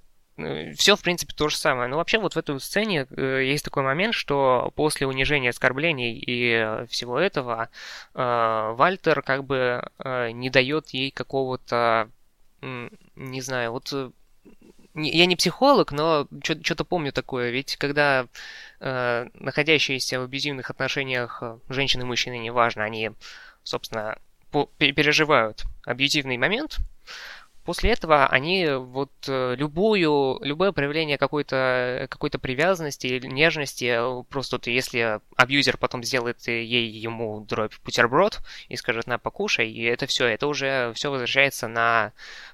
все, 0.75 0.95
в 0.95 1.01
принципе, 1.01 1.33
то 1.35 1.49
же 1.49 1.57
самое. 1.57 1.87
Но 1.89 1.97
вообще 1.97 2.19
вот 2.19 2.33
в 2.33 2.37
этой 2.37 2.59
сцене 2.59 3.07
э, 3.09 3.43
есть 3.45 3.65
такой 3.65 3.83
момент, 3.83 4.13
что 4.13 4.71
после 4.75 5.07
унижения, 5.07 5.49
оскорблений 5.49 6.13
и 6.17 6.85
всего 6.87 7.19
этого 7.19 7.69
э, 8.13 8.73
Вальтер 8.75 9.21
как 9.21 9.43
бы 9.43 9.87
не 10.33 10.49
дает 10.49 10.89
ей 10.89 11.11
какого-то, 11.11 12.09
не 12.61 13.41
знаю, 13.41 13.71
вот 13.71 13.93
я 14.95 15.25
не 15.25 15.35
психолог, 15.35 15.91
но 15.91 16.27
что-то 16.43 16.85
помню 16.85 17.11
такое. 17.11 17.49
Ведь 17.49 17.77
когда 17.77 18.27
э, 18.79 19.27
находящиеся 19.33 20.19
в 20.19 20.23
абьюзивных 20.23 20.69
отношениях 20.69 21.39
э, 21.41 21.57
женщины 21.69 22.03
и 22.03 22.05
мужчины, 22.05 22.37
неважно, 22.37 22.83
они, 22.83 23.11
собственно, 23.63 24.17
переживают 24.77 25.63
абьюзивный 25.83 26.37
момент, 26.37 26.77
После 27.65 27.91
этого 27.91 28.27
они 28.27 28.67
вот 28.67 29.11
э, 29.27 29.55
любую, 29.55 30.39
любое 30.41 30.71
проявление 30.73 31.17
какой-то 31.17 32.07
какой 32.09 32.29
привязанности 32.29 33.21
нежности, 33.23 33.85
э, 33.85 34.23
просто 34.29 34.57
вот 34.57 34.67
если 34.67 35.21
абьюзер 35.37 35.77
потом 35.77 36.03
сделает 36.03 36.45
ей 36.47 36.89
ему 36.89 37.41
дробь 37.41 37.73
бутерброд 37.85 38.41
и 38.67 38.75
скажет 38.75 39.07
на 39.07 39.17
покушай, 39.17 39.69
и 39.71 39.83
это 39.83 40.07
все, 40.07 40.27
это 40.27 40.47
уже 40.47 40.91
все 40.95 41.09
возвращается 41.09 41.67
на 41.67 42.11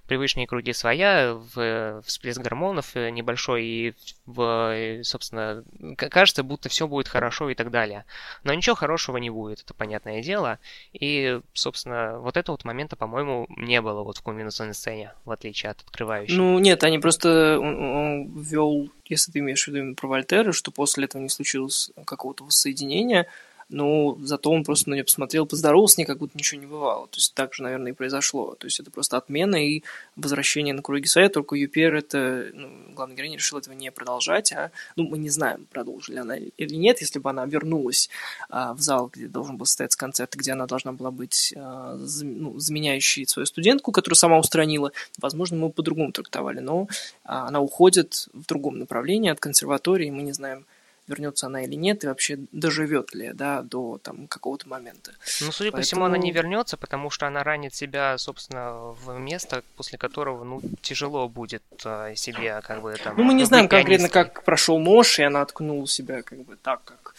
привычные 0.09 0.47
круги 0.47 0.73
своя, 0.73 1.35
в 1.53 2.01
всплеск 2.01 2.41
гормонов 2.41 2.95
э, 2.95 3.11
небольшой, 3.11 3.63
и, 3.63 3.93
в, 4.25 5.03
собственно, 5.03 5.63
кажется, 5.95 6.43
будто 6.43 6.67
все 6.67 6.87
будет 6.87 7.07
хорошо 7.07 7.49
и 7.51 7.55
так 7.55 7.69
далее. 7.69 8.05
Но 8.43 8.53
ничего 8.53 8.75
хорошего 8.75 9.17
не 9.17 9.29
будет, 9.29 9.61
это 9.61 9.73
понятное 9.75 10.23
дело. 10.23 10.57
И, 10.93 11.39
собственно, 11.53 12.19
вот 12.19 12.37
этого 12.37 12.55
вот 12.55 12.65
момента, 12.65 12.95
по-моему, 12.95 13.45
не 13.55 13.81
было 13.81 14.01
вот 14.01 14.17
в 14.17 14.23
кульминационной 14.23 14.73
сцене, 14.73 14.98
в 15.25 15.31
отличие 15.31 15.71
от 15.71 15.81
открывающей. 15.81 16.35
Ну, 16.35 16.59
нет, 16.59 16.83
они 16.83 16.99
просто 16.99 17.59
он, 17.59 17.81
он 17.81 18.41
ввел, 18.41 18.89
если 19.05 19.31
ты 19.31 19.39
имеешь 19.39 19.63
в 19.63 19.67
виду 19.67 19.79
именно 19.79 19.95
про 19.95 20.07
Вольтера, 20.07 20.51
что 20.51 20.71
после 20.71 21.05
этого 21.05 21.21
не 21.21 21.29
случилось 21.29 21.91
какого-то 22.05 22.43
воссоединения, 22.43 23.27
но 23.69 24.17
зато 24.23 24.51
он 24.51 24.63
просто 24.63 24.89
на 24.89 24.95
нее 24.95 25.03
посмотрел, 25.03 25.45
поздоровался 25.45 26.01
с 26.01 26.05
как 26.05 26.17
будто 26.17 26.37
ничего 26.37 26.59
не 26.59 26.67
бывало. 26.67 27.07
То 27.07 27.17
есть 27.17 27.33
так 27.35 27.53
же, 27.53 27.63
наверное, 27.63 27.91
и 27.91 27.95
произошло. 27.95 28.55
То 28.55 28.65
есть 28.65 28.79
это 28.79 28.89
просто 28.89 29.17
отмена 29.17 29.55
и 29.55 29.83
возвращение 30.15 30.73
на 30.73 30.81
круги 30.81 31.05
своя, 31.05 31.29
только 31.29 31.55
Юпер 31.55 31.95
это, 31.95 32.49
ну, 32.53 32.69
главный 32.93 33.15
героиня 33.15 33.37
решил 33.37 33.59
этого 33.59 33.73
не 33.73 33.91
продолжать, 33.91 34.51
а, 34.51 34.71
ну, 34.95 35.07
мы 35.07 35.17
не 35.19 35.29
знаем, 35.29 35.67
продолжили 35.71 36.17
она 36.17 36.37
или 36.37 36.75
нет, 36.75 37.01
если 37.01 37.19
бы 37.19 37.29
она 37.29 37.45
вернулась 37.45 38.09
а, 38.49 38.73
в 38.73 38.81
зал, 38.81 39.11
где 39.13 39.27
должен 39.27 39.57
был 39.57 39.65
состояться 39.65 39.97
концерт, 39.97 40.33
где 40.35 40.53
она 40.53 40.65
должна 40.65 40.91
была 40.91 41.11
быть 41.11 41.53
а, 41.55 41.97
ну, 42.23 42.57
заменяющей 42.59 43.27
свою 43.27 43.45
студентку, 43.45 43.91
которую 43.91 44.15
сама 44.17 44.39
устранила, 44.39 44.91
возможно, 45.19 45.57
мы 45.57 45.69
по-другому 45.69 46.11
трактовали, 46.11 46.59
но 46.59 46.87
а, 47.23 47.47
она 47.47 47.59
уходит 47.59 48.27
в 48.33 48.45
другом 48.47 48.79
направлении 48.79 49.29
от 49.29 49.39
консерватории, 49.39 50.09
мы 50.09 50.23
не 50.23 50.33
знаем, 50.33 50.65
вернется 51.09 51.47
она 51.47 51.63
или 51.63 51.75
нет, 51.75 52.03
и 52.03 52.07
вообще 52.07 52.37
доживет 52.51 53.13
ли, 53.13 53.31
да, 53.33 53.61
до 53.61 53.97
там 53.97 54.27
какого-то 54.27 54.69
момента. 54.69 55.11
Ну, 55.41 55.51
судя 55.51 55.71
Поэтому... 55.71 55.71
по 55.71 55.81
всему, 55.81 56.05
она 56.05 56.17
не 56.17 56.31
вернется, 56.31 56.77
потому 56.77 57.09
что 57.09 57.27
она 57.27 57.43
ранит 57.43 57.73
себя, 57.75 58.17
собственно, 58.17 58.91
в 58.91 59.17
место, 59.19 59.63
после 59.75 59.97
которого, 59.97 60.43
ну, 60.43 60.61
тяжело 60.81 61.27
будет 61.27 61.63
э, 61.83 62.13
себе, 62.15 62.61
как 62.61 62.81
бы, 62.81 62.95
там... 63.03 63.17
Ну, 63.17 63.23
мы 63.23 63.33
не 63.33 63.43
знаем 63.43 63.67
конкретно, 63.67 64.09
как 64.09 64.43
прошел 64.43 64.79
нож, 64.79 65.19
и 65.19 65.23
она 65.23 65.41
откнула 65.41 65.87
себя, 65.87 66.21
как 66.21 66.39
бы, 66.39 66.55
так, 66.55 66.83
как 66.85 67.15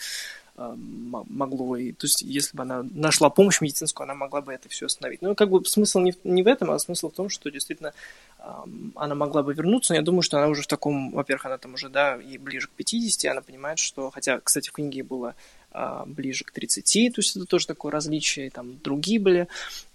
могло 0.60 1.76
и... 1.76 1.92
То 1.92 2.06
есть, 2.06 2.22
если 2.22 2.56
бы 2.56 2.62
она 2.62 2.84
нашла 2.92 3.30
помощь 3.30 3.60
медицинскую, 3.60 4.04
она 4.04 4.14
могла 4.14 4.40
бы 4.40 4.52
это 4.52 4.68
все 4.68 4.86
остановить. 4.86 5.22
Ну, 5.22 5.34
как 5.34 5.50
бы 5.50 5.64
смысл 5.64 6.00
не 6.00 6.12
в, 6.12 6.16
не 6.24 6.42
в 6.42 6.46
этом, 6.46 6.70
а 6.70 6.78
смысл 6.78 7.10
в 7.10 7.14
том, 7.14 7.28
что 7.28 7.50
действительно 7.50 7.92
э, 8.38 8.42
она 8.94 9.14
могла 9.14 9.42
бы 9.42 9.54
вернуться. 9.54 9.92
Но 9.92 9.98
я 9.98 10.02
думаю, 10.02 10.22
что 10.22 10.38
она 10.38 10.48
уже 10.48 10.62
в 10.62 10.66
таком... 10.66 11.10
Во-первых, 11.12 11.46
она 11.46 11.58
там 11.58 11.74
уже, 11.74 11.88
да, 11.88 12.16
и 12.16 12.38
ближе 12.38 12.68
к 12.68 12.70
50, 12.70 13.30
она 13.30 13.40
понимает, 13.40 13.78
что... 13.78 14.10
Хотя, 14.10 14.40
кстати, 14.40 14.68
в 14.68 14.72
книге 14.72 15.02
было 15.02 15.34
а, 15.72 16.04
ближе 16.04 16.44
к 16.44 16.50
30, 16.50 17.14
то 17.14 17.20
есть 17.20 17.36
это 17.36 17.46
тоже 17.46 17.68
такое 17.68 17.92
различие, 17.92 18.50
там 18.50 18.80
другие 18.82 19.20
были 19.20 19.46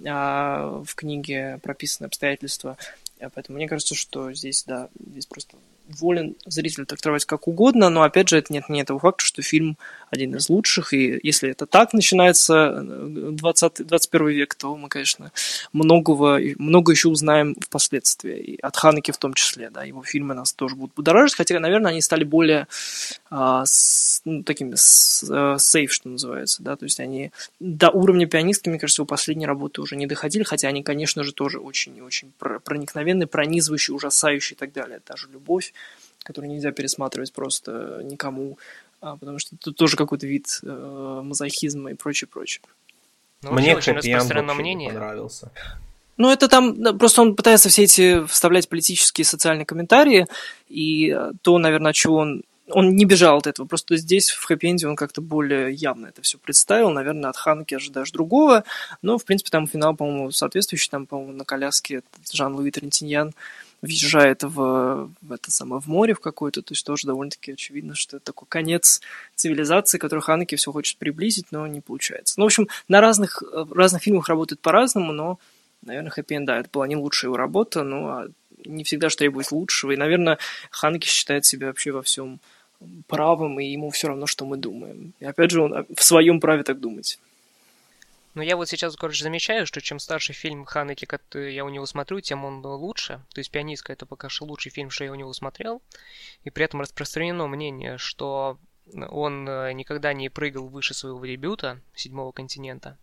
а, 0.05 0.81
в 0.85 0.95
книге 0.95 1.59
прописаны 1.61 2.07
обстоятельства, 2.07 2.77
поэтому 3.19 3.57
мне 3.57 3.67
кажется, 3.67 3.93
что 3.93 4.31
здесь, 4.31 4.63
да, 4.63 4.87
здесь 4.97 5.25
просто 5.25 5.57
волен 5.87 6.35
зритель 6.45 6.85
трактовать 6.85 7.25
как 7.25 7.47
угодно, 7.47 7.89
но 7.89 8.03
опять 8.03 8.29
же 8.29 8.37
это 8.37 8.51
нет 8.53 8.69
не 8.69 8.81
этого 8.81 8.99
факта, 8.99 9.25
что 9.25 9.41
фильм 9.41 9.77
один 10.15 10.35
из 10.35 10.49
лучших, 10.49 10.93
и 10.93 11.19
если 11.23 11.49
это 11.49 11.65
так 11.65 11.93
начинается 11.93 12.81
20, 12.81 13.79
э, 13.79 13.83
21 13.83 14.27
век, 14.29 14.55
то 14.55 14.75
мы, 14.75 14.89
конечно, 14.89 15.31
многого, 15.73 16.39
много 16.57 16.91
еще 16.91 17.09
узнаем 17.09 17.55
впоследствии, 17.55 18.37
и 18.37 18.59
от 18.59 18.75
Ханеки 18.75 19.11
в 19.11 19.17
том 19.17 19.33
числе, 19.33 19.69
да, 19.69 19.83
его 19.83 20.03
фильмы 20.03 20.33
нас 20.33 20.53
тоже 20.53 20.75
будут 20.75 20.95
будоражить, 20.95 21.35
хотя, 21.35 21.59
наверное, 21.59 21.91
они 21.91 22.01
стали 22.01 22.23
более 22.23 22.67
а, 23.29 23.63
с, 23.65 24.21
ну, 24.25 24.43
такими 24.43 24.75
сейф, 24.75 25.93
что 25.93 26.09
называется, 26.09 26.63
да, 26.63 26.75
то 26.75 26.85
есть 26.85 26.99
они 26.99 27.31
до 27.59 27.89
уровня 27.89 28.27
пианистки, 28.27 28.69
мне 28.69 28.79
кажется, 28.79 29.03
у 29.03 29.05
последней 29.05 29.45
работы 29.45 29.81
уже 29.81 29.95
не 29.95 30.07
доходили, 30.07 30.43
хотя 30.43 30.67
они, 30.67 30.83
конечно 30.83 31.23
же, 31.23 31.33
тоже 31.33 31.59
очень 31.59 31.97
и 31.97 32.01
очень 32.01 32.31
проникновенные, 32.39 33.27
пронизывающие, 33.27 33.95
ужасающие 33.95 34.55
и 34.55 34.59
так 34.59 34.73
далее, 34.73 35.01
даже 35.07 35.27
любовь, 35.31 35.73
которую 36.23 36.51
нельзя 36.51 36.71
пересматривать 36.71 37.31
просто 37.31 38.01
никому, 38.03 38.57
потому 38.99 39.39
что 39.39 39.55
тут 39.57 39.75
тоже 39.75 39.97
какой-то 39.97 40.27
вид 40.27 40.59
э, 40.63 41.21
мазохизма 41.23 41.91
и 41.91 41.93
прочее, 41.93 42.27
прочее. 42.27 42.61
Ну, 43.41 43.51
Мне 43.51 43.75
очень 43.75 43.93
распространено 43.93 44.53
мнение. 44.53 44.89
понравился. 44.89 45.51
Ну, 46.17 46.31
это 46.31 46.47
там, 46.47 46.97
просто 46.97 47.21
он 47.21 47.35
пытается 47.35 47.69
все 47.69 47.83
эти 47.83 48.25
вставлять 48.25 48.69
политические 48.69 49.23
и 49.23 49.25
социальные 49.25 49.65
комментарии, 49.65 50.27
и 50.69 51.15
то, 51.41 51.57
наверное, 51.57 51.91
от 51.91 51.95
чего 51.95 52.17
он 52.17 52.43
он 52.69 52.95
не 52.95 53.05
бежал 53.05 53.37
от 53.37 53.47
этого, 53.47 53.67
просто 53.67 53.95
здесь 53.97 54.31
в 54.31 54.43
хэппи 54.43 54.85
он 54.85 54.95
как-то 54.95 55.21
более 55.21 55.71
явно 55.73 56.07
это 56.07 56.21
все 56.21 56.37
представил, 56.37 56.89
наверное, 56.89 57.29
от 57.29 57.37
Ханки 57.37 57.75
ожидаешь 57.75 58.11
другого, 58.11 58.63
но, 59.01 59.17
в 59.17 59.25
принципе, 59.25 59.51
там 59.51 59.67
финал, 59.67 59.95
по-моему, 59.95 60.31
соответствующий, 60.31 60.89
там, 60.89 61.05
по-моему, 61.05 61.33
на 61.33 61.45
коляске 61.45 62.01
Жан-Луи 62.31 62.71
Трентиньян 62.71 63.33
въезжает 63.81 64.43
в, 64.43 65.09
в 65.21 65.31
это 65.31 65.51
самое 65.51 65.81
в 65.81 65.87
море 65.87 66.13
в 66.13 66.19
какое-то, 66.19 66.61
то 66.61 66.73
есть 66.73 66.85
тоже 66.85 67.07
довольно-таки 67.07 67.53
очевидно, 67.53 67.95
что 67.95 68.17
это 68.17 68.25
такой 68.25 68.47
конец 68.47 69.01
цивилизации, 69.35 69.97
который 69.97 70.21
Ханеке 70.21 70.55
все 70.55 70.71
хочет 70.71 70.97
приблизить, 70.97 71.47
но 71.51 71.67
не 71.67 71.81
получается. 71.81 72.35
Ну, 72.37 72.45
в 72.45 72.47
общем, 72.47 72.67
на 72.87 73.01
разных, 73.01 73.41
в 73.41 73.73
разных 73.73 74.03
фильмах 74.03 74.29
работает 74.29 74.59
по-разному, 74.61 75.11
но, 75.11 75.39
наверное, 75.83 76.11
Хэппи 76.11 76.39
да, 76.39 76.59
это 76.59 76.69
была 76.71 76.87
не 76.87 76.95
лучшая 76.95 77.29
его 77.29 77.37
работа, 77.37 77.83
ну, 77.83 78.07
а 78.07 78.27
не 78.65 78.83
всегда 78.83 79.09
же 79.09 79.17
требует 79.17 79.51
лучшего, 79.51 79.91
и, 79.91 79.97
наверное, 79.97 80.37
Ханеке 80.71 81.07
считает 81.07 81.45
себя 81.45 81.67
вообще 81.67 81.91
во 81.91 82.01
всем 82.01 82.39
правым, 83.07 83.59
и 83.59 83.65
ему 83.65 83.89
все 83.89 84.07
равно, 84.07 84.27
что 84.27 84.45
мы 84.45 84.57
думаем. 84.57 85.13
И 85.19 85.25
опять 85.25 85.51
же, 85.51 85.61
он 85.61 85.85
в 85.95 86.03
своем 86.03 86.39
праве 86.39 86.63
так 86.63 86.79
думать. 86.79 87.19
Но 88.35 88.43
я 88.43 88.57
вот 88.57 88.67
сейчас, 88.67 88.97
короче, 88.97 89.23
замечаю, 89.23 89.65
что 89.65 89.79
чем 89.79 89.97
старше 89.97 90.33
фильм 90.33 90.65
Ханеки, 90.65 91.05
который 91.05 91.55
я 91.55 91.63
у 91.63 91.69
него 91.69 91.85
смотрю, 91.85 92.19
тем 92.19 92.43
он 92.43 92.63
лучше. 92.65 93.23
То 93.33 93.39
есть 93.39 93.49
«Пианистка»— 93.49 93.93
это 93.93 94.05
пока 94.05 94.27
что 94.27 94.45
лучший 94.45 94.71
фильм, 94.71 94.89
что 94.89 95.05
я 95.05 95.11
у 95.13 95.15
него 95.15 95.31
смотрел. 95.31 95.81
И 96.43 96.49
при 96.49 96.65
этом 96.65 96.81
распространено 96.81 97.47
мнение, 97.47 97.97
что 97.97 98.59
он 98.93 99.47
э, 99.47 99.71
никогда 99.71 100.11
не 100.11 100.27
прыгал 100.27 100.67
выше 100.67 100.93
своего 100.93 101.25
дебюта 101.25 101.79
«Седьмого 101.95 102.33
континента». 102.33 102.97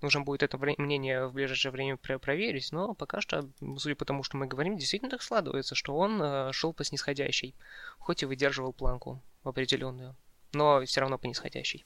Нужно 0.00 0.22
будет 0.22 0.42
это 0.42 0.58
мнение 0.58 1.26
в 1.26 1.34
ближайшее 1.34 1.70
время 1.70 1.96
проверить, 1.96 2.72
но 2.72 2.94
пока 2.94 3.20
что, 3.20 3.48
судя 3.78 3.94
по 3.94 4.06
тому, 4.06 4.24
что 4.24 4.38
мы 4.38 4.46
говорим, 4.46 4.78
действительно 4.78 5.10
так 5.10 5.22
складывается, 5.22 5.74
что 5.74 5.94
он 5.94 6.20
э, 6.20 6.52
шел 6.52 6.72
по 6.72 6.82
снисходящей, 6.82 7.54
хоть 7.98 8.22
и 8.22 8.26
выдерживал 8.26 8.72
планку 8.72 9.22
определенную, 9.44 10.16
но 10.54 10.82
все 10.86 11.02
равно 11.02 11.18
по 11.18 11.26
нисходящей. 11.26 11.84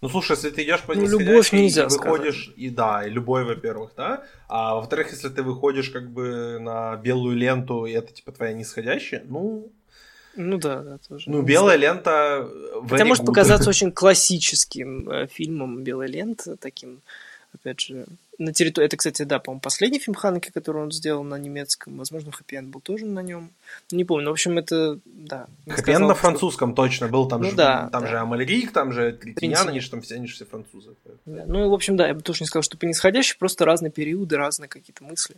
Ну, 0.00 0.08
слушай, 0.08 0.32
если 0.32 0.48
ты 0.48 0.62
идешь 0.62 0.82
по 0.82 0.94
ну, 0.94 1.06
любовь 1.06 1.52
нельзя 1.52 1.84
и 1.84 1.88
выходишь, 1.88 2.44
сказать. 2.44 2.58
и 2.58 2.70
да, 2.70 3.06
и 3.06 3.10
любой, 3.10 3.44
во-первых, 3.44 3.92
да, 3.96 4.24
а 4.48 4.74
во-вторых, 4.76 5.10
если 5.10 5.28
ты 5.28 5.42
выходишь 5.42 5.90
как 5.90 6.10
бы 6.10 6.58
на 6.58 6.96
белую 6.96 7.36
ленту, 7.36 7.84
и 7.84 7.92
это 7.92 8.12
типа 8.12 8.32
твоя 8.32 8.54
нисходящая, 8.54 9.22
ну... 9.26 9.70
Ну 10.36 10.58
да, 10.58 10.80
да, 10.82 10.98
тоже. 11.06 11.28
Ну, 11.28 11.42
белая 11.42 11.76
лента... 11.76 12.48
Это 12.90 13.04
может 13.04 13.26
показаться 13.26 13.68
очень 13.74 13.92
классическим 13.92 15.10
э, 15.10 15.26
фильмом 15.26 15.82
«Белая 15.82 16.08
лента», 16.08 16.56
таким, 16.56 17.02
опять 17.52 17.80
же, 17.80 18.06
на 18.40 18.52
территории... 18.52 18.86
Это, 18.86 18.96
кстати, 18.96 19.22
да, 19.22 19.38
по-моему, 19.38 19.60
последний 19.60 19.98
фильм 19.98 20.14
Ханки, 20.14 20.50
который 20.50 20.82
он 20.82 20.90
сделал 20.90 21.22
на 21.22 21.36
немецком. 21.36 21.98
Возможно, 21.98 22.32
Хэппи 22.32 22.60
был 22.62 22.80
тоже 22.80 23.04
на 23.04 23.20
нем. 23.20 23.50
Не 23.92 24.04
помню. 24.04 24.28
В 24.28 24.32
общем, 24.32 24.58
это... 24.58 24.98
Да. 25.04 25.46
Хэппи 25.68 25.90
на 25.98 26.14
французском 26.14 26.70
что... 26.70 26.82
точно 26.82 27.08
был. 27.08 27.28
Там, 27.28 27.42
ну, 27.42 27.50
же, 27.50 27.56
да, 27.56 27.88
там 27.92 28.02
да. 28.02 28.08
же 28.08 28.18
Амальрик, 28.18 28.72
там 28.72 28.92
же 28.92 29.12
Тритинян, 29.12 29.68
они 29.68 29.80
же 29.80 29.90
там 29.90 30.00
все, 30.00 30.14
они 30.14 30.26
же 30.26 30.34
все 30.34 30.46
французы. 30.46 30.94
Да. 31.26 31.44
Ну, 31.46 31.68
в 31.68 31.74
общем, 31.74 31.96
да, 31.96 32.08
я 32.08 32.14
бы 32.14 32.22
тоже 32.22 32.42
не 32.42 32.46
сказал, 32.46 32.62
что 32.62 32.78
по 32.78 32.86
нисходящей, 32.86 33.36
просто 33.38 33.64
разные 33.66 33.90
периоды, 33.90 34.36
разные 34.36 34.68
какие-то 34.68 35.04
мысли. 35.04 35.36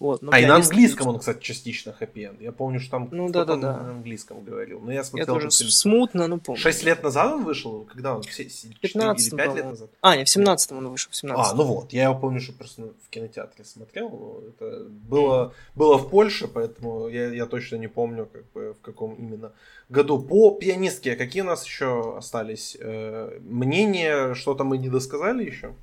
Вот. 0.00 0.20
Но 0.20 0.32
а 0.32 0.40
и 0.40 0.46
на 0.46 0.56
английском 0.56 1.06
он, 1.06 1.20
кстати, 1.20 1.40
частично 1.40 1.92
хэппи 1.92 2.32
Я 2.40 2.52
помню, 2.52 2.80
что 2.80 2.90
там 2.90 3.08
ну, 3.12 3.30
да, 3.30 3.44
да, 3.44 3.56
да. 3.56 3.82
на 3.82 3.90
английском 3.90 4.44
говорил. 4.44 4.80
Но 4.80 4.92
я 4.92 5.04
смотрел... 5.04 5.36
Я 5.36 5.40
тоже 5.40 5.50
смутно, 5.52 6.26
ну 6.26 6.38
помню. 6.38 6.60
Шесть 6.60 6.82
лет 6.82 7.02
назад 7.02 7.32
он 7.32 7.44
вышел? 7.44 7.86
Когда 7.92 8.16
он? 8.16 8.22
15 8.22 9.28
или 9.28 9.36
5 9.36 9.54
лет 9.54 9.64
назад? 9.64 9.90
А, 10.00 10.16
нет, 10.16 10.26
в 10.26 10.30
17 10.30 10.72
он 10.72 10.88
вышел. 10.88 11.10
В 11.12 11.16
17 11.16 11.52
а, 11.52 11.54
ну 11.54 11.62
вот. 11.62 11.92
Я 11.92 12.04
его 12.04 12.14
помню, 12.14 12.39
что 12.40 12.52
просто 12.52 12.82
в 12.82 13.10
кинотеатре 13.10 13.64
смотрел. 13.64 14.42
Это 14.48 14.84
было, 14.84 15.54
было 15.74 15.98
в 15.98 16.10
Польше, 16.10 16.48
поэтому 16.48 17.08
я, 17.08 17.28
я 17.28 17.46
точно 17.46 17.76
не 17.76 17.88
помню, 17.88 18.26
как 18.26 18.50
бы, 18.52 18.74
в 18.74 18.80
каком 18.80 19.14
именно 19.14 19.52
году. 19.88 20.20
По 20.20 20.52
пианистке, 20.52 21.16
какие 21.16 21.42
у 21.42 21.46
нас 21.46 21.64
еще 21.64 22.16
остались 22.16 22.76
э, 22.80 23.38
мнения? 23.40 24.34
Что-то 24.34 24.64
мы 24.64 24.78
не 24.78 24.88
досказали 24.88 25.44
еще? 25.44 25.74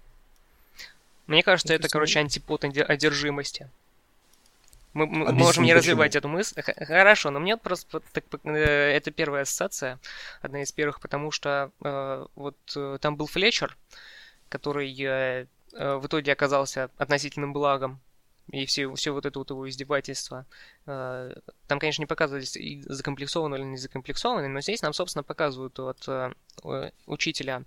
Мне 1.28 1.44
кажется, 1.44 1.74
это, 1.74 1.90
короче, 1.90 2.20
антипод 2.20 2.64
одержимости. 2.64 3.70
Мы, 4.94 5.06
мы 5.06 5.32
можем 5.32 5.64
не 5.64 5.74
развивать 5.74 6.16
эту 6.16 6.28
мысль. 6.28 6.62
Хорошо, 6.62 7.30
но 7.30 7.40
мне 7.40 7.58
просто 7.58 8.02
так, 8.14 8.24
э, 8.44 8.50
это 8.96 9.12
первая 9.12 9.44
ассоциация, 9.44 10.00
одна 10.42 10.64
из 10.64 10.72
первых, 10.72 11.00
потому 11.02 11.32
что 11.32 11.72
э, 11.84 12.26
вот 12.36 12.58
э, 12.76 12.98
там 13.00 13.16
был 13.16 13.28
Флетчер, 13.28 13.78
который 14.50 14.92
Э, 15.02 15.46
в 15.73 16.07
итоге 16.07 16.31
оказался 16.31 16.89
относительным 16.98 17.53
благом 17.53 17.99
и 18.52 18.65
все, 18.65 18.94
все 18.95 19.11
вот 19.11 19.26
это 19.26 19.39
вот 19.39 19.49
его 19.49 19.68
издевательство. 19.68 20.45
Э, 20.85 21.34
там, 21.68 21.80
конечно, 21.80 22.02
не 22.02 22.06
показывались 22.06 22.56
и 22.56 22.81
закомплексованные 22.84 23.60
или 23.60 23.68
не 23.68 23.77
закомплексованные, 23.77 24.49
но 24.49 24.61
здесь 24.61 24.81
нам, 24.81 24.94
собственно, 24.94 25.23
показывают 25.23 25.77
от 25.80 26.07
э, 26.07 26.91
учителя 27.06 27.64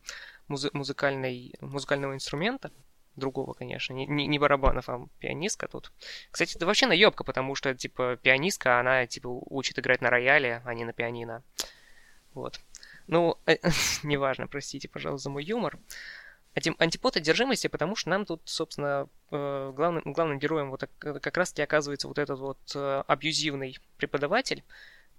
муз- 0.49 0.73
музыкальной, 0.73 1.55
музыкального 1.61 2.15
инструмента, 2.15 2.71
другого, 3.17 3.53
конечно, 3.53 3.93
не, 3.93 4.07
не, 4.07 4.27
не 4.27 4.39
барабанов, 4.39 4.89
а 4.89 5.07
пианистка 5.19 5.69
тут. 5.69 5.93
Кстати, 6.31 6.57
это 6.57 6.65
вообще 6.65 6.87
наебка, 6.87 7.25
потому 7.25 7.55
что, 7.55 7.75
типа, 7.75 8.17
пианистка, 8.17 8.81
она, 8.81 9.07
типа, 9.07 9.29
учит 9.29 9.79
играть 9.79 10.01
на 10.01 10.09
рояле, 10.09 10.63
а 10.65 10.73
не 10.73 10.85
на 10.85 10.95
пианино. 10.95 11.43
Вот. 12.33 12.61
Ну, 13.07 13.37
неважно, 14.03 14.47
простите, 14.47 14.89
пожалуйста, 14.89 15.25
за 15.25 15.31
мой 15.31 15.45
юмор 15.45 15.79
антипод 16.55 17.17
одержимости, 17.17 17.69
потому 17.69 17.97
что 17.97 18.11
нам 18.11 18.27
тут, 18.27 18.43
собственно, 18.45 19.09
э, 19.31 19.73
главным, 19.75 20.13
главным 20.13 20.39
героем 20.39 20.71
вот 20.71 20.89
как 20.99 21.37
раз-таки 21.37 21.63
оказывается 21.63 22.09
вот 22.09 22.19
этот 22.19 22.39
вот 22.39 22.59
э, 22.75 23.03
абьюзивный 23.07 23.79
преподаватель, 23.97 24.65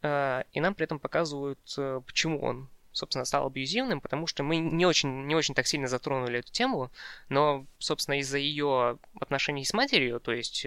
э, 0.01 0.43
и 0.51 0.59
нам 0.59 0.75
при 0.75 0.83
этом 0.85 0.99
показывают, 0.99 1.59
почему 2.05 2.41
он 2.41 2.69
собственно, 2.93 3.23
стал 3.23 3.47
абьюзивным, 3.47 4.01
потому 4.01 4.27
что 4.27 4.43
мы 4.43 4.57
не 4.57 4.85
очень, 4.85 5.25
не 5.25 5.33
очень 5.33 5.55
так 5.55 5.65
сильно 5.65 5.87
затронули 5.87 6.39
эту 6.39 6.51
тему, 6.51 6.91
но, 7.29 7.65
собственно, 7.79 8.19
из-за 8.19 8.37
ее 8.37 8.99
отношений 9.17 9.63
с 9.63 9.73
матерью, 9.73 10.19
то 10.19 10.33
есть, 10.33 10.65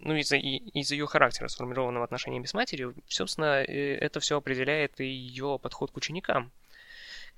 ну, 0.00 0.16
из-за, 0.16 0.38
из 0.38 0.90
ее 0.90 1.06
характера, 1.06 1.46
сформированного 1.46 2.04
отношениями 2.04 2.46
с 2.46 2.54
матерью, 2.54 2.96
собственно, 3.06 3.62
это 3.62 4.18
все 4.18 4.38
определяет 4.38 5.00
и 5.00 5.06
ее 5.06 5.60
подход 5.62 5.92
к 5.92 5.96
ученикам 5.96 6.50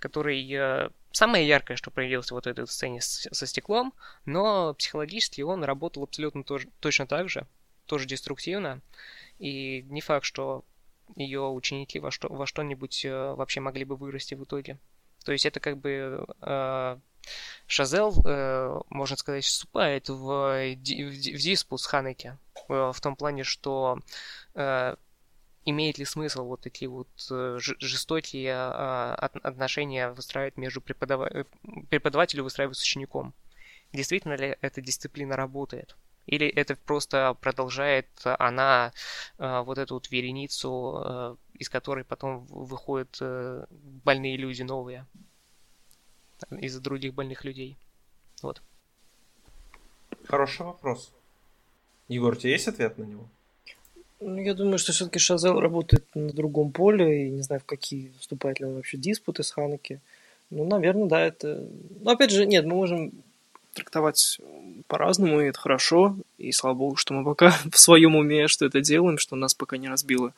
который 0.04 0.46
э, 0.52 0.90
самое 1.12 1.48
яркое, 1.48 1.78
что 1.78 1.90
проявился 1.90 2.34
вот 2.34 2.44
в 2.44 2.46
этой 2.46 2.66
сцене 2.66 3.00
со 3.00 3.46
стеклом, 3.46 3.94
но 4.26 4.74
психологически 4.74 5.40
он 5.40 5.64
работал 5.64 6.02
абсолютно 6.02 6.44
тоже, 6.44 6.68
точно 6.80 7.06
так 7.06 7.30
же, 7.30 7.46
тоже 7.86 8.06
деструктивно, 8.06 8.82
и 9.38 9.80
не 9.88 10.02
факт, 10.02 10.26
что 10.26 10.62
ее 11.16 11.48
ученики 11.48 11.98
во, 12.00 12.10
что, 12.10 12.28
во 12.28 12.46
что-нибудь 12.46 13.06
э, 13.06 13.34
вообще 13.34 13.60
могли 13.60 13.86
бы 13.86 13.96
вырасти 13.96 14.34
в 14.34 14.44
итоге. 14.44 14.78
То 15.24 15.32
есть 15.32 15.46
это 15.46 15.58
как 15.58 15.78
бы 15.78 16.26
э, 16.42 16.98
Шазел, 17.66 18.14
э, 18.26 18.80
можно 18.90 19.16
сказать, 19.16 19.44
вступает 19.44 20.10
в, 20.10 20.16
в, 20.16 20.74
в 20.74 20.76
диспут 20.76 21.80
с 21.80 21.86
Ханеке, 21.86 22.36
э, 22.68 22.92
в 22.94 23.00
том 23.00 23.16
плане, 23.16 23.42
что 23.42 24.00
э, 24.54 24.96
имеет 25.64 25.98
ли 25.98 26.04
смысл 26.04 26.44
вот 26.44 26.60
такие 26.60 26.88
вот 26.88 27.08
э, 27.30 27.58
жестокие 27.58 28.54
а, 28.54 29.14
отношения 29.42 30.10
выстраивать 30.10 30.56
между 30.56 30.80
преподав... 30.80 31.28
преподавателем 31.90 32.44
выстраивать 32.44 32.76
с 32.76 32.82
учеником? 32.82 33.34
Действительно 33.92 34.34
ли 34.34 34.56
эта 34.60 34.80
дисциплина 34.80 35.36
работает? 35.36 35.96
Или 36.26 36.46
это 36.46 36.74
просто 36.74 37.36
продолжает 37.40 38.08
она 38.24 38.92
вот 39.36 39.76
эту 39.76 39.94
вот 39.94 40.10
вереницу, 40.10 41.38
из 41.52 41.68
которой 41.68 42.02
потом 42.02 42.46
выходят 42.46 43.18
больные 43.70 44.38
люди 44.38 44.62
новые 44.62 45.06
из-за 46.50 46.80
других 46.80 47.12
больных 47.12 47.44
людей? 47.44 47.76
Вот. 48.42 48.62
Хороший 50.26 50.64
вопрос. 50.64 51.12
Егор, 52.08 52.32
у 52.32 52.36
тебя 52.36 52.52
есть 52.52 52.68
ответ 52.68 52.98
на 52.98 53.04
него? 53.04 53.28
Ну, 54.26 54.40
я 54.40 54.54
думаю, 54.54 54.78
что 54.78 54.92
все-таки 54.92 55.18
Шазел 55.18 55.60
работает 55.60 56.06
на 56.14 56.32
другом 56.32 56.72
поле, 56.72 57.26
и 57.26 57.30
не 57.30 57.42
знаю, 57.42 57.60
в 57.60 57.64
какие 57.64 58.10
вступает 58.18 58.58
ли 58.58 58.64
он 58.64 58.74
вообще 58.76 58.96
диспуты 58.96 59.42
с 59.42 59.50
Ханеки. 59.50 60.00
Ну, 60.48 60.64
наверное, 60.64 61.06
да, 61.06 61.20
это... 61.20 61.68
Но 62.00 62.12
опять 62.12 62.30
же, 62.30 62.46
нет, 62.46 62.64
мы 62.64 62.74
можем 62.74 63.12
трактовать 63.74 64.40
по-разному, 64.86 65.42
и 65.42 65.46
это 65.46 65.58
хорошо, 65.58 66.16
и 66.38 66.52
слава 66.52 66.74
богу, 66.74 66.96
что 66.96 67.12
мы 67.12 67.22
пока 67.22 67.54
в 67.70 67.78
своем 67.78 68.16
уме 68.16 68.48
что 68.48 68.64
это 68.64 68.80
делаем, 68.80 69.18
что 69.18 69.36
нас 69.36 69.52
пока 69.52 69.76
не 69.76 69.90
разбила 69.90 70.32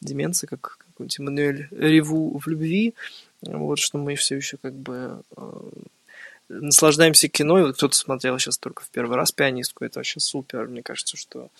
деменция, 0.00 0.48
как 0.48 0.78
какой-нибудь 0.78 1.20
Эммануэль 1.20 1.68
Реву 1.72 2.38
в 2.38 2.46
любви, 2.46 2.94
вот, 3.42 3.78
что 3.78 3.98
мы 3.98 4.14
все 4.14 4.36
еще 4.36 4.56
как 4.56 4.72
бы 4.72 5.22
э, 5.36 5.60
наслаждаемся 6.48 7.28
кино, 7.28 7.58
и 7.58 7.62
вот 7.64 7.76
кто-то 7.76 7.94
смотрел 7.94 8.38
сейчас 8.38 8.56
только 8.56 8.82
в 8.82 8.88
первый 8.88 9.16
раз 9.16 9.30
«Пианистку», 9.30 9.84
это 9.84 9.98
вообще 9.98 10.20
супер, 10.20 10.68
мне 10.68 10.82
кажется, 10.82 11.18
что 11.18 11.50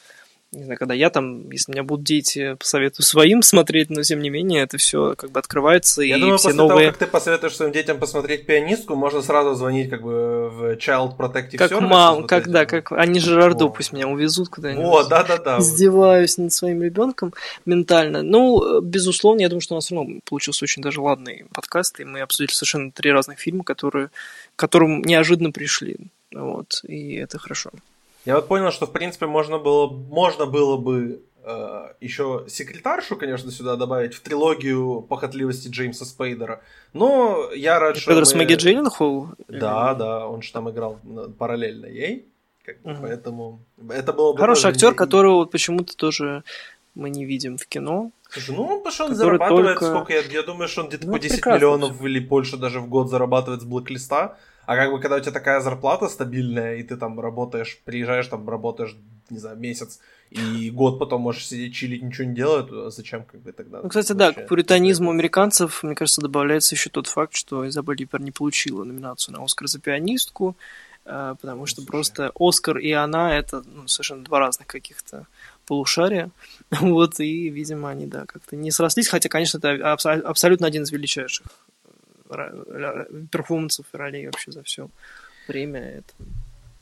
не 0.57 0.65
знаю, 0.65 0.79
когда 0.79 0.95
я 0.95 1.11
там, 1.11 1.51
если 1.51 1.73
меня 1.73 1.83
будут 1.83 2.05
дети, 2.05 2.55
посоветую 2.55 3.05
своим 3.05 3.43
смотреть, 3.43 3.91
но 3.91 4.03
тем 4.03 4.21
не 4.21 4.31
менее 4.31 4.63
это 4.63 4.79
все 4.79 5.15
как 5.17 5.31
бы 5.31 5.39
открывается. 5.39 6.03
Я 6.03 6.17
и 6.17 6.21
думаю, 6.21 6.39
все 6.39 6.49
после 6.49 6.57
новые... 6.57 6.87
того, 6.87 6.93
как 6.93 6.99
ты 6.99 7.07
посоветуешь 7.07 7.57
своим 7.57 7.73
детям 7.73 7.99
посмотреть 7.99 8.47
пианистку, 8.47 8.95
можно 8.95 9.23
сразу 9.23 9.55
звонить 9.55 9.91
как 9.91 10.03
бы 10.03 10.49
в 10.49 10.77
Child 10.77 11.17
Protective 11.17 11.59
как 11.59 11.73
Service. 11.73 11.81
Мам, 11.81 12.27
как, 12.27 12.49
да, 12.49 12.65
как 12.65 12.93
они 12.93 13.21
Жерардо, 13.21 13.69
пусть 13.69 13.93
меня 13.93 14.09
увезут 14.09 14.49
куда-нибудь. 14.49 14.85
О, 14.85 15.05
да-да-да. 15.05 15.59
Издеваюсь 15.59 16.39
над 16.39 16.53
своим 16.53 16.83
ребенком 16.83 17.35
ментально. 17.67 18.23
Ну, 18.23 18.81
безусловно, 18.81 19.43
я 19.43 19.49
думаю, 19.49 19.61
что 19.61 19.75
у 19.75 19.77
нас 19.77 19.85
все 19.85 19.95
равно 19.95 20.21
получился 20.25 20.65
очень 20.65 20.83
даже 20.83 21.01
ладный 21.01 21.45
подкаст, 21.53 22.01
и 22.01 22.05
мы 22.05 22.21
обсудили 22.21 22.53
совершенно 22.53 22.91
три 22.91 23.13
разных 23.13 23.39
фильма, 23.39 23.63
которые, 23.63 24.09
к 24.09 24.59
которым 24.59 25.03
неожиданно 25.03 25.53
пришли. 25.53 25.97
Вот, 26.33 26.81
и 26.85 27.15
это 27.15 27.39
хорошо. 27.39 27.71
Я 28.27 28.35
вот 28.35 28.49
понял, 28.49 28.73
что 28.73 28.87
в 28.87 28.93
принципе 28.93 29.27
можно 29.27 29.59
было, 29.59 29.89
можно 29.89 30.47
было 30.47 30.77
бы 30.77 31.23
э, 31.45 31.93
еще 32.01 32.45
секретаршу, 32.49 33.17
конечно, 33.17 33.53
сюда 33.53 33.77
добавить 33.77 34.15
в 34.15 34.21
трилогию 34.21 35.03
похотливости 35.03 35.69
Джеймса 35.69 36.05
Спейдера. 36.05 36.61
Но 36.93 37.51
я 37.55 37.79
рад, 37.79 37.97
что. 37.97 38.11
Педро 38.11 38.27
мы... 38.33 38.39
Мэгги 38.43 38.55
Джилленхол? 38.55 39.29
Да, 39.47 39.95
да, 39.95 40.27
он 40.27 40.43
же 40.43 40.53
там 40.53 40.69
играл 40.69 40.99
параллельно 41.39 41.87
ей. 41.87 42.27
Как 42.65 42.83
бы, 42.83 42.93
угу. 42.93 43.03
Поэтому 43.03 43.61
это 43.91 44.13
было 44.13 44.33
бы. 44.33 44.39
Хороший 44.41 44.73
актер, 44.73 44.91
не... 44.91 44.97
которого 44.97 45.37
вот 45.37 45.53
почему-то 45.53 45.97
тоже 45.97 46.43
мы 46.97 47.11
не 47.11 47.25
видим 47.25 47.59
в 47.59 47.67
кино. 47.69 48.11
Слушай, 48.29 48.57
ну 48.57 48.83
он 48.83 49.15
зарабатывает 49.15 49.79
только... 49.79 49.87
сколько, 49.87 50.13
я, 50.13 50.23
я 50.23 50.43
думаю, 50.43 50.67
что 50.67 50.83
он 50.83 50.89
где-то 50.89 51.07
ну, 51.07 51.13
по 51.13 51.21
10 51.21 51.47
миллионов 51.47 52.03
или 52.03 52.19
больше 52.19 52.57
даже 52.57 52.81
в 52.81 52.89
год 52.89 53.09
зарабатывает 53.09 53.63
с 53.63 53.65
блэк-листа. 53.65 54.37
А 54.67 54.77
как 54.77 54.91
бы, 54.91 55.01
когда 55.01 55.17
у 55.17 55.21
тебя 55.21 55.33
такая 55.33 55.61
зарплата 55.61 56.09
стабильная, 56.09 56.77
и 56.77 56.83
ты 56.83 56.97
там 56.97 57.19
работаешь, 57.21 57.79
приезжаешь, 57.85 58.27
там 58.27 58.49
работаешь, 58.49 58.97
не 59.31 59.39
знаю, 59.39 59.57
месяц, 59.57 60.01
и 60.31 60.71
год 60.71 60.99
потом 60.99 61.21
можешь 61.21 61.47
сидеть, 61.47 61.75
чилить, 61.75 62.03
ничего 62.03 62.27
не 62.27 62.35
делать, 62.35 62.69
то 62.69 62.91
зачем 62.91 63.25
как 63.25 63.41
бы 63.41 63.53
тогда? 63.53 63.81
Ну, 63.83 63.89
кстати, 63.89 64.13
да, 64.13 64.33
к 64.33 64.49
пуританизму 64.49 65.11
американцев, 65.11 65.85
мне 65.85 65.95
кажется, 65.95 66.21
добавляется 66.21 66.75
еще 66.75 66.91
тот 66.91 67.07
факт, 67.07 67.35
что 67.35 67.67
Изабель 67.69 68.01
Юпер 68.01 68.21
не 68.21 68.33
получила 68.33 68.83
номинацию 68.83 69.37
на 69.37 69.45
Оскар 69.45 69.69
за 69.69 69.79
пианистку, 69.79 70.57
э, 71.05 71.37
потому 71.41 71.67
что 71.67 71.77
Слушай. 71.77 71.91
просто 71.91 72.33
Оскар 72.35 72.79
и 72.79 72.91
она 72.91 73.37
это 73.37 73.63
ну, 73.73 73.87
совершенно 73.87 74.25
два 74.25 74.41
разных 74.41 74.67
каких-то 74.67 75.27
полушария. 75.67 76.31
Вот, 76.81 77.21
и, 77.21 77.49
видимо, 77.49 77.91
они, 77.91 78.07
да, 78.07 78.27
как-то 78.27 78.57
не 78.57 78.73
срослись, 78.73 79.07
хотя, 79.07 79.29
конечно, 79.29 79.59
это 79.59 79.93
абсолютно 79.93 80.67
один 80.67 80.83
из 80.83 80.91
величайших 80.91 81.47
перформансов 83.31 83.87
ролей 83.93 84.27
вообще 84.27 84.53
за 84.53 84.63
все 84.63 84.89
время. 85.49 85.81
Это 85.81 86.13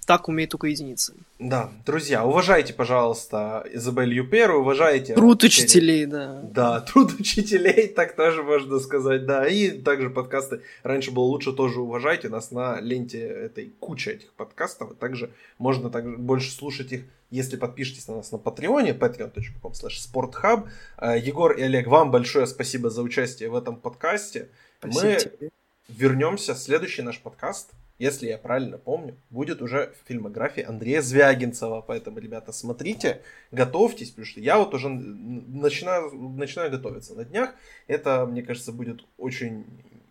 так 0.04 0.28
умеет 0.28 0.50
только 0.50 0.66
единицы. 0.68 1.14
Да, 1.38 1.70
друзья, 1.84 2.24
уважайте, 2.24 2.72
пожалуйста, 2.72 3.64
Изабель 3.72 4.14
Юперу, 4.14 4.60
уважайте... 4.60 5.14
Труд 5.14 5.42
учителей, 5.42 6.06
да. 6.06 6.40
Да, 6.42 6.80
труд 6.80 7.12
учителей, 7.18 7.88
так 7.88 8.14
тоже 8.16 8.42
можно 8.42 8.78
сказать, 8.78 9.26
да. 9.26 9.46
И 9.46 9.70
также 9.70 10.10
подкасты 10.10 10.60
«Раньше 10.82 11.10
было 11.10 11.24
лучше» 11.24 11.52
тоже 11.52 11.80
уважайте. 11.80 12.28
Нас 12.28 12.50
на 12.50 12.80
ленте 12.80 13.20
этой 13.20 13.72
куча 13.80 14.12
этих 14.12 14.32
подкастов. 14.32 14.94
Также 14.96 15.30
можно 15.58 15.90
также 15.90 16.16
больше 16.16 16.50
слушать 16.50 16.92
их, 16.92 17.04
если 17.30 17.56
подпишетесь 17.56 18.06
на 18.08 18.16
нас 18.16 18.30
на 18.32 18.38
Патреоне, 18.38 18.92
patreon.com 18.92 19.72
sporthub. 19.72 20.68
Э, 20.98 21.18
Егор 21.18 21.52
и 21.52 21.62
Олег, 21.62 21.86
вам 21.88 22.10
большое 22.10 22.46
спасибо 22.46 22.90
за 22.90 23.02
участие 23.02 23.48
в 23.48 23.56
этом 23.56 23.76
подкасте. 23.76 24.48
Спасибо 24.90 25.12
Мы 25.12 25.18
тебе. 25.18 25.50
вернемся. 25.88 26.54
Следующий 26.54 27.02
наш 27.02 27.18
подкаст, 27.20 27.70
если 27.98 28.26
я 28.26 28.38
правильно 28.38 28.76
помню, 28.76 29.16
будет 29.30 29.62
уже 29.62 29.94
в 30.02 30.08
фильмографии 30.08 30.62
Андрея 30.62 31.00
Звягинцева. 31.00 31.80
Поэтому, 31.80 32.18
ребята, 32.18 32.52
смотрите, 32.52 33.22
готовьтесь, 33.50 34.10
потому 34.10 34.26
что 34.26 34.40
я 34.40 34.58
вот 34.58 34.74
уже 34.74 34.88
начинаю, 34.88 36.10
начинаю 36.12 36.70
готовиться 36.70 37.14
на 37.14 37.24
днях. 37.24 37.54
Это, 37.86 38.26
мне 38.26 38.42
кажется, 38.42 38.72
будет 38.72 39.04
очень 39.16 39.64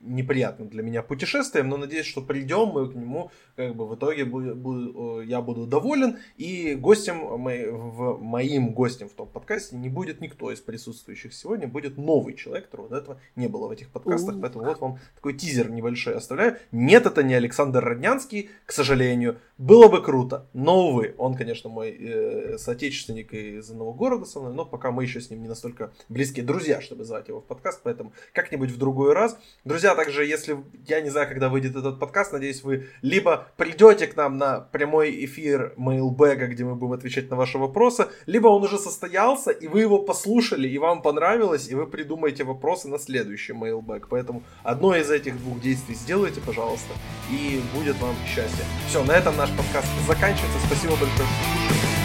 неприятным 0.03 0.69
для 0.69 0.83
меня 0.83 1.01
путешествием, 1.01 1.69
но 1.69 1.77
надеюсь, 1.77 2.05
что 2.05 2.21
придем 2.21 2.67
мы 2.67 2.89
к 2.89 2.95
нему, 2.95 3.31
как 3.55 3.75
бы 3.75 3.87
в 3.87 3.95
итоге 3.95 4.25
буду, 4.25 4.55
буду, 4.55 5.21
я 5.21 5.41
буду 5.41 5.65
доволен, 5.65 6.17
и 6.37 6.75
гостем, 6.75 7.17
мы, 7.39 7.71
в, 7.71 8.21
моим 8.21 8.73
гостем 8.73 9.09
в 9.09 9.13
том 9.13 9.27
подкасте 9.27 9.75
не 9.75 9.89
будет 9.89 10.21
никто 10.21 10.51
из 10.51 10.59
присутствующих 10.59 11.33
сегодня, 11.33 11.67
будет 11.67 11.97
новый 11.97 12.35
человек, 12.35 12.65
которого 12.65 12.89
до 12.89 12.97
этого 12.97 13.21
не 13.35 13.47
было 13.47 13.67
в 13.67 13.71
этих 13.71 13.89
подкастах, 13.89 14.35
поэтому 14.41 14.65
вот 14.65 14.79
вам 14.79 14.99
такой 15.15 15.33
тизер 15.33 15.69
небольшой 15.69 16.15
оставляю. 16.15 16.57
Нет, 16.71 17.05
это 17.05 17.23
не 17.23 17.33
Александр 17.33 17.83
Роднянский, 17.83 18.49
к 18.65 18.71
сожалению, 18.71 19.39
было 19.57 19.87
бы 19.87 20.01
круто, 20.01 20.47
но, 20.53 20.89
увы, 20.89 21.15
он, 21.17 21.35
конечно, 21.35 21.69
мой 21.69 21.91
э, 21.91 22.57
соотечественник 22.57 23.33
из 23.33 23.69
одного 23.69 23.93
города 23.93 24.25
со 24.25 24.39
мной, 24.39 24.53
но 24.53 24.65
пока 24.65 24.91
мы 24.91 25.03
еще 25.03 25.21
с 25.21 25.29
ним 25.29 25.41
не 25.41 25.47
настолько 25.47 25.91
близкие 26.09 26.43
друзья, 26.43 26.81
чтобы 26.81 27.05
звать 27.05 27.27
его 27.27 27.39
в 27.39 27.45
подкаст, 27.45 27.81
поэтому 27.83 28.13
как-нибудь 28.33 28.71
в 28.71 28.77
другой 28.77 29.13
раз. 29.13 29.37
Друзья, 29.63 29.92
также, 29.95 30.25
если, 30.25 30.57
я 30.87 31.01
не 31.01 31.09
знаю, 31.09 31.27
когда 31.27 31.49
выйдет 31.49 31.75
этот 31.75 31.99
подкаст, 31.99 32.33
надеюсь, 32.33 32.63
вы 32.63 32.87
либо 33.01 33.47
придете 33.57 34.07
к 34.07 34.15
нам 34.15 34.37
на 34.37 34.59
прямой 34.59 35.25
эфир 35.25 35.73
Mailbag, 35.77 36.47
где 36.47 36.63
мы 36.63 36.75
будем 36.75 36.93
отвечать 36.93 37.29
на 37.29 37.35
ваши 37.35 37.57
вопросы, 37.57 38.07
либо 38.25 38.47
он 38.47 38.63
уже 38.63 38.77
состоялся, 38.77 39.51
и 39.51 39.67
вы 39.67 39.81
его 39.81 39.99
послушали, 39.99 40.67
и 40.67 40.77
вам 40.77 41.01
понравилось, 41.01 41.67
и 41.69 41.75
вы 41.75 41.87
придумаете 41.87 42.43
вопросы 42.43 42.87
на 42.87 42.99
следующий 42.99 43.53
Mailbag. 43.53 44.05
Поэтому 44.09 44.43
одно 44.63 44.95
из 44.95 45.09
этих 45.09 45.37
двух 45.37 45.61
действий 45.61 45.95
сделайте, 45.95 46.41
пожалуйста, 46.41 46.93
и 47.31 47.61
будет 47.75 47.99
вам 47.99 48.15
счастье. 48.27 48.65
Все, 48.87 49.03
на 49.03 49.13
этом 49.13 49.35
наш 49.37 49.49
подкаст 49.51 49.87
заканчивается. 50.07 50.59
Спасибо 50.65 50.93
большое. 50.93 51.27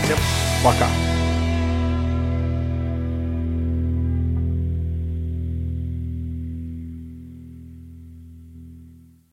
Всем 0.04 0.18
пока. 0.64 1.27